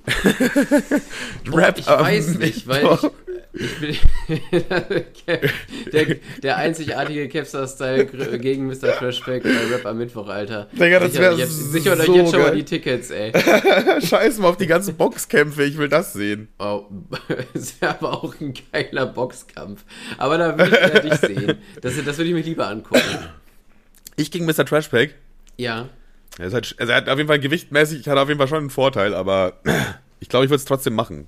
Rap 1.51 1.77
ich 1.79 1.87
weiß 1.87 2.37
nicht, 2.37 2.65
weil 2.67 2.97
ich, 3.53 3.69
ich 3.79 3.79
bin 3.79 4.61
der, 5.91 6.15
der 6.41 6.57
einzigartige 6.57 7.27
Capstar-Style 7.27 8.05
gegen 8.39 8.67
Mr. 8.67 8.93
Trashback 8.97 9.43
bei 9.43 9.73
Rap 9.73 9.85
am 9.85 9.97
Mittwoch, 9.97 10.27
Alter. 10.27 10.69
Digga, 10.71 10.99
das 10.99 11.17
wäre 11.17 11.35
so 11.35 11.71
Sichert 11.71 11.99
euch 11.99 12.15
jetzt 12.15 12.31
schon 12.31 12.41
mal 12.41 12.55
die 12.55 12.63
Tickets, 12.63 13.09
ey. 13.09 13.33
Scheiß 14.01 14.37
mal 14.37 14.49
auf 14.49 14.57
die 14.57 14.67
ganzen 14.67 14.95
Boxkämpfe, 14.95 15.63
ich 15.63 15.77
will 15.77 15.89
das 15.89 16.13
sehen. 16.13 16.47
Oh, 16.57 16.85
das 17.53 17.81
wäre 17.81 17.97
aber 17.99 18.23
auch 18.23 18.33
ein 18.39 18.53
geiler 18.71 19.07
Boxkampf. 19.07 19.83
Aber 20.17 20.37
da 20.37 20.57
will 20.57 20.67
ich 20.67 20.93
ja 20.93 20.99
dich 20.99 21.13
sehen. 21.15 21.57
Das, 21.81 21.95
das 21.95 22.17
würde 22.17 22.29
ich 22.29 22.33
mir 22.33 22.43
lieber 22.43 22.67
angucken. 22.69 23.01
Ich 24.15 24.31
gegen 24.31 24.45
Mr. 24.45 24.65
Trashpack? 24.65 25.15
Ja. 25.57 25.89
Er, 26.39 26.51
halt, 26.51 26.75
also 26.77 26.91
er 26.91 26.97
hat 26.97 27.09
auf 27.09 27.17
jeden 27.17 27.27
Fall 27.27 27.39
gewichtmäßig, 27.39 28.07
hat 28.07 28.17
auf 28.17 28.27
jeden 28.27 28.37
Fall 28.37 28.47
schon 28.47 28.59
einen 28.59 28.69
Vorteil, 28.69 29.13
aber 29.13 29.53
ich 30.19 30.29
glaube, 30.29 30.45
ich 30.45 30.51
würde 30.51 30.59
es 30.59 30.65
trotzdem 30.65 30.95
machen. 30.95 31.27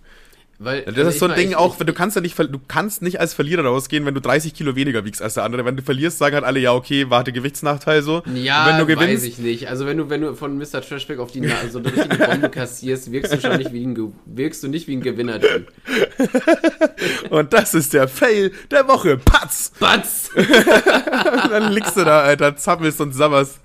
Weil, 0.61 0.81
das 0.81 0.97
also 0.97 1.09
ist 1.09 1.19
so 1.19 1.27
ein 1.27 1.35
Ding 1.35 1.49
ich, 1.51 1.55
auch, 1.55 1.79
wenn 1.79 1.87
du 1.87 1.93
kannst 1.93 2.17
ja 2.17 2.21
nicht, 2.21 2.37
du 2.37 2.59
kannst 2.67 3.01
nicht 3.01 3.21
als 3.21 3.33
Verlierer 3.33 3.63
rausgehen, 3.63 4.05
wenn 4.05 4.13
du 4.13 4.19
30 4.19 4.53
Kilo 4.53 4.75
weniger 4.75 5.05
wiegst 5.05 5.21
als 5.21 5.35
der 5.35 5.45
andere. 5.45 5.63
Wenn 5.63 5.77
du 5.77 5.83
verlierst, 5.83 6.17
sagen 6.17 6.35
halt 6.35 6.43
alle, 6.43 6.59
ja, 6.59 6.73
okay, 6.73 7.09
warte, 7.09 7.31
Gewichtsnachteil 7.31 8.01
so. 8.01 8.23
Ja, 8.35 8.67
wenn 8.67 8.77
du 8.77 8.85
gewinnst, 8.85 9.23
weiß 9.23 9.23
ich 9.23 9.37
nicht. 9.37 9.69
Also 9.69 9.85
wenn 9.85 9.95
du, 9.95 10.09
wenn 10.09 10.19
du 10.19 10.35
von 10.35 10.57
Mr. 10.57 10.81
Trashback 10.81 11.19
auf 11.19 11.31
die 11.31 11.39
Nase 11.39 11.69
so 11.71 11.79
eine 11.79 11.95
richtige 11.95 12.17
Bombe 12.17 12.49
kassierst, 12.51 13.09
wirkst 13.09 13.31
du 13.31 13.39
schon 13.39 13.55
nicht 13.55 13.71
wie 13.71 13.85
ein, 13.85 14.13
wirkst 14.25 14.61
du 14.61 14.67
nicht 14.67 14.89
wie 14.89 14.97
ein 14.97 15.01
Gewinner. 15.01 15.39
Und 17.29 17.53
das 17.53 17.73
ist 17.73 17.93
der 17.93 18.09
Fail 18.09 18.51
der 18.69 18.85
Woche. 18.89 19.15
Patz! 19.15 19.71
Patz! 19.79 20.29
dann 21.49 21.71
liegst 21.71 21.95
du 21.95 22.03
da, 22.03 22.19
Alter, 22.19 22.57
zappelst 22.57 22.99
und 22.99 23.13
sabberst 23.13 23.61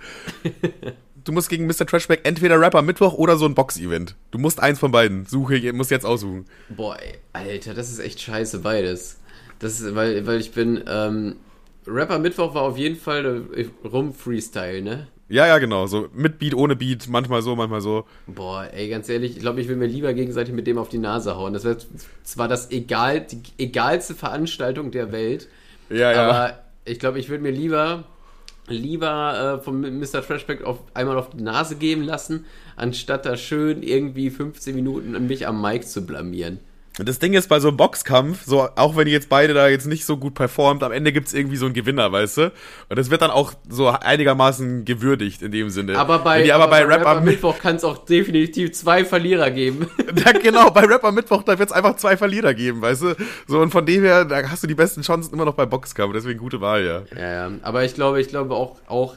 du 1.24 1.32
musst 1.32 1.48
gegen 1.48 1.66
Mr. 1.66 1.86
Trashback 1.86 2.20
entweder 2.24 2.60
Rapper 2.60 2.82
Mittwoch 2.82 3.14
oder 3.14 3.36
so 3.36 3.46
ein 3.46 3.54
Box-Event. 3.54 4.14
Du 4.30 4.38
musst 4.38 4.60
eins 4.60 4.78
von 4.78 4.92
beiden. 4.92 5.26
Suche, 5.26 5.72
musst 5.72 5.90
jetzt 5.90 6.06
aussuchen. 6.06 6.46
Boah, 6.68 6.96
ey, 7.00 7.18
Alter, 7.32 7.74
das 7.74 7.90
ist 7.90 7.98
echt 7.98 8.20
scheiße, 8.20 8.60
beides. 8.60 9.18
Das 9.58 9.80
ist, 9.80 9.94
weil, 9.94 10.26
weil 10.26 10.40
ich 10.40 10.52
bin, 10.52 10.84
ähm, 10.86 11.36
Rapper 11.86 12.18
Mittwoch 12.18 12.54
war 12.54 12.62
auf 12.62 12.78
jeden 12.78 12.96
Fall 12.96 13.44
rum 13.84 14.14
Freestyle, 14.14 14.82
ne? 14.82 15.08
Ja, 15.28 15.46
ja, 15.46 15.58
genau. 15.58 15.86
So 15.86 16.08
mit 16.12 16.38
Beat, 16.38 16.54
ohne 16.54 16.76
Beat, 16.76 17.08
manchmal 17.08 17.42
so, 17.42 17.56
manchmal 17.56 17.80
so. 17.80 18.04
Boah, 18.26 18.68
ey, 18.72 18.88
ganz 18.88 19.08
ehrlich, 19.08 19.32
ich 19.32 19.40
glaube, 19.40 19.60
ich 19.60 19.68
will 19.68 19.76
mir 19.76 19.86
lieber 19.86 20.12
gegenseitig 20.12 20.54
mit 20.54 20.66
dem 20.66 20.78
auf 20.78 20.90
die 20.90 20.98
Nase 20.98 21.36
hauen. 21.36 21.54
Das 21.54 21.64
wäre 21.64 21.78
zwar 22.22 22.48
das 22.48 22.70
egal, 22.70 23.22
die 23.22 23.42
egalste 23.58 24.14
Veranstaltung 24.14 24.90
der 24.90 25.12
Welt. 25.12 25.48
Ja, 25.88 26.12
ja. 26.12 26.28
Aber 26.28 26.58
ich 26.84 26.98
glaube, 26.98 27.18
ich 27.18 27.28
würde 27.30 27.42
mir 27.42 27.52
lieber 27.52 28.04
lieber 28.68 29.58
äh, 29.58 29.62
von 29.62 29.80
Mr. 29.80 30.22
Trashback 30.22 30.64
auf, 30.64 30.78
einmal 30.94 31.16
auf 31.18 31.30
die 31.30 31.42
Nase 31.42 31.76
geben 31.76 32.02
lassen, 32.02 32.46
anstatt 32.76 33.26
da 33.26 33.36
schön 33.36 33.82
irgendwie 33.82 34.30
15 34.30 34.74
Minuten 34.74 35.26
mich 35.26 35.46
am 35.46 35.60
Mic 35.60 35.86
zu 35.86 36.06
blamieren. 36.06 36.58
Das 36.98 37.18
Ding 37.18 37.32
ist 37.32 37.48
bei 37.48 37.58
so 37.58 37.68
einem 37.68 37.76
Boxkampf, 37.76 38.44
so 38.44 38.68
auch 38.76 38.96
wenn 38.96 39.06
die 39.06 39.12
jetzt 39.12 39.28
beide 39.28 39.52
da 39.52 39.66
jetzt 39.66 39.86
nicht 39.86 40.04
so 40.04 40.16
gut 40.16 40.34
performt, 40.34 40.84
am 40.84 40.92
Ende 40.92 41.12
gibt 41.12 41.26
es 41.26 41.34
irgendwie 41.34 41.56
so 41.56 41.64
einen 41.64 41.74
Gewinner, 41.74 42.12
weißt 42.12 42.36
du? 42.36 42.52
Und 42.88 42.96
das 42.96 43.10
wird 43.10 43.20
dann 43.20 43.32
auch 43.32 43.52
so 43.68 43.88
einigermaßen 43.88 44.84
gewürdigt 44.84 45.42
in 45.42 45.50
dem 45.50 45.70
Sinne. 45.70 45.98
Aber 45.98 46.20
bei, 46.20 46.44
aber, 46.54 46.64
aber 46.64 46.70
bei, 46.70 46.84
bei 46.84 46.94
Rap 46.94 47.06
am 47.06 47.24
Mittwoch 47.24 47.58
kann 47.58 47.76
es 47.76 47.84
auch 47.84 48.04
definitiv 48.04 48.72
zwei 48.74 49.04
Verlierer 49.04 49.50
geben. 49.50 49.88
ja, 50.24 50.32
genau, 50.32 50.70
bei 50.70 50.82
Rap 50.82 51.02
am 51.02 51.16
Mittwoch, 51.16 51.42
da 51.42 51.58
wird 51.58 51.70
es 51.70 51.74
einfach 51.74 51.96
zwei 51.96 52.16
Verlierer 52.16 52.54
geben, 52.54 52.80
weißt 52.80 53.02
du? 53.02 53.16
So 53.48 53.58
und 53.58 53.72
von 53.72 53.84
dem 53.84 54.04
her, 54.04 54.24
da 54.24 54.48
hast 54.48 54.62
du 54.62 54.68
die 54.68 54.76
besten 54.76 55.02
Chancen 55.02 55.34
immer 55.34 55.44
noch 55.44 55.54
bei 55.54 55.66
Boxkampf, 55.66 56.12
deswegen 56.14 56.38
gute 56.38 56.60
Wahl, 56.60 56.84
ja. 56.84 57.02
Ja, 57.18 57.48
ja. 57.48 57.50
aber 57.62 57.84
ich 57.84 57.94
glaube, 57.94 58.20
ich 58.20 58.28
glaube 58.28 58.54
auch, 58.54 58.76
auch 58.86 59.16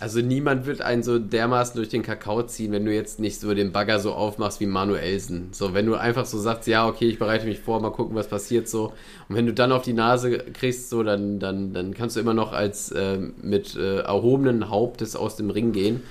also 0.00 0.20
niemand 0.20 0.66
wird 0.66 0.80
einen 0.80 1.02
so 1.02 1.18
dermaßen 1.18 1.76
durch 1.76 1.88
den 1.88 2.02
Kakao 2.02 2.42
ziehen, 2.44 2.72
wenn 2.72 2.84
du 2.84 2.94
jetzt 2.94 3.18
nicht 3.18 3.40
so 3.40 3.52
den 3.52 3.72
Bagger 3.72 3.98
so 3.98 4.12
aufmachst 4.12 4.60
wie 4.60 4.66
Manuelsen. 4.66 5.48
So, 5.52 5.74
wenn 5.74 5.86
du 5.86 5.94
einfach 5.96 6.24
so 6.24 6.38
sagst, 6.38 6.68
ja, 6.68 6.86
okay, 6.86 7.06
ich 7.06 7.18
bereite 7.18 7.46
mich 7.46 7.58
vor, 7.58 7.80
mal 7.80 7.90
gucken, 7.90 8.14
was 8.14 8.28
passiert 8.28 8.68
so. 8.68 8.92
Und 9.28 9.36
wenn 9.36 9.46
du 9.46 9.52
dann 9.52 9.72
auf 9.72 9.82
die 9.82 9.92
Nase 9.92 10.38
kriegst, 10.38 10.90
so, 10.90 11.02
dann, 11.02 11.40
dann, 11.40 11.72
dann 11.72 11.94
kannst 11.94 12.16
du 12.16 12.20
immer 12.20 12.34
noch 12.34 12.52
als 12.52 12.92
äh, 12.92 13.18
mit 13.42 13.76
äh, 13.76 14.00
erhobenen 14.00 14.70
Hauptes 14.70 15.16
aus 15.16 15.36
dem 15.36 15.50
Ring 15.50 15.72
gehen. 15.72 16.02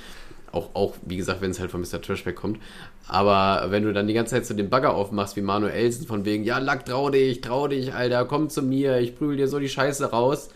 Auch, 0.52 0.70
auch 0.74 0.96
wie 1.06 1.18
gesagt, 1.18 1.42
wenn 1.42 1.52
es 1.52 1.60
halt 1.60 1.72
von 1.72 1.82
Mr. 1.82 2.02
Trashback 2.02 2.36
kommt. 2.36 2.60
Aber 3.08 3.72
wenn 3.72 3.84
du 3.84 3.94
dann 3.94 4.08
die 4.08 4.14
ganze 4.14 4.36
Zeit 4.36 4.46
so 4.46 4.54
den 4.54 4.70
Bagger 4.70 4.96
aufmachst 4.96 5.38
wie 5.38 5.42
Manuelsen, 5.42 6.08
von 6.08 6.26
wegen, 6.26 6.44
ja, 6.44 6.58
Lack, 6.58 6.86
trau 6.86 7.10
dich, 7.10 7.40
trau 7.40 7.70
dich, 7.70 7.94
Alter, 7.94 8.26
komm 8.26 8.50
zu 8.50 8.62
mir, 8.62 9.00
ich 9.00 9.16
prügel 9.16 9.38
dir 9.38 9.48
so 9.48 9.60
die 9.60 9.70
Scheiße 9.70 10.12
raus 10.12 10.50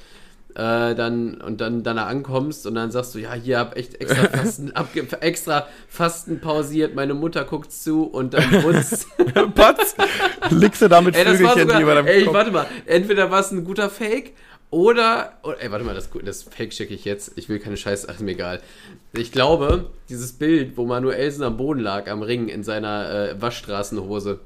äh, 0.55 0.95
dann 0.95 1.41
und 1.41 1.61
dann 1.61 1.83
danach 1.83 2.07
ankommst 2.07 2.67
und 2.67 2.75
dann 2.75 2.91
sagst 2.91 3.15
du, 3.15 3.19
ja, 3.19 3.33
hier 3.33 3.59
hab 3.59 3.77
echt 3.77 3.99
extra 4.01 4.27
Fasten, 4.37 4.71
ab, 4.71 4.89
extra 5.21 5.67
Fasten 5.87 6.39
pausiert, 6.39 6.95
meine 6.95 7.13
Mutter 7.13 7.45
guckt 7.45 7.71
zu 7.71 8.03
und 8.03 8.33
dann 8.33 8.49
putzt. 8.61 9.07
Patz! 9.55 9.95
Liegst 10.49 10.81
du 10.81 10.87
da 10.87 11.01
mit 11.01 11.15
Flügelchen 11.15 11.67
sogar, 11.67 11.81
über 11.81 11.95
deinem 11.95 12.07
Ey, 12.07 12.25
Kopf. 12.25 12.33
warte 12.33 12.51
mal, 12.51 12.67
entweder 12.85 13.31
war 13.31 13.39
es 13.39 13.51
ein 13.51 13.63
guter 13.63 13.89
Fake 13.89 14.33
oder, 14.71 15.33
oder, 15.43 15.61
ey, 15.61 15.69
warte 15.69 15.83
mal, 15.83 15.93
das, 15.93 16.09
das 16.23 16.43
Fake 16.43 16.73
schicke 16.73 16.93
ich 16.93 17.03
jetzt. 17.03 17.33
Ich 17.35 17.49
will 17.49 17.59
keine 17.59 17.75
Scheiße, 17.75 18.07
ach, 18.09 18.19
mir 18.19 18.31
egal. 18.31 18.61
Ich 19.11 19.33
glaube, 19.33 19.89
dieses 20.07 20.31
Bild, 20.31 20.77
wo 20.77 20.85
Manuelsen 20.85 21.43
am 21.43 21.57
Boden 21.57 21.81
lag, 21.81 22.09
am 22.09 22.21
Ring 22.21 22.47
in 22.47 22.63
seiner 22.63 23.31
äh, 23.31 23.41
Waschstraßenhose. 23.41 24.39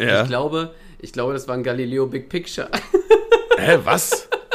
Ja. 0.00 0.22
Ich 0.22 0.28
glaube, 0.28 0.74
ich 0.98 1.12
glaube, 1.12 1.34
das 1.34 1.46
war 1.46 1.54
ein 1.54 1.62
Galileo 1.62 2.06
Big 2.06 2.30
Picture. 2.30 2.70
Hä, 3.58 3.78
was? 3.84 4.28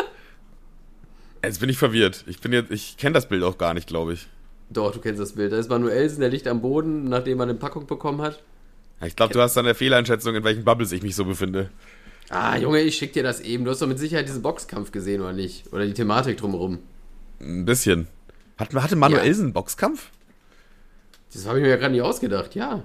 Jetzt 1.43 1.60
bin 1.60 1.69
ich 1.69 1.77
verwirrt. 1.77 2.23
Ich 2.27 2.39
bin 2.39 2.54
jetzt, 2.54 2.71
ich 2.71 2.97
kenne 2.97 3.13
das 3.13 3.27
Bild 3.27 3.43
auch 3.43 3.58
gar 3.58 3.73
nicht, 3.73 3.88
glaube 3.88 4.13
ich. 4.13 4.27
Doch, 4.69 4.91
du 4.91 4.99
kennst 4.99 5.19
das 5.19 5.34
Bild. 5.34 5.51
Da 5.51 5.58
ist 5.58 5.69
Manuelsen, 5.69 6.21
der 6.21 6.30
liegt 6.30 6.47
am 6.47 6.62
Boden, 6.62 7.06
nachdem 7.10 7.39
er 7.39 7.43
eine 7.43 7.56
Packung 7.56 7.88
bekommen 7.88 8.21
hat. 8.21 8.41
Ich 9.04 9.15
glaube, 9.15 9.34
du 9.34 9.41
hast 9.41 9.58
dann 9.58 9.65
eine 9.65 9.75
Fehleinschätzung, 9.75 10.36
in 10.36 10.43
welchen 10.43 10.63
Bubbles 10.63 10.91
ich 10.91 11.01
mich 11.01 11.15
so 11.15 11.25
befinde. 11.25 11.71
Ah, 12.30 12.58
Junge, 12.58 12.82
ich 12.82 12.95
schick 12.95 13.13
dir 13.13 13.23
das 13.23 13.41
eben. 13.41 13.65
Du 13.65 13.71
hast 13.71 13.82
doch 13.82 13.88
mit 13.88 13.99
Sicherheit 13.99 14.27
diesen 14.27 14.41
Boxkampf 14.41 14.91
gesehen, 14.91 15.21
oder 15.21 15.34
nicht? 15.34 15.73
Oder 15.73 15.86
die 15.86 15.93
Thematik 15.93 16.38
drumherum. 16.38 16.80
Ein 17.41 17.65
bisschen. 17.65 18.08
Hat, 18.58 18.73
hatte 18.73 18.95
Manuelsen 18.95 19.41
ja. 19.41 19.45
einen 19.47 19.54
Boxkampf? 19.54 20.12
Das 21.34 21.47
habe 21.47 21.58
ich 21.58 21.63
mir 21.63 21.69
ja 21.69 21.77
gerade 21.77 21.93
nicht 21.93 22.04
ausgedacht, 22.04 22.56
ja. 22.56 22.84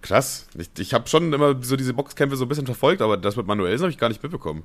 Krass. 0.00 0.46
Ich, 0.56 0.70
ich 0.78 0.94
habe 0.94 1.08
schon 1.08 1.32
immer 1.32 1.62
so 1.62 1.76
diese 1.76 1.92
Boxkämpfe 1.92 2.36
so 2.36 2.44
ein 2.44 2.48
bisschen 2.48 2.66
verfolgt, 2.66 3.02
aber 3.02 3.16
das 3.16 3.36
mit 3.36 3.46
Manuelsen 3.46 3.84
habe 3.84 3.90
ich 3.90 3.98
gar 3.98 4.08
nicht 4.08 4.22
mitbekommen. 4.22 4.62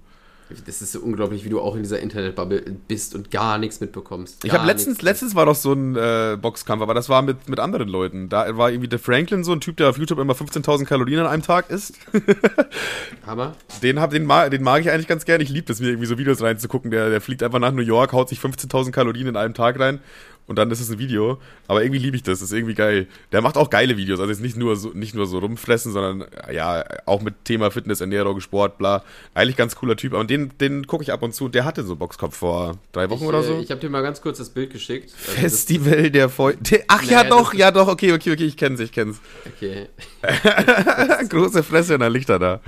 Das 0.66 0.82
ist 0.82 0.92
so 0.92 1.00
unglaublich, 1.00 1.46
wie 1.46 1.50
du 1.50 1.60
auch 1.60 1.76
in 1.76 1.84
dieser 1.84 2.00
Internetbubble 2.00 2.64
bist 2.88 3.16
und 3.16 3.32
gar 3.32 3.58
nichts 3.58 3.80
mitbekommst. 3.80 4.42
Gar 4.42 4.48
ich 4.48 4.54
habe 4.54 4.68
letztens, 4.68 5.02
letztens 5.02 5.36
war 5.36 5.46
doch 5.46 5.56
so 5.56 5.74
ein 5.74 5.96
äh, 5.96 6.38
Boxkampf, 6.40 6.82
aber 6.82 6.94
das 6.94 7.10
war 7.10 7.22
mit, 7.22 7.50
mit 7.50 7.60
anderen 7.60 7.88
Leuten. 7.88 8.30
Da 8.30 8.58
war 8.58 8.70
irgendwie 8.70 8.88
der 8.88 9.00
Franklin, 9.00 9.44
so 9.44 9.52
ein 9.52 9.62
Typ, 9.62 9.78
der 9.78 9.90
auf 9.90 9.98
YouTube 9.98 10.20
immer 10.20 10.34
15.000 10.34 10.86
Kalorien 10.86 11.20
an 11.20 11.28
einem 11.28 11.44
Tag 11.44 11.70
isst. 11.70 11.96
Hammer. 13.26 13.56
Den, 13.82 14.00
hab, 14.00 14.12
den, 14.12 14.26
mag, 14.26 14.52
den 14.52 14.64
mag 14.64 14.82
ich 14.82 14.92
eigentlich 14.92 15.08
ganz 15.08 15.26
gerne. 15.26 15.44
Ich 15.44 15.50
liebe 15.50 15.72
es, 15.72 15.80
mir 15.80 15.88
irgendwie 15.88 16.08
so 16.08 16.18
Videos 16.18 16.42
reinzugucken. 16.42 16.92
Der, 16.92 17.10
der 17.10 17.22
fliegt 17.22 17.42
einfach 17.42 17.60
nach 17.60 17.72
New 17.72 17.82
York, 17.82 18.14
haut 18.14 18.30
sich 18.30 18.40
15.000 18.40 18.92
Kalorien 18.92 19.28
in 19.28 19.38
einem 19.38 19.54
Tag 19.54 19.80
rein 19.80 20.00
und 20.48 20.58
dann 20.58 20.70
ist 20.72 20.82
es 20.82 20.90
ein 20.90 21.00
Video. 21.00 21.40
Aber 21.68 21.84
irgendwie 21.84 22.00
liebe 22.00 22.16
ich 22.16 22.24
das, 22.24 22.40
das 22.40 22.50
ist 22.50 22.54
irgendwie 22.54 22.74
geil. 22.74 23.08
Der 23.32 23.42
macht 23.42 23.58
auch 23.58 23.70
geile 23.70 23.98
Videos, 23.98 24.20
also 24.20 24.32
jetzt 24.32 24.42
nicht 24.42 24.58
nur 24.58 24.76
so, 24.76 24.90
nicht 24.90 25.16
nur 25.16 25.26
so 25.26 25.40
rumfressen, 25.40 25.92
sondern 25.92 26.28
ja, 26.52 26.84
auch 27.06 27.22
mit 27.22 27.46
Thema 27.46 27.72
Fitness, 27.72 28.02
Ernährung, 28.02 28.40
Sport, 28.42 28.78
bla. 28.78 29.04
Eigentlich 29.34 29.56
ganz 29.56 29.76
cooler 29.76 29.96
Typ, 29.96 30.14
aber 30.14 30.24
den, 30.26 30.52
den 30.60 30.88
gucke 30.88 31.04
ich 31.04 31.12
ab 31.12 31.24
und 31.24 31.34
zu. 31.34 31.50
Der 31.50 31.66
hatte 31.66 31.84
so 31.84 31.96
Boxkopf 31.96 32.36
vor 32.36 32.78
drei 32.92 33.10
Wochen 33.10 33.24
ich, 33.24 33.30
oder 33.30 33.44
so. 33.44 33.54
Äh, 33.54 33.62
ich 33.62 33.72
habe 33.72 33.80
dir 33.80 33.90
mal 33.90 34.02
ganz 34.02 34.22
kurz 34.22 34.38
das 34.38 34.50
Bild 34.50 34.72
geschickt. 34.72 35.14
Also 35.28 35.42
Festival 35.42 36.12
der 36.12 36.30
Feu 36.30 36.54
Ach 36.88 37.04
naja, 37.04 37.24
ja, 37.24 37.30
doch, 37.30 37.54
ja 37.54 37.72
doch, 37.72 37.88
okay, 37.88 38.12
okay, 38.12 38.32
okay, 38.34 38.46
ich 38.46 38.58
kenn's, 38.58 38.80
ich 38.80 38.92
kenn's. 38.92 39.20
Okay. 39.46 39.88
Große 41.30 41.64
Fresse 41.64 41.96
und 41.96 42.02
dann 42.02 42.12
Lichter 42.12 42.40
da. 42.40 42.62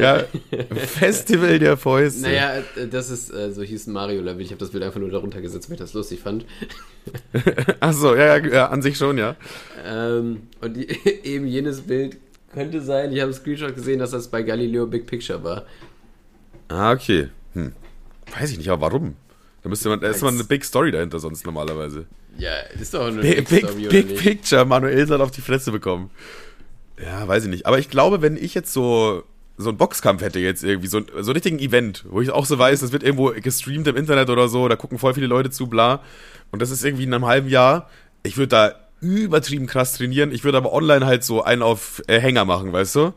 Ja, 0.00 0.24
Festival 0.86 1.58
der 1.58 1.76
Fäuste. 1.76 2.22
Naja, 2.22 2.58
äh, 2.76 2.86
das 2.88 3.10
ist, 3.10 3.32
äh, 3.32 3.52
so 3.52 3.62
hieß 3.62 3.86
Mario 3.88 4.20
Level. 4.20 4.40
Ich 4.40 4.50
habe 4.50 4.58
das 4.58 4.70
Bild 4.70 4.84
einfach 4.84 5.00
nur 5.00 5.10
darunter 5.10 5.40
gesetzt, 5.40 5.68
weil 5.68 5.74
ich 5.74 5.80
das 5.80 5.92
lustig 5.92 6.20
fand. 6.20 6.44
Achso, 7.80 8.14
ja, 8.14 8.36
ja, 8.36 8.46
ja, 8.46 8.66
an 8.68 8.82
sich 8.82 8.96
schon, 8.96 9.18
ja. 9.18 9.36
Ähm, 9.84 10.42
und 10.60 10.74
die, 10.74 10.88
eben 11.24 11.46
jenes 11.46 11.82
Bild 11.82 12.18
könnte 12.52 12.80
sein, 12.80 13.12
ich 13.12 13.18
habe 13.20 13.30
einen 13.30 13.34
Screenshot 13.34 13.74
gesehen, 13.74 13.98
dass 13.98 14.10
das 14.10 14.28
bei 14.28 14.42
Galileo 14.42 14.86
Big 14.86 15.06
Picture 15.06 15.42
war. 15.42 15.66
Ah, 16.68 16.92
okay. 16.92 17.28
Hm. 17.54 17.72
Weiß 18.38 18.50
ich 18.52 18.58
nicht, 18.58 18.68
aber 18.68 18.82
warum? 18.92 19.16
Da 19.62 19.68
müsste 19.68 19.88
man, 19.88 20.00
da 20.00 20.08
ist 20.08 20.22
mal 20.22 20.32
eine 20.32 20.44
Big 20.44 20.64
Story 20.64 20.90
dahinter 20.90 21.18
sonst 21.18 21.44
normalerweise. 21.44 22.06
Ja, 22.38 22.52
ist 22.80 22.94
doch 22.94 23.06
eine 23.06 23.20
Big, 23.20 23.48
Big 23.48 23.66
Story, 23.66 23.88
Big, 23.88 24.08
Big 24.08 24.18
Picture, 24.18 24.64
Manuel 24.64 25.06
soll 25.06 25.20
auf 25.20 25.30
die 25.30 25.42
Fresse 25.42 25.72
bekommen. 25.72 26.10
Ja, 27.02 27.26
weiß 27.26 27.44
ich 27.44 27.50
nicht. 27.50 27.66
Aber 27.66 27.78
ich 27.78 27.90
glaube, 27.90 28.22
wenn 28.22 28.36
ich 28.36 28.54
jetzt 28.54 28.72
so 28.72 29.24
so 29.60 29.68
einen 29.68 29.78
Boxkampf 29.78 30.22
hätte 30.22 30.38
jetzt 30.38 30.64
irgendwie, 30.64 30.88
so, 30.88 31.00
so 31.00 31.16
einen 31.16 31.30
richtigen 31.30 31.58
Event, 31.58 32.04
wo 32.08 32.20
ich 32.20 32.30
auch 32.30 32.46
so 32.46 32.58
weiß, 32.58 32.80
das 32.80 32.92
wird 32.92 33.02
irgendwo 33.02 33.32
gestreamt 33.32 33.86
im 33.86 33.96
Internet 33.96 34.30
oder 34.30 34.48
so, 34.48 34.68
da 34.68 34.76
gucken 34.76 34.98
voll 34.98 35.14
viele 35.14 35.26
Leute 35.26 35.50
zu, 35.50 35.66
bla. 35.66 36.00
Und 36.50 36.62
das 36.62 36.70
ist 36.70 36.84
irgendwie 36.84 37.04
in 37.04 37.14
einem 37.14 37.26
halben 37.26 37.48
Jahr. 37.48 37.88
Ich 38.22 38.36
würde 38.36 38.48
da 38.48 38.74
übertrieben 39.00 39.66
krass 39.66 39.96
trainieren. 39.96 40.32
Ich 40.32 40.44
würde 40.44 40.58
aber 40.58 40.72
online 40.72 41.06
halt 41.06 41.24
so 41.24 41.42
einen 41.42 41.62
auf 41.62 42.02
äh, 42.06 42.20
Hänger 42.20 42.44
machen, 42.44 42.72
weißt 42.72 42.94
du? 42.96 43.00
Smart. 43.00 43.14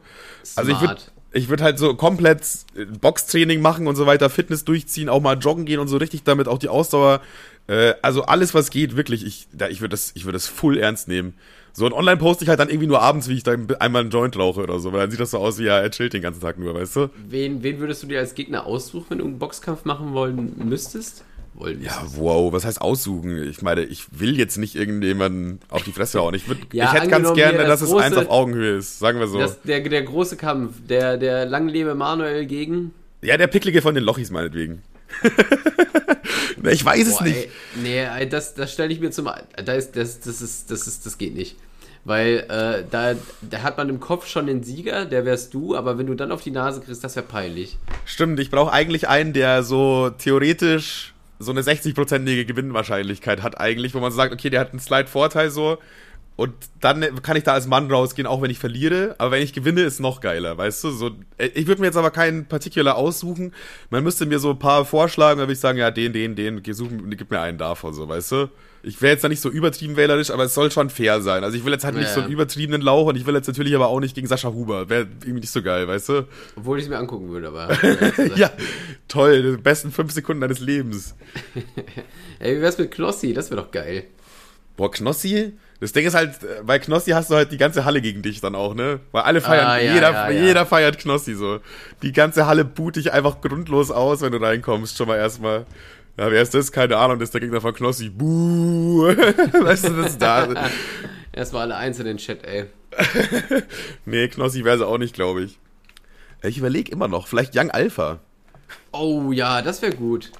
Also 0.56 0.72
ich 0.72 0.82
würde 0.82 1.02
ich 1.36 1.50
würde 1.50 1.64
halt 1.64 1.80
so 1.80 1.96
komplett 1.96 2.42
äh, 2.76 2.86
Boxtraining 2.86 3.62
machen 3.62 3.88
und 3.88 3.96
so 3.96 4.06
weiter, 4.06 4.30
Fitness 4.30 4.64
durchziehen, 4.64 5.10
auch 5.10 5.22
mal 5.22 5.38
joggen 5.38 5.66
gehen 5.66 5.80
und 5.80 5.88
so 5.88 5.98
richtig 5.98 6.24
damit 6.24 6.48
auch 6.48 6.60
die 6.60 6.70
Ausdauer. 6.70 7.22
Äh, 7.68 7.94
also 8.02 8.24
alles, 8.24 8.54
was 8.54 8.70
geht, 8.70 8.96
wirklich. 8.96 9.26
Ich, 9.26 9.48
ich 9.70 9.82
würde 9.82 9.92
das, 9.92 10.12
ich 10.14 10.26
würde 10.26 10.36
das 10.36 10.48
full 10.48 10.78
ernst 10.78 11.08
nehmen. 11.08 11.34
So, 11.76 11.88
und 11.88 11.94
online 11.94 12.18
poste 12.18 12.44
ich 12.44 12.50
halt 12.50 12.60
dann 12.60 12.70
irgendwie 12.70 12.86
nur 12.86 13.02
abends, 13.02 13.28
wie 13.28 13.34
ich 13.34 13.42
dann 13.42 13.68
einmal 13.80 14.02
einen 14.02 14.12
Joint 14.12 14.38
rauche 14.38 14.62
oder 14.62 14.80
so, 14.80 14.94
weil 14.94 15.02
dann 15.02 15.12
sieht 15.12 15.20
das 15.20 15.32
so 15.32 15.40
aus 15.40 15.58
wie, 15.58 15.64
ja, 15.64 15.80
er 15.80 15.90
chillt 15.90 16.14
den 16.14 16.22
ganzen 16.22 16.40
Tag 16.40 16.60
nur, 16.60 16.76
weißt 16.76 16.96
du? 16.96 17.10
Wen, 17.28 17.64
wen 17.64 17.80
würdest 17.80 18.04
du 18.04 18.08
dir 18.08 18.20
als 18.20 18.36
Gegner 18.36 18.68
aussuchen, 18.68 19.08
wenn 19.10 19.18
du 19.18 19.26
einen 19.26 19.40
Boxkampf 19.40 19.84
machen 19.84 20.14
wollen 20.14 20.54
müsstest? 20.64 21.24
Wollen 21.56 21.82
ja, 21.82 22.04
wow, 22.16 22.54
was 22.54 22.64
heißt 22.64 22.80
aussuchen? 22.80 23.42
Ich 23.44 23.64
meine, 23.64 23.84
ich 23.84 24.06
will 24.12 24.38
jetzt 24.38 24.58
nicht 24.58 24.76
irgendjemanden 24.76 25.60
auf 25.70 25.84
die 25.84 25.92
Fresse 25.92 26.20
hauen. 26.20 26.36
Ich, 26.36 26.46
ja, 26.74 26.86
ich 26.86 26.94
hätte 26.94 27.08
ganz 27.08 27.34
gerne, 27.34 27.58
das 27.58 27.80
dass 27.80 27.90
große, 27.90 27.98
es 27.98 28.06
eins 28.06 28.18
auf 28.18 28.30
Augenhöhe 28.30 28.78
ist, 28.78 29.00
sagen 29.00 29.20
wir 29.20 29.28
so. 29.28 29.40
Das, 29.40 29.62
der, 29.62 29.80
der 29.82 30.04
große 30.04 30.38
Kampf, 30.38 30.76
der, 30.88 31.18
der 31.18 31.48
langlebe 31.48 31.96
Manuel 31.96 32.46
gegen. 32.46 32.94
Ja, 33.22 33.38
der 33.38 33.48
Picklige 33.48 33.82
von 33.82 33.96
den 33.96 34.04
Lochis 34.04 34.30
meinetwegen. 34.30 34.84
ich 36.72 36.84
weiß 36.84 37.10
Boah, 37.10 37.16
es 37.16 37.22
nicht. 37.22 37.38
Ey, 37.38 37.50
nee, 37.82 38.26
das, 38.26 38.54
das 38.54 38.74
stelle 38.74 38.92
ich 38.94 39.00
mir 39.00 39.12
zum. 39.12 39.26
Da 39.26 39.74
ist, 39.74 39.96
das, 39.96 40.20
das, 40.20 40.42
ist, 40.42 40.72
das, 40.72 40.88
ist, 40.88 41.06
das 41.06 41.18
geht 41.18 41.36
nicht. 41.36 41.56
Weil 42.06 42.46
äh, 42.50 42.84
da, 42.90 43.16
da 43.42 43.62
hat 43.62 43.78
man 43.78 43.88
im 43.88 44.00
Kopf 44.02 44.28
schon 44.28 44.48
den 44.48 44.62
Sieger, 44.62 45.06
der 45.06 45.24
wärst 45.24 45.54
du, 45.54 45.76
aber 45.76 45.98
wenn 45.98 46.08
du 46.08 46.16
dann 46.16 46.34
auf 46.34 46.42
die 46.42 46.52
Nase 46.52 46.82
kriegst, 46.82 47.04
das 47.04 47.16
wäre 47.16 47.26
peinlich. 47.26 47.78
Stimmt, 48.04 48.40
ich 48.42 48.52
brauche 48.52 48.74
eigentlich 48.74 49.08
einen, 49.08 49.32
der 49.32 49.64
so 49.64 50.10
theoretisch 50.10 51.14
so 51.40 51.52
eine 51.52 51.62
60-prozentige 51.62 52.46
Gewinnwahrscheinlichkeit 52.46 53.42
hat 53.42 53.60
eigentlich, 53.60 53.94
wo 53.94 54.00
man 54.00 54.12
sagt, 54.12 54.34
okay, 54.34 54.50
der 54.50 54.60
hat 54.60 54.72
einen 54.72 54.80
Slide-Vorteil 54.80 55.50
so, 55.50 55.78
und 56.36 56.54
dann 56.82 57.22
kann 57.22 57.38
ich 57.38 57.44
da 57.44 57.54
als 57.54 57.68
Mann 57.68 57.92
rausgehen, 57.92 58.28
auch 58.28 58.42
wenn 58.42 58.50
ich 58.50 58.58
verliere. 58.58 59.16
Aber 59.20 59.32
wenn 59.32 59.44
ich 59.44 59.54
gewinne, 59.54 59.82
ist 59.82 60.00
noch 60.00 60.20
geiler, 60.20 60.58
weißt 60.58 60.84
du? 60.84 60.90
So, 60.90 61.12
äh, 61.38 61.48
ich 61.54 61.68
würde 61.68 61.82
mir 61.82 61.88
jetzt 61.88 61.98
aber 61.98 62.10
keinen 62.10 62.46
Particular 62.46 62.96
aussuchen. 62.96 63.54
Man 63.92 64.04
müsste 64.04 64.26
mir 64.26 64.40
so 64.40 64.50
ein 64.50 64.60
paar 64.60 64.84
vorschlagen, 64.86 65.38
dann 65.38 65.48
würde 65.48 65.54
ich 65.54 65.60
sagen, 65.60 65.78
ja, 65.78 65.92
den, 65.92 66.12
den, 66.12 66.36
den, 66.36 66.62
suchen, 66.74 67.08
gib 67.16 67.30
mir 67.30 67.40
einen 67.40 67.60
davon, 67.60 67.94
so, 67.94 68.10
weißt 68.10 68.32
du? 68.32 68.50
Ich 68.86 69.02
wäre 69.02 69.14
jetzt 69.14 69.24
da 69.24 69.30
nicht 69.30 69.40
so 69.40 69.50
übertrieben 69.50 69.96
wählerisch, 69.96 70.32
aber 70.32 70.44
es 70.44 70.56
soll 70.56 70.70
schon 70.72 70.90
fair 70.90 71.22
sein. 71.22 71.44
Also 71.44 71.56
ich 71.56 71.64
will 71.64 71.72
jetzt 71.72 71.86
halt 71.86 71.96
ja. 71.96 72.02
nicht 72.02 72.12
so 72.12 72.20
einen 72.20 72.32
übertriebenen 72.32 72.82
Lauch 72.82 73.06
und 73.06 73.16
ich 73.16 73.26
will 73.26 73.36
jetzt 73.36 73.48
natürlich 73.48 73.74
aber 73.76 73.88
auch 73.88 74.02
nicht 74.02 74.14
gegen 74.14 74.28
Sascha 74.28 74.52
Huber. 74.52 74.90
Wäre 74.90 75.08
irgendwie 75.22 75.40
nicht 75.40 75.52
so 75.52 75.62
geil, 75.62 75.88
weißt 75.88 76.10
du? 76.10 76.28
Obwohl 76.58 76.80
ich 76.80 76.86
es 76.86 76.90
mir 76.90 76.98
angucken 76.98 77.30
würde, 77.30 77.48
aber. 77.48 77.72
ja, 78.36 78.52
toll, 79.08 79.42
die 79.42 79.62
besten 79.62 79.92
fünf 79.92 80.12
Sekunden 80.12 80.42
deines 80.42 80.60
Lebens. 80.60 81.16
Ey, 82.40 82.58
wie 82.58 82.62
wär's 82.62 82.78
mit 82.78 82.92
Knossi? 82.92 83.34
Das 83.34 83.52
wäre 83.52 83.62
doch 83.62 83.72
geil. 83.72 84.06
Boah, 84.76 84.92
Knossi? 84.92 85.54
Das 85.80 85.92
Ding 85.92 86.06
ist 86.06 86.14
halt, 86.14 86.32
bei 86.66 86.80
Knossi 86.80 87.12
hast 87.12 87.30
du 87.30 87.36
halt 87.36 87.52
die 87.52 87.58
ganze 87.58 87.84
Halle 87.84 88.02
gegen 88.02 88.22
dich 88.22 88.40
dann 88.40 88.56
auch, 88.56 88.74
ne? 88.74 89.02
Weil 89.12 89.24
alle 89.24 89.42
feiern, 89.42 89.66
ah, 89.66 89.78
ja, 89.78 89.94
jeder, 89.94 90.12
ja, 90.12 90.30
ja. 90.30 90.46
jeder 90.46 90.66
feiert 90.66 90.98
Knossi 90.98 91.36
so. 91.36 91.60
Die 92.02 92.14
ganze 92.14 92.46
Halle 92.46 92.64
boot 92.64 92.96
dich 92.96 93.12
einfach 93.12 93.42
grundlos 93.42 93.92
aus, 93.92 94.22
wenn 94.22 94.32
du 94.32 94.38
reinkommst, 94.38 94.98
schon 94.98 95.08
mal 95.08 95.18
erstmal. 95.18 95.66
Ja, 96.18 96.32
wer 96.32 96.42
ist 96.42 96.54
das? 96.54 96.72
Keine 96.72 96.98
Ahnung, 96.98 97.20
das 97.20 97.28
ist 97.28 97.34
der 97.34 97.42
Gegner 97.42 97.60
von 97.60 97.74
Knossi. 97.74 98.10
Buh. 98.10 99.08
weißt 99.08 99.86
du, 99.86 99.90
das 99.94 100.12
ist 100.12 100.22
da. 100.22 100.48
Erstmal 101.34 101.64
alle 101.64 101.76
eins 101.78 101.98
in 101.98 102.06
den 102.06 102.18
Chat, 102.18 102.46
ey. 102.46 102.66
nee, 104.06 104.28
Knossi 104.28 104.64
wäre 104.64 104.78
sie 104.78 104.86
auch 104.86 105.00
nicht, 105.00 105.16
glaube 105.16 105.44
ich. 105.44 105.58
Ich 106.44 106.60
überlege 106.60 106.92
immer 106.92 107.08
noch, 107.08 107.26
vielleicht 107.26 107.58
Young 107.58 107.72
Alpha. 107.72 108.20
Oh 108.92 109.32
ja, 109.32 109.64
das 109.64 109.82
wäre 109.82 109.96
gut. 109.96 110.32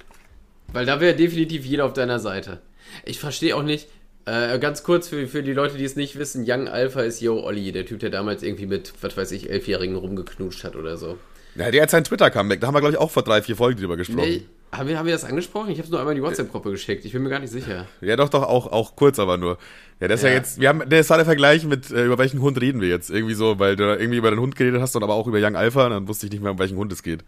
Weil 0.72 0.86
da 0.86 1.00
wäre 1.00 1.16
definitiv 1.16 1.64
jeder 1.64 1.84
auf 1.84 1.92
deiner 1.92 2.20
Seite. 2.20 2.60
Ich 3.04 3.18
verstehe 3.18 3.56
auch 3.56 3.62
nicht, 3.62 3.88
äh, 4.26 4.58
ganz 4.58 4.82
kurz 4.82 5.08
für, 5.08 5.26
für 5.26 5.42
die 5.42 5.52
Leute, 5.52 5.76
die 5.76 5.84
es 5.84 5.96
nicht 5.96 6.18
wissen: 6.18 6.44
Young 6.46 6.68
Alpha 6.68 7.02
ist 7.02 7.20
Yo 7.20 7.42
Olli, 7.42 7.72
der 7.72 7.86
Typ, 7.86 8.00
der 8.00 8.10
damals 8.10 8.42
irgendwie 8.42 8.66
mit, 8.66 8.92
was 9.00 9.16
weiß 9.16 9.32
ich, 9.32 9.50
Elfjährigen 9.50 9.96
rumgeknutscht 9.96 10.64
hat 10.64 10.76
oder 10.76 10.96
so. 10.96 11.18
Ja, 11.56 11.70
der 11.70 11.82
hat 11.82 11.90
sein 11.90 12.04
Twitter-Comeback. 12.04 12.60
Da 12.60 12.66
haben 12.66 12.74
wir, 12.74 12.80
glaube 12.80 12.94
ich, 12.94 13.00
auch 13.00 13.10
vor 13.10 13.22
drei, 13.22 13.40
vier 13.40 13.54
Folgen 13.54 13.80
drüber 13.80 13.96
gesprochen. 13.96 14.28
Nee, 14.28 14.46
haben 14.72 14.88
wir, 14.88 14.98
haben 14.98 15.06
wir 15.06 15.12
das 15.12 15.24
angesprochen? 15.24 15.70
Ich 15.70 15.78
habe 15.78 15.84
es 15.84 15.90
nur 15.90 16.00
einmal 16.00 16.16
in 16.16 16.20
die 16.20 16.26
WhatsApp-Gruppe 16.26 16.70
geschickt. 16.72 17.04
Ich 17.04 17.12
bin 17.12 17.22
mir 17.22 17.28
gar 17.28 17.38
nicht 17.38 17.52
sicher. 17.52 17.86
Ja, 18.00 18.16
doch, 18.16 18.28
doch, 18.28 18.42
auch, 18.42 18.66
auch 18.72 18.96
kurz, 18.96 19.18
aber 19.18 19.36
nur. 19.36 19.58
Ja, 20.00 20.08
das 20.08 20.20
ist 20.20 20.24
ja, 20.24 20.30
ja 20.30 20.36
jetzt, 20.36 20.60
wir 20.60 20.68
haben, 20.68 20.82
das 20.88 21.10
war 21.10 21.16
der 21.16 21.26
Vergleich 21.26 21.64
mit, 21.64 21.90
äh, 21.90 22.04
über 22.04 22.18
welchen 22.18 22.40
Hund 22.40 22.60
reden 22.60 22.80
wir 22.80 22.88
jetzt? 22.88 23.10
Irgendwie 23.10 23.34
so, 23.34 23.58
weil 23.60 23.76
du 23.76 23.84
irgendwie 23.84 24.16
über 24.16 24.30
den 24.30 24.40
Hund 24.40 24.56
geredet 24.56 24.80
hast 24.80 24.96
und 24.96 25.04
aber 25.04 25.14
auch 25.14 25.28
über 25.28 25.38
Young 25.40 25.54
Alpha, 25.54 25.88
dann 25.88 26.08
wusste 26.08 26.26
ich 26.26 26.32
nicht 26.32 26.42
mehr, 26.42 26.50
um 26.50 26.58
welchen 26.58 26.76
Hund 26.76 26.92
es 26.92 27.04
geht. 27.04 27.24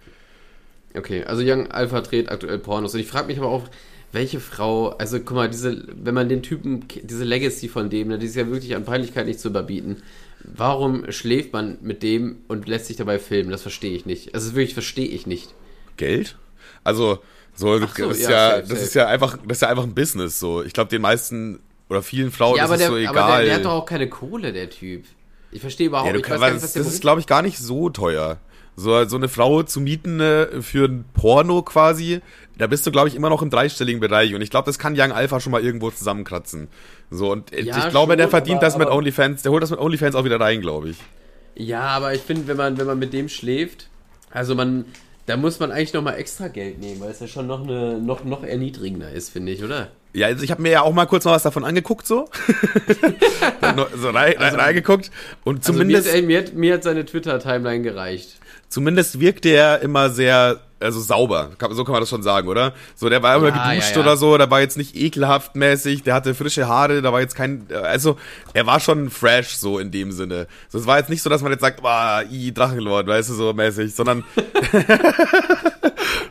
Okay, 0.94 1.24
also 1.24 1.42
Young 1.44 1.70
Alpha 1.70 2.00
dreht 2.00 2.30
aktuell 2.30 2.58
Pornos 2.58 2.94
und 2.94 3.00
ich 3.00 3.06
frage 3.06 3.28
mich 3.28 3.38
aber 3.38 3.48
auch, 3.48 3.68
welche 4.12 4.40
Frau, 4.40 4.90
also 4.90 5.18
guck 5.18 5.36
mal, 5.36 5.50
diese, 5.50 5.84
wenn 5.88 6.14
man 6.14 6.28
den 6.28 6.42
Typen, 6.42 6.86
diese 7.02 7.24
Legacy 7.24 7.68
von 7.68 7.90
dem, 7.90 8.08
ne, 8.08 8.18
die 8.18 8.26
ist 8.26 8.36
ja 8.36 8.48
wirklich 8.48 8.74
an 8.74 8.84
Peinlichkeit 8.84 9.26
nicht 9.26 9.40
zu 9.40 9.48
überbieten. 9.48 10.02
Warum 10.42 11.10
schläft 11.10 11.52
man 11.52 11.78
mit 11.82 12.02
dem 12.02 12.38
und 12.48 12.68
lässt 12.68 12.86
sich 12.86 12.96
dabei 12.96 13.18
filmen? 13.18 13.50
Das 13.50 13.62
verstehe 13.62 13.96
ich 13.96 14.06
nicht. 14.06 14.34
Also 14.34 14.54
wirklich 14.54 14.74
verstehe 14.74 15.08
ich 15.08 15.26
nicht. 15.26 15.54
Geld? 15.96 16.36
Also, 16.84 17.18
so, 17.54 17.78
so 17.78 17.86
das, 17.86 18.18
ist 18.18 18.28
ja, 18.28 18.30
ja 18.30 18.50
safe, 18.50 18.60
das 18.60 18.68
safe. 18.68 18.80
ist 18.80 18.94
ja 18.94 19.06
einfach, 19.08 19.38
das 19.46 19.56
ist 19.56 19.62
ja 19.62 19.68
einfach 19.68 19.84
ein 19.84 19.94
Business. 19.94 20.38
So, 20.38 20.62
ich 20.62 20.72
glaube, 20.72 20.90
den 20.90 21.02
meisten 21.02 21.58
oder 21.88 22.02
vielen 22.02 22.30
Frauen 22.30 22.56
ja, 22.56 22.64
ist 22.64 22.70
es 22.70 22.78
der, 22.78 22.88
so 22.88 22.96
egal. 22.96 23.16
Aber 23.16 23.36
der, 23.38 23.44
der, 23.46 23.54
hat 23.56 23.64
doch 23.64 23.72
auch 23.72 23.86
keine 23.86 24.08
Kohle, 24.08 24.52
der 24.52 24.70
Typ. 24.70 25.04
Ich 25.52 25.60
verstehe 25.60 25.86
überhaupt 25.86 26.08
ja, 26.08 26.16
nicht. 26.16 26.28
Das, 26.28 26.72
das 26.72 26.86
ist, 26.86 27.00
glaube 27.00 27.20
ich, 27.20 27.26
gar 27.26 27.42
nicht 27.42 27.58
so 27.58 27.88
teuer. 27.88 28.38
So, 28.78 29.06
so 29.06 29.16
eine 29.16 29.28
Frau 29.28 29.62
zu 29.62 29.80
mieten 29.80 30.20
äh, 30.20 30.60
für 30.60 30.86
ein 30.86 31.06
Porno 31.14 31.62
quasi, 31.62 32.20
da 32.58 32.66
bist 32.66 32.86
du, 32.86 32.90
glaube 32.90 33.08
ich, 33.08 33.14
immer 33.14 33.28
noch 33.28 33.42
im 33.42 33.50
dreistelligen 33.50 34.00
Bereich. 34.00 34.34
Und 34.34 34.40
ich 34.40 34.50
glaube, 34.50 34.66
das 34.66 34.78
kann 34.78 34.94
Young 34.98 35.12
Alpha 35.12 35.40
schon 35.40 35.52
mal 35.52 35.62
irgendwo 35.62 35.90
zusammenkratzen. 35.90 36.68
So, 37.10 37.30
und 37.30 37.50
ja, 37.52 37.58
ich 37.58 37.88
glaube, 37.90 38.12
schon, 38.12 38.18
der 38.18 38.28
verdient 38.28 38.58
aber, 38.58 38.66
das 38.66 38.78
mit 38.78 38.88
OnlyFans, 38.88 39.42
der 39.42 39.52
holt 39.52 39.62
das 39.62 39.70
mit 39.70 39.78
OnlyFans 39.78 40.14
auch 40.14 40.24
wieder 40.24 40.40
rein, 40.40 40.60
glaube 40.60 40.90
ich. 40.90 40.96
Ja, 41.54 41.82
aber 41.82 42.14
ich 42.14 42.20
finde, 42.20 42.46
wenn 42.48 42.56
man, 42.56 42.78
wenn 42.78 42.86
man 42.86 42.98
mit 42.98 43.12
dem 43.12 43.28
schläft, 43.28 43.88
also 44.30 44.54
man, 44.54 44.84
da 45.26 45.36
muss 45.36 45.58
man 45.58 45.72
eigentlich 45.72 45.92
nochmal 45.92 46.18
extra 46.18 46.48
Geld 46.48 46.78
nehmen, 46.78 47.00
weil 47.00 47.10
es 47.10 47.20
ja 47.20 47.26
schon 47.26 47.46
noch, 47.46 47.62
eine, 47.62 47.98
noch, 47.98 48.24
noch 48.24 48.44
erniedrigender 48.44 49.10
ist, 49.10 49.30
finde 49.30 49.52
ich, 49.52 49.62
oder? 49.62 49.90
Ja, 50.12 50.28
also 50.28 50.42
ich 50.42 50.50
habe 50.50 50.62
mir 50.62 50.70
ja 50.70 50.82
auch 50.82 50.94
mal 50.94 51.06
kurz 51.06 51.24
noch 51.24 51.32
was 51.32 51.42
davon 51.42 51.64
angeguckt, 51.64 52.06
so. 52.06 52.28
so 53.96 54.10
rein, 54.10 54.38
also, 54.38 54.56
reingeguckt. 54.56 55.10
Und 55.44 55.62
zumindest. 55.62 56.08
Also 56.08 56.26
mir, 56.26 56.38
hat, 56.38 56.54
mir, 56.54 56.74
hat, 56.74 56.84
seine 56.84 57.04
Twitter-Timeline 57.04 57.82
gereicht. 57.82 58.36
Zumindest 58.68 59.20
wirkte 59.20 59.50
er 59.50 59.82
immer 59.82 60.08
sehr, 60.10 60.60
also 60.80 61.00
sauber. 61.00 61.50
So 61.70 61.84
kann 61.84 61.92
man 61.92 62.02
das 62.02 62.10
schon 62.10 62.22
sagen, 62.22 62.48
oder? 62.48 62.72
So, 62.94 63.08
der 63.08 63.22
war 63.22 63.36
immer 63.36 63.48
ja, 63.48 63.70
geduscht 63.70 63.90
ja, 63.90 63.96
ja. 63.96 64.02
oder 64.02 64.16
so, 64.16 64.36
der 64.36 64.50
war 64.50 64.60
jetzt 64.60 64.76
nicht 64.76 64.96
ekelhaft 64.96 65.56
mäßig, 65.56 66.02
der 66.02 66.14
hatte 66.14 66.34
frische 66.34 66.68
Haare, 66.68 67.02
da 67.02 67.12
war 67.12 67.20
jetzt 67.20 67.34
kein, 67.34 67.66
also, 67.70 68.16
er 68.52 68.66
war 68.66 68.80
schon 68.80 69.10
fresh, 69.10 69.56
so 69.56 69.78
in 69.78 69.90
dem 69.90 70.12
Sinne. 70.12 70.46
So, 70.68 70.78
es 70.78 70.86
war 70.86 70.98
jetzt 70.98 71.10
nicht 71.10 71.22
so, 71.22 71.30
dass 71.30 71.42
man 71.42 71.52
jetzt 71.52 71.62
sagt, 71.62 71.84
ah, 71.84 72.22
i, 72.30 72.52
Drachenlord, 72.52 73.06
weißt 73.06 73.30
du, 73.30 73.34
so 73.34 73.52
mäßig, 73.52 73.94
sondern, 73.94 74.24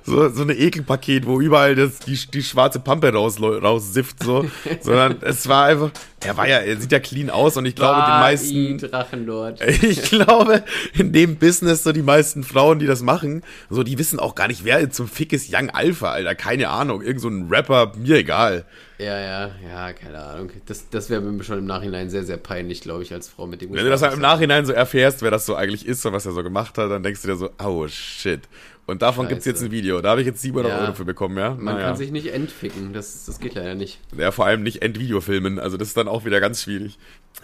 so, 0.04 0.30
so 0.30 0.44
eine 0.44 0.54
Ekelpaket, 0.54 1.26
wo 1.26 1.42
überall 1.42 1.76
das, 1.76 2.00
die, 2.00 2.20
die 2.32 2.44
schwarze 2.44 2.80
Pampe 2.80 3.14
raus, 3.14 3.42
raussifft, 3.42 4.24
so. 4.24 4.46
Sondern 4.82 5.18
es 5.22 5.48
war 5.48 5.66
einfach, 5.66 5.92
er 6.26 6.38
war 6.38 6.48
ja, 6.48 6.58
er 6.58 6.78
sieht 6.78 6.92
ja 6.92 7.00
clean 7.00 7.30
aus 7.30 7.58
und 7.58 7.66
ich 7.66 7.76
glaube, 7.76 8.04
die 8.06 8.12
meisten. 8.12 8.78
Drachenlord. 8.78 9.60
Ich 9.86 10.04
glaube, 10.04 10.64
in 10.94 11.12
dem 11.12 11.36
Business, 11.36 11.84
so 11.84 11.92
die 11.92 12.02
meisten 12.02 12.44
Frauen, 12.44 12.80
die 12.80 12.88
das 12.88 13.02
machen, 13.02 13.44
so, 13.70 13.84
die 13.84 13.98
wissen 13.98 14.20
auch 14.20 14.35
gar 14.36 14.48
nicht, 14.48 14.64
wer 14.66 14.90
zum 14.90 15.08
Fick 15.08 15.34
ist 15.34 15.54
Young 15.54 15.70
Alpha, 15.70 16.12
Alter. 16.12 16.36
Keine 16.36 16.70
Ahnung. 16.70 17.02
Irgend 17.02 17.22
so 17.22 17.30
ein 17.30 17.48
Rapper, 17.50 17.94
mir 17.98 18.18
egal. 18.18 18.66
Ja, 18.98 19.20
ja, 19.20 19.52
ja, 19.68 19.94
keine 19.94 20.20
Ahnung. 20.24 20.52
Das, 20.66 20.90
das 20.90 21.10
wäre 21.10 21.22
mir 21.22 21.44
schon 21.44 21.60
im 21.60 21.66
Nachhinein 21.66 22.10
sehr, 22.10 22.24
sehr 22.24 22.38
peinlich, 22.38 22.82
glaube 22.82 23.04
ich, 23.04 23.14
als 23.14 23.28
Frau 23.30 23.48
mit 23.48 23.62
dem 23.62 23.74
Wenn 23.74 23.84
du 23.84 23.90
das 23.90 24.02
halt 24.02 24.14
im 24.14 24.22
Nachhinein 24.22 24.66
so 24.66 24.74
erfährst, 24.74 25.22
wer 25.22 25.32
das 25.32 25.46
so 25.46 25.56
eigentlich 25.56 25.86
ist 25.86 26.06
und 26.06 26.14
was 26.14 26.26
er 26.26 26.34
so 26.34 26.44
gemacht 26.44 26.78
hat, 26.78 26.92
dann 26.92 27.04
denkst 27.04 27.22
du 27.22 27.28
dir 27.28 27.36
so, 27.36 27.50
oh 27.64 27.88
shit. 27.88 28.42
Und 28.86 29.02
davon 29.02 29.28
gibt 29.28 29.40
es 29.40 29.46
jetzt 29.46 29.64
ein 29.64 29.72
Video. 29.72 30.02
Da 30.02 30.12
habe 30.12 30.22
ich 30.22 30.28
jetzt 30.28 30.42
700 30.42 30.72
ja, 30.72 30.80
Euro 30.80 30.94
für 30.94 31.06
bekommen, 31.06 31.38
ja. 31.38 31.52
Man 31.52 31.76
naja. 31.76 31.88
kann 31.88 31.98
sich 31.98 32.12
nicht 32.12 32.28
entficken, 32.28 32.94
das, 32.94 33.26
das 33.26 33.40
geht 33.40 33.56
leider 33.56 33.74
nicht. 33.74 34.00
Ja, 34.16 34.32
vor 34.32 34.46
allem 34.46 34.62
nicht 34.62 34.82
Endvideo 34.82 35.22
filmen. 35.22 35.60
Also 35.60 35.78
das 35.78 35.88
ist 35.90 35.98
dann 35.98 36.08
auch 36.08 36.26
wieder 36.26 36.40
ganz 36.40 36.62
schwierig. 36.62 37.00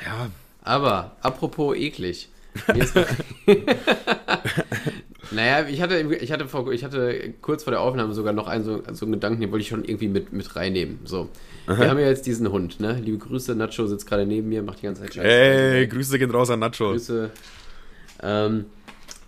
Ja. 0.06 0.30
Aber, 0.64 1.18
apropos 1.22 1.76
eklig. 1.76 2.30
naja, 5.30 5.68
ich 5.68 5.82
hatte, 5.82 6.00
ich, 6.00 6.32
hatte 6.32 6.48
vor, 6.48 6.72
ich 6.72 6.84
hatte 6.84 7.34
kurz 7.42 7.64
vor 7.64 7.72
der 7.72 7.82
Aufnahme 7.82 8.14
sogar 8.14 8.34
noch 8.34 8.48
einen 8.48 8.64
so, 8.64 8.82
so 8.92 9.06
einen 9.06 9.14
Gedanken, 9.14 9.42
den 9.42 9.52
wollte 9.52 9.62
ich 9.62 9.70
schon 9.70 9.86
irgendwie 9.86 10.08
mit, 10.08 10.34
mit 10.34 10.56
reinnehmen. 10.56 11.00
So. 11.06 11.30
Aha. 11.68 11.80
Wir 11.80 11.90
haben 11.90 12.00
ja 12.00 12.08
jetzt 12.08 12.26
diesen 12.26 12.52
Hund, 12.52 12.80
ne? 12.80 13.00
Liebe 13.04 13.20
Grüße, 13.20 13.56
Nacho 13.56 13.86
sitzt 13.86 14.08
gerade 14.08 14.26
neben 14.26 14.50
mir, 14.50 14.64
macht 14.64 14.82
die 14.82 14.88
ganze 14.88 15.04
Zeit 15.04 15.14
Scheiße. 15.14 15.28
Ey, 15.28 15.88
Grüße 15.88 16.18
gehen 16.18 16.32
raus 16.32 16.50
an 16.50 16.60
Nacho. 16.60 16.92
Grüße. 16.92 17.30
Ähm, 18.24 18.66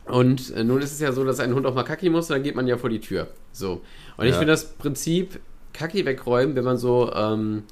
und 0.05 0.53
äh, 0.55 0.63
nun 0.63 0.81
ist 0.81 0.91
es 0.91 0.99
ja 0.99 1.11
so, 1.11 1.23
dass 1.23 1.39
ein 1.39 1.53
Hund 1.53 1.65
auch 1.65 1.75
mal 1.75 1.83
kacki 1.83 2.09
muss, 2.09 2.27
dann 2.27 2.43
geht 2.43 2.55
man 2.55 2.67
ja 2.67 2.77
vor 2.77 2.89
die 2.89 2.99
Tür. 2.99 3.27
So. 3.51 3.81
Und 4.17 4.25
ja. 4.25 4.31
ich 4.31 4.35
finde 4.35 4.47
das 4.47 4.73
Prinzip 4.73 5.39
Kacki 5.73 6.05
wegräumen, 6.05 6.55
wenn 6.55 6.65
man 6.65 6.77
so, 6.77 7.11
ähm, 7.13 7.63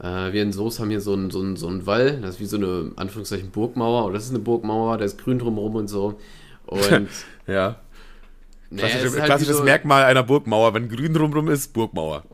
äh, 0.00 0.32
wir 0.32 0.42
in 0.42 0.52
Soos 0.52 0.78
haben 0.78 0.90
hier 0.90 1.00
so 1.00 1.12
einen 1.12 1.30
so 1.30 1.56
so 1.56 1.68
ein 1.68 1.86
Wall, 1.86 2.20
das 2.20 2.36
ist 2.36 2.40
wie 2.40 2.46
so 2.46 2.56
eine, 2.56 2.92
Anführungszeichen, 2.96 3.50
Burgmauer, 3.50 4.04
oder 4.04 4.14
das 4.14 4.24
ist 4.24 4.30
eine 4.30 4.38
Burgmauer, 4.38 4.96
da 4.96 5.04
ist 5.04 5.18
grün 5.18 5.38
drumherum 5.38 5.74
und 5.74 5.88
so. 5.88 6.18
Und. 6.66 7.08
ja. 7.48 7.76
Naja, 8.70 8.88
Klassische, 8.88 9.16
halt 9.16 9.24
klassisches 9.24 9.56
so, 9.58 9.64
Merkmal 9.64 10.04
einer 10.04 10.22
Burgmauer, 10.22 10.74
wenn 10.74 10.88
grün 10.88 11.14
drumherum 11.14 11.48
ist, 11.48 11.72
Burgmauer. 11.72 12.24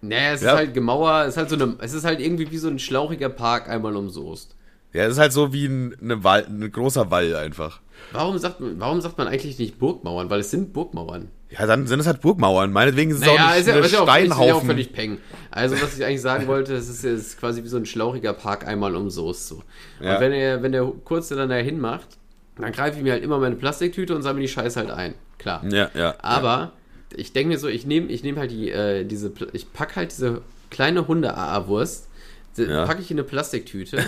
Naja, 0.00 0.32
es 0.32 0.42
ja. 0.42 0.52
ist 0.52 0.56
halt 0.56 0.74
gemauer, 0.74 1.22
es 1.22 1.28
ist 1.28 1.36
halt 1.36 1.50
so 1.50 1.56
eine, 1.56 1.76
es 1.80 1.92
ist 1.92 2.04
halt 2.04 2.20
irgendwie 2.20 2.50
wie 2.50 2.58
so 2.58 2.68
ein 2.68 2.78
schlauchiger 2.78 3.28
Park 3.28 3.68
einmal 3.68 3.96
um 3.96 4.10
Soest. 4.10 4.54
Ja, 4.92 5.04
es 5.04 5.12
ist 5.12 5.18
halt 5.18 5.32
so 5.32 5.52
wie 5.52 5.66
ein, 5.66 5.96
eine 6.00 6.24
Wall, 6.24 6.46
ein 6.46 6.70
großer 6.70 7.10
Wall 7.10 7.36
einfach. 7.36 7.80
Warum 8.12 8.38
sagt, 8.38 8.60
man, 8.60 8.80
warum 8.80 9.00
sagt 9.00 9.18
man 9.18 9.28
eigentlich 9.28 9.58
nicht 9.58 9.78
Burgmauern? 9.78 10.30
Weil 10.30 10.40
es 10.40 10.50
sind 10.50 10.72
Burgmauern. 10.72 11.28
Ja, 11.50 11.66
dann 11.66 11.86
sind 11.86 12.00
es 12.00 12.06
halt 12.06 12.20
Burgmauern. 12.20 12.72
Meinetwegen 12.72 13.10
ist 13.10 13.18
es 13.18 13.26
naja, 13.26 13.32
auch 13.32 13.50
nicht 13.50 13.60
ist 13.60 13.66
ja, 13.68 13.76
ist 13.78 13.92
ja 13.92 14.02
Steinhaufen. 14.02 14.42
Ist 14.42 14.48
ja 14.48 14.54
auch 14.54 14.64
völlig 14.64 14.92
peng. 14.92 15.18
Also, 15.50 15.80
was 15.80 15.96
ich 15.96 16.04
eigentlich 16.04 16.20
sagen 16.20 16.46
wollte, 16.46 16.74
es 16.74 16.88
ist, 16.88 17.04
ist, 17.04 17.38
quasi 17.38 17.64
wie 17.64 17.68
so 17.68 17.76
ein 17.76 17.86
schlauchiger 17.86 18.32
Park 18.32 18.66
einmal 18.66 18.94
um 18.96 19.10
Soest 19.10 19.48
so. 19.48 19.62
Ja. 20.00 20.14
Und 20.14 20.20
wenn 20.20 20.32
er, 20.32 20.62
wenn 20.62 20.72
der 20.72 20.84
Kurze 21.04 21.36
dann 21.36 21.48
dahin 21.48 21.80
macht, 21.80 22.17
dann 22.62 22.72
greife 22.72 22.98
ich 22.98 23.02
mir 23.02 23.12
halt 23.12 23.22
immer 23.22 23.38
meine 23.38 23.56
Plastiktüte 23.56 24.14
und 24.14 24.22
sammle 24.22 24.42
die 24.42 24.48
Scheiße 24.48 24.78
halt 24.80 24.90
ein. 24.90 25.14
Klar. 25.38 25.64
Ja, 25.68 25.90
ja. 25.94 26.14
Aber 26.20 26.48
ja. 26.48 26.72
ich 27.16 27.32
denke 27.32 27.48
mir 27.52 27.58
so, 27.58 27.68
ich 27.68 27.86
nehme 27.86 28.08
ich 28.08 28.22
nehm 28.22 28.38
halt 28.38 28.50
die, 28.50 28.70
äh, 28.70 29.04
diese, 29.04 29.32
ich 29.52 29.72
packe 29.72 29.96
halt 29.96 30.12
diese 30.12 30.42
kleine 30.70 31.06
Hunde-AA-Wurst, 31.08 32.08
ja. 32.56 32.84
packe 32.84 33.00
ich 33.00 33.10
in 33.10 33.18
eine 33.18 33.24
Plastiktüte 33.24 34.02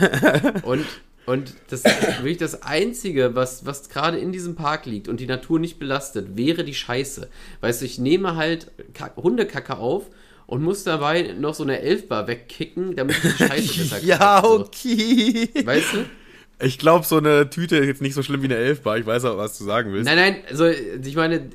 und 0.62 0.84
und 1.26 1.54
das 1.68 1.84
ist 1.84 2.18
wirklich 2.18 2.38
das 2.38 2.62
Einzige, 2.62 3.36
was, 3.36 3.64
was 3.64 3.88
gerade 3.88 4.18
in 4.18 4.32
diesem 4.32 4.56
Park 4.56 4.86
liegt 4.86 5.06
und 5.06 5.20
die 5.20 5.26
Natur 5.26 5.60
nicht 5.60 5.78
belastet, 5.78 6.36
wäre 6.36 6.64
die 6.64 6.74
Scheiße. 6.74 7.28
Weißt 7.60 7.82
du, 7.82 7.84
ich 7.84 8.00
nehme 8.00 8.34
halt 8.34 8.72
Hundekacke 9.16 9.76
auf 9.76 10.06
und 10.46 10.62
muss 10.62 10.82
dabei 10.82 11.34
noch 11.38 11.54
so 11.54 11.62
eine 11.62 11.80
Elfbar 11.80 12.26
wegkicken, 12.26 12.96
damit 12.96 13.16
ich 13.22 13.36
die 13.36 13.44
Scheiße 13.44 13.78
besser 13.78 14.04
Ja, 14.04 14.42
okay. 14.42 15.50
Weißt 15.62 15.92
du? 15.92 15.98
Ich 16.62 16.78
glaube, 16.78 17.06
so 17.06 17.16
eine 17.16 17.48
Tüte 17.50 17.76
ist 17.76 17.86
jetzt 17.86 18.02
nicht 18.02 18.14
so 18.14 18.22
schlimm 18.22 18.42
wie 18.42 18.46
eine 18.46 18.56
Elfbar. 18.56 18.98
Ich 18.98 19.06
weiß 19.06 19.24
auch, 19.24 19.38
was 19.38 19.56
du 19.58 19.64
sagen 19.64 19.92
willst. 19.92 20.06
Nein, 20.06 20.16
nein, 20.16 20.36
also 20.48 20.66
ich 20.66 21.16
meine, 21.16 21.48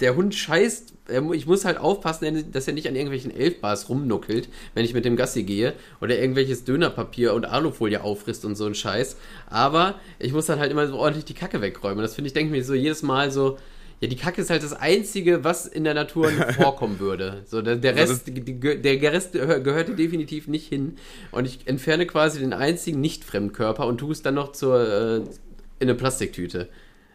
der 0.00 0.14
Hund 0.14 0.34
scheißt, 0.34 0.94
ich 1.32 1.46
muss 1.46 1.64
halt 1.64 1.78
aufpassen, 1.78 2.52
dass 2.52 2.68
er 2.68 2.74
nicht 2.74 2.86
an 2.86 2.94
irgendwelchen 2.94 3.34
Elfbars 3.34 3.88
rumnuckelt, 3.88 4.48
wenn 4.74 4.84
ich 4.84 4.94
mit 4.94 5.04
dem 5.04 5.16
Gassi 5.16 5.42
gehe 5.42 5.72
oder 6.00 6.18
irgendwelches 6.18 6.64
Dönerpapier 6.64 7.34
und 7.34 7.46
Alufolie 7.46 8.02
auffrisst 8.02 8.44
und 8.44 8.56
so 8.56 8.66
ein 8.66 8.74
Scheiß. 8.74 9.16
Aber 9.48 9.98
ich 10.18 10.32
muss 10.32 10.46
dann 10.46 10.60
halt 10.60 10.70
immer 10.70 10.86
so 10.86 10.96
ordentlich 10.96 11.24
die 11.24 11.34
Kacke 11.34 11.60
wegräumen. 11.60 12.02
Das 12.02 12.14
finde 12.14 12.28
ich, 12.28 12.34
denke 12.34 12.52
mir 12.52 12.62
so 12.62 12.74
jedes 12.74 13.02
Mal 13.02 13.30
so, 13.30 13.58
ja, 14.00 14.08
die 14.08 14.16
Kacke 14.16 14.40
ist 14.40 14.50
halt 14.50 14.62
das 14.62 14.72
Einzige, 14.72 15.42
was 15.42 15.66
in 15.66 15.84
der 15.84 15.94
Natur 15.94 16.30
vorkommen 16.56 17.00
würde. 17.00 17.42
So, 17.46 17.62
der, 17.62 17.76
der 17.76 17.96
Rest, 17.96 18.28
der 18.28 19.12
Rest 19.12 19.32
gehörte 19.32 19.94
definitiv 19.94 20.46
nicht 20.46 20.68
hin. 20.68 20.96
Und 21.32 21.46
ich 21.46 21.66
entferne 21.66 22.06
quasi 22.06 22.38
den 22.38 22.52
einzigen 22.52 23.00
Nicht-Fremdkörper 23.00 23.86
und 23.86 23.98
tue 23.98 24.12
es 24.12 24.22
dann 24.22 24.34
noch 24.34 24.52
zur, 24.52 24.80
äh, 24.80 25.16
in 25.16 25.88
eine 25.88 25.94
Plastiktüte. 25.94 26.68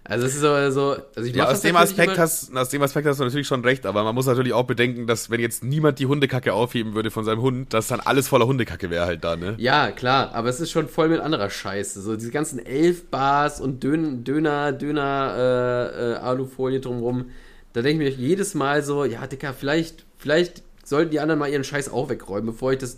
Also 0.06 0.26
es 0.26 0.36
ist 0.36 0.42
so, 0.42 0.50
also 0.50 0.96
ich 1.16 1.34
ja, 1.34 1.48
aus 1.48 1.62
dem 1.62 1.78
Aspekt 1.78 2.18
hast, 2.18 2.54
aus 2.56 2.70
dem 2.70 2.82
Aspekt 2.82 3.08
hast 3.08 3.22
du 3.22 3.24
natürlich 3.24 3.48
schon 3.48 3.64
recht, 3.64 3.86
aber 3.86 4.04
man 4.04 4.14
muss 4.14 4.26
natürlich 4.26 4.52
auch 4.52 4.66
bedenken, 4.66 5.08
dass 5.08 5.30
wenn 5.30 5.40
jetzt 5.40 5.64
niemand 5.64 5.98
die 6.00 6.08
Hundekacke 6.08 6.54
aufheben 6.54 6.94
würde 6.94 7.10
von 7.10 7.24
seinem 7.24 7.42
Hund, 7.42 7.74
dass 7.74 7.88
dann 7.88 8.02
alles 8.02 8.28
voller 8.28 8.46
Hundekacke 8.46 8.90
wäre 8.90 9.06
halt 9.06 9.24
da, 9.24 9.38
ne? 9.38 9.56
Ja, 9.58 9.92
klar, 9.92 10.34
aber 10.34 10.50
es 10.50 10.60
ist 10.60 10.72
schon 10.72 10.90
voll 10.90 11.08
mit 11.08 11.22
anderer 11.22 11.50
Scheiße. 11.50 12.02
So 12.02 12.18
diese 12.18 12.32
ganzen 12.32 12.60
Elfbars 12.60 13.62
und 13.62 13.82
Dön 13.82 14.26
Döner, 14.26 14.74
Döner, 14.74 15.36
äh, 15.38 16.12
äh, 16.12 16.16
Alufolie 16.16 16.82
drumrum. 16.82 17.32
Da 17.72 17.82
denke 17.82 18.04
ich 18.04 18.18
mir 18.18 18.28
jedes 18.28 18.56
Mal 18.56 18.84
so, 18.84 19.06
ja, 19.06 19.26
Dicker, 19.26 19.54
vielleicht, 19.54 20.06
vielleicht 20.18 20.64
sollten 20.84 21.12
die 21.12 21.22
anderen 21.22 21.40
mal 21.40 21.50
ihren 21.50 21.64
Scheiß 21.64 21.90
auch 21.90 22.10
wegräumen, 22.10 22.48
bevor 22.48 22.74
ich 22.74 22.80
das, 22.80 22.98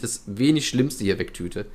das 0.00 0.22
wenig 0.26 0.66
Schlimmste 0.66 1.04
hier 1.04 1.18
wegtüte. 1.18 1.66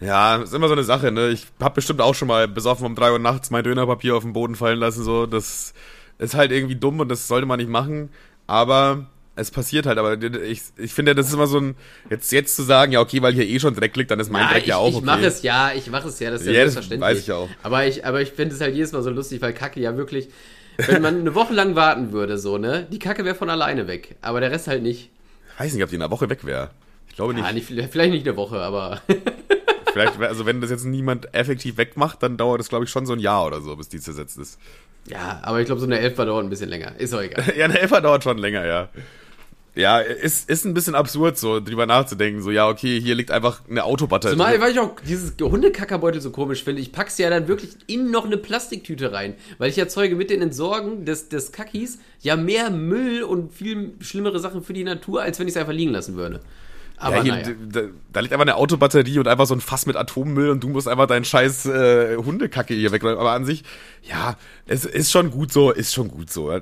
Ja, 0.00 0.36
ist 0.36 0.52
immer 0.52 0.66
so 0.66 0.72
eine 0.72 0.84
Sache, 0.84 1.12
ne? 1.12 1.28
Ich 1.28 1.46
hab 1.60 1.74
bestimmt 1.74 2.00
auch 2.00 2.14
schon 2.14 2.28
mal 2.28 2.48
besoffen 2.48 2.86
um 2.86 2.94
drei 2.94 3.12
Uhr 3.12 3.18
nachts 3.18 3.50
mein 3.50 3.62
Dönerpapier 3.62 4.16
auf 4.16 4.24
den 4.24 4.32
Boden 4.32 4.56
fallen 4.56 4.78
lassen, 4.78 5.04
so. 5.04 5.26
Das 5.26 5.74
ist 6.18 6.34
halt 6.34 6.52
irgendwie 6.52 6.76
dumm 6.76 7.00
und 7.00 7.08
das 7.08 7.28
sollte 7.28 7.46
man 7.46 7.58
nicht 7.58 7.70
machen. 7.70 8.10
Aber 8.46 9.06
es 9.34 9.50
passiert 9.50 9.86
halt, 9.86 9.98
aber 9.98 10.20
ich, 10.22 10.62
ich 10.76 10.92
finde, 10.92 11.14
das 11.14 11.28
ist 11.28 11.34
immer 11.34 11.46
so 11.46 11.58
ein, 11.58 11.74
jetzt, 12.10 12.32
jetzt 12.32 12.54
zu 12.54 12.62
sagen, 12.62 12.92
ja, 12.92 13.00
okay, 13.00 13.22
weil 13.22 13.32
hier 13.32 13.46
eh 13.46 13.58
schon 13.58 13.74
Dreck 13.74 13.96
liegt, 13.96 14.10
dann 14.10 14.20
ist 14.20 14.30
mein 14.30 14.42
ja, 14.42 14.52
Dreck 14.52 14.62
ich, 14.62 14.68
ja 14.68 14.76
auch 14.76 14.88
okay. 14.88 14.98
Ich 14.98 15.04
mache 15.04 15.26
es 15.26 15.42
ja, 15.42 15.72
ich 15.74 15.90
mache 15.90 16.08
es 16.08 16.20
ja, 16.20 16.30
das 16.30 16.42
ist 16.42 16.48
ja, 16.48 16.52
ja 16.52 16.58
selbstverständlich. 16.60 17.00
Das 17.00 17.16
weiß 17.16 17.22
ich 17.22 17.32
auch. 17.32 17.48
Aber 17.62 17.86
ich, 17.86 18.04
aber 18.04 18.20
ich 18.20 18.32
finde 18.32 18.54
es 18.54 18.60
halt 18.60 18.74
jedes 18.74 18.92
Mal 18.92 19.02
so 19.02 19.10
lustig, 19.10 19.40
weil 19.40 19.52
Kacke 19.54 19.80
ja 19.80 19.96
wirklich, 19.96 20.28
wenn 20.76 21.00
man 21.00 21.20
eine 21.20 21.34
Woche 21.34 21.54
lang 21.54 21.74
warten 21.76 22.12
würde, 22.12 22.38
so, 22.38 22.58
ne, 22.58 22.86
die 22.90 22.98
Kacke 22.98 23.24
wäre 23.24 23.34
von 23.34 23.48
alleine 23.48 23.86
weg, 23.86 24.16
aber 24.20 24.40
der 24.40 24.50
Rest 24.50 24.66
halt 24.66 24.82
nicht. 24.82 25.10
Ich 25.54 25.60
weiß 25.60 25.74
nicht, 25.74 25.82
ob 25.82 25.90
die 25.90 25.96
in 25.96 26.02
einer 26.02 26.10
Woche 26.10 26.28
weg 26.28 26.44
wäre. 26.44 26.70
Ich 27.08 27.16
glaube 27.16 27.34
nicht. 27.34 27.44
Ja, 27.44 27.52
nicht. 27.52 27.66
Vielleicht 27.90 28.12
nicht 28.12 28.26
eine 28.26 28.36
Woche, 28.36 28.58
aber. 28.60 29.02
Vielleicht, 29.92 30.20
also 30.20 30.46
wenn 30.46 30.60
das 30.60 30.70
jetzt 30.70 30.84
niemand 30.84 31.34
effektiv 31.34 31.76
wegmacht, 31.76 32.22
dann 32.22 32.36
dauert 32.36 32.60
das, 32.60 32.68
glaube 32.68 32.84
ich, 32.84 32.90
schon 32.90 33.06
so 33.06 33.12
ein 33.12 33.18
Jahr 33.18 33.46
oder 33.46 33.60
so, 33.60 33.76
bis 33.76 33.88
die 33.88 34.00
zersetzt 34.00 34.38
ist. 34.38 34.58
Ja, 35.06 35.40
aber 35.42 35.60
ich 35.60 35.66
glaube, 35.66 35.80
so 35.80 35.86
eine 35.86 35.98
Elfer 35.98 36.24
dauert 36.24 36.44
ein 36.44 36.50
bisschen 36.50 36.70
länger. 36.70 36.98
Ist 36.98 37.12
auch 37.14 37.20
egal. 37.20 37.44
ja, 37.56 37.64
eine 37.64 37.78
Elfer 37.78 38.00
dauert 38.00 38.24
schon 38.24 38.38
länger, 38.38 38.64
ja. 38.64 38.88
Ja, 39.74 40.00
ist, 40.00 40.50
ist 40.50 40.66
ein 40.66 40.74
bisschen 40.74 40.94
absurd, 40.94 41.38
so 41.38 41.58
drüber 41.58 41.86
nachzudenken. 41.86 42.42
So, 42.42 42.50
ja, 42.50 42.68
okay, 42.68 43.00
hier 43.00 43.14
liegt 43.14 43.30
einfach 43.30 43.62
eine 43.70 43.84
Autobatterie. 43.84 44.32
Zumal, 44.32 44.60
weil 44.60 44.72
ich 44.72 44.78
auch 44.78 45.00
dieses 45.00 45.34
Hundekackerbeutel 45.40 46.20
so 46.20 46.30
komisch 46.30 46.62
finde. 46.62 46.82
Ich 46.82 46.92
pack's 46.92 47.16
ja 47.16 47.30
dann 47.30 47.48
wirklich 47.48 47.70
in 47.86 48.10
noch 48.10 48.26
eine 48.26 48.36
Plastiktüte 48.36 49.12
rein. 49.12 49.34
Weil 49.56 49.70
ich 49.70 49.78
erzeuge 49.78 50.14
mit 50.14 50.28
den 50.28 50.42
Entsorgen 50.42 51.06
des, 51.06 51.30
des 51.30 51.52
Kackis 51.52 51.98
ja 52.20 52.36
mehr 52.36 52.70
Müll 52.70 53.22
und 53.22 53.54
viel 53.54 53.92
schlimmere 54.00 54.40
Sachen 54.40 54.62
für 54.62 54.74
die 54.74 54.84
Natur, 54.84 55.22
als 55.22 55.38
wenn 55.38 55.48
ich 55.48 55.54
es 55.54 55.60
einfach 55.60 55.72
liegen 55.72 55.92
lassen 55.92 56.16
würde. 56.16 56.40
Aber 56.96 57.16
ja, 57.16 57.22
hier, 57.22 57.32
naja. 57.32 57.54
da, 57.70 57.80
da, 58.12 58.20
liegt 58.20 58.32
einfach 58.32 58.44
eine 58.44 58.56
Autobatterie 58.56 59.18
und 59.18 59.26
einfach 59.26 59.46
so 59.46 59.54
ein 59.54 59.60
Fass 59.60 59.86
mit 59.86 59.96
Atommüll 59.96 60.50
und 60.50 60.62
du 60.62 60.68
musst 60.68 60.86
einfach 60.86 61.06
deinen 61.06 61.24
scheiß 61.24 61.66
äh, 61.66 62.16
Hundekacke 62.16 62.74
hier 62.74 62.92
wegräumen. 62.92 63.18
Aber 63.18 63.32
an 63.32 63.44
sich, 63.44 63.64
ja, 64.02 64.36
es 64.66 64.84
ist 64.84 65.10
schon 65.10 65.30
gut 65.30 65.52
so, 65.52 65.70
ist 65.70 65.92
schon 65.92 66.08
gut 66.08 66.30
so. 66.30 66.52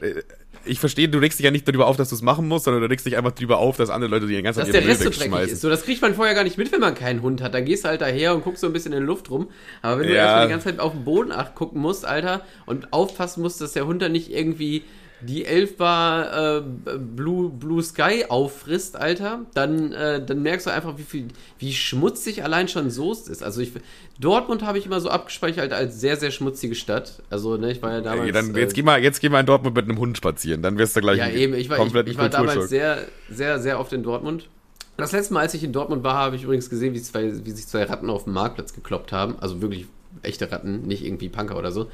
Ich 0.64 0.78
verstehe, 0.78 1.08
du 1.08 1.18
regst 1.18 1.38
dich 1.38 1.44
ja 1.44 1.50
nicht 1.50 1.66
darüber 1.66 1.86
auf, 1.86 1.96
dass 1.96 2.10
du 2.10 2.14
es 2.14 2.22
machen 2.22 2.48
musst, 2.48 2.64
sondern 2.64 2.82
du 2.82 2.88
regst 2.88 3.06
dich 3.06 3.16
einfach 3.16 3.32
darüber 3.32 3.58
auf, 3.58 3.76
dass 3.76 3.90
andere 3.90 4.10
Leute 4.10 4.26
dir 4.26 4.36
den 4.36 4.44
ganzen 4.44 4.60
Tag 4.60 4.72
Müll 4.72 5.00
wegschmeißen. 5.00 5.54
Ist. 5.54 5.60
So, 5.60 5.68
das 5.68 5.84
kriegt 5.84 6.02
man 6.02 6.14
vorher 6.14 6.34
gar 6.34 6.44
nicht 6.44 6.58
mit, 6.58 6.72
wenn 6.72 6.80
man 6.80 6.94
keinen 6.94 7.22
Hund 7.22 7.42
hat. 7.42 7.54
Dann 7.54 7.64
gehst 7.64 7.84
du 7.84 7.88
halt 7.88 8.00
daher 8.00 8.34
und 8.34 8.42
guckst 8.44 8.60
so 8.60 8.66
ein 8.66 8.72
bisschen 8.72 8.92
in 8.92 9.00
die 9.00 9.06
Luft 9.06 9.30
rum. 9.30 9.48
Aber 9.82 10.00
wenn 10.00 10.08
du 10.08 10.14
ja. 10.14 10.24
erstmal 10.24 10.46
die 10.46 10.50
ganze 10.52 10.66
Zeit 10.66 10.80
auf 10.80 10.92
den 10.92 11.04
Boden 11.04 11.32
gucken 11.54 11.80
musst, 11.80 12.04
Alter, 12.04 12.42
und 12.66 12.92
aufpassen 12.92 13.42
musst, 13.42 13.60
dass 13.60 13.72
der 13.72 13.86
Hund 13.86 14.02
da 14.02 14.08
nicht 14.08 14.30
irgendwie 14.30 14.84
die 15.22 15.44
Elfbar 15.44 16.58
äh, 16.58 16.62
Blue, 16.98 17.50
Blue 17.50 17.82
Sky 17.82 18.24
auffrisst, 18.28 18.96
Alter, 18.96 19.46
dann, 19.54 19.92
äh, 19.92 20.24
dann 20.24 20.42
merkst 20.42 20.66
du 20.66 20.70
einfach, 20.70 20.98
wie 20.98 21.02
viel, 21.02 21.28
wie 21.58 21.72
schmutzig 21.72 22.42
allein 22.42 22.68
schon 22.68 22.90
Soest 22.90 23.28
ist. 23.28 23.42
Also 23.42 23.60
ich, 23.60 23.72
Dortmund 24.18 24.62
habe 24.62 24.78
ich 24.78 24.86
immer 24.86 25.00
so 25.00 25.08
abgespeichert 25.08 25.72
als 25.72 26.00
sehr, 26.00 26.16
sehr 26.16 26.30
schmutzige 26.30 26.74
Stadt. 26.74 27.22
Also, 27.30 27.56
ne, 27.56 27.72
ich 27.72 27.82
war 27.82 27.92
ja 27.92 28.00
damals. 28.00 28.26
Ey, 28.26 28.32
dann, 28.32 28.54
jetzt, 28.54 28.72
äh, 28.72 28.74
geh 28.76 28.82
mal, 28.82 29.02
jetzt 29.02 29.20
geh 29.20 29.28
mal 29.28 29.40
in 29.40 29.46
Dortmund 29.46 29.76
mit 29.76 29.84
einem 29.84 29.98
Hund 29.98 30.16
spazieren, 30.16 30.62
dann 30.62 30.78
wirst 30.78 30.96
du 30.96 31.00
gleich 31.00 31.18
ja, 31.18 31.28
eben, 31.28 31.54
ich 31.54 31.68
war, 31.68 31.78
ich, 31.84 31.94
ich 32.06 32.18
war 32.18 32.28
damals 32.28 32.68
sehr, 32.68 33.06
sehr, 33.28 33.58
sehr 33.58 33.80
oft 33.80 33.92
in 33.92 34.02
Dortmund. 34.02 34.48
Das 34.96 35.12
letzte 35.12 35.32
Mal, 35.34 35.40
als 35.40 35.54
ich 35.54 35.64
in 35.64 35.72
Dortmund 35.72 36.04
war, 36.04 36.14
habe 36.14 36.36
ich 36.36 36.42
übrigens 36.42 36.68
gesehen, 36.68 36.92
wie, 36.92 37.00
zwei, 37.00 37.44
wie 37.44 37.50
sich 37.52 37.66
zwei 37.66 37.84
Ratten 37.84 38.10
auf 38.10 38.24
dem 38.24 38.34
Marktplatz 38.34 38.74
gekloppt 38.74 39.12
haben. 39.12 39.36
Also 39.40 39.62
wirklich 39.62 39.86
echte 40.22 40.50
Ratten, 40.52 40.82
nicht 40.82 41.04
irgendwie 41.04 41.28
Punker 41.28 41.56
oder 41.56 41.72
so. 41.72 41.90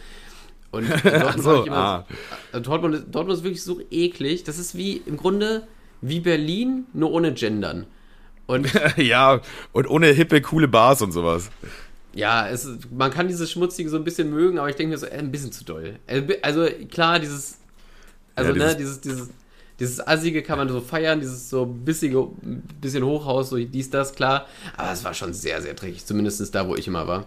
Und 0.77 0.89
Dortmund, 1.05 1.43
so, 1.43 1.65
immer, 1.65 1.77
ah. 1.77 2.07
Äh, 2.53 2.61
Dortmund, 2.61 3.07
Dortmund 3.11 3.39
ist 3.39 3.45
wirklich 3.45 3.63
so 3.63 3.81
eklig. 3.91 4.45
Das 4.45 4.59
ist 4.59 4.77
wie 4.77 4.99
im 5.07 5.17
Grunde 5.17 5.67
wie 6.01 6.21
Berlin, 6.21 6.87
nur 6.93 7.13
ohne 7.13 7.33
Gendern. 7.33 7.87
Und 8.47 8.71
ja, 8.97 9.41
und 9.73 9.89
ohne 9.89 10.09
hippe, 10.09 10.41
coole 10.41 10.69
Bars 10.69 11.03
und 11.03 11.13
sowas. 11.13 11.51
Ja, 12.15 12.49
es, 12.49 12.69
man 12.91 13.11
kann 13.11 13.29
dieses 13.29 13.51
Schmutzige 13.51 13.91
so 13.91 13.97
ein 13.97 14.05
bisschen 14.05 14.31
mögen, 14.31 14.59
aber 14.59 14.71
ich 14.71 14.77
denke 14.77 14.93
mir 14.93 14.99
so, 14.99 15.07
äh, 15.07 15.19
ein 15.19 15.31
bisschen 15.31 15.53
zu 15.53 15.65
doll. 15.65 15.99
Äh, 16.07 16.23
also 16.43 16.67
klar, 16.91 17.19
dieses, 17.19 17.59
also 18.35 18.53
ja, 18.53 18.57
ne, 18.57 18.77
dieses, 18.77 19.01
dieses, 19.01 19.29
dieses 19.79 20.07
Assige 20.07 20.43
kann 20.43 20.59
man 20.59 20.69
so 20.69 20.81
feiern, 20.81 21.21
dieses 21.21 21.51
so 21.51 21.67
bissige, 21.67 22.29
bisschen 22.81 23.05
Hochhaus, 23.05 23.51
so 23.51 23.57
dies, 23.57 23.91
das, 23.91 24.15
klar. 24.15 24.47
Aber 24.77 24.93
es 24.93 25.05
war 25.05 25.13
schon 25.13 25.35
sehr, 25.35 25.61
sehr 25.61 25.75
dreckig, 25.75 26.07
zumindest 26.07 26.55
da, 26.55 26.67
wo 26.67 26.75
ich 26.75 26.87
immer 26.87 27.07
war. 27.07 27.27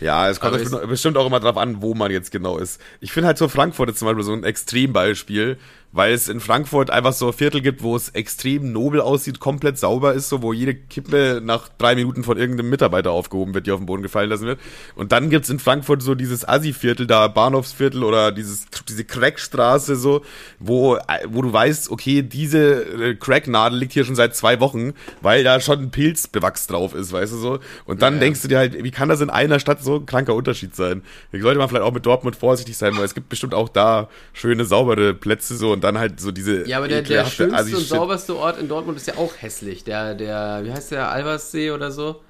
Ja, 0.00 0.28
es 0.28 0.40
kommt 0.40 0.58
bestimmt 0.88 1.16
auch 1.16 1.26
immer 1.26 1.40
drauf 1.40 1.56
an, 1.56 1.82
wo 1.82 1.94
man 1.94 2.10
jetzt 2.10 2.30
genau 2.30 2.58
ist. 2.58 2.80
Ich 3.00 3.12
finde 3.12 3.28
halt 3.28 3.38
so 3.38 3.48
Frankfurt 3.48 3.90
ist 3.90 3.98
zum 3.98 4.06
Beispiel 4.06 4.24
so 4.24 4.32
ein 4.32 4.44
Extrembeispiel, 4.44 5.58
weil 5.92 6.12
es 6.12 6.28
in 6.28 6.40
Frankfurt 6.40 6.90
einfach 6.90 7.12
so 7.12 7.32
Viertel 7.32 7.60
gibt, 7.60 7.82
wo 7.82 7.96
es 7.96 8.10
extrem 8.10 8.72
nobel 8.72 9.00
aussieht, 9.00 9.40
komplett 9.40 9.78
sauber 9.78 10.14
ist, 10.14 10.28
so 10.28 10.40
wo 10.40 10.52
jede 10.52 10.74
Kippe 10.74 11.40
nach 11.42 11.68
drei 11.78 11.94
Minuten 11.96 12.22
von 12.22 12.38
irgendeinem 12.38 12.70
Mitarbeiter 12.70 13.10
aufgehoben 13.10 13.54
wird, 13.54 13.66
die 13.66 13.72
auf 13.72 13.80
den 13.80 13.86
Boden 13.86 14.02
gefallen 14.02 14.30
lassen 14.30 14.46
wird. 14.46 14.60
Und 14.94 15.10
dann 15.12 15.30
gibt's 15.30 15.50
in 15.50 15.58
Frankfurt 15.58 16.02
so 16.02 16.14
dieses 16.14 16.48
Assi-Viertel, 16.48 17.06
da 17.06 17.26
Bahnhofsviertel 17.26 18.04
oder 18.04 18.30
dieses, 18.30 18.66
diese 18.88 19.04
Crackstraße 19.04 19.96
so, 19.96 20.22
wo, 20.60 20.96
wo 21.28 21.42
du 21.42 21.52
weißt, 21.52 21.90
okay, 21.90 22.22
diese 22.22 22.84
äh, 22.84 23.14
Cracknadel 23.16 23.78
liegt 23.78 23.92
hier 23.92 24.04
schon 24.04 24.14
seit 24.14 24.36
zwei 24.36 24.60
Wochen, 24.60 24.92
weil 25.22 25.42
da 25.42 25.60
schon 25.60 25.80
ein 25.80 25.90
Pilzbewachs 25.90 26.68
drauf 26.68 26.94
ist, 26.94 27.12
weißt 27.12 27.32
du 27.32 27.36
so. 27.36 27.58
Und 27.84 28.02
dann 28.02 28.14
ja, 28.14 28.18
ja. 28.18 28.24
denkst 28.26 28.42
du 28.42 28.48
dir 28.48 28.58
halt, 28.58 28.82
wie 28.82 28.90
kann 28.92 29.08
das 29.08 29.20
in 29.20 29.30
einer 29.30 29.58
Stadt 29.58 29.82
so 29.82 29.96
ein 29.96 30.06
kranker 30.06 30.34
Unterschied 30.34 30.76
sein? 30.76 31.02
Da 31.32 31.40
sollte 31.40 31.58
man 31.58 31.68
vielleicht 31.68 31.84
auch 31.84 31.92
mit 31.92 32.06
Dortmund 32.06 32.36
vorsichtig 32.36 32.76
sein, 32.76 32.96
weil 32.96 33.04
es 33.04 33.14
gibt 33.14 33.28
bestimmt 33.28 33.54
auch 33.54 33.68
da 33.68 34.08
schöne, 34.32 34.64
saubere 34.64 35.14
Plätze 35.14 35.56
so 35.56 35.79
und 35.80 35.84
dann 35.84 35.98
halt 35.98 36.20
so 36.20 36.30
diese. 36.30 36.68
Ja, 36.68 36.76
aber 36.76 36.88
der, 36.88 37.00
der 37.00 37.24
schönste 37.24 37.56
also 37.56 37.76
und 37.78 37.86
sauberste 37.86 38.36
Ort 38.36 38.60
in 38.60 38.68
Dortmund 38.68 38.98
ist 38.98 39.06
ja 39.06 39.14
auch 39.16 39.32
hässlich. 39.38 39.82
Der, 39.82 40.14
der, 40.14 40.60
wie 40.64 40.72
heißt 40.72 40.90
der, 40.90 41.10
Alberssee 41.10 41.70
oder 41.70 41.90
so? 41.90 42.20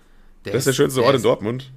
Der 0.44 0.53
das 0.53 0.61
ist 0.61 0.66
der 0.66 0.72
schönste 0.72 1.03
Ort 1.03 1.16
in 1.16 1.22
Dortmund? 1.22 1.70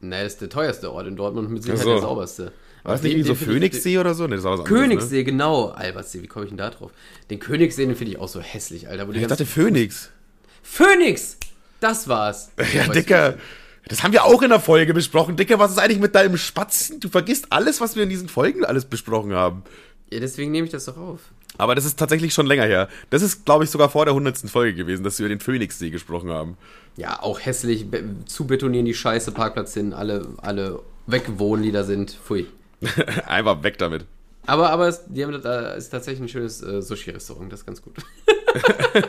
Ne, 0.00 0.24
das 0.24 0.32
ist 0.32 0.40
der 0.40 0.48
teuerste 0.48 0.92
Ort 0.92 1.06
in 1.06 1.14
Dortmund 1.14 1.50
mit 1.50 1.62
Sicherheit 1.62 1.84
so. 1.84 1.92
der 1.92 2.00
sauberste. 2.00 2.52
War 2.82 2.92
das 2.92 3.02
nicht 3.02 3.14
wie 3.14 3.22
so 3.22 3.34
Phoenixsee 3.34 3.98
oder 3.98 4.14
so? 4.14 4.26
Nee, 4.26 4.36
das 4.36 4.44
war 4.44 4.58
was 4.58 4.66
Königssee, 4.66 5.18
ne? 5.18 5.24
genau. 5.24 5.68
Albertsee, 5.68 6.22
wie 6.22 6.26
komme 6.26 6.46
ich 6.46 6.50
denn 6.50 6.58
da 6.58 6.70
drauf? 6.70 6.90
Den 7.30 7.38
Königssee, 7.38 7.86
den 7.86 7.94
finde 7.94 8.14
ich 8.14 8.18
auch 8.18 8.28
so 8.28 8.40
hässlich, 8.40 8.88
Alter. 8.88 9.08
ich 9.08 9.26
dachte 9.26 9.46
Phoenix. 9.46 10.10
Phoenix! 10.62 11.36
Das 11.78 12.08
war's. 12.08 12.50
Ja, 12.74 12.88
Dicker. 12.88 13.36
Das 13.86 14.02
haben 14.02 14.12
wir 14.12 14.24
auch 14.24 14.42
in 14.42 14.50
der 14.50 14.60
Folge 14.60 14.94
besprochen. 14.94 15.36
Dicker, 15.36 15.58
was 15.58 15.72
ist 15.72 15.78
eigentlich 15.78 15.98
mit 15.98 16.14
deinem 16.14 16.36
Spatzen? 16.36 17.00
Du 17.00 17.08
vergisst 17.08 17.46
alles, 17.50 17.80
was 17.80 17.96
wir 17.96 18.02
in 18.02 18.08
diesen 18.08 18.28
Folgen 18.28 18.64
alles 18.64 18.84
besprochen 18.84 19.32
haben. 19.32 19.64
Ja, 20.12 20.20
deswegen 20.20 20.50
nehme 20.50 20.66
ich 20.66 20.72
das 20.72 20.86
doch 20.86 20.96
auf. 20.96 21.20
Aber 21.58 21.74
das 21.74 21.84
ist 21.84 21.98
tatsächlich 21.98 22.32
schon 22.32 22.46
länger 22.46 22.64
her. 22.64 22.88
Das 23.10 23.22
ist, 23.22 23.44
glaube 23.44 23.64
ich, 23.64 23.70
sogar 23.70 23.90
vor 23.90 24.04
der 24.04 24.12
100. 24.12 24.38
Folge 24.50 24.74
gewesen, 24.74 25.04
dass 25.04 25.18
wir 25.18 25.26
über 25.26 25.34
den 25.34 25.40
Phoenixsee 25.40 25.90
gesprochen 25.90 26.30
haben. 26.30 26.56
Ja, 26.96 27.22
auch 27.22 27.40
hässlich. 27.40 27.86
Zu 28.26 28.46
betonieren 28.46 28.86
die 28.86 28.94
scheiße 28.94 29.32
Parkplatz 29.32 29.74
hin. 29.74 29.92
Alle, 29.92 30.26
alle 30.38 30.80
wegwohnen, 31.06 31.62
die 31.62 31.72
da 31.72 31.84
sind. 31.84 32.12
Pfui. 32.12 32.46
Einfach 33.26 33.62
weg 33.62 33.78
damit. 33.78 34.06
Aber, 34.46 34.70
aber 34.70 34.88
es, 34.88 35.02
die 35.06 35.24
haben, 35.24 35.40
da 35.42 35.72
ist 35.72 35.90
tatsächlich 35.90 36.22
ein 36.22 36.28
schönes 36.28 36.62
äh, 36.62 36.80
Sushi-Restaurant. 36.80 37.52
Das 37.52 37.60
ist 37.60 37.66
ganz 37.66 37.82
gut. 37.82 37.96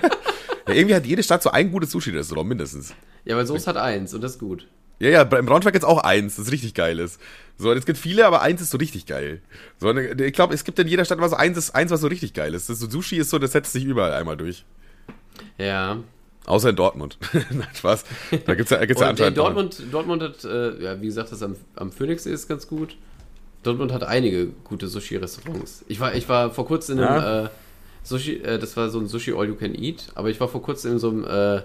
ja, 0.68 0.74
irgendwie 0.74 0.96
hat 0.96 1.06
jede 1.06 1.24
Stadt 1.24 1.42
so 1.42 1.52
ein 1.52 1.72
gutes 1.72 1.92
Sushi-Restaurant, 1.92 2.50
mindestens. 2.50 2.94
Ja, 3.24 3.38
weil 3.38 3.46
Soest 3.46 3.68
hat 3.68 3.78
eins 3.78 4.14
und 4.14 4.22
das 4.22 4.34
ist 4.34 4.40
gut. 4.40 4.68
Ja, 5.00 5.10
ja, 5.10 5.22
im 5.24 5.46
Braunschweig 5.46 5.74
jetzt 5.74 5.86
auch 5.86 6.04
eins, 6.04 6.36
das 6.36 6.52
richtig 6.52 6.76
geil 6.76 7.00
ist. 7.00 7.20
So, 7.62 7.72
es 7.74 7.86
gibt 7.86 8.00
viele, 8.00 8.26
aber 8.26 8.42
eins 8.42 8.60
ist 8.60 8.72
so 8.72 8.80
richtig 8.80 9.06
geil. 9.06 9.40
So, 9.80 9.94
ne, 9.94 10.14
ich 10.26 10.34
glaube, 10.34 10.56
es 10.56 10.64
gibt 10.64 10.80
in 10.80 10.88
jeder 10.88 11.06
Stadt 11.06 11.20
immer 11.20 11.30
so 11.30 11.36
eins, 11.36 11.70
eins, 11.70 11.92
was 11.92 12.02
so 12.02 12.08
richtig 12.08 12.34
geil 12.34 12.56
ist. 12.56 12.70
Das 12.70 12.80
so, 12.80 12.90
Sushi 12.90 13.18
ist 13.18 13.30
so, 13.30 13.38
das 13.38 13.52
setzt 13.52 13.72
sich 13.72 13.86
überall 13.86 14.14
einmal 14.14 14.36
durch. 14.36 14.66
Ja. 15.60 16.00
Außer 16.48 16.70
in 16.72 16.76
Dortmund. 16.76 17.20
Nein, 17.34 17.68
Spaß. 17.76 18.04
Da 18.48 18.56
gibt's 18.56 18.72
ja, 18.72 18.84
gibt's 18.84 19.00
ja 19.00 19.10
anscheinend. 19.10 19.38
Dortmund, 19.38 19.80
Dortmund 19.92 20.24
hat, 20.24 20.44
äh, 20.44 20.84
ja, 20.84 21.00
wie 21.00 21.06
gesagt, 21.06 21.32
das 21.32 21.44
am, 21.44 21.56
am 21.76 21.92
Phoenixsee 21.92 22.32
ist 22.32 22.48
ganz 22.48 22.68
gut. 22.68 22.98
Dortmund 23.62 23.94
hat 23.94 24.04
einige 24.04 24.48
gute 24.64 24.88
Sushi-Restaurants. 24.88 25.86
Ich 25.88 26.00
war, 26.00 26.16
ich 26.16 26.28
war 26.28 26.50
vor 26.50 26.66
kurzem 26.66 26.98
in 26.98 27.04
einem 27.04 27.22
ja. 27.22 27.46
äh, 27.46 27.50
Sushi, 28.02 28.38
äh, 28.38 28.58
das 28.58 28.76
war 28.76 28.90
so 28.90 29.00
ein 29.00 29.06
Sushi 29.06 29.34
All 29.34 29.48
You 29.48 29.56
Can 29.56 29.76
Eat, 29.76 30.08
aber 30.16 30.32
ich 30.32 30.40
war 30.40 30.48
vor 30.48 30.64
kurzem 30.64 30.94
in 30.94 31.00
so 31.00 31.10
einem 31.10 31.26
äh, 31.26 31.62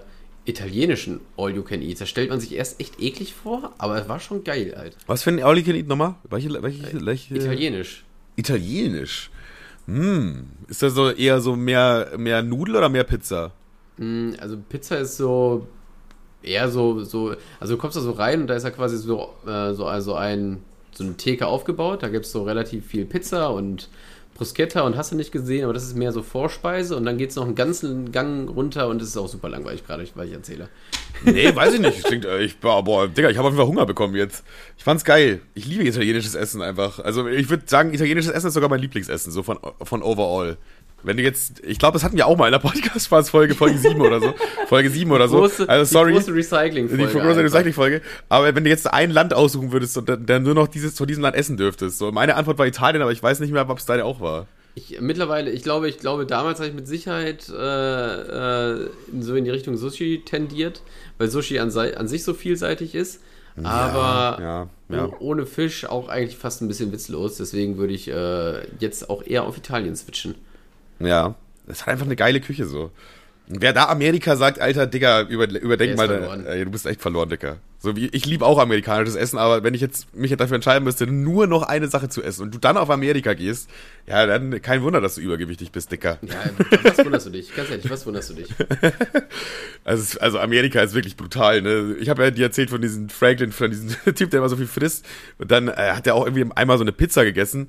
italienischen 0.47 1.19
All 1.35 1.53
You 1.53 1.61
Can 1.61 1.81
Eat. 1.81 1.99
Da 1.99 2.05
stellt 2.05 2.29
man 2.29 2.39
sich 2.39 2.53
erst 2.53 2.79
echt 2.79 3.01
eklig 3.01 3.33
vor, 3.33 3.73
aber 3.77 4.01
es 4.01 4.07
war 4.07 4.19
schon 4.19 4.43
geil, 4.43 4.73
Alter. 4.75 4.97
Was 5.05 5.23
für 5.23 5.31
ein 5.31 5.43
All 5.43 5.57
You 5.57 5.63
Can 5.63 5.75
Eat 5.75 5.87
nochmal? 5.87 6.15
Welche, 6.29 6.49
welche, 6.61 7.05
welche? 7.05 7.35
Italienisch. 7.35 8.05
Italienisch? 8.35 9.29
Hm. 9.87 10.47
Ist 10.67 10.81
das 10.81 10.93
so 10.93 11.09
eher 11.09 11.41
so 11.41 11.55
mehr, 11.55 12.11
mehr 12.17 12.41
Nudel 12.43 12.75
oder 12.75 12.89
mehr 12.89 13.03
Pizza? 13.03 13.51
Hm, 13.97 14.35
also 14.39 14.57
Pizza 14.69 14.99
ist 14.99 15.17
so 15.17 15.67
eher 16.43 16.69
so, 16.69 17.03
so, 17.03 17.35
also 17.59 17.75
du 17.75 17.79
kommst 17.79 17.97
da 17.97 18.01
so 18.01 18.11
rein 18.11 18.41
und 18.41 18.47
da 18.47 18.55
ist 18.55 18.63
ja 18.63 18.71
quasi 18.71 18.97
so, 18.97 19.33
äh, 19.45 19.73
so 19.73 19.85
also 19.85 20.13
ein, 20.13 20.61
so 20.93 21.03
eine 21.03 21.15
Theke 21.17 21.47
aufgebaut. 21.47 22.03
Da 22.03 22.09
gibt 22.09 22.25
es 22.25 22.31
so 22.31 22.43
relativ 22.43 22.85
viel 22.85 23.05
Pizza 23.05 23.47
und 23.51 23.89
Bruschetta 24.37 24.81
und 24.81 24.95
hast 24.95 25.11
du 25.11 25.15
nicht 25.15 25.31
gesehen, 25.31 25.63
aber 25.63 25.73
das 25.73 25.83
ist 25.83 25.95
mehr 25.95 26.11
so 26.11 26.21
Vorspeise 26.21 26.95
und 26.95 27.05
dann 27.05 27.17
geht 27.17 27.31
es 27.31 27.35
noch 27.35 27.45
einen 27.45 27.55
ganzen 27.55 28.11
Gang 28.11 28.49
runter 28.49 28.87
und 28.87 29.01
es 29.01 29.09
ist 29.09 29.17
auch 29.17 29.27
super 29.27 29.49
langweilig 29.49 29.85
gerade, 29.85 30.07
was 30.15 30.27
ich 30.27 30.33
erzähle. 30.33 30.69
Nee, 31.23 31.55
weiß 31.55 31.73
ich 31.73 31.79
nicht. 31.79 31.97
Ich, 31.97 32.03
klingt, 32.03 32.25
äh, 32.25 32.41
ich, 32.41 32.59
boah, 32.59 33.07
Digga, 33.07 33.29
ich 33.29 33.37
habe 33.37 33.47
auf 33.47 33.53
jeden 33.53 33.57
Fall 33.57 33.67
Hunger 33.67 33.85
bekommen 33.85 34.15
jetzt. 34.15 34.43
Ich 34.77 34.83
fand's 34.83 35.03
geil. 35.03 35.41
Ich 35.55 35.65
liebe 35.65 35.83
italienisches 35.83 36.35
Essen 36.35 36.61
einfach. 36.61 36.99
Also 36.99 37.27
ich 37.27 37.49
würde 37.49 37.63
sagen, 37.65 37.93
italienisches 37.93 38.31
Essen 38.31 38.47
ist 38.47 38.53
sogar 38.53 38.69
mein 38.69 38.79
Lieblingsessen, 38.79 39.31
so 39.31 39.41
von, 39.41 39.57
von 39.81 40.03
overall. 40.03 40.57
Wenn 41.03 41.17
du 41.17 41.23
jetzt, 41.23 41.61
ich 41.63 41.77
glaube, 41.77 41.93
das 41.93 42.03
hatten 42.03 42.17
wir 42.17 42.27
auch 42.27 42.37
mal 42.37 42.47
in 42.47 42.51
der 42.51 42.59
Podcast-Folge, 42.59 43.55
Folge 43.55 43.77
7 43.77 44.01
oder 44.01 44.19
so. 44.19 44.33
Folge 44.67 44.89
7 44.89 45.11
oder 45.11 45.27
so. 45.27 45.37
Große, 45.37 45.69
also 45.69 45.85
sorry. 45.91 46.11
Die 46.11 46.17
große 46.17 46.33
Recycling-Folge. 46.33 47.07
Die 47.07 47.19
große 47.19 47.43
Recycling-Folge. 47.43 48.01
Aber 48.29 48.55
wenn 48.55 48.63
du 48.63 48.69
jetzt 48.69 48.91
ein 48.91 49.11
Land 49.11 49.33
aussuchen 49.33 49.71
würdest 49.71 49.97
und 49.97 50.09
dann 50.09 50.43
nur 50.43 50.55
noch 50.55 50.67
dieses, 50.67 50.97
von 50.97 51.07
diesem 51.07 51.23
Land 51.23 51.35
essen 51.35 51.55
dürftest. 51.55 51.99
So, 51.99 52.11
meine 52.11 52.35
Antwort 52.35 52.57
war 52.57 52.65
Italien, 52.65 53.01
aber 53.01 53.11
ich 53.11 53.21
weiß 53.21 53.39
nicht 53.39 53.51
mehr, 53.51 53.69
ob 53.69 53.77
es 53.77 53.85
deine 53.85 54.05
auch 54.05 54.19
war. 54.19 54.47
Ich, 54.75 54.99
mittlerweile, 55.01 55.49
ich 55.51 55.63
glaube, 55.63 55.89
ich 55.89 55.97
glaube, 55.97 56.25
damals 56.25 56.59
habe 56.59 56.69
ich 56.69 56.75
mit 56.75 56.87
Sicherheit 56.87 57.49
äh, 57.49 58.73
äh, 58.73 58.89
so 59.19 59.35
in 59.35 59.45
die 59.45 59.49
Richtung 59.49 59.75
Sushi 59.75 60.23
tendiert, 60.25 60.81
weil 61.17 61.29
Sushi 61.29 61.59
an, 61.59 61.75
an 61.75 62.07
sich 62.07 62.23
so 62.23 62.33
vielseitig 62.33 62.95
ist. 62.95 63.21
Aber 63.63 64.37
ja, 64.39 64.69
ja, 64.89 65.07
ja. 65.07 65.09
ohne 65.19 65.47
Fisch 65.47 65.85
auch 65.85 66.09
eigentlich 66.09 66.37
fast 66.37 66.61
ein 66.61 66.67
bisschen 66.67 66.91
witzlos. 66.91 67.37
Deswegen 67.37 67.77
würde 67.77 67.93
ich 67.93 68.07
äh, 68.07 68.67
jetzt 68.79 69.09
auch 69.09 69.25
eher 69.25 69.45
auf 69.45 69.57
Italien 69.57 69.95
switchen. 69.95 70.35
Ja, 70.99 71.35
es 71.67 71.81
hat 71.81 71.89
einfach 71.89 72.05
eine 72.05 72.15
geile 72.15 72.41
Küche 72.41 72.65
so. 72.65 72.91
Wer 73.49 73.71
da 73.71 73.85
Amerika 73.85 74.35
sagt, 74.35 74.59
Alter, 74.59 74.87
Digga, 74.87 75.21
über, 75.21 75.49
überdenk 75.49 75.95
mal, 75.95 76.45
ey, 76.47 76.65
du 76.65 76.71
bist 76.71 76.85
echt 76.85 77.01
verloren, 77.01 77.29
Digga. 77.29 77.57
So 77.79 77.95
wie, 77.95 78.07
ich 78.07 78.25
liebe 78.25 78.45
auch 78.45 78.57
amerikanisches 78.57 79.15
Essen, 79.15 79.37
aber 79.37 79.63
wenn 79.63 79.73
ich 79.73 79.79
jetzt 79.79 80.13
mich 80.13 80.35
dafür 80.35 80.55
entscheiden 80.55 80.83
müsste, 80.83 81.07
nur 81.07 81.47
noch 81.47 81.63
eine 81.63 81.87
Sache 81.87 82.09
zu 82.09 82.21
essen 82.21 82.41
und 82.41 82.53
du 82.53 82.57
dann 82.57 82.75
auf 82.75 82.89
Amerika 82.89 83.35
gehst, 83.35 83.69
ja, 84.05 84.25
dann 84.25 84.61
kein 84.61 84.81
Wunder, 84.81 84.99
dass 84.99 85.15
du 85.15 85.21
übergewichtig 85.21 85.71
bist, 85.71 85.91
Dicker. 85.91 86.17
Ja, 86.23 86.35
was 86.83 86.97
wunderst 87.05 87.27
du 87.27 87.29
dich? 87.29 87.55
Ganz 87.55 87.69
ehrlich, 87.69 87.89
was 87.89 88.05
wunderst 88.05 88.31
du 88.31 88.33
dich? 88.33 88.49
also, 89.85 90.19
also 90.19 90.39
Amerika 90.39 90.81
ist 90.81 90.93
wirklich 90.93 91.15
brutal, 91.15 91.61
ne? 91.61 91.95
Ich 92.01 92.09
habe 92.09 92.23
ja 92.23 92.31
dir 92.31 92.47
erzählt 92.47 92.69
von 92.69 92.81
diesem 92.81 93.07
Franklin, 93.07 93.53
von 93.53 93.69
diesem 93.69 93.89
Typ, 94.15 94.31
der 94.31 94.39
immer 94.39 94.49
so 94.49 94.57
viel 94.57 94.67
frisst 94.67 95.05
und 95.37 95.51
dann 95.51 95.69
äh, 95.69 95.93
hat 95.93 96.05
er 96.05 96.15
auch 96.15 96.25
irgendwie 96.25 96.51
einmal 96.55 96.77
so 96.77 96.83
eine 96.83 96.91
Pizza 96.91 97.23
gegessen 97.23 97.67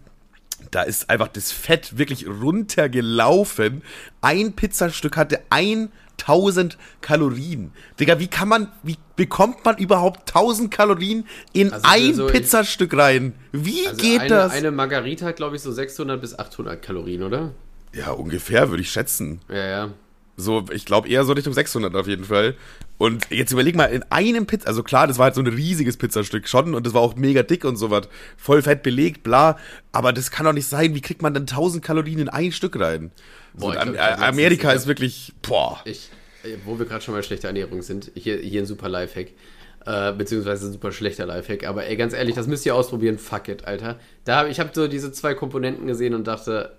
da 0.71 0.83
ist 0.83 1.11
einfach 1.11 1.29
das 1.29 1.53
Fett 1.53 1.99
wirklich 1.99 2.27
runtergelaufen. 2.27 3.83
Ein 4.21 4.53
Pizzastück 4.55 5.17
hatte 5.17 5.41
1000 5.51 6.79
Kalorien. 7.01 7.73
Digga, 7.99 8.19
wie 8.19 8.29
kann 8.29 8.49
man, 8.49 8.73
wie 8.83 8.97
bekommt 9.17 9.65
man 9.65 9.79
überhaupt 9.79 10.29
1000 10.29 10.71
Kalorien 10.71 11.27
in 11.53 11.73
also 11.73 11.87
ein 11.89 12.15
so 12.15 12.27
Pizzastück 12.27 12.97
rein? 12.97 13.35
Wie 13.53 13.87
also 13.87 14.01
geht 14.01 14.21
eine, 14.21 14.29
das? 14.29 14.53
Eine 14.53 14.71
Margarita 14.71 15.27
hat, 15.27 15.37
glaube 15.37 15.57
ich, 15.57 15.63
so 15.63 15.73
600 15.73 16.21
bis 16.21 16.39
800 16.39 16.83
Kalorien, 16.83 17.23
oder? 17.23 17.53
Ja, 17.95 18.11
ungefähr, 18.11 18.69
würde 18.69 18.83
ich 18.83 18.91
schätzen. 18.91 19.41
Ja, 19.49 19.67
ja. 19.67 19.91
So, 20.41 20.65
ich 20.73 20.85
glaube 20.85 21.09
eher 21.09 21.25
so 21.25 21.33
Richtung 21.33 21.53
600 21.53 21.97
auf 21.97 22.07
jeden 22.07 22.25
Fall. 22.25 22.55
Und 22.97 23.29
jetzt 23.29 23.51
überleg 23.51 23.75
mal, 23.75 23.87
in 23.87 24.05
einem 24.05 24.47
Pizza, 24.47 24.69
also 24.69 24.85
klar, 24.85 25.09
das 25.09 25.19
war 25.19 25.25
halt 25.25 25.35
so 25.35 25.41
ein 25.41 25.49
riesiges 25.49 25.97
Pizzastück 25.97 26.47
schon 26.47 26.77
und 26.77 26.87
das 26.87 26.95
war 26.95 27.03
auch 27.03 27.17
mega 27.17 27.43
dick 27.43 27.65
und 27.65 27.77
sowas, 27.77 28.09
voll 28.37 28.63
fett 28.63 28.85
belegt, 28.85 29.25
bla, 29.25 29.59
aber 29.91 30.13
das 30.13 30.31
kann 30.31 30.47
doch 30.47 30.53
nicht 30.53 30.67
sein, 30.67 30.95
wie 30.95 31.01
kriegt 31.01 31.23
man 31.23 31.35
denn 31.35 31.43
1000 31.43 31.85
Kalorien 31.85 32.21
in 32.21 32.29
ein 32.29 32.53
Stück 32.53 32.79
rein? 32.79 33.11
Boah, 33.55 33.73
so, 33.85 33.93
glaub, 33.93 33.99
Amerika 33.99 34.71
ist 34.71 34.87
wirklich, 34.87 35.33
boah. 35.43 35.81
Ich, 35.85 36.09
äh, 36.45 36.55
wo 36.65 36.79
wir 36.79 36.87
gerade 36.87 37.03
schon 37.03 37.15
mal 37.15 37.23
schlechte 37.25 37.49
Ernährung 37.49 37.83
sind, 37.83 38.13
hier, 38.15 38.37
hier 38.39 38.63
ein 38.63 38.67
super 38.67 38.89
Lifehack. 38.89 39.33
Äh, 39.87 40.13
beziehungsweise 40.13 40.67
ein 40.67 40.73
super 40.73 40.93
schlechter 40.93 41.27
Lifehack. 41.27 41.67
Aber 41.67 41.87
ey, 41.87 41.97
ganz 41.97 42.13
ehrlich, 42.13 42.37
das 42.37 42.47
müsst 42.47 42.65
ihr 42.67 42.77
ausprobieren. 42.77 43.19
Fuck 43.19 43.49
it, 43.49 43.65
Alter. 43.65 43.99
Da, 44.25 44.47
ich 44.47 44.61
habe 44.61 44.71
so 44.73 44.87
diese 44.87 45.11
zwei 45.13 45.35
Komponenten 45.35 45.87
gesehen 45.87 46.15
und 46.15 46.27
dachte, 46.27 46.77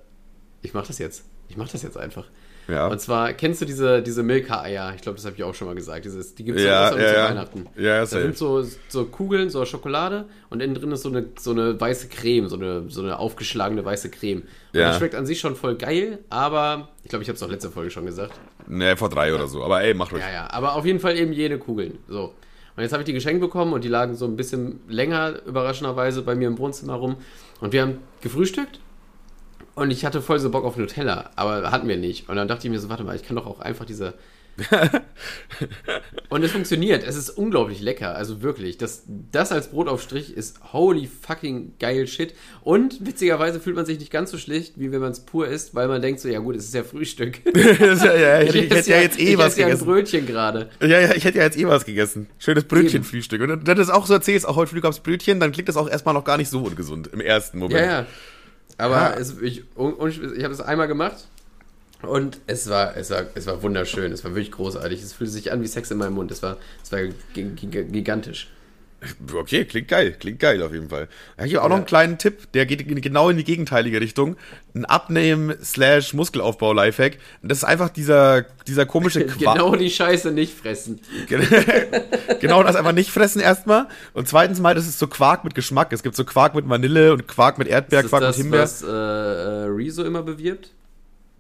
ich 0.61 0.73
mach 0.73 0.85
das 0.85 0.99
jetzt. 0.99 1.25
Ich 1.47 1.57
mach 1.57 1.67
das 1.69 1.81
jetzt 1.81 1.97
einfach. 1.97 2.25
Ja. 2.69 2.87
Und 2.87 3.01
zwar, 3.01 3.33
kennst 3.33 3.61
du 3.61 3.65
diese, 3.65 4.01
diese 4.01 4.21
Milka-Eier? 4.21 4.93
Ich 4.95 5.01
glaube, 5.01 5.15
das 5.15 5.25
habe 5.25 5.35
ich 5.35 5.43
auch 5.43 5.55
schon 5.55 5.67
mal 5.67 5.75
gesagt. 5.75 6.05
Dieses, 6.05 6.35
die 6.35 6.43
gibt 6.43 6.59
es 6.59 6.65
ja, 6.65 6.95
ja, 6.95 6.99
ja, 6.99 7.13
zu 7.13 7.29
Weihnachten. 7.29 7.65
Ja, 7.75 8.01
das 8.01 8.11
sind 8.11 8.37
so, 8.37 8.63
so 8.87 9.05
Kugeln, 9.05 9.49
so 9.49 9.65
Schokolade 9.65 10.25
und 10.49 10.61
innen 10.61 10.75
drin 10.75 10.91
ist 10.91 11.01
so 11.01 11.09
eine, 11.09 11.25
so 11.39 11.51
eine 11.51 11.79
weiße 11.79 12.09
Creme, 12.09 12.47
so 12.47 12.55
eine, 12.55 12.89
so 12.89 13.01
eine 13.01 13.17
aufgeschlagene 13.17 13.83
weiße 13.83 14.09
Creme. 14.09 14.43
Und 14.73 14.79
ja. 14.79 14.89
das 14.89 14.97
schmeckt 14.97 15.15
an 15.15 15.25
sich 15.25 15.39
schon 15.39 15.55
voll 15.55 15.75
geil, 15.75 16.19
aber 16.29 16.89
ich 17.03 17.09
glaube, 17.09 17.23
ich 17.23 17.29
habe 17.29 17.35
es 17.35 17.43
auch 17.43 17.49
letzte 17.49 17.71
Folge 17.71 17.89
schon 17.89 18.05
gesagt. 18.05 18.33
Ne, 18.67 18.95
vor 18.95 19.09
drei 19.09 19.33
oder 19.33 19.47
so. 19.47 19.63
Aber 19.63 19.81
ey, 19.81 19.93
mach 19.93 20.11
ruhig. 20.11 20.21
Ja, 20.21 20.31
ja, 20.31 20.47
aber 20.51 20.75
auf 20.75 20.85
jeden 20.85 20.99
Fall 20.99 21.17
eben 21.17 21.33
jene 21.33 21.57
Kugeln. 21.57 21.97
So. 22.07 22.35
Und 22.75 22.83
jetzt 22.83 22.93
habe 22.93 23.01
ich 23.01 23.05
die 23.05 23.13
geschenkt 23.13 23.41
bekommen 23.41 23.73
und 23.73 23.83
die 23.83 23.89
lagen 23.89 24.15
so 24.15 24.25
ein 24.25 24.35
bisschen 24.35 24.79
länger, 24.87 25.41
überraschenderweise, 25.45 26.21
bei 26.21 26.35
mir 26.35 26.47
im 26.47 26.57
Wohnzimmer 26.57 26.93
rum. 26.93 27.17
Und 27.59 27.73
wir 27.73 27.81
haben 27.81 27.97
gefrühstückt 28.21 28.79
und 29.81 29.91
ich 29.91 30.05
hatte 30.05 30.21
voll 30.21 30.39
so 30.39 30.49
Bock 30.49 30.63
auf 30.63 30.77
Nutella, 30.77 31.31
aber 31.35 31.71
hatten 31.71 31.87
wir 31.87 31.97
nicht. 31.97 32.29
Und 32.29 32.35
dann 32.35 32.47
dachte 32.47 32.67
ich 32.67 32.71
mir 32.71 32.79
so, 32.79 32.89
warte 32.89 33.03
mal, 33.03 33.15
ich 33.15 33.23
kann 33.23 33.35
doch 33.35 33.45
auch 33.45 33.59
einfach 33.59 33.85
diese. 33.85 34.13
und 36.29 36.43
es 36.43 36.51
funktioniert. 36.51 37.03
Es 37.07 37.15
ist 37.15 37.29
unglaublich 37.29 37.81
lecker. 37.81 38.15
Also 38.15 38.41
wirklich. 38.41 38.77
Das, 38.77 39.03
das 39.07 39.51
als 39.51 39.69
Brotaufstrich 39.69 40.35
ist 40.35 40.73
holy 40.73 41.07
fucking 41.07 41.73
geil 41.79 42.07
shit. 42.07 42.33
Und 42.61 43.05
witzigerweise 43.05 43.59
fühlt 43.59 43.77
man 43.77 43.85
sich 43.85 43.99
nicht 43.99 44.11
ganz 44.11 44.31
so 44.31 44.37
schlecht, 44.37 44.73
wie 44.75 44.91
wenn 44.91 44.99
man 44.99 45.11
es 45.11 45.21
pur 45.21 45.47
isst, 45.47 45.75
weil 45.75 45.87
man 45.87 46.01
denkt 46.01 46.19
so, 46.19 46.27
ja 46.27 46.39
gut, 46.39 46.57
es 46.57 46.65
ist 46.65 46.73
ja 46.73 46.83
Frühstück. 46.83 47.39
ja, 47.55 48.15
ja, 48.15 48.41
ich, 48.41 48.55
ich, 48.55 48.69
hätte 48.69 48.89
ja, 48.89 49.01
jetzt 49.01 49.19
eh 49.19 49.37
was 49.37 49.55
gegessen. 49.55 49.77
Ja 49.77 49.81
ein 49.81 49.85
Brötchen 49.85 50.25
gerade. 50.25 50.69
Ja, 50.81 50.99
ja, 50.99 51.15
ich 51.15 51.23
hätte 51.23 51.37
ja 51.37 51.45
jetzt 51.45 51.57
eh 51.57 51.67
was 51.67 51.85
gegessen. 51.85 52.27
Schönes 52.37 52.65
Brötchenfrühstück. 52.65 53.41
Und 53.41 53.49
wenn 53.49 53.63
du 53.63 53.75
das 53.75 53.89
auch 53.89 54.05
so 54.05 54.13
erzählst, 54.13 54.47
auch 54.47 54.55
heute 54.55 54.71
früh 54.71 54.81
gab 54.81 54.91
es 54.91 54.99
Brötchen, 54.99 55.39
dann 55.39 55.51
klingt 55.51 55.69
das 55.69 55.77
auch 55.77 55.89
erstmal 55.89 56.13
noch 56.13 56.25
gar 56.25 56.37
nicht 56.37 56.49
so 56.49 56.61
ungesund 56.63 57.07
im 57.07 57.21
ersten 57.21 57.59
Moment. 57.59 57.79
Ja, 57.79 57.85
ja. 58.01 58.05
Aber 58.79 58.95
ja. 58.95 59.13
es, 59.13 59.37
ich, 59.41 59.59
ich 59.59 60.43
habe 60.43 60.53
es 60.53 60.61
einmal 60.61 60.87
gemacht 60.87 61.27
und 62.01 62.39
es 62.47 62.69
war, 62.69 62.95
es, 62.95 63.09
war, 63.09 63.25
es 63.35 63.45
war 63.45 63.61
wunderschön. 63.61 64.11
Es 64.13 64.23
war 64.23 64.31
wirklich 64.31 64.53
großartig. 64.53 65.01
Es 65.03 65.11
fühlte 65.11 65.33
sich 65.33 65.51
an 65.51 65.61
wie 65.61 65.67
Sex 65.67 65.91
in 65.91 65.97
meinem 65.97 66.13
Mund. 66.13 66.31
Es 66.31 66.41
war, 66.41 66.57
es 66.81 66.91
war 66.91 67.01
gigantisch. 67.33 68.49
Okay, 69.33 69.63
klingt 69.63 69.87
geil, 69.87 70.15
klingt 70.19 70.39
geil 70.39 70.61
auf 70.61 70.73
jeden 70.73 70.89
Fall. 70.89 71.07
Ja, 71.37 71.45
hier 71.45 71.59
auch 71.61 71.65
ja. 71.65 71.69
noch 71.69 71.75
einen 71.77 71.85
kleinen 71.85 72.17
Tipp, 72.17 72.51
der 72.51 72.65
geht 72.65 72.85
genau 73.01 73.29
in 73.29 73.37
die 73.37 73.45
gegenteilige 73.45 74.01
Richtung. 74.01 74.35
Ein 74.73 74.83
Abnehmen 74.85 75.55
slash 75.63 76.13
Muskelaufbau 76.13 76.73
Lifehack. 76.73 77.17
Das 77.41 77.59
ist 77.59 77.63
einfach 77.63 77.89
dieser, 77.89 78.45
dieser 78.67 78.85
komische 78.85 79.25
Quark. 79.25 79.55
genau 79.55 79.75
die 79.75 79.89
Scheiße 79.89 80.31
nicht 80.31 80.53
fressen. 80.53 80.99
genau 82.41 82.63
das 82.63 82.75
einfach 82.75 82.91
nicht 82.91 83.11
fressen 83.11 83.39
erstmal. 83.39 83.87
Und 84.13 84.27
zweitens 84.27 84.59
mal, 84.59 84.75
das 84.75 84.85
ist 84.85 84.99
so 84.99 85.07
Quark 85.07 85.45
mit 85.45 85.55
Geschmack. 85.55 85.93
Es 85.93 86.03
gibt 86.03 86.17
so 86.17 86.25
Quark 86.25 86.53
mit 86.53 86.67
Vanille 86.67 87.13
und 87.13 87.27
Quark 87.27 87.57
mit 87.57 87.69
Erdbeer, 87.69 88.03
Quark 88.03 88.21
das, 88.21 88.37
mit 88.37 88.43
Himbeer. 88.43 88.63
Was 88.63 88.83
äh, 88.83 88.87
äh, 88.87 89.65
Rezo 89.67 90.03
immer 90.03 90.23
bewirbt? 90.23 90.71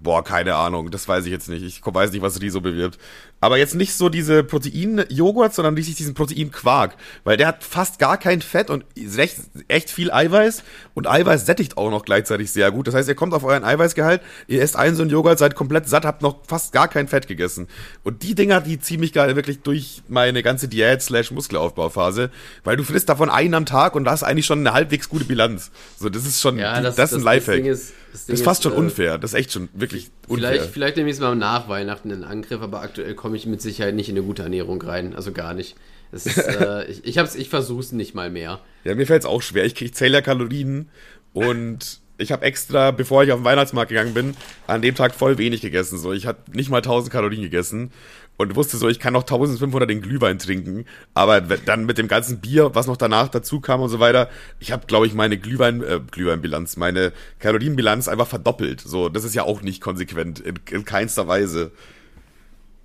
Boah, 0.01 0.23
keine 0.23 0.55
Ahnung, 0.55 0.91
das 0.91 1.09
weiß 1.09 1.25
ich 1.25 1.31
jetzt 1.31 1.49
nicht. 1.49 1.61
Ich 1.61 1.81
weiß 1.85 2.13
nicht, 2.13 2.21
was 2.21 2.39
die 2.39 2.49
so 2.49 2.61
bewirbt. 2.61 2.97
Aber 3.41 3.57
jetzt 3.57 3.75
nicht 3.75 3.93
so 3.93 4.09
diese 4.09 4.43
Protein-Joghurt, 4.43 5.53
sondern 5.53 5.75
richtig 5.75 5.95
diesen 5.95 6.13
Protein-Quark. 6.13 6.95
Weil 7.23 7.37
der 7.37 7.47
hat 7.47 7.63
fast 7.63 7.99
gar 7.99 8.17
kein 8.17 8.41
Fett 8.41 8.69
und 8.69 8.85
echt, 9.17 9.37
echt 9.67 9.89
viel 9.89 10.11
Eiweiß. 10.11 10.63
Und 10.93 11.07
Eiweiß 11.07 11.45
sättigt 11.45 11.77
auch 11.77 11.89
noch 11.89 12.03
gleichzeitig 12.03 12.51
sehr 12.51 12.71
gut. 12.71 12.87
Das 12.87 12.95
heißt, 12.95 13.07
ihr 13.07 13.15
kommt 13.15 13.33
auf 13.33 13.43
euren 13.43 13.63
Eiweißgehalt, 13.63 14.21
ihr 14.47 14.61
esst 14.61 14.75
einen 14.75 14.95
so 14.95 15.03
einen 15.03 15.11
Joghurt, 15.11 15.39
seid 15.39 15.55
komplett 15.55 15.87
satt, 15.87 16.05
habt 16.05 16.21
noch 16.21 16.45
fast 16.47 16.73
gar 16.73 16.87
kein 16.87 17.07
Fett 17.07 17.27
gegessen. 17.27 17.67
Und 18.03 18.23
die 18.23 18.35
Dinger, 18.35 18.61
die 18.61 18.79
ziehen 18.79 18.99
mich 18.99 19.13
gerade 19.13 19.35
wirklich 19.35 19.61
durch 19.61 20.03
meine 20.07 20.43
ganze 20.43 20.67
Diät 20.67 21.01
slash 21.01 21.31
Muskelaufbauphase. 21.31 22.31
Weil 22.63 22.75
du 22.75 22.83
frisst 22.83 23.07
davon 23.07 23.29
einen 23.29 23.53
am 23.53 23.65
Tag 23.65 23.95
und 23.95 24.09
hast 24.09 24.23
eigentlich 24.23 24.45
schon 24.45 24.59
eine 24.59 24.73
halbwegs 24.73 25.07
gute 25.07 25.25
Bilanz. 25.25 25.71
So, 25.97 26.09
das 26.09 26.25
ist 26.25 26.41
schon, 26.41 26.57
ja, 26.57 26.81
das, 26.81 26.95
das, 26.95 27.11
ist 27.11 27.19
ein 27.19 27.23
Lifehack. 27.23 27.65
Das, 27.65 27.93
das, 28.11 28.27
ist 28.27 28.43
fast 28.43 28.63
schon 28.63 28.73
äh, 28.73 28.77
unfair. 28.77 29.17
Das 29.17 29.33
ist 29.33 29.39
echt 29.39 29.51
schon 29.51 29.69
wirklich 29.73 30.09
unfair. 30.27 30.51
Vielleicht, 30.53 30.73
vielleicht 30.73 30.97
nehme 30.97 31.09
ich 31.09 31.15
es 31.15 31.21
mal 31.21 31.35
nach 31.35 31.69
Weihnachten 31.69 32.09
in 32.11 32.23
Angriff, 32.23 32.61
aber 32.61 32.81
aktuell 32.81 33.13
komme 33.29 33.37
ich 33.37 33.45
mit 33.45 33.61
Sicherheit 33.61 33.93
nicht 33.93 34.09
in 34.09 34.17
eine 34.17 34.25
gute 34.25 34.41
Ernährung 34.41 34.81
rein. 34.81 35.15
Also 35.15 35.31
gar 35.31 35.53
nicht. 35.53 35.75
Ist, 36.11 36.35
äh, 36.37 36.85
ich 36.85 37.05
ich, 37.05 37.17
ich 37.35 37.47
versuche 37.47 37.81
es 37.81 37.91
nicht 37.91 38.15
mal 38.15 38.31
mehr. 38.31 38.59
Ja, 38.85 38.95
mir 38.95 39.05
fällt 39.05 39.21
es 39.21 39.27
auch 39.27 39.43
schwer. 39.43 39.65
Ich, 39.65 39.79
ich 39.79 39.93
zähle 39.93 40.15
ja 40.15 40.21
Kalorien 40.21 40.89
und 41.33 41.99
ich 42.17 42.31
habe 42.31 42.43
extra, 42.43 42.89
bevor 42.89 43.23
ich 43.23 43.31
auf 43.31 43.41
den 43.41 43.45
Weihnachtsmarkt 43.45 43.89
gegangen 43.89 44.15
bin, 44.15 44.35
an 44.65 44.81
dem 44.81 44.95
Tag 44.95 45.13
voll 45.13 45.37
wenig 45.37 45.61
gegessen. 45.61 45.99
So, 45.99 46.11
ich 46.11 46.25
hatte 46.25 46.49
nicht 46.53 46.71
mal 46.71 46.77
1000 46.77 47.13
Kalorien 47.13 47.43
gegessen 47.43 47.91
und 48.37 48.55
wusste 48.55 48.77
so, 48.77 48.89
ich 48.89 48.99
kann 48.99 49.13
noch 49.13 49.21
1500 49.21 49.91
in 49.91 50.01
Glühwein 50.01 50.39
trinken, 50.39 50.85
aber 51.13 51.39
dann 51.39 51.85
mit 51.85 51.99
dem 51.99 52.07
ganzen 52.07 52.41
Bier, 52.41 52.73
was 52.73 52.87
noch 52.87 52.97
danach 52.97 53.27
dazu 53.27 53.59
kam 53.59 53.79
und 53.79 53.89
so 53.89 53.99
weiter, 53.99 54.27
ich 54.59 54.71
habe, 54.71 54.87
glaube 54.87 55.05
ich, 55.05 55.13
meine 55.13 55.37
Glühwein, 55.37 55.83
äh, 55.83 55.99
Glühweinbilanz, 56.09 56.77
meine 56.77 57.13
Kalorienbilanz 57.37 58.07
einfach 58.07 58.27
verdoppelt. 58.27 58.81
So, 58.81 59.07
das 59.07 59.23
ist 59.23 59.35
ja 59.35 59.43
auch 59.43 59.61
nicht 59.61 59.81
konsequent, 59.81 60.39
in, 60.39 60.55
in 60.71 60.83
keinster 60.83 61.27
Weise. 61.27 61.73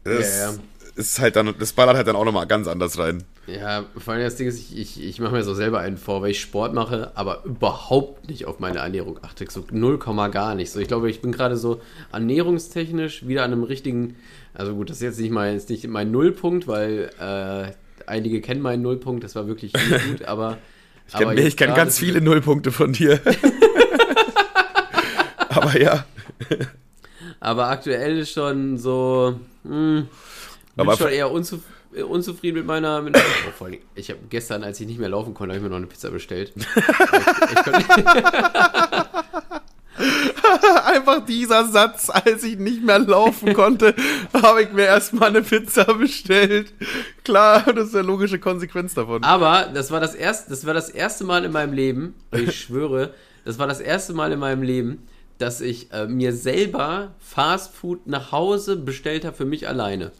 Das 0.04 0.36
ja, 0.36 0.50
ja. 0.52 0.58
ist 0.96 1.18
halt 1.18 1.36
dann, 1.36 1.54
das 1.58 1.72
ballert 1.72 1.96
halt 1.96 2.06
dann 2.06 2.16
auch 2.16 2.24
nochmal 2.24 2.46
ganz 2.46 2.68
anders 2.68 2.98
rein. 2.98 3.24
Ja, 3.46 3.84
vor 3.98 4.14
allem 4.14 4.22
das 4.22 4.36
Ding 4.36 4.46
ist, 4.48 4.58
ich, 4.58 4.78
ich, 4.78 5.02
ich 5.02 5.20
mache 5.20 5.32
mir 5.32 5.42
so 5.42 5.54
selber 5.54 5.80
einen 5.80 5.98
vor, 5.98 6.22
weil 6.22 6.30
ich 6.30 6.40
Sport 6.40 6.72
mache, 6.72 7.12
aber 7.14 7.44
überhaupt 7.44 8.28
nicht 8.28 8.46
auf 8.46 8.58
meine 8.58 8.78
Ernährung 8.78 9.18
achte. 9.22 9.46
So 9.50 9.66
0, 9.70 9.98
gar 10.30 10.54
nicht. 10.54 10.70
So, 10.70 10.80
ich 10.80 10.88
glaube, 10.88 11.10
ich 11.10 11.20
bin 11.20 11.32
gerade 11.32 11.56
so 11.56 11.80
ernährungstechnisch 12.12 13.26
wieder 13.26 13.44
an 13.44 13.52
einem 13.52 13.64
richtigen 13.64 14.16
also 14.54 14.74
gut, 14.74 14.88
das 14.88 14.98
ist 14.98 15.02
jetzt 15.02 15.20
nicht 15.20 15.32
mein, 15.32 15.56
ist 15.56 15.68
nicht 15.68 15.86
mein 15.88 16.12
Nullpunkt, 16.12 16.68
weil 16.68 17.10
äh, 17.20 17.72
einige 18.06 18.40
kennen 18.40 18.62
meinen 18.62 18.82
Nullpunkt, 18.82 19.24
das 19.24 19.34
war 19.34 19.48
wirklich 19.48 19.72
gut, 19.72 20.24
aber. 20.26 20.58
Ich 21.06 21.14
kenne 21.14 21.50
kenn 21.54 21.74
ganz 21.74 21.98
viele 21.98 22.20
Nullpunkte 22.20 22.70
von 22.70 22.92
dir. 22.92 23.20
aber 25.48 25.78
ja. 25.78 26.06
Aber 27.44 27.68
aktuell 27.68 28.18
ist 28.18 28.32
schon 28.32 28.78
so. 28.78 29.38
Mh, 29.64 29.70
hm, 29.70 30.08
bin 30.76 30.86
aber 30.88 30.96
schon 30.96 31.10
eher 31.10 31.30
unzuf 31.30 31.60
unzufrieden 32.08 32.58
mit 32.58 32.66
meiner. 32.66 33.02
Mit 33.02 33.14
meiner 33.14 33.26
oh, 33.60 33.66
ich 33.94 34.10
habe 34.10 34.20
gestern, 34.30 34.64
als 34.64 34.80
ich 34.80 34.86
nicht 34.86 34.98
mehr 34.98 35.10
laufen 35.10 35.34
konnte, 35.34 35.54
habe 35.54 35.58
ich 35.58 35.62
mir 35.62 35.70
noch 35.70 35.76
eine 35.76 35.86
Pizza 35.86 36.10
bestellt. 36.10 36.52
ich, 36.56 36.64
ich 36.64 38.04
Einfach 40.84 41.24
dieser 41.24 41.66
Satz, 41.66 42.10
als 42.10 42.42
ich 42.44 42.58
nicht 42.58 42.82
mehr 42.82 42.98
laufen 42.98 43.52
konnte, 43.52 43.94
habe 44.32 44.62
ich 44.62 44.72
mir 44.72 44.86
erstmal 44.86 45.28
eine 45.28 45.42
Pizza 45.42 45.84
bestellt. 45.84 46.72
Klar, 47.24 47.72
das 47.72 47.88
ist 47.88 47.94
eine 47.94 48.06
logische 48.06 48.38
Konsequenz 48.38 48.94
davon. 48.94 49.22
Aber 49.22 49.70
das 49.72 49.90
war 49.90 50.00
das 50.00 50.14
erste, 50.14 50.50
das 50.50 50.66
war 50.66 50.74
das 50.74 50.88
erste 50.88 51.24
Mal 51.24 51.44
in 51.44 51.52
meinem 51.52 51.72
Leben, 51.72 52.14
ich 52.32 52.58
schwöre, 52.58 53.14
das 53.44 53.58
war 53.58 53.66
das 53.66 53.80
erste 53.80 54.14
Mal 54.14 54.32
in 54.32 54.38
meinem 54.38 54.62
Leben, 54.62 55.06
dass 55.38 55.60
ich 55.60 55.92
äh, 55.92 56.06
mir 56.06 56.32
selber 56.32 57.12
Fast 57.18 57.74
Food 57.74 58.06
nach 58.06 58.32
Hause 58.32 58.76
bestellt 58.76 59.24
habe 59.24 59.36
für 59.36 59.44
mich 59.44 59.68
alleine. 59.68 60.12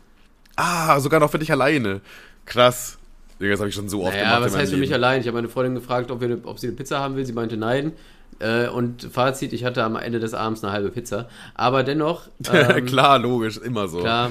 Ah, 0.56 1.00
sogar 1.00 1.20
noch 1.20 1.30
für 1.30 1.38
dich 1.38 1.52
alleine. 1.52 2.00
Krass. 2.46 2.98
Das 3.38 3.58
habe 3.58 3.68
ich 3.68 3.74
schon 3.74 3.88
so 3.88 4.02
oft 4.02 4.12
naja, 4.12 4.36
gemacht. 4.36 4.52
was 4.52 4.56
heißt 4.56 4.72
für 4.72 4.78
mich 4.78 4.94
allein? 4.94 5.20
Ich 5.20 5.26
habe 5.26 5.36
meine 5.36 5.48
Freundin 5.48 5.74
gefragt, 5.74 6.10
ob, 6.10 6.20
wir, 6.20 6.38
ob 6.44 6.58
sie 6.58 6.68
eine 6.68 6.76
Pizza 6.76 7.00
haben 7.00 7.16
will. 7.16 7.26
Sie 7.26 7.32
meinte 7.32 7.56
nein. 7.56 7.92
Äh, 8.38 8.68
und 8.68 9.02
Fazit, 9.02 9.52
ich 9.52 9.64
hatte 9.64 9.82
am 9.82 9.96
Ende 9.96 10.20
des 10.20 10.34
Abends 10.34 10.62
eine 10.62 10.72
halbe 10.72 10.90
Pizza. 10.90 11.28
Aber 11.54 11.82
dennoch. 11.82 12.28
Ähm, 12.52 12.86
klar, 12.86 13.18
logisch, 13.18 13.58
immer 13.58 13.88
so. 13.88 14.00
Klar. 14.00 14.30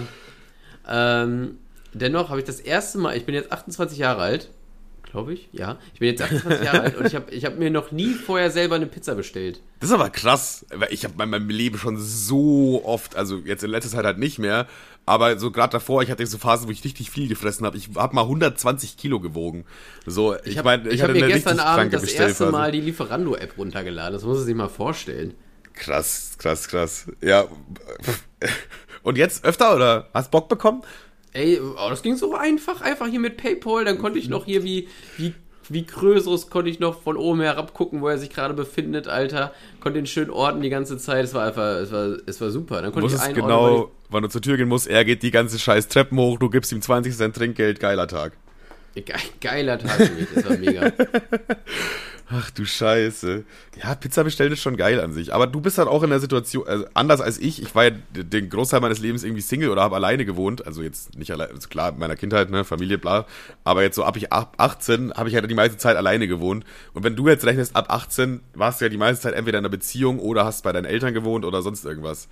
Ähm, 0.87 1.57
dennoch 1.93 2.29
habe 2.29 2.39
ich 2.39 2.45
das 2.45 2.59
erste 2.59 2.97
Mal, 2.97 3.15
ich 3.17 3.25
bin 3.25 3.35
jetzt 3.35 3.51
28 3.51 3.97
Jahre 3.97 4.21
alt, 4.21 4.49
glaube 5.13 5.35
ich, 5.35 5.47
ja. 5.51 5.77
Ich 5.93 5.99
bin 5.99 6.09
jetzt 6.09 6.23
28 6.23 6.65
Jahre 6.65 6.81
alt 6.81 6.97
und 6.97 7.05
ich 7.05 7.13
habe 7.13 7.31
ich 7.31 7.45
hab 7.45 7.57
mir 7.57 7.69
noch 7.69 7.91
nie 7.91 8.15
vorher 8.15 8.49
selber 8.49 8.75
eine 8.75 8.87
Pizza 8.87 9.13
bestellt. 9.13 9.61
Das 9.79 9.89
ist 9.89 9.93
aber 9.95 10.09
krass, 10.09 10.65
weil 10.73 10.91
ich 10.91 11.05
habe 11.05 11.21
in 11.21 11.29
meinem 11.29 11.49
Leben 11.49 11.77
schon 11.77 11.97
so 11.97 12.81
oft, 12.83 13.15
also 13.15 13.37
jetzt 13.37 13.63
in 13.63 13.69
letzter 13.69 13.91
Zeit 13.91 14.05
halt 14.05 14.17
nicht 14.17 14.39
mehr, 14.39 14.67
aber 15.05 15.37
so 15.37 15.51
gerade 15.51 15.71
davor, 15.73 16.01
ich 16.01 16.09
hatte 16.09 16.25
so 16.25 16.39
Phasen, 16.39 16.67
wo 16.67 16.71
ich 16.71 16.83
richtig 16.83 17.11
viel 17.11 17.27
gefressen 17.27 17.63
habe. 17.63 17.77
Ich 17.77 17.89
habe 17.95 18.15
mal 18.15 18.23
120 18.23 18.97
Kilo 18.97 19.19
gewogen. 19.19 19.65
So, 20.07 20.35
ich, 20.35 20.57
ich 20.57 20.63
meine, 20.63 20.87
ich, 20.87 20.95
ich 20.95 21.01
habe 21.03 21.13
mir 21.13 21.27
gestern 21.27 21.59
Abend 21.59 21.93
das 21.93 22.05
erste 22.05 22.49
Mal 22.49 22.71
die 22.71 22.81
Lieferando-App 22.81 23.55
runtergeladen. 23.57 24.13
Das 24.13 24.23
muss 24.23 24.37
man 24.37 24.45
sich 24.45 24.55
mal 24.55 24.67
vorstellen. 24.67 25.35
Krass, 25.73 26.35
krass, 26.39 26.67
krass. 26.67 27.05
Ja. 27.21 27.45
Und 29.03 29.17
jetzt 29.17 29.45
öfter 29.45 29.75
oder 29.75 30.09
hast 30.13 30.31
Bock 30.31 30.49
bekommen? 30.49 30.81
Ey, 31.33 31.59
oh, 31.59 31.89
das 31.89 32.03
ging 32.03 32.15
so 32.15 32.35
einfach, 32.35 32.81
einfach 32.81 33.07
hier 33.07 33.19
mit 33.19 33.37
PayPal. 33.37 33.85
Dann 33.85 33.97
konnte 33.97 34.19
ich 34.19 34.29
noch 34.29 34.45
hier 34.45 34.63
wie, 34.63 34.87
wie 35.17 35.33
wie 35.69 35.85
Krösus 35.85 36.49
konnte 36.49 36.69
ich 36.69 36.79
noch 36.79 37.01
von 37.01 37.17
oben 37.17 37.41
herab 37.41 37.73
gucken, 37.73 38.01
wo 38.01 38.07
er 38.07 38.17
sich 38.17 38.29
gerade 38.29 38.53
befindet, 38.53 39.07
Alter. 39.07 39.53
Konnte 39.79 39.99
ihn 39.99 40.05
schön 40.05 40.29
orten 40.29 40.61
die 40.61 40.69
ganze 40.69 40.97
Zeit. 40.97 41.25
Es 41.25 41.33
war 41.33 41.47
einfach, 41.47 41.77
es 41.77 41.91
war, 41.91 42.17
es 42.25 42.41
war 42.41 42.49
super. 42.49 42.81
Dann 42.81 42.91
konnte 42.91 43.15
ich 43.15 43.33
genau, 43.33 43.91
wann 44.09 44.23
du 44.23 44.29
zur 44.29 44.41
Tür 44.41 44.57
gehen 44.57 44.67
musst, 44.67 44.87
er 44.87 45.05
geht 45.05 45.23
die 45.23 45.31
ganze 45.31 45.59
scheiß 45.59 45.87
Treppen 45.87 46.17
hoch, 46.17 46.37
du 46.37 46.49
gibst 46.49 46.71
ihm 46.71 46.81
20 46.81 47.15
Cent 47.15 47.35
Trinkgeld, 47.35 47.79
geiler 47.79 48.07
Tag. 48.07 48.33
Ge 48.95 49.03
geiler 49.41 49.79
Tag 49.79 49.91
für 49.91 50.13
mich, 50.13 50.27
das 50.33 50.49
war 50.49 50.57
mega. 50.57 50.91
Ach 52.35 52.49
du 52.49 52.65
Scheiße. 52.65 53.43
Ja, 53.79 53.93
Pizza 53.93 54.23
bestellen 54.23 54.51
ist 54.51 54.61
schon 54.61 54.75
geil 54.75 54.99
an 54.99 55.13
sich. 55.13 55.35
Aber 55.35 55.45
du 55.45 55.61
bist 55.61 55.77
halt 55.77 55.87
auch 55.87 56.01
in 56.01 56.09
der 56.09 56.19
Situation, 56.19 56.67
also 56.67 56.85
anders 56.95 57.21
als 57.21 57.37
ich. 57.37 57.61
Ich 57.61 57.75
war 57.75 57.83
ja 57.83 57.91
den 58.11 58.49
Großteil 58.49 58.79
meines 58.79 58.97
Lebens 58.97 59.23
irgendwie 59.23 59.41
Single 59.41 59.69
oder 59.69 59.83
habe 59.83 59.95
alleine 59.95 60.25
gewohnt. 60.25 60.65
Also 60.65 60.81
jetzt 60.81 61.15
nicht 61.15 61.31
alleine, 61.31 61.53
also 61.53 61.69
klar, 61.69 61.89
in 61.89 61.99
meiner 61.99 62.15
Kindheit, 62.15 62.49
ne, 62.49 62.63
Familie, 62.63 62.97
bla. 62.97 63.27
Aber 63.63 63.83
jetzt 63.83 63.95
so 63.95 64.03
ab 64.03 64.17
ich 64.17 64.33
18 64.33 65.13
habe 65.13 65.29
ich 65.29 65.35
halt 65.35 65.47
die 65.47 65.53
meiste 65.53 65.77
Zeit 65.77 65.95
alleine 65.95 66.27
gewohnt. 66.27 66.65
Und 66.93 67.03
wenn 67.03 67.15
du 67.15 67.27
jetzt 67.27 67.45
rechnest, 67.45 67.75
ab 67.75 67.85
18 67.89 68.41
warst 68.55 68.81
du 68.81 68.85
ja 68.85 68.89
die 68.89 68.97
meiste 68.97 69.21
Zeit 69.21 69.35
entweder 69.35 69.59
in 69.59 69.65
einer 69.65 69.71
Beziehung 69.71 70.17
oder 70.17 70.43
hast 70.43 70.63
bei 70.63 70.71
deinen 70.71 70.85
Eltern 70.85 71.13
gewohnt 71.13 71.45
oder 71.45 71.61
sonst 71.61 71.85
irgendwas. 71.85 72.29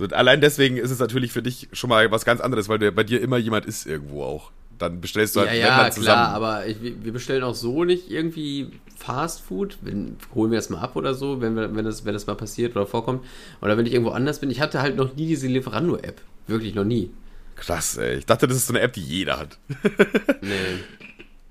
So, 0.00 0.06
allein 0.06 0.40
deswegen 0.40 0.78
ist 0.78 0.90
es 0.90 0.98
natürlich 0.98 1.30
für 1.30 1.42
dich 1.42 1.68
schon 1.72 1.90
mal 1.90 2.10
was 2.10 2.24
ganz 2.24 2.40
anderes, 2.40 2.68
weil 2.68 2.90
bei 2.90 3.04
dir 3.04 3.20
immer 3.20 3.36
jemand 3.36 3.66
ist 3.66 3.86
irgendwo 3.86 4.24
auch 4.24 4.50
dann 4.78 5.00
bestellst 5.00 5.36
du 5.36 5.40
halt 5.40 5.50
ja, 5.50 5.56
ja, 5.56 5.90
zusammen. 5.90 6.04
klar, 6.04 6.28
aber 6.34 6.66
ich, 6.66 6.76
wir 6.82 7.12
bestellen 7.12 7.42
auch 7.42 7.54
so 7.54 7.84
nicht 7.84 8.10
irgendwie 8.10 8.70
Fast 8.96 9.40
Food. 9.40 9.78
Wenn, 9.82 10.16
holen 10.34 10.50
wir 10.50 10.58
das 10.58 10.70
mal 10.70 10.80
ab 10.80 10.96
oder 10.96 11.14
so, 11.14 11.40
wenn, 11.40 11.56
wir, 11.56 11.74
wenn, 11.74 11.84
das, 11.84 12.04
wenn 12.04 12.14
das 12.14 12.26
mal 12.26 12.36
passiert 12.36 12.76
oder 12.76 12.86
vorkommt. 12.86 13.24
Oder 13.60 13.76
wenn 13.76 13.86
ich 13.86 13.92
irgendwo 13.92 14.12
anders 14.12 14.40
bin. 14.40 14.50
Ich 14.50 14.60
hatte 14.60 14.80
halt 14.80 14.96
noch 14.96 15.14
nie 15.14 15.26
diese 15.26 15.46
Lieferando-App. 15.46 16.20
Wirklich 16.46 16.74
noch 16.74 16.84
nie. 16.84 17.10
Krass, 17.56 17.96
ey. 17.96 18.16
Ich 18.18 18.26
dachte, 18.26 18.48
das 18.48 18.56
ist 18.56 18.66
so 18.66 18.72
eine 18.72 18.80
App, 18.80 18.92
die 18.92 19.02
jeder 19.02 19.38
hat. 19.38 19.58
nee. 20.40 20.80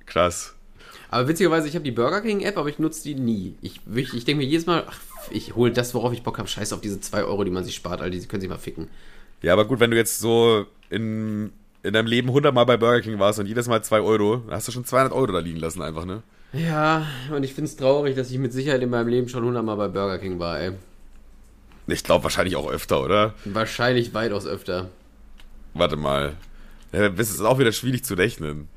Krass. 0.06 0.54
Aber 1.10 1.28
witzigerweise, 1.28 1.68
ich 1.68 1.76
habe 1.76 1.84
die 1.84 1.92
Burger 1.92 2.22
King-App, 2.22 2.58
aber 2.58 2.70
ich 2.70 2.80
nutze 2.80 3.04
die 3.04 3.16
nie. 3.16 3.56
Ich, 3.62 3.82
ich, 3.94 4.14
ich 4.14 4.26
denke 4.26 4.44
mir 4.44 4.50
jedes 4.50 4.66
Mal, 4.66 4.86
ach, 4.88 5.00
ich 5.30 5.56
hole 5.56 5.72
das, 5.72 5.94
worauf 5.94 6.12
ich 6.12 6.24
Bock 6.24 6.40
habe. 6.40 6.48
Scheiß 6.48 6.74
auf 6.74 6.82
diese 6.82 7.00
2 7.00 7.24
Euro, 7.24 7.44
die 7.44 7.52
man 7.52 7.64
sich 7.64 7.76
spart, 7.76 8.02
all 8.02 8.10
die 8.10 8.20
können 8.26 8.42
sich 8.42 8.50
mal 8.50 8.58
ficken. 8.58 8.88
Ja, 9.42 9.54
aber 9.54 9.66
gut, 9.66 9.80
wenn 9.80 9.92
du 9.92 9.98
jetzt 9.98 10.20
so 10.20 10.66
in 10.90 11.52
in 11.84 11.94
deinem 11.94 12.08
Leben 12.08 12.30
100 12.30 12.54
Mal 12.54 12.64
bei 12.64 12.78
Burger 12.78 13.02
King 13.02 13.20
warst 13.20 13.40
und 13.40 13.46
jedes 13.46 13.68
Mal 13.68 13.84
2 13.84 14.00
Euro, 14.02 14.38
dann 14.38 14.56
hast 14.56 14.68
du 14.68 14.72
schon 14.72 14.86
200 14.86 15.14
Euro 15.14 15.32
da 15.32 15.40
liegen 15.40 15.60
lassen 15.60 15.82
einfach, 15.82 16.06
ne? 16.06 16.24
Ja, 16.54 17.06
und 17.36 17.44
ich 17.44 17.54
finde 17.54 17.70
es 17.70 17.76
traurig, 17.76 18.16
dass 18.16 18.32
ich 18.32 18.38
mit 18.38 18.54
Sicherheit 18.54 18.82
in 18.82 18.90
meinem 18.90 19.08
Leben 19.08 19.28
schon 19.28 19.42
100 19.42 19.64
Mal 19.64 19.76
bei 19.76 19.88
Burger 19.88 20.18
King 20.18 20.40
war, 20.40 20.60
ey. 20.60 20.72
Ich 21.88 22.04
glaube 22.04 22.24
wahrscheinlich 22.24 22.56
auch 22.56 22.70
öfter, 22.70 23.04
oder? 23.04 23.34
Wahrscheinlich 23.44 24.14
weitaus 24.14 24.48
öfter. 24.48 24.90
Warte 25.74 25.98
mal. 25.98 26.34
Das 26.92 27.32
ist 27.32 27.42
auch 27.42 27.60
wieder 27.60 27.72
schwierig 27.72 28.06
zu 28.06 28.14
rechnen. 28.14 28.70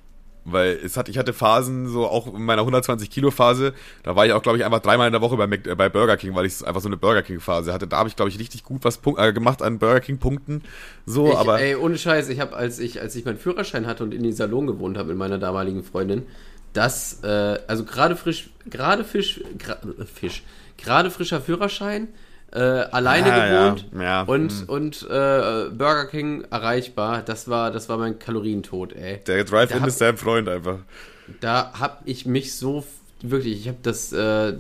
Weil 0.49 0.79
es 0.85 0.97
hat, 0.97 1.09
ich 1.09 1.19
hatte 1.19 1.33
Phasen, 1.33 1.89
so 1.89 2.07
auch 2.07 2.33
in 2.33 2.45
meiner 2.45 2.63
120 2.63 3.11
Kilo 3.11 3.33
Phase, 3.33 3.75
da 4.05 4.15
war 4.15 4.27
ich 4.27 4.33
auch, 4.33 4.43
glaube 4.43 4.59
ich, 4.59 4.65
einfach 4.65 4.79
dreimal 4.79 5.09
in 5.09 5.13
der 5.13 5.21
Woche 5.21 5.37
bei, 5.37 5.49
Mac, 5.49 5.67
äh, 5.67 5.75
bei 5.75 5.89
Burger 5.89 6.17
King, 6.17 6.37
weil 6.37 6.47
ich 6.47 6.65
einfach 6.65 6.81
so 6.81 6.89
eine 6.89 6.97
Burger 6.97 7.23
King 7.23 7.41
Phase 7.41 7.73
hatte. 7.73 7.89
Da 7.89 7.99
habe 7.99 8.09
ich, 8.09 8.15
glaube 8.15 8.31
ich, 8.31 8.39
richtig 8.39 8.63
gut 8.63 8.85
was 8.85 9.01
äh, 9.17 9.33
gemacht 9.33 9.61
an 9.61 9.81
Burger 9.81 10.01
King 10.01 10.19
Punkten. 10.19 10.63
So, 11.05 11.31
ich, 11.31 11.37
aber. 11.37 11.61
Ey, 11.61 11.75
ohne 11.75 11.99
Scheiß, 11.99 12.29
ich 12.29 12.39
habe, 12.39 12.55
als 12.55 12.79
ich, 12.79 13.01
als 13.01 13.17
ich 13.17 13.25
meinen 13.25 13.39
Führerschein 13.39 13.87
hatte 13.87 14.05
und 14.05 14.15
in 14.15 14.23
den 14.23 14.33
Salon 14.33 14.69
gewohnt 14.69 14.97
habe 14.97 15.09
mit 15.09 15.19
meiner 15.19 15.39
damaligen 15.39 15.83
Freundin, 15.83 16.23
das, 16.73 17.25
äh, 17.25 17.59
also 17.67 17.85
gerade 17.85 18.15
frisch, 18.15 18.51
gerade 18.67 19.03
Fisch, 19.03 19.41
gra, 19.59 19.79
Fisch, 20.15 20.45
gerade 20.77 21.11
frischer 21.11 21.41
Führerschein, 21.41 22.09
äh, 22.53 22.59
alleine 22.61 23.33
ah, 23.33 23.69
gewohnt 23.69 23.87
ja, 23.95 24.03
ja. 24.03 24.23
und, 24.23 24.53
hm. 24.53 24.69
und 24.69 25.03
äh, 25.03 25.71
Burger 25.71 26.07
King 26.07 26.45
erreichbar. 26.51 27.23
Das 27.23 27.49
war, 27.49 27.71
das 27.71 27.89
war 27.89 27.99
mein 27.99 28.19
Kalorientod, 28.19 28.93
ey. 28.93 29.19
Der 29.27 29.45
Drive-In 29.45 29.85
ist 29.85 30.01
dein 30.01 30.17
Freund 30.17 30.49
einfach. 30.49 30.79
Da 31.41 31.73
hab 31.79 32.03
ich 32.05 32.25
mich 32.27 32.57
so 32.57 32.85
wirklich, 33.21 33.61
ich 33.61 33.69
hab 33.69 33.83
das, 33.83 34.13
äh, 34.13 34.55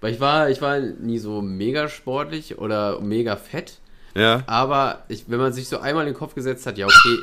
weil 0.00 0.12
ich 0.12 0.20
war, 0.20 0.50
ich 0.50 0.62
war 0.62 0.80
nie 0.80 1.18
so 1.18 1.42
mega 1.42 1.88
sportlich 1.88 2.58
oder 2.58 3.00
mega 3.00 3.36
fett. 3.36 3.78
Ja. 4.14 4.42
Aber 4.46 5.04
ich, 5.08 5.24
wenn 5.28 5.38
man 5.38 5.52
sich 5.52 5.68
so 5.68 5.78
einmal 5.78 6.06
in 6.06 6.12
den 6.12 6.18
Kopf 6.18 6.34
gesetzt 6.34 6.66
hat, 6.66 6.78
ja, 6.78 6.86
okay. 6.86 7.18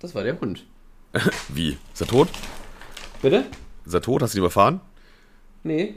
Das 0.00 0.14
war 0.14 0.24
der 0.24 0.38
Hund. 0.40 0.64
Wie? 1.48 1.78
Ist 1.92 2.00
er 2.00 2.06
tot? 2.06 2.28
Bitte? 3.22 3.44
Ist 3.86 3.94
er 3.94 4.02
tot? 4.02 4.22
Hast 4.22 4.34
du 4.34 4.38
ihn 4.38 4.42
überfahren? 4.42 4.80
Nee. 5.62 5.94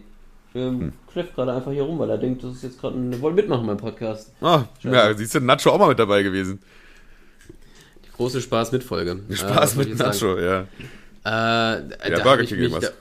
Ähm, 0.58 0.80
hm. 0.80 0.94
Schläft 1.12 1.36
gerade 1.36 1.54
einfach 1.54 1.72
hier 1.72 1.84
rum, 1.84 2.00
weil 2.00 2.10
er 2.10 2.18
denkt, 2.18 2.44
das 2.44 2.54
ist 2.54 2.64
jetzt 2.64 2.82
gerade 2.82 2.98
ein. 2.98 3.22
Wollen 3.22 3.36
mitmachen 3.36 3.68
beim 3.68 3.78
Podcast. 3.78 4.32
Ah, 4.42 4.64
ja, 4.82 5.14
siehst 5.14 5.36
du, 5.36 5.40
Nacho 5.40 5.70
auch 5.70 5.78
mal 5.78 5.90
mit 5.90 6.00
dabei 6.00 6.24
gewesen. 6.24 6.60
Die 8.06 8.12
große 8.16 8.42
Spaß-Mitfolge. 8.42 9.20
Spaß 9.30 9.76
äh, 9.76 9.78
mit 9.80 10.00
Nacho, 10.00 10.36
sagen. 10.36 10.44
ja. 10.44 10.68
Äh, 11.26 12.10
ja, 12.12 12.24
Burger 12.24 12.46
King 12.46 12.58
irgendwas. 12.58 12.94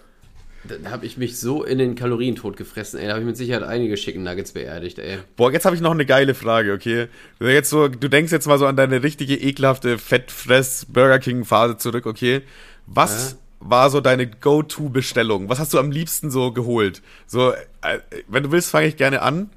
Da, 0.65 0.77
da 0.83 0.91
habe 0.91 1.07
ich 1.07 1.17
mich 1.17 1.39
so 1.39 1.63
in 1.63 1.79
den 1.79 1.95
Kalorientod 1.95 2.57
gefressen, 2.57 2.99
ey. 2.99 3.07
Da 3.07 3.13
habe 3.13 3.21
ich 3.21 3.27
mit 3.27 3.37
Sicherheit 3.37 3.63
einige 3.63 3.95
Chicken 3.95 4.23
Nuggets 4.23 4.53
beerdigt, 4.53 4.99
ey. 4.99 5.19
Boah, 5.37 5.53
jetzt 5.53 5.65
habe 5.65 5.77
ich 5.77 5.81
noch 5.81 5.93
eine 5.93 6.05
geile 6.05 6.35
Frage, 6.35 6.73
okay? 6.73 7.07
Jetzt 7.41 7.71
so, 7.71 7.89
du 7.89 8.09
denkst 8.09 8.33
jetzt 8.33 8.47
mal 8.47 8.59
so 8.59 8.67
an 8.67 8.77
deine 8.77 9.03
richtige 9.03 9.37
ekelhafte 9.37 9.97
Fettfress-Burger 9.99 11.21
King-Phase 11.21 11.79
zurück, 11.79 12.07
okay? 12.07 12.43
Was 12.87 13.33
ja 13.33 13.39
war 13.61 13.91
so 13.91 14.01
deine 14.01 14.27
Go-To-Bestellung? 14.27 15.49
Was 15.49 15.59
hast 15.59 15.75
du 15.75 15.79
am 15.79 15.91
liebsten 15.91 16.31
so 16.31 16.53
geholt? 16.53 17.03
So, 17.27 17.53
äh, 17.53 17.99
wenn 18.29 18.43
du 18.43 18.53
willst, 18.53 18.71
fange 18.71 18.87
ich 18.87 18.97
gerne 18.97 19.23
an, 19.23 19.51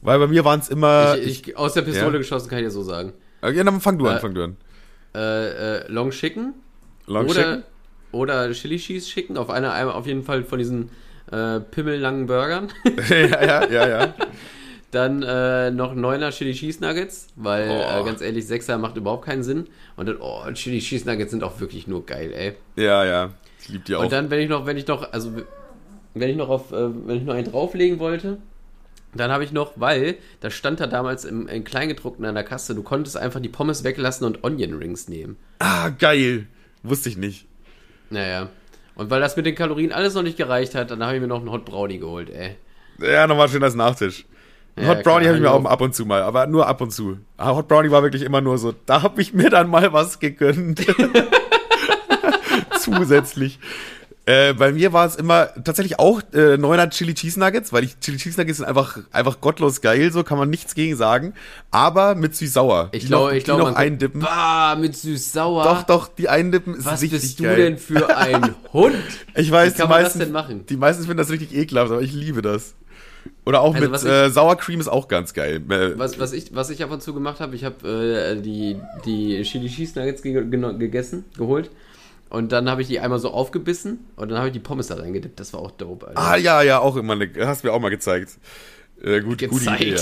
weil 0.00 0.18
bei 0.18 0.26
mir 0.26 0.44
waren 0.44 0.60
es 0.60 0.68
immer. 0.68 1.16
Ich, 1.18 1.48
ich, 1.48 1.56
aus 1.56 1.74
der 1.74 1.82
Pistole 1.82 2.12
ja. 2.12 2.18
geschossen, 2.18 2.48
kann 2.48 2.58
ich 2.58 2.64
dir 2.64 2.70
so 2.70 2.82
sagen. 2.82 3.12
Okay, 3.40 3.62
dann 3.62 3.80
fang 3.80 3.98
du 3.98 4.06
äh, 4.06 4.10
an, 4.10 4.20
fang 4.20 4.34
du 4.34 4.44
an. 4.44 4.56
Äh, 5.14 5.78
äh, 5.78 5.88
Long 5.88 6.10
Chicken. 6.10 6.54
Long 7.06 7.26
oder, 7.26 7.34
Chicken? 7.34 7.62
Oder 8.12 8.52
Chili 8.52 8.78
Cheese 8.78 9.06
Chicken, 9.06 9.36
auf 9.36 9.50
einer, 9.50 9.94
auf 9.94 10.06
jeden 10.06 10.22
Fall 10.22 10.44
von 10.44 10.58
diesen 10.58 10.90
äh, 11.30 11.60
pimmellangen 11.60 12.26
Burgern. 12.26 12.68
ja, 13.08 13.44
ja, 13.44 13.70
ja, 13.70 13.88
ja. 13.88 14.14
Dann 14.90 15.22
äh, 15.22 15.70
noch 15.70 15.94
neuner 15.94 16.30
Chili 16.30 16.52
Cheese 16.52 16.82
Nuggets, 16.84 17.28
weil 17.34 17.70
oh. 17.70 18.00
äh, 18.00 18.04
ganz 18.04 18.20
ehrlich, 18.20 18.46
Sechser 18.46 18.76
macht 18.76 18.98
überhaupt 18.98 19.24
keinen 19.24 19.42
Sinn. 19.42 19.66
Und 19.96 20.06
dann, 20.06 20.18
oh, 20.20 20.44
Chili 20.52 20.80
Cheese 20.80 21.08
Nuggets 21.08 21.30
sind 21.30 21.42
auch 21.42 21.60
wirklich 21.60 21.86
nur 21.86 22.04
geil, 22.04 22.30
ey. 22.34 22.56
Ja, 22.76 23.02
ja. 23.02 23.30
Ich 23.62 23.68
liebe 23.68 23.84
die 23.84 23.94
auch. 23.94 24.02
Und 24.02 24.12
dann, 24.12 24.30
wenn 24.30 24.40
ich 24.40 24.48
noch, 24.48 24.66
wenn 24.66 24.76
ich 24.76 24.86
noch, 24.86 25.12
also 25.12 25.32
wenn 26.14 26.28
ich 26.28 26.36
noch 26.36 26.48
auf, 26.48 26.72
äh, 26.72 27.06
wenn 27.06 27.18
ich 27.18 27.22
noch 27.22 27.34
einen 27.34 27.50
drauflegen 27.50 27.98
wollte, 27.98 28.38
dann 29.14 29.30
habe 29.30 29.44
ich 29.44 29.52
noch, 29.52 29.72
weil 29.76 30.16
da 30.40 30.50
stand 30.50 30.80
da 30.80 30.86
damals 30.86 31.24
im, 31.24 31.46
im 31.46 31.64
Kleingedruckten 31.64 32.24
an 32.24 32.34
der 32.34 32.44
Kasse, 32.44 32.74
du 32.74 32.82
konntest 32.82 33.16
einfach 33.16 33.40
die 33.40 33.48
Pommes 33.48 33.84
weglassen 33.84 34.26
und 34.26 34.42
Onion 34.42 34.74
Rings 34.74 35.08
nehmen. 35.08 35.36
Ah, 35.58 35.90
geil. 35.90 36.46
Wusste 36.82 37.08
ich 37.08 37.16
nicht. 37.16 37.46
Naja. 38.10 38.48
Und 38.94 39.10
weil 39.10 39.20
das 39.20 39.36
mit 39.36 39.46
den 39.46 39.54
Kalorien 39.54 39.92
alles 39.92 40.14
noch 40.14 40.22
nicht 40.22 40.36
gereicht 40.36 40.74
hat, 40.74 40.90
dann 40.90 41.02
habe 41.02 41.14
ich 41.14 41.20
mir 41.20 41.28
noch 41.28 41.40
einen 41.40 41.50
Hot 41.50 41.64
Brownie 41.64 41.98
geholt, 41.98 42.30
ey. 42.30 42.56
Ja, 43.00 43.26
nochmal 43.26 43.48
schön 43.48 43.62
als 43.62 43.74
Nachtisch. 43.74 44.24
Ja, 44.78 44.88
Hot 44.88 45.02
Brownie 45.02 45.26
habe 45.26 45.36
ich 45.36 45.42
mir 45.42 45.50
auch 45.50 45.64
ab 45.64 45.80
und 45.80 45.94
zu 45.94 46.06
mal, 46.06 46.22
aber 46.22 46.46
nur 46.46 46.66
ab 46.66 46.80
und 46.80 46.90
zu. 46.90 47.18
Ah, 47.36 47.54
Hot 47.54 47.68
Brownie 47.68 47.90
war 47.90 48.02
wirklich 48.02 48.22
immer 48.22 48.40
nur 48.40 48.58
so, 48.58 48.74
da 48.86 49.02
habe 49.02 49.20
ich 49.20 49.34
mir 49.34 49.50
dann 49.50 49.68
mal 49.68 49.92
was 49.92 50.18
gegönnt. 50.18 50.84
Zusätzlich. 52.82 53.58
Äh, 54.24 54.54
bei 54.54 54.70
mir 54.70 54.92
war 54.92 55.04
es 55.04 55.16
immer 55.16 55.48
tatsächlich 55.64 55.98
auch 55.98 56.22
äh, 56.32 56.56
neuner 56.56 56.88
Chili 56.90 57.12
Cheese 57.12 57.40
Nuggets, 57.40 57.72
weil 57.72 57.82
die 57.86 57.90
Chili 58.00 58.18
Cheese 58.18 58.38
Nuggets 58.38 58.58
sind 58.58 58.66
einfach, 58.66 59.00
einfach 59.10 59.40
gottlos 59.40 59.80
geil, 59.80 60.12
so 60.12 60.22
kann 60.22 60.38
man 60.38 60.48
nichts 60.48 60.76
gegen 60.76 60.94
sagen. 60.94 61.34
Aber 61.72 62.14
mit 62.14 62.36
süß-sauer. 62.36 62.90
Ich 62.92 63.06
glaube, 63.06 63.36
ich 63.36 63.42
glaube, 63.42 63.62
noch 63.62 63.74
eindippen. 63.74 64.20
Bah, 64.20 64.76
mit 64.76 64.96
süß-sauer. 64.96 65.64
Doch, 65.64 65.82
doch, 65.82 66.06
die 66.06 66.28
eindippen 66.28 66.76
ist 66.76 66.84
Was 66.84 67.02
richtig 67.02 67.20
bist 67.20 67.40
du 67.40 67.44
geil. 67.44 67.56
denn 67.56 67.78
für 67.78 68.16
ein 68.16 68.54
Hund? 68.72 68.94
Ich 69.34 69.50
weiß, 69.50 69.74
Wie 69.74 69.78
kann 69.78 69.88
die 69.88 69.92
man 69.92 70.02
meisten, 70.02 70.18
das 70.20 70.26
denn 70.28 70.32
machen? 70.32 70.66
Die 70.68 70.76
meisten 70.76 71.02
finden 71.02 71.18
das 71.18 71.30
richtig 71.30 71.52
ekelhaft, 71.52 71.90
aber 71.90 72.02
ich 72.02 72.12
liebe 72.12 72.42
das. 72.42 72.74
Oder 73.44 73.60
auch 73.60 73.74
also, 73.74 73.88
mit 73.88 74.04
äh, 74.04 74.30
Sour 74.30 74.54
Cream 74.56 74.78
ist 74.78 74.88
auch 74.88 75.08
ganz 75.08 75.34
geil. 75.34 75.60
Äh, 75.68 75.98
was, 75.98 76.20
was, 76.20 76.32
ich, 76.32 76.54
was 76.54 76.70
ich 76.70 76.84
ab 76.84 76.92
und 76.92 77.02
zu 77.02 77.12
gemacht 77.12 77.40
habe, 77.40 77.56
ich 77.56 77.64
habe 77.64 77.88
äh, 77.88 78.40
die, 78.40 78.76
die 79.04 79.42
Chili 79.42 79.68
Cheese 79.68 79.98
Nuggets 79.98 80.22
ge 80.22 80.44
gegessen, 80.78 81.24
geholt. 81.36 81.72
Und 82.32 82.50
dann 82.50 82.70
habe 82.70 82.80
ich 82.80 82.88
die 82.88 82.98
einmal 82.98 83.18
so 83.18 83.30
aufgebissen 83.30 84.06
und 84.16 84.30
dann 84.30 84.38
habe 84.38 84.46
ich 84.46 84.54
die 84.54 84.58
Pommes 84.58 84.86
da 84.86 84.94
reingedippt. 84.94 85.38
Das 85.38 85.52
war 85.52 85.60
auch 85.60 85.70
dope, 85.70 86.08
Alter. 86.08 86.18
Ah, 86.18 86.36
ja, 86.36 86.62
ja, 86.62 86.78
auch 86.78 86.96
immer. 86.96 87.14
Ne, 87.14 87.30
hast 87.40 87.62
mir 87.62 87.74
auch 87.74 87.78
mal 87.78 87.90
gezeigt. 87.90 88.38
Äh, 89.02 89.20
gut, 89.20 89.36
gezeigt. 89.36 89.52
gute 89.52 89.76
Idee, 89.76 89.96
ja. 89.96 90.00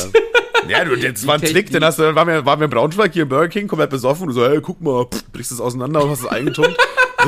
ja, 0.69 0.85
du, 0.85 0.95
jetzt 0.95 1.27
war 1.27 1.35
ein 1.35 1.41
Klick, 1.41 1.73
dann 1.73 1.83
hast 1.83 1.99
du, 1.99 2.15
waren 2.15 2.29
wir, 2.29 2.47
waren 2.47 2.61
wir 2.61 2.67
in 2.67 2.71
Braunschweig 2.71 3.13
hier 3.15 3.25
im 3.25 3.29
Burger 3.29 3.49
King, 3.49 3.67
komplett 3.67 3.91
besoffen 3.91 4.29
und 4.29 4.29
du 4.29 4.35
so, 4.35 4.47
hey, 4.47 4.61
guck 4.61 4.81
mal, 4.81 5.07
pff, 5.07 5.25
brichst 5.33 5.51
es 5.51 5.61
auseinander 5.61 6.05
und 6.05 6.11
hast 6.11 6.21
es 6.21 6.27
eingetunkt. 6.29 6.77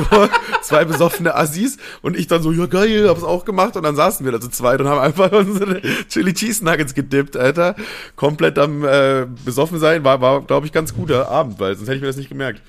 So, 0.09 0.27
zwei 0.63 0.85
besoffene 0.85 1.35
Assis 1.35 1.77
und 2.01 2.17
ich 2.17 2.25
dann 2.25 2.41
so, 2.41 2.51
ja 2.51 2.65
geil, 2.65 3.07
hab's 3.07 3.21
auch 3.21 3.45
gemacht 3.45 3.75
und 3.77 3.83
dann 3.83 3.95
saßen 3.95 4.25
wir 4.25 4.31
da 4.31 4.41
zu 4.41 4.49
zweit 4.49 4.81
und 4.81 4.87
haben 4.87 4.99
einfach 4.99 5.31
unsere 5.33 5.83
Chili 6.09 6.33
Cheese 6.33 6.65
Nuggets 6.65 6.95
gedippt, 6.95 7.37
Alter. 7.37 7.75
Komplett 8.15 8.57
am 8.57 8.83
äh, 8.83 9.27
besoffen 9.45 9.77
sein, 9.77 10.03
war, 10.03 10.19
war 10.19 10.41
glaube 10.41 10.65
ich, 10.65 10.71
ganz 10.71 10.95
guter 10.95 11.29
Abend, 11.29 11.59
weil 11.59 11.75
sonst 11.75 11.89
hätte 11.89 11.97
ich 11.97 12.01
mir 12.01 12.07
das 12.07 12.17
nicht 12.17 12.29
gemerkt. 12.29 12.63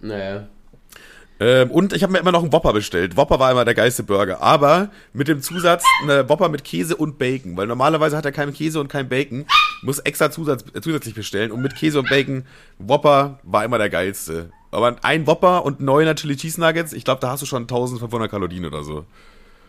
Naja. 0.00 0.46
Ähm, 1.42 1.72
und 1.72 1.92
ich 1.92 2.04
habe 2.04 2.12
mir 2.12 2.20
immer 2.20 2.30
noch 2.30 2.42
einen 2.42 2.52
Whopper 2.52 2.72
bestellt. 2.72 3.16
Whopper 3.16 3.40
war 3.40 3.50
immer 3.50 3.64
der 3.64 3.74
geilste 3.74 4.04
Burger. 4.04 4.40
Aber 4.40 4.90
mit 5.12 5.26
dem 5.26 5.42
Zusatz, 5.42 5.84
eine 6.02 6.28
Whopper 6.28 6.48
mit 6.48 6.62
Käse 6.62 6.94
und 6.94 7.18
Bacon. 7.18 7.56
Weil 7.56 7.66
normalerweise 7.66 8.16
hat 8.16 8.24
er 8.24 8.30
keinen 8.30 8.52
Käse 8.52 8.78
und 8.78 8.86
kein 8.86 9.08
Bacon. 9.08 9.44
Muss 9.82 9.98
extra 9.98 10.30
Zusatz, 10.30 10.64
äh, 10.72 10.80
zusätzlich 10.80 11.14
bestellen. 11.14 11.50
Und 11.50 11.60
mit 11.60 11.74
Käse 11.74 11.98
und 11.98 12.08
Bacon, 12.08 12.44
Whopper 12.78 13.40
war 13.42 13.64
immer 13.64 13.78
der 13.78 13.90
geilste. 13.90 14.50
Aber 14.70 14.96
ein 15.02 15.26
Whopper 15.26 15.64
und 15.64 15.80
neuner 15.80 16.14
Chili 16.14 16.36
Cheese 16.36 16.60
Nuggets, 16.60 16.92
ich 16.92 17.04
glaube, 17.04 17.20
da 17.20 17.30
hast 17.30 17.42
du 17.42 17.46
schon 17.46 17.62
1500 17.62 18.30
Kalorien 18.30 18.64
oder 18.64 18.84
so. 18.84 19.04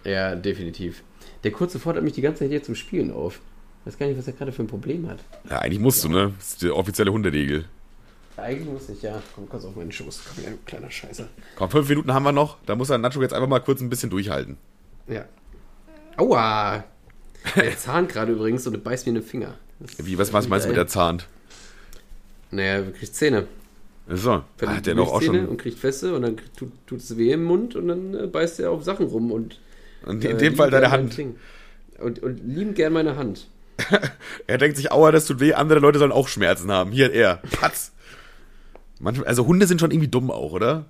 Ja, 0.03 0.35
definitiv. 0.35 1.01
Der 1.43 1.51
kurze 1.51 1.79
fordert 1.79 2.03
mich 2.03 2.13
die 2.13 2.21
ganze 2.21 2.39
Zeit 2.39 2.49
hier 2.49 2.61
zum 2.61 2.75
Spielen 2.75 3.11
auf. 3.11 3.39
weiß 3.85 3.97
gar 3.97 4.05
nicht, 4.05 4.17
was 4.17 4.27
er 4.27 4.33
gerade 4.33 4.51
für 4.51 4.61
ein 4.61 4.67
Problem 4.67 5.09
hat. 5.09 5.19
Ja, 5.49 5.59
eigentlich 5.59 5.79
musst 5.79 6.03
du, 6.03 6.09
ne? 6.09 6.33
Das 6.37 6.49
ist 6.49 6.61
die 6.61 6.69
offizielle 6.69 7.11
Hunderegel. 7.11 7.65
Eigentlich 8.37 8.67
muss 8.67 8.89
ich, 8.89 9.01
ja. 9.01 9.21
Komm, 9.35 9.47
kannst 9.49 9.65
auf 9.65 9.75
meinen 9.75 9.91
Schoß. 9.91 10.21
Komm, 10.25 10.45
ein 10.45 10.59
kleiner 10.65 10.89
Scheiße. 10.89 11.27
Komm, 11.55 11.69
fünf 11.69 11.87
Minuten 11.89 12.13
haben 12.13 12.23
wir 12.23 12.31
noch. 12.31 12.57
Da 12.65 12.75
muss 12.75 12.89
er 12.89 12.97
Nacho 12.97 13.21
jetzt 13.21 13.33
einfach 13.33 13.47
mal 13.47 13.59
kurz 13.59 13.81
ein 13.81 13.89
bisschen 13.89 14.09
durchhalten. 14.09 14.57
Ja. 15.07 15.25
Aua! 16.17 16.83
Der 17.55 17.77
Zahn 17.77 18.07
gerade 18.07 18.31
übrigens 18.31 18.65
und 18.65 18.73
du 18.73 18.79
beißt 18.79 19.05
mir 19.05 19.11
in 19.11 19.15
den 19.15 19.23
Finger. 19.23 19.55
Das 19.79 20.05
Wie, 20.05 20.17
was, 20.17 20.31
meinst 20.31 20.65
du 20.65 20.69
mit 20.69 20.77
der 20.77 20.87
Zahn? 20.87 21.21
Naja, 22.51 22.81
du 22.81 22.91
kriegst 22.91 23.15
Zähne. 23.15 23.47
So, 24.07 24.43
hat 24.61 24.85
der 24.85 24.95
doch 24.95 25.13
auch 25.13 25.21
schon. 25.21 25.47
Und 25.47 25.57
kriegt 25.57 25.79
Fässe 25.79 26.15
und 26.15 26.23
dann 26.23 26.37
tut, 26.57 26.71
tut 26.85 26.99
es 26.99 27.17
weh 27.17 27.31
im 27.31 27.43
Mund 27.43 27.75
und 27.75 27.87
dann 27.87 28.13
äh, 28.13 28.27
beißt 28.27 28.59
er 28.59 28.71
auf 28.71 28.83
Sachen 28.83 29.05
rum 29.07 29.31
und. 29.31 29.59
Und 30.05 30.23
in 30.25 30.35
äh, 30.35 30.37
dem 30.37 30.55
Fall 30.55 30.69
deine 30.69 30.91
Hand. 30.91 31.17
Und, 31.99 32.21
und 32.21 32.37
lieben 32.45 32.73
gern 32.73 32.93
meine 32.93 33.15
Hand. 33.15 33.47
er 34.47 34.57
denkt 34.57 34.77
sich, 34.77 34.91
aua, 34.91 35.11
das 35.11 35.25
tut 35.25 35.39
weh, 35.39 35.53
andere 35.53 35.79
Leute 35.79 35.99
sollen 35.99 36.11
auch 36.11 36.27
Schmerzen 36.27 36.71
haben. 36.71 36.91
Hier 36.91 37.11
er. 37.11 37.37
Patz. 37.59 37.93
Manchmal, 39.03 39.27
also 39.27 39.45
Hunde 39.45 39.67
sind 39.67 39.81
schon 39.81 39.91
irgendwie 39.91 40.07
dumm 40.07 40.31
auch, 40.31 40.53
oder? 40.53 40.85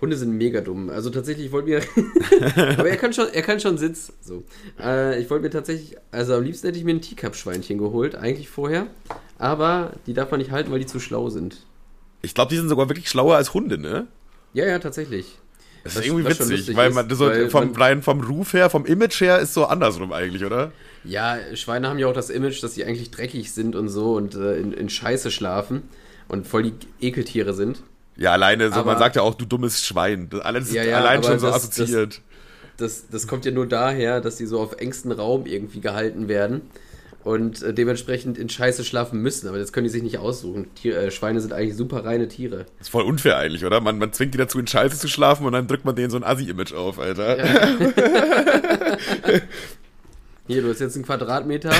Hunde 0.00 0.16
sind 0.16 0.36
mega 0.36 0.60
dumm. 0.60 0.90
Also 0.90 1.08
tatsächlich 1.08 1.52
wollte 1.52 1.68
mir. 1.68 1.80
aber 2.76 2.88
er 2.88 2.96
kann 2.96 3.12
schon, 3.12 3.28
er 3.32 3.42
kann 3.42 3.60
schon 3.60 3.78
Sitz. 3.78 4.12
So. 4.20 4.42
Äh, 4.80 5.20
ich 5.22 5.30
wollte 5.30 5.44
mir 5.44 5.50
tatsächlich, 5.50 5.96
also 6.10 6.34
am 6.34 6.42
liebsten 6.42 6.66
hätte 6.66 6.78
ich 6.80 6.84
mir 6.84 6.94
ein 6.94 7.00
Teacup-Schweinchen 7.00 7.78
geholt, 7.78 8.16
eigentlich 8.16 8.48
vorher. 8.48 8.88
Aber 9.38 9.92
die 10.08 10.14
darf 10.14 10.32
man 10.32 10.40
nicht 10.40 10.50
halten, 10.50 10.72
weil 10.72 10.80
die 10.80 10.86
zu 10.86 10.98
schlau 10.98 11.30
sind. 11.30 11.64
Ich 12.22 12.34
glaube, 12.34 12.50
die 12.50 12.56
sind 12.56 12.68
sogar 12.68 12.88
wirklich 12.88 13.08
schlauer 13.08 13.36
als 13.36 13.54
Hunde, 13.54 13.78
ne? 13.78 14.08
Ja, 14.52 14.66
ja, 14.66 14.80
tatsächlich. 14.80 15.38
Das 15.84 15.92
ist 15.92 16.00
was, 16.00 16.06
irgendwie 16.06 16.24
witzig, 16.28 16.74
weil 16.74 16.90
man 16.90 17.08
so 17.08 17.26
weil 17.26 17.50
vom, 17.50 17.72
man, 17.72 18.02
vom 18.02 18.20
Ruf 18.20 18.52
her, 18.52 18.68
vom 18.68 18.84
Image 18.84 19.20
her 19.20 19.38
ist 19.38 19.54
so 19.54 19.66
andersrum 19.66 20.12
eigentlich, 20.12 20.44
oder? 20.44 20.72
Ja, 21.04 21.38
Schweine 21.54 21.88
haben 21.88 21.98
ja 22.00 22.08
auch 22.08 22.12
das 22.12 22.30
Image, 22.30 22.62
dass 22.62 22.74
sie 22.74 22.84
eigentlich 22.84 23.12
dreckig 23.12 23.52
sind 23.52 23.76
und 23.76 23.88
so 23.88 24.14
und 24.14 24.34
äh, 24.34 24.56
in, 24.56 24.72
in 24.72 24.88
Scheiße 24.88 25.30
schlafen 25.30 25.82
und 26.32 26.46
voll 26.46 26.62
die 26.64 26.74
Ekeltiere 27.00 27.54
sind. 27.54 27.82
Ja, 28.16 28.32
alleine, 28.32 28.70
so, 28.70 28.76
aber, 28.76 28.92
man 28.92 28.98
sagt 28.98 29.16
ja 29.16 29.22
auch, 29.22 29.34
du 29.34 29.44
dummes 29.44 29.84
Schwein. 29.86 30.28
Das 30.30 30.40
alles 30.40 30.72
ja, 30.72 30.82
ja, 30.82 30.98
allein 30.98 31.22
schon 31.22 31.38
so 31.38 31.46
das, 31.46 31.56
assoziiert. 31.56 32.20
Das, 32.78 33.02
das, 33.02 33.08
das, 33.10 33.26
kommt 33.26 33.44
ja 33.44 33.52
nur 33.52 33.66
daher, 33.66 34.20
dass 34.20 34.36
die 34.36 34.46
so 34.46 34.58
auf 34.60 34.78
engstem 34.78 35.12
Raum 35.12 35.46
irgendwie 35.46 35.80
gehalten 35.80 36.28
werden 36.28 36.62
und 37.22 37.62
äh, 37.62 37.74
dementsprechend 37.74 38.38
in 38.38 38.48
Scheiße 38.48 38.84
schlafen 38.84 39.20
müssen. 39.20 39.46
Aber 39.46 39.58
das 39.58 39.72
können 39.72 39.84
die 39.84 39.90
sich 39.90 40.02
nicht 40.02 40.18
aussuchen. 40.18 40.74
Tier, 40.74 40.96
äh, 40.96 41.10
Schweine 41.10 41.40
sind 41.40 41.52
eigentlich 41.52 41.76
super 41.76 42.04
reine 42.04 42.28
Tiere. 42.28 42.66
Das 42.78 42.88
ist 42.88 42.90
voll 42.90 43.04
unfair 43.04 43.36
eigentlich, 43.36 43.64
oder? 43.64 43.80
Man, 43.80 43.98
man 43.98 44.12
zwingt 44.12 44.32
die 44.32 44.38
dazu, 44.38 44.58
in 44.58 44.66
Scheiße 44.66 44.98
zu 44.98 45.08
schlafen 45.08 45.46
und 45.46 45.52
dann 45.52 45.66
drückt 45.68 45.84
man 45.84 45.94
denen 45.94 46.10
so 46.10 46.16
ein 46.16 46.24
Assi-Image 46.24 46.72
auf, 46.72 46.98
Alter. 46.98 47.38
Ja. 47.38 48.96
Hier, 50.48 50.60
du 50.60 50.70
hast 50.70 50.80
jetzt 50.80 50.96
einen 50.96 51.04
Quadratmeter, 51.04 51.70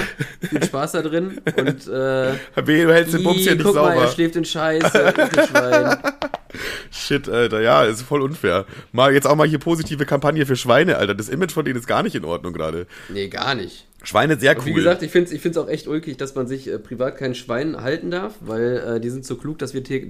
viel 0.40 0.62
Spaß 0.62 0.92
da 0.92 1.02
drin 1.02 1.40
und 1.56 1.88
äh, 1.88 2.32
du 2.54 2.92
hältst 2.92 3.12
den 3.12 3.24
Bums 3.24 3.40
hier 3.40 3.56
nicht 3.56 3.64
guck 3.64 3.74
sauber. 3.74 3.94
Mal, 3.94 4.02
er 4.02 4.08
schläft 4.08 4.36
in 4.36 4.44
Scheiße, 4.44 5.14
Schwein. 5.48 5.98
Shit, 6.92 7.28
Alter, 7.28 7.60
ja, 7.60 7.84
ist 7.84 8.02
voll 8.02 8.22
unfair. 8.22 8.66
Mal 8.92 9.14
jetzt 9.14 9.26
auch 9.26 9.34
mal 9.34 9.48
hier 9.48 9.58
positive 9.58 10.06
Kampagne 10.06 10.46
für 10.46 10.54
Schweine, 10.54 10.96
Alter. 10.96 11.14
Das 11.14 11.28
Image 11.28 11.50
von 11.50 11.64
denen 11.64 11.78
ist 11.78 11.88
gar 11.88 12.04
nicht 12.04 12.14
in 12.14 12.24
Ordnung 12.24 12.52
gerade. 12.52 12.86
Nee, 13.08 13.28
gar 13.28 13.56
nicht. 13.56 13.86
Schweine 14.04 14.38
sehr 14.38 14.56
cool. 14.58 14.66
wie 14.66 14.72
gesagt, 14.74 15.02
ich 15.02 15.10
finde 15.10 15.26
es 15.26 15.32
ich 15.32 15.40
find's 15.40 15.58
auch 15.58 15.68
echt 15.68 15.88
ulkig, 15.88 16.16
dass 16.16 16.34
man 16.34 16.46
sich 16.46 16.68
äh, 16.68 16.78
privat 16.78 17.16
kein 17.16 17.34
Schwein 17.34 17.80
halten 17.82 18.10
darf, 18.10 18.34
weil 18.40 18.96
äh, 18.96 19.00
die 19.00 19.10
sind 19.10 19.24
so 19.24 19.36
klug, 19.36 19.58
dass 19.58 19.74
wir 19.74 19.82
Tier, 19.82 20.02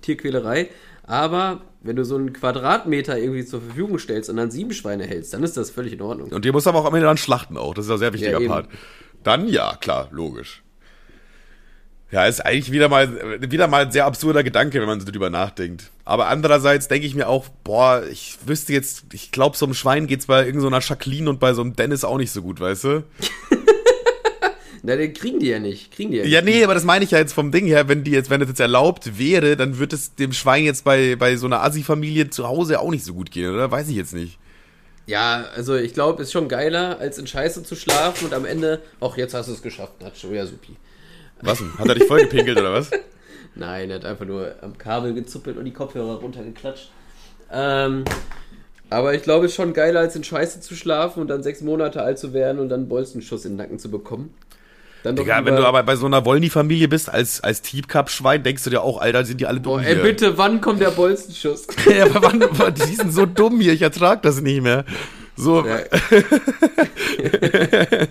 Tierquälerei. 0.00 0.68
Aber 1.04 1.62
wenn 1.82 1.96
du 1.96 2.04
so 2.04 2.16
einen 2.16 2.32
Quadratmeter 2.32 3.18
irgendwie 3.18 3.44
zur 3.44 3.60
Verfügung 3.60 3.98
stellst 3.98 4.30
und 4.30 4.36
dann 4.36 4.50
sieben 4.50 4.72
Schweine 4.72 5.04
hältst, 5.06 5.32
dann 5.32 5.42
ist 5.42 5.56
das 5.56 5.70
völlig 5.70 5.94
in 5.94 6.02
Ordnung. 6.02 6.30
Und 6.30 6.44
die 6.44 6.52
muss 6.52 6.66
aber 6.66 6.78
auch 6.78 6.84
am 6.84 6.94
Ende 6.94 7.06
dann 7.06 7.16
schlachten 7.16 7.56
auch. 7.56 7.74
Das 7.74 7.86
ist 7.86 7.90
ein 7.90 7.98
sehr 7.98 8.12
wichtiger 8.12 8.40
ja, 8.40 8.48
Part. 8.48 8.68
Dann 9.22 9.48
ja, 9.48 9.76
klar, 9.80 10.08
logisch. 10.10 10.62
Ja, 12.10 12.26
ist 12.26 12.44
eigentlich 12.44 12.72
wieder 12.72 12.88
mal, 12.88 13.40
wieder 13.50 13.68
mal 13.68 13.84
ein 13.84 13.92
sehr 13.92 14.04
absurder 14.04 14.42
Gedanke, 14.42 14.80
wenn 14.80 14.88
man 14.88 14.98
so 14.98 15.10
drüber 15.10 15.30
nachdenkt. 15.30 15.90
Aber 16.04 16.26
andererseits 16.26 16.88
denke 16.88 17.06
ich 17.06 17.14
mir 17.14 17.28
auch, 17.28 17.48
boah, 17.62 18.02
ich 18.10 18.36
wüsste 18.44 18.72
jetzt, 18.72 19.04
ich 19.12 19.30
glaube, 19.30 19.56
so 19.56 19.64
einem 19.64 19.74
Schwein 19.74 20.08
geht's 20.08 20.26
bei 20.26 20.44
irgendeiner 20.44 20.80
so 20.80 20.88
Jacqueline 20.88 21.30
und 21.30 21.38
bei 21.38 21.54
so 21.54 21.62
einem 21.62 21.76
Dennis 21.76 22.02
auch 22.02 22.18
nicht 22.18 22.32
so 22.32 22.42
gut, 22.42 22.58
weißt 22.58 22.84
du? 22.84 23.04
Na, 24.82 24.96
den 24.96 25.12
kriegen 25.12 25.38
die 25.40 25.48
ja 25.48 25.58
nicht. 25.58 25.92
Kriegen 25.92 26.10
die 26.10 26.18
ja, 26.18 26.24
ja 26.24 26.42
nee, 26.42 26.64
aber 26.64 26.74
das 26.74 26.84
meine 26.84 27.04
ich 27.04 27.10
ja 27.10 27.18
jetzt 27.18 27.32
vom 27.32 27.52
Ding 27.52 27.66
her, 27.66 27.88
wenn 27.88 28.02
die 28.02 28.12
jetzt, 28.12 28.30
wenn 28.30 28.40
das 28.40 28.48
jetzt 28.48 28.60
erlaubt 28.60 29.18
wäre, 29.18 29.56
dann 29.56 29.78
wird 29.78 29.92
es 29.92 30.14
dem 30.14 30.32
Schwein 30.32 30.64
jetzt 30.64 30.84
bei, 30.84 31.16
bei 31.16 31.36
so 31.36 31.46
einer 31.46 31.62
Assi-Familie 31.62 32.30
zu 32.30 32.48
Hause 32.48 32.80
auch 32.80 32.90
nicht 32.90 33.04
so 33.04 33.12
gut 33.12 33.30
gehen, 33.30 33.52
oder? 33.52 33.70
Weiß 33.70 33.88
ich 33.88 33.96
jetzt 33.96 34.14
nicht. 34.14 34.38
Ja, 35.06 35.46
also 35.54 35.74
ich 35.76 35.92
glaube, 35.92 36.22
ist 36.22 36.32
schon 36.32 36.48
geiler, 36.48 36.98
als 36.98 37.18
in 37.18 37.26
Scheiße 37.26 37.62
zu 37.62 37.74
schlafen 37.74 38.26
und 38.26 38.34
am 38.34 38.44
Ende, 38.44 38.80
ach, 39.00 39.16
jetzt 39.16 39.34
hast 39.34 39.48
du 39.48 39.52
es 39.52 39.62
geschafft, 39.62 40.00
Nacho, 40.00 40.32
ja, 40.32 40.46
supi. 40.46 40.76
Was 41.42 41.58
denn? 41.58 41.76
Hat 41.78 41.88
er 41.88 41.94
dich 41.94 42.04
voll 42.04 42.20
gepinkelt 42.20 42.58
oder 42.58 42.72
was? 42.72 42.90
Nein, 43.54 43.90
er 43.90 43.96
hat 43.96 44.04
einfach 44.04 44.26
nur 44.26 44.54
am 44.62 44.78
Kabel 44.78 45.14
gezuppelt 45.14 45.56
und 45.56 45.64
die 45.64 45.72
Kopfhörer 45.72 46.20
runtergeklatscht. 46.20 46.90
Ähm, 47.50 48.04
aber 48.88 49.14
ich 49.14 49.22
glaube, 49.22 49.46
es 49.46 49.52
ist 49.52 49.56
schon 49.56 49.72
geiler, 49.72 50.00
als 50.00 50.16
in 50.16 50.24
Scheiße 50.24 50.60
zu 50.60 50.74
schlafen 50.74 51.20
und 51.20 51.28
dann 51.28 51.42
sechs 51.42 51.60
Monate 51.60 52.02
alt 52.02 52.18
zu 52.18 52.32
werden 52.32 52.58
und 52.58 52.68
dann 52.68 52.80
einen 52.80 52.88
Bolzenschuss 52.88 53.44
in 53.44 53.52
den 53.52 53.56
Nacken 53.58 53.78
zu 53.78 53.90
bekommen. 53.90 54.34
Dann 55.02 55.16
Digga, 55.16 55.44
wenn 55.44 55.56
du 55.56 55.64
aber 55.64 55.82
bei 55.82 55.96
so 55.96 56.06
einer 56.06 56.24
Wollny-Familie 56.24 56.88
bist, 56.88 57.08
als, 57.08 57.42
als 57.42 57.62
Teepcup-Schwein, 57.62 58.42
denkst 58.42 58.64
du 58.64 58.70
dir 58.70 58.82
auch, 58.82 59.00
Alter, 59.00 59.24
sind 59.24 59.40
die 59.40 59.46
alle 59.46 59.60
dumm 59.60 59.80
Boah, 59.80 59.82
ey, 59.82 59.94
bitte, 59.96 60.36
wann 60.36 60.60
kommt 60.60 60.80
der 60.80 60.90
Bolzenschuss? 60.90 61.66
ja, 61.86 62.04
aber 62.04 62.22
wann, 62.22 62.74
die 62.74 62.96
sind 62.96 63.12
so 63.12 63.24
dumm 63.24 63.60
hier, 63.60 63.72
ich 63.72 63.82
ertrag 63.82 64.22
das 64.22 64.40
nicht 64.40 64.62
mehr. 64.62 64.84
So. 65.36 65.64
Ja. 65.66 65.78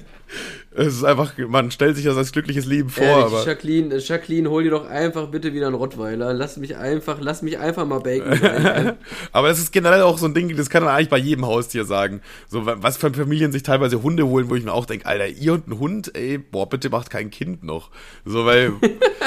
Es 0.79 0.95
ist 0.95 1.03
einfach, 1.03 1.33
man 1.37 1.71
stellt 1.71 1.97
sich 1.97 2.05
das 2.05 2.15
als 2.15 2.31
glückliches 2.31 2.65
Leben 2.65 2.89
vor. 2.89 3.03
Ehrlich, 3.03 3.25
aber 3.25 3.45
Jacqueline, 3.45 3.97
Jacqueline, 3.97 4.49
hol 4.49 4.63
dir 4.63 4.69
doch 4.69 4.87
einfach 4.87 5.27
bitte 5.27 5.53
wieder 5.53 5.67
einen 5.67 5.75
Rottweiler. 5.75 6.33
Lass 6.33 6.55
mich 6.55 6.77
einfach, 6.77 7.17
lass 7.19 7.41
mich 7.41 7.59
einfach 7.59 7.85
mal 7.85 8.01
sein. 8.01 8.95
aber 9.33 9.49
das 9.49 9.59
ist 9.59 9.73
generell 9.73 10.03
auch 10.03 10.17
so 10.17 10.27
ein 10.27 10.33
Ding, 10.33 10.55
das 10.55 10.69
kann 10.69 10.85
man 10.85 10.95
eigentlich 10.95 11.09
bei 11.09 11.17
jedem 11.17 11.45
Haustier 11.45 11.83
sagen. 11.83 12.21
So, 12.47 12.65
was 12.65 12.95
für 12.95 13.13
Familien 13.13 13.51
sich 13.51 13.63
teilweise 13.63 14.01
Hunde 14.03 14.25
holen, 14.27 14.49
wo 14.49 14.55
ich 14.55 14.63
mir 14.63 14.71
auch 14.71 14.85
denke, 14.85 15.05
Alter, 15.05 15.27
ihr 15.27 15.51
und 15.51 15.67
ein 15.67 15.79
Hund, 15.79 16.15
ey, 16.15 16.37
boah, 16.37 16.69
bitte 16.69 16.89
macht 16.89 17.09
kein 17.09 17.29
Kind 17.29 17.61
noch. 17.61 17.89
So, 18.23 18.45
weil, 18.45 18.71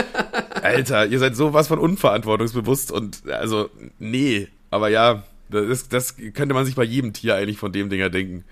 Alter, 0.62 1.05
ihr 1.05 1.18
seid 1.18 1.36
sowas 1.36 1.68
von 1.68 1.78
unverantwortungsbewusst 1.78 2.90
und, 2.90 3.28
also, 3.28 3.68
nee. 3.98 4.48
Aber 4.70 4.88
ja, 4.88 5.24
das, 5.50 5.90
das 5.90 6.16
könnte 6.16 6.55
man 6.55 6.64
sich 6.64 6.76
bei 6.76 6.84
jedem 6.84 7.12
Tier 7.12 7.34
eigentlich 7.34 7.59
von 7.59 7.72
dem 7.72 7.90
Dinger 7.90 8.09
denken. 8.09 8.44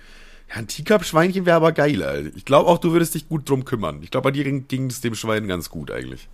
Ja, 0.51 0.57
ein 0.57 0.67
Teacup-Schweinchen 0.67 1.47
wäre 1.47 1.57
aber 1.57 1.73
geil, 1.73 2.03
Alter. 2.03 2.31
Ich 2.35 2.45
glaube 2.45 2.69
auch, 2.69 2.79
du 2.79 2.93
würdest 2.93 3.15
dich 3.15 3.29
gut 3.29 3.49
drum 3.49 3.65
kümmern. 3.65 4.01
Ich 4.03 4.11
glaube, 4.11 4.25
bei 4.25 4.31
dir 4.33 4.45
ging 4.45 4.87
es 4.87 5.01
dem 5.01 5.15
Schwein 5.15 5.47
ganz 5.47 5.71
gut 5.71 5.91
eigentlich. 5.91 6.29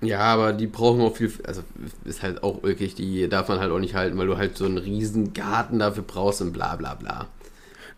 Ja, 0.00 0.20
aber 0.20 0.52
die 0.52 0.66
brauchen 0.66 1.00
auch 1.00 1.16
viel, 1.16 1.32
also 1.46 1.62
ist 2.04 2.22
halt 2.22 2.42
auch 2.42 2.62
ulkig, 2.62 2.94
die 2.96 3.28
darf 3.28 3.48
man 3.48 3.60
halt 3.60 3.72
auch 3.72 3.78
nicht 3.78 3.94
halten, 3.94 4.18
weil 4.18 4.26
du 4.26 4.36
halt 4.36 4.56
so 4.56 4.66
einen 4.66 4.78
riesen 4.78 5.32
Garten 5.32 5.78
dafür 5.78 6.02
brauchst 6.02 6.42
und 6.42 6.52
bla 6.52 6.76
bla 6.76 6.94
bla. 6.94 7.28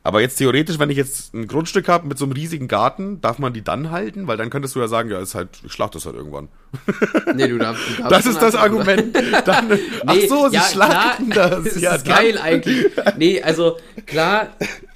Aber 0.04 0.20
jetzt 0.20 0.36
theoretisch, 0.36 0.78
wenn 0.78 0.90
ich 0.90 0.96
jetzt 0.96 1.34
ein 1.34 1.48
Grundstück 1.48 1.88
habe 1.88 2.06
mit 2.06 2.18
so 2.18 2.24
einem 2.24 2.32
riesigen 2.32 2.68
Garten, 2.68 3.20
darf 3.20 3.38
man 3.38 3.52
die 3.52 3.62
dann 3.62 3.90
halten? 3.90 4.26
Weil 4.26 4.36
dann 4.36 4.48
könntest 4.48 4.76
du 4.76 4.80
ja 4.80 4.86
sagen, 4.88 5.10
ja, 5.10 5.18
ist 5.18 5.34
halt, 5.34 5.48
ich 5.64 5.72
schlachte 5.72 5.98
das 5.98 6.06
halt 6.06 6.16
irgendwann. 6.16 6.48
Nee, 7.34 7.48
du 7.48 7.58
darfst. 7.58 7.82
Du 7.88 8.02
darfst 8.02 8.12
das 8.12 8.26
ist 8.26 8.40
das 8.42 8.54
Argument. 8.54 9.14
Dann, 9.44 9.68
nee, 9.68 9.78
ach 10.06 10.14
so, 10.28 10.48
sie 10.48 10.56
ja, 10.56 10.62
schlachten 10.62 11.30
klar, 11.30 11.50
das. 11.50 11.64
das 11.74 11.80
ja, 11.80 11.94
ist 11.96 12.06
geil 12.06 12.38
eigentlich. 12.38 12.86
Nee, 13.16 13.42
also 13.42 13.76
klar, 14.06 14.48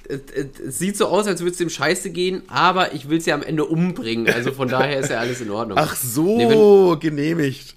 es 0.07 0.79
sieht 0.79 0.97
so 0.97 1.07
aus, 1.07 1.27
als 1.27 1.41
würde 1.41 1.51
es 1.51 1.57
dem 1.57 1.69
Scheiße 1.69 2.09
gehen, 2.09 2.43
aber 2.47 2.93
ich 2.93 3.09
will 3.09 3.17
es 3.17 3.25
ja 3.25 3.35
am 3.35 3.43
Ende 3.43 3.65
umbringen. 3.65 4.31
Also 4.33 4.51
von 4.51 4.67
daher 4.69 4.99
ist 4.99 5.09
ja 5.09 5.19
alles 5.19 5.41
in 5.41 5.49
Ordnung. 5.49 5.77
Ach 5.77 5.95
so, 5.95 6.37
nee, 6.37 6.49
wenn, 6.49 6.99
genehmigt. 6.99 7.75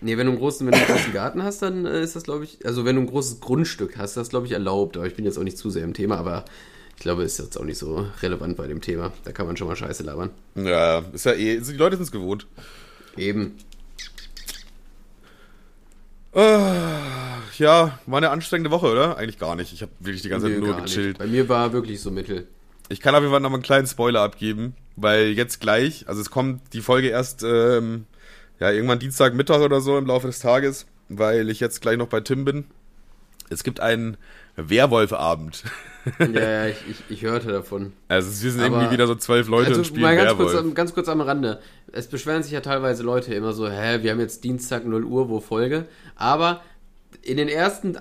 Nee, 0.00 0.16
wenn 0.16 0.26
du 0.26 0.32
einen 0.32 0.40
großen, 0.40 0.66
wenn 0.66 0.72
du 0.72 0.78
einen 0.78 0.88
großen 0.88 1.12
Garten 1.12 1.42
hast, 1.42 1.62
dann 1.62 1.86
äh, 1.86 2.02
ist 2.02 2.16
das, 2.16 2.24
glaube 2.24 2.44
ich, 2.44 2.64
also 2.66 2.84
wenn 2.84 2.96
du 2.96 3.02
ein 3.02 3.06
großes 3.06 3.40
Grundstück 3.40 3.96
hast, 3.98 4.16
das 4.16 4.30
glaube 4.30 4.46
ich 4.46 4.52
erlaubt. 4.52 4.96
Aber 4.96 5.06
ich 5.06 5.14
bin 5.14 5.24
jetzt 5.24 5.38
auch 5.38 5.44
nicht 5.44 5.58
zu 5.58 5.70
sehr 5.70 5.84
im 5.84 5.94
Thema, 5.94 6.16
aber 6.16 6.44
ich 6.96 7.02
glaube, 7.02 7.22
ist 7.22 7.38
jetzt 7.38 7.58
auch 7.58 7.64
nicht 7.64 7.78
so 7.78 8.06
relevant 8.20 8.56
bei 8.56 8.66
dem 8.66 8.80
Thema. 8.80 9.12
Da 9.24 9.32
kann 9.32 9.46
man 9.46 9.56
schon 9.56 9.68
mal 9.68 9.76
Scheiße 9.76 10.02
labern. 10.02 10.30
Ja, 10.54 11.04
ist 11.12 11.26
ja 11.26 11.32
eh, 11.32 11.60
die 11.60 11.72
Leute 11.72 11.96
sind 11.96 12.04
es 12.04 12.12
gewohnt. 12.12 12.46
Eben. 13.16 13.56
Uh, 16.34 17.21
ja, 17.58 17.98
war 18.06 18.18
eine 18.18 18.30
anstrengende 18.30 18.70
Woche, 18.70 18.86
oder? 18.86 19.16
Eigentlich 19.16 19.38
gar 19.38 19.56
nicht. 19.56 19.72
Ich 19.72 19.82
habe 19.82 19.92
wirklich 20.00 20.22
die 20.22 20.28
ganze 20.28 20.48
Zeit 20.48 20.58
nur 20.58 20.76
gechillt. 20.76 21.06
Nicht. 21.06 21.18
Bei 21.18 21.26
mir 21.26 21.48
war 21.48 21.72
wirklich 21.72 22.00
so 22.00 22.10
mittel. 22.10 22.46
Ich 22.88 23.00
kann 23.00 23.14
auf 23.14 23.20
jeden 23.20 23.32
Fall 23.32 23.40
noch 23.40 23.50
mal 23.50 23.56
einen 23.56 23.62
kleinen 23.62 23.86
Spoiler 23.86 24.20
abgeben, 24.20 24.74
weil 24.96 25.28
jetzt 25.28 25.60
gleich, 25.60 26.08
also 26.08 26.20
es 26.20 26.30
kommt 26.30 26.60
die 26.72 26.80
Folge 26.80 27.08
erst 27.08 27.42
ähm, 27.42 28.06
ja 28.60 28.70
irgendwann 28.70 28.98
Dienstagmittag 28.98 29.60
oder 29.60 29.80
so 29.80 29.96
im 29.96 30.06
Laufe 30.06 30.26
des 30.26 30.40
Tages, 30.40 30.86
weil 31.08 31.48
ich 31.48 31.60
jetzt 31.60 31.80
gleich 31.80 31.96
noch 31.96 32.08
bei 32.08 32.20
Tim 32.20 32.44
bin. 32.44 32.64
Es 33.50 33.64
gibt 33.64 33.80
einen 33.80 34.16
Werwolfabend. 34.56 35.64
ja, 36.18 36.26
ja, 36.26 36.66
ich, 36.68 36.76
ich, 36.88 37.02
ich, 37.08 37.22
hörte 37.22 37.48
davon. 37.48 37.92
Also 38.08 38.42
wir 38.42 38.50
sind 38.50 38.60
Aber, 38.60 38.76
irgendwie 38.76 38.92
wieder 38.92 39.06
so 39.06 39.14
zwölf 39.14 39.48
Leute 39.48 39.68
also, 39.68 39.80
und 39.80 39.86
spielen 39.86 40.02
mal 40.02 40.16
ganz 40.16 40.30
Werwolf. 40.30 40.52
Kurz, 40.52 40.74
ganz 40.74 40.94
kurz 40.94 41.08
am 41.08 41.20
Rande. 41.20 41.60
Es 41.92 42.08
beschweren 42.08 42.42
sich 42.42 42.52
ja 42.52 42.60
teilweise 42.60 43.02
Leute 43.02 43.34
immer 43.34 43.52
so, 43.52 43.68
hä, 43.68 44.02
wir 44.02 44.10
haben 44.10 44.20
jetzt 44.20 44.44
Dienstag 44.44 44.84
0 44.84 45.04
Uhr, 45.04 45.28
wo 45.28 45.40
Folge. 45.40 45.86
Aber 46.16 46.62
in 47.22 47.36
den 47.36 47.48
ersten 47.48 47.96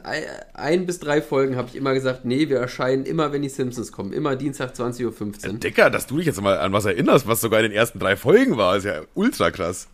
ein 0.53 0.85
bis 0.85 0.99
drei 0.99 1.21
Folgen 1.21 1.55
habe 1.55 1.69
ich 1.69 1.75
immer 1.75 1.93
gesagt, 1.93 2.25
nee, 2.25 2.49
wir 2.49 2.57
erscheinen 2.57 3.05
immer, 3.05 3.31
wenn 3.31 3.43
die 3.43 3.49
Simpsons 3.49 3.91
kommen. 3.91 4.13
Immer 4.13 4.35
Dienstag 4.35 4.73
20.15 4.73 5.05
Uhr. 5.05 5.35
Ja, 5.43 5.51
Dicker, 5.53 5.89
dass 5.89 6.07
du 6.07 6.17
dich 6.17 6.25
jetzt 6.25 6.41
mal 6.41 6.57
an 6.57 6.73
was 6.73 6.85
erinnerst, 6.85 7.27
was 7.27 7.41
sogar 7.41 7.59
in 7.59 7.69
den 7.69 7.71
ersten 7.71 7.99
drei 7.99 8.15
Folgen 8.15 8.57
war, 8.57 8.75
ist 8.77 8.85
ja 8.85 9.01
ultra 9.13 9.51
krass. 9.51 9.87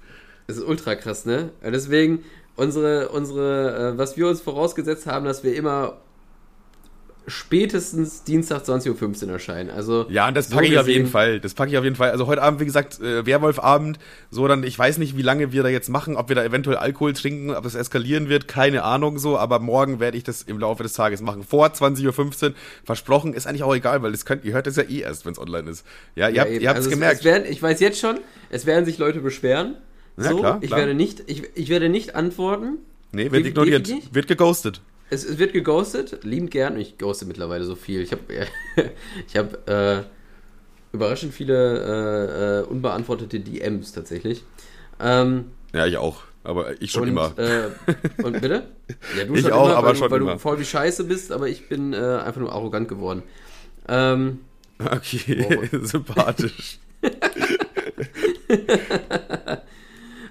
Das 0.47 0.57
ist 0.57 0.63
ultra 0.63 0.95
krass, 0.95 1.25
ne? 1.25 1.51
Deswegen, 1.61 2.23
unsere, 2.55 3.09
unsere, 3.09 3.93
äh, 3.93 3.97
was 3.97 4.15
wir 4.15 4.27
uns 4.27 4.39
vorausgesetzt 4.39 5.05
haben, 5.07 5.25
dass 5.25 5.43
wir 5.43 5.55
immer 5.55 5.99
spätestens 7.27 8.23
Dienstag 8.23 8.63
20.15 8.63 9.25
Uhr 9.25 9.33
erscheinen. 9.33 9.69
Also 9.69 10.05
ja, 10.09 10.29
und 10.29 10.37
das 10.37 10.49
packe 10.49 10.67
so 10.67 10.71
ich 10.71 10.79
auf 10.79 10.87
jeden 10.87 11.07
Fall. 11.07 11.41
Das 11.41 11.53
packe 11.53 11.71
ich 11.71 11.77
auf 11.77 11.83
jeden 11.83 11.97
Fall. 11.97 12.11
Also 12.11 12.25
heute 12.25 12.41
Abend, 12.41 12.61
wie 12.61 12.65
gesagt, 12.65 13.01
äh, 13.01 13.25
Werwolfabend. 13.25 13.99
So, 14.31 14.47
dann, 14.47 14.63
ich 14.63 14.79
weiß 14.79 14.97
nicht, 14.97 15.17
wie 15.17 15.21
lange 15.21 15.51
wir 15.51 15.61
da 15.61 15.69
jetzt 15.69 15.89
machen, 15.89 16.15
ob 16.15 16.29
wir 16.29 16.37
da 16.37 16.43
eventuell 16.43 16.77
Alkohol 16.77 17.11
trinken, 17.13 17.51
ob 17.51 17.65
es 17.65 17.75
eskalieren 17.75 18.29
wird, 18.29 18.47
keine 18.47 18.83
Ahnung 18.83 19.19
so, 19.19 19.37
aber 19.37 19.59
morgen 19.59 19.99
werde 19.99 20.17
ich 20.17 20.23
das 20.23 20.41
im 20.41 20.57
Laufe 20.57 20.83
des 20.83 20.93
Tages 20.93 21.21
machen. 21.21 21.43
Vor 21.43 21.67
20.15 21.67 22.45
Uhr. 22.45 22.53
Versprochen, 22.85 23.33
ist 23.33 23.45
eigentlich 23.45 23.63
auch 23.63 23.75
egal, 23.75 24.01
weil 24.01 24.11
das 24.11 24.25
könnt, 24.25 24.45
ihr 24.45 24.53
hört 24.53 24.65
das 24.65 24.77
ja 24.77 24.83
eh 24.83 25.01
erst, 25.01 25.25
wenn 25.25 25.33
es 25.33 25.39
online 25.39 25.69
ist. 25.69 25.85
Ja, 26.15 26.29
ihr 26.29 26.61
ja, 26.61 26.69
habt 26.69 26.79
es 26.79 26.85
also 26.85 26.89
gemerkt. 26.91 27.19
Es 27.19 27.25
werden, 27.25 27.43
ich 27.49 27.61
weiß 27.61 27.81
jetzt 27.81 27.99
schon, 27.99 28.19
es 28.49 28.65
werden 28.65 28.85
sich 28.85 28.97
Leute 28.97 29.19
beschweren. 29.19 29.75
Ja, 30.17 30.29
so, 30.29 30.37
klar, 30.39 30.59
ich 30.61 30.71
werde 30.71 30.93
nicht, 30.93 31.23
ich, 31.27 31.43
ich 31.55 31.69
werde 31.69 31.89
nicht 31.89 32.15
antworten. 32.15 32.77
Nee, 33.11 33.31
wird 33.31 33.45
ignoriert. 33.45 33.89
Wird 34.13 34.27
geghostet. 34.27 34.81
Es, 35.09 35.23
es, 35.23 35.37
wird 35.37 35.53
geghostet, 35.53 36.23
liebend 36.23 36.51
gern. 36.51 36.77
Ich 36.77 36.97
ghoste 36.97 37.25
mittlerweile 37.25 37.63
so 37.63 37.75
viel. 37.75 38.01
Ich 38.01 38.11
habe 38.11 38.21
ich 39.27 39.37
hab, 39.37 39.69
äh, 39.69 40.03
überraschend 40.91 41.33
viele 41.33 41.55
äh, 41.55 42.59
äh, 42.59 42.63
unbeantwortete 42.63 43.39
DMs 43.39 43.91
tatsächlich. 43.91 44.43
Ähm, 44.99 45.51
ja, 45.73 45.85
ich 45.85 45.97
auch. 45.97 46.23
Aber 46.43 46.81
ich 46.81 46.91
schon 46.91 47.03
und, 47.03 47.09
immer. 47.09 47.37
Äh, 47.37 47.69
und 48.23 48.41
bitte? 48.41 48.67
Ja, 49.17 49.25
du 49.25 49.35
ich 49.35 49.41
schon 49.41 49.51
auch, 49.51 49.65
immer, 49.65 49.75
aber 49.75 49.87
weil, 49.89 49.95
schon 49.97 50.11
weil 50.11 50.21
immer. 50.21 50.33
du 50.33 50.39
voll 50.39 50.57
wie 50.61 50.65
Scheiße 50.65 51.03
bist, 51.03 51.33
aber 51.33 51.49
ich 51.49 51.67
bin 51.67 51.91
äh, 51.91 51.97
einfach 51.97 52.39
nur 52.39 52.53
arrogant 52.53 52.87
geworden. 52.87 53.21
Ähm, 53.89 54.39
okay, 54.79 55.69
sympathisch. 55.81 56.79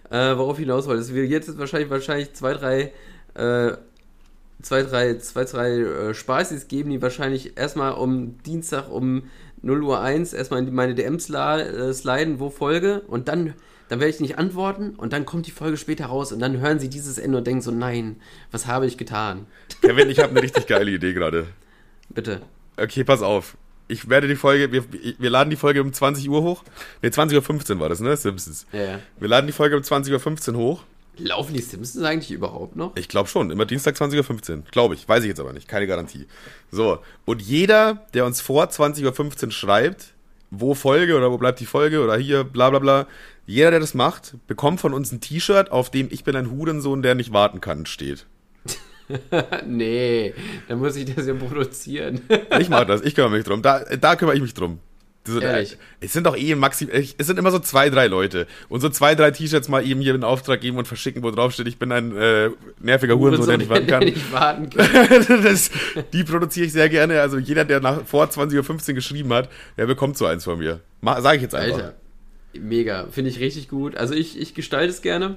äh, 0.08 0.36
worauf 0.36 0.56
hinaus 0.56 0.86
wollte, 0.86 1.02
es 1.02 1.12
wird 1.12 1.28
jetzt 1.28 1.58
wahrscheinlich, 1.58 1.90
wahrscheinlich 1.90 2.32
zwei, 2.32 2.54
drei 2.54 2.92
äh, 3.34 3.76
zwei, 4.66 4.82
drei, 4.82 5.16
zwei, 5.18 5.44
drei 5.44 5.70
äh, 5.78 6.14
Spaßis 6.14 6.66
geben, 6.66 6.90
die 6.90 7.00
wahrscheinlich 7.00 7.56
erstmal 7.56 7.92
um 7.92 8.42
Dienstag 8.42 8.90
um 8.90 9.24
0 9.62 9.82
Uhr 9.82 10.00
1 10.00 10.32
erstmal 10.32 10.66
in 10.66 10.74
meine 10.74 10.94
DMs 10.94 11.30
äh, 11.30 11.92
sliden, 11.92 12.40
wo 12.40 12.50
Folge 12.50 13.02
und 13.06 13.28
dann, 13.28 13.54
dann 13.88 14.00
werde 14.00 14.12
ich 14.12 14.20
nicht 14.20 14.38
antworten 14.38 14.90
und 14.96 15.12
dann 15.12 15.24
kommt 15.24 15.46
die 15.46 15.52
Folge 15.52 15.76
später 15.76 16.06
raus 16.06 16.32
und 16.32 16.40
dann 16.40 16.58
hören 16.58 16.80
sie 16.80 16.88
dieses 16.88 17.18
Ende 17.18 17.38
und 17.38 17.46
denken 17.46 17.62
so, 17.62 17.70
nein, 17.70 18.16
was 18.50 18.66
habe 18.66 18.86
ich 18.86 18.98
getan? 18.98 19.46
Kevin, 19.82 20.10
ich 20.10 20.18
habe 20.18 20.30
eine 20.30 20.42
richtig 20.42 20.66
geile 20.66 20.90
Idee 20.90 21.12
gerade. 21.12 21.46
Bitte. 22.08 22.42
Okay, 22.76 23.04
pass 23.04 23.22
auf. 23.22 23.56
Ich 23.88 24.08
werde 24.08 24.26
die 24.26 24.34
Folge, 24.34 24.72
wir, 24.72 24.84
wir 25.16 25.30
laden 25.30 25.50
die 25.50 25.56
Folge 25.56 25.80
um 25.80 25.92
20 25.92 26.28
Uhr 26.28 26.42
hoch. 26.42 26.64
Ne, 27.02 27.10
20.15 27.10 27.74
Uhr 27.74 27.80
war 27.80 27.88
das, 27.88 28.00
ne? 28.00 28.16
Simpsons. 28.16 28.66
Ja, 28.72 28.82
ja. 28.82 28.98
Wir 29.20 29.28
laden 29.28 29.46
die 29.46 29.52
Folge 29.52 29.76
um 29.76 29.82
20.15 29.82 30.54
Uhr 30.54 30.58
hoch 30.58 30.82
Laufen 31.18 31.54
die 31.54 31.62
Simpsons 31.62 32.04
eigentlich 32.04 32.30
überhaupt 32.30 32.76
noch? 32.76 32.94
Ich 32.96 33.08
glaube 33.08 33.28
schon, 33.28 33.50
immer 33.50 33.64
Dienstag 33.64 33.96
20.15 33.96 34.50
Uhr. 34.50 34.62
Glaube 34.70 34.94
ich, 34.94 35.08
weiß 35.08 35.22
ich 35.22 35.28
jetzt 35.28 35.40
aber 35.40 35.52
nicht, 35.52 35.68
keine 35.68 35.86
Garantie. 35.86 36.26
So, 36.70 36.98
und 37.24 37.40
jeder, 37.40 38.06
der 38.14 38.26
uns 38.26 38.40
vor 38.40 38.64
20.15 38.64 39.46
Uhr 39.46 39.50
schreibt, 39.50 40.14
wo 40.50 40.74
Folge 40.74 41.16
oder 41.16 41.30
wo 41.30 41.38
bleibt 41.38 41.60
die 41.60 41.66
Folge 41.66 42.02
oder 42.02 42.16
hier, 42.16 42.44
bla 42.44 42.70
bla 42.70 42.78
bla, 42.78 43.06
jeder, 43.46 43.70
der 43.70 43.80
das 43.80 43.94
macht, 43.94 44.34
bekommt 44.46 44.80
von 44.80 44.92
uns 44.92 45.12
ein 45.12 45.20
T-Shirt, 45.20 45.70
auf 45.70 45.90
dem 45.90 46.08
ich 46.10 46.24
bin 46.24 46.36
ein 46.36 46.50
Hurensohn, 46.50 47.02
der 47.02 47.14
nicht 47.14 47.32
warten 47.32 47.60
kann, 47.60 47.86
steht. 47.86 48.26
nee, 49.66 50.34
dann 50.68 50.80
muss 50.80 50.96
ich 50.96 51.14
das 51.14 51.26
ja 51.26 51.34
produzieren. 51.34 52.22
ich 52.58 52.68
mache 52.68 52.86
das, 52.86 53.02
ich 53.02 53.14
kümmere 53.14 53.30
mich 53.32 53.44
drum. 53.44 53.62
Da, 53.62 53.84
da 53.84 54.16
kümmere 54.16 54.36
ich 54.36 54.42
mich 54.42 54.54
drum. 54.54 54.80
So, 55.26 55.40
es 55.40 56.12
sind 56.12 56.26
doch 56.26 56.36
eh 56.36 56.54
maximal, 56.54 56.94
es 56.96 57.26
sind 57.26 57.38
immer 57.38 57.50
so 57.50 57.58
zwei, 57.58 57.90
drei 57.90 58.06
Leute. 58.06 58.46
Und 58.68 58.80
so 58.80 58.88
zwei, 58.88 59.14
drei 59.14 59.30
T-Shirts 59.30 59.68
mal 59.68 59.86
eben 59.86 60.00
hier 60.00 60.14
in 60.14 60.24
Auftrag 60.24 60.60
geben 60.60 60.78
und 60.78 60.86
verschicken, 60.86 61.22
wo 61.22 61.30
drauf 61.30 61.52
steht, 61.52 61.66
ich 61.66 61.78
bin 61.78 61.90
ein 61.92 62.16
äh, 62.16 62.50
nerviger 62.80 63.18
Hurensohn, 63.18 63.46
der 63.46 63.58
nicht 63.58 63.70
warten 63.70 63.86
kann. 63.86 64.04
Nicht 64.04 64.32
warten 64.32 64.70
kann. 65.26 65.42
das, 65.42 65.70
die 66.12 66.24
produziere 66.24 66.66
ich 66.66 66.72
sehr 66.72 66.88
gerne. 66.88 67.20
Also 67.20 67.38
jeder, 67.38 67.64
der 67.64 67.80
nach 67.80 68.04
vor 68.04 68.26
20.15 68.26 68.88
Uhr 68.88 68.94
geschrieben 68.94 69.32
hat, 69.32 69.48
der 69.76 69.86
bekommt 69.86 70.16
so 70.16 70.26
eins 70.26 70.44
von 70.44 70.58
mir. 70.58 70.80
Sage 71.02 71.36
ich 71.36 71.42
jetzt 71.42 71.54
einfach. 71.54 71.76
Alter, 71.76 71.94
mega. 72.54 73.06
Finde 73.10 73.30
ich 73.30 73.40
richtig 73.40 73.68
gut. 73.68 73.96
Also 73.96 74.14
ich, 74.14 74.40
ich 74.40 74.54
gestalte 74.54 74.90
es 74.90 75.02
gerne. 75.02 75.36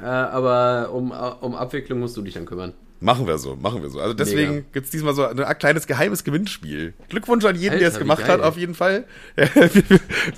Äh, 0.00 0.06
aber 0.06 0.90
um, 0.92 1.12
um 1.12 1.54
Abwicklung 1.54 2.00
musst 2.00 2.16
du 2.16 2.22
dich 2.22 2.34
dann 2.34 2.46
kümmern. 2.46 2.72
Machen 3.04 3.26
wir 3.26 3.36
so, 3.36 3.54
machen 3.54 3.82
wir 3.82 3.90
so. 3.90 4.00
Also 4.00 4.14
deswegen 4.14 4.64
gibt 4.72 4.86
es 4.86 4.90
diesmal 4.90 5.14
so 5.14 5.26
ein 5.26 5.58
kleines 5.58 5.86
geheimes 5.86 6.24
Gewinnspiel. 6.24 6.94
Glückwunsch 7.10 7.44
an 7.44 7.54
jeden, 7.54 7.78
der 7.78 7.88
es 7.88 7.98
gemacht 7.98 8.26
hat, 8.26 8.40
auf 8.40 8.56
jeden 8.56 8.74
Fall. 8.74 9.04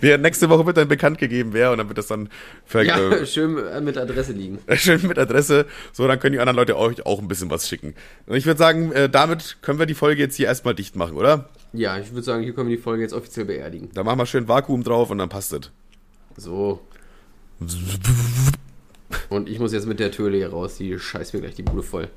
Ja, 0.03 0.19
nächste 0.19 0.49
Woche 0.49 0.67
wird 0.67 0.77
dann 0.77 0.89
bekannt 0.89 1.19
gegeben, 1.19 1.51
wer, 1.53 1.71
und 1.71 1.79
dann 1.79 1.87
wird 1.89 1.97
das 1.97 2.09
dann 2.09 2.29
ja, 2.73 2.99
äh, 2.99 3.27
schön 3.27 3.55
mit 3.85 3.97
Adresse 3.97 4.33
liegen. 4.33 4.59
Schön 4.75 5.07
mit 5.07 5.17
Adresse. 5.17 5.67
So, 5.93 6.09
dann 6.09 6.19
können 6.19 6.33
die 6.33 6.41
anderen 6.41 6.57
Leute 6.57 6.77
euch 6.77 7.07
auch 7.07 7.21
ein 7.21 7.29
bisschen 7.29 7.51
was 7.51 7.69
schicken. 7.69 7.95
Und 8.27 8.37
ich 8.37 8.47
würde 8.47 8.59
sagen, 8.59 8.91
äh, 8.91 9.09
damit 9.09 9.59
können 9.63 9.79
wir 9.79 9.87
die 9.87 9.95
Folge 9.95 10.21
jetzt 10.21 10.35
hier 10.35 10.47
erstmal 10.47 10.75
dicht 10.75 10.97
machen, 10.97 11.17
oder? 11.17 11.49
Ja, 11.73 11.99
ich 11.99 12.11
würde 12.11 12.23
sagen, 12.23 12.43
hier 12.43 12.53
können 12.53 12.69
wir 12.69 12.77
die 12.77 12.83
Folge 12.83 13.03
jetzt 13.03 13.15
offiziell 13.15 13.47
beerdigen. 13.47 13.91
Da 13.95 14.03
machen 14.03 14.19
wir 14.19 14.27
schön 14.27 14.49
Vakuum 14.49 14.83
drauf 14.83 15.11
und 15.11 15.19
dann 15.19 15.29
passt 15.29 15.53
es. 15.53 15.71
So. 16.37 16.81
Und 19.29 19.49
ich 19.49 19.61
muss 19.61 19.73
jetzt 19.73 19.87
mit 19.87 20.01
der 20.01 20.11
Tür 20.11 20.31
hier 20.33 20.51
raus, 20.51 20.77
die 20.77 20.99
scheißt 20.99 21.33
mir 21.35 21.41
gleich 21.41 21.55
die 21.55 21.63
Bude 21.63 21.85
voll. 21.85 22.09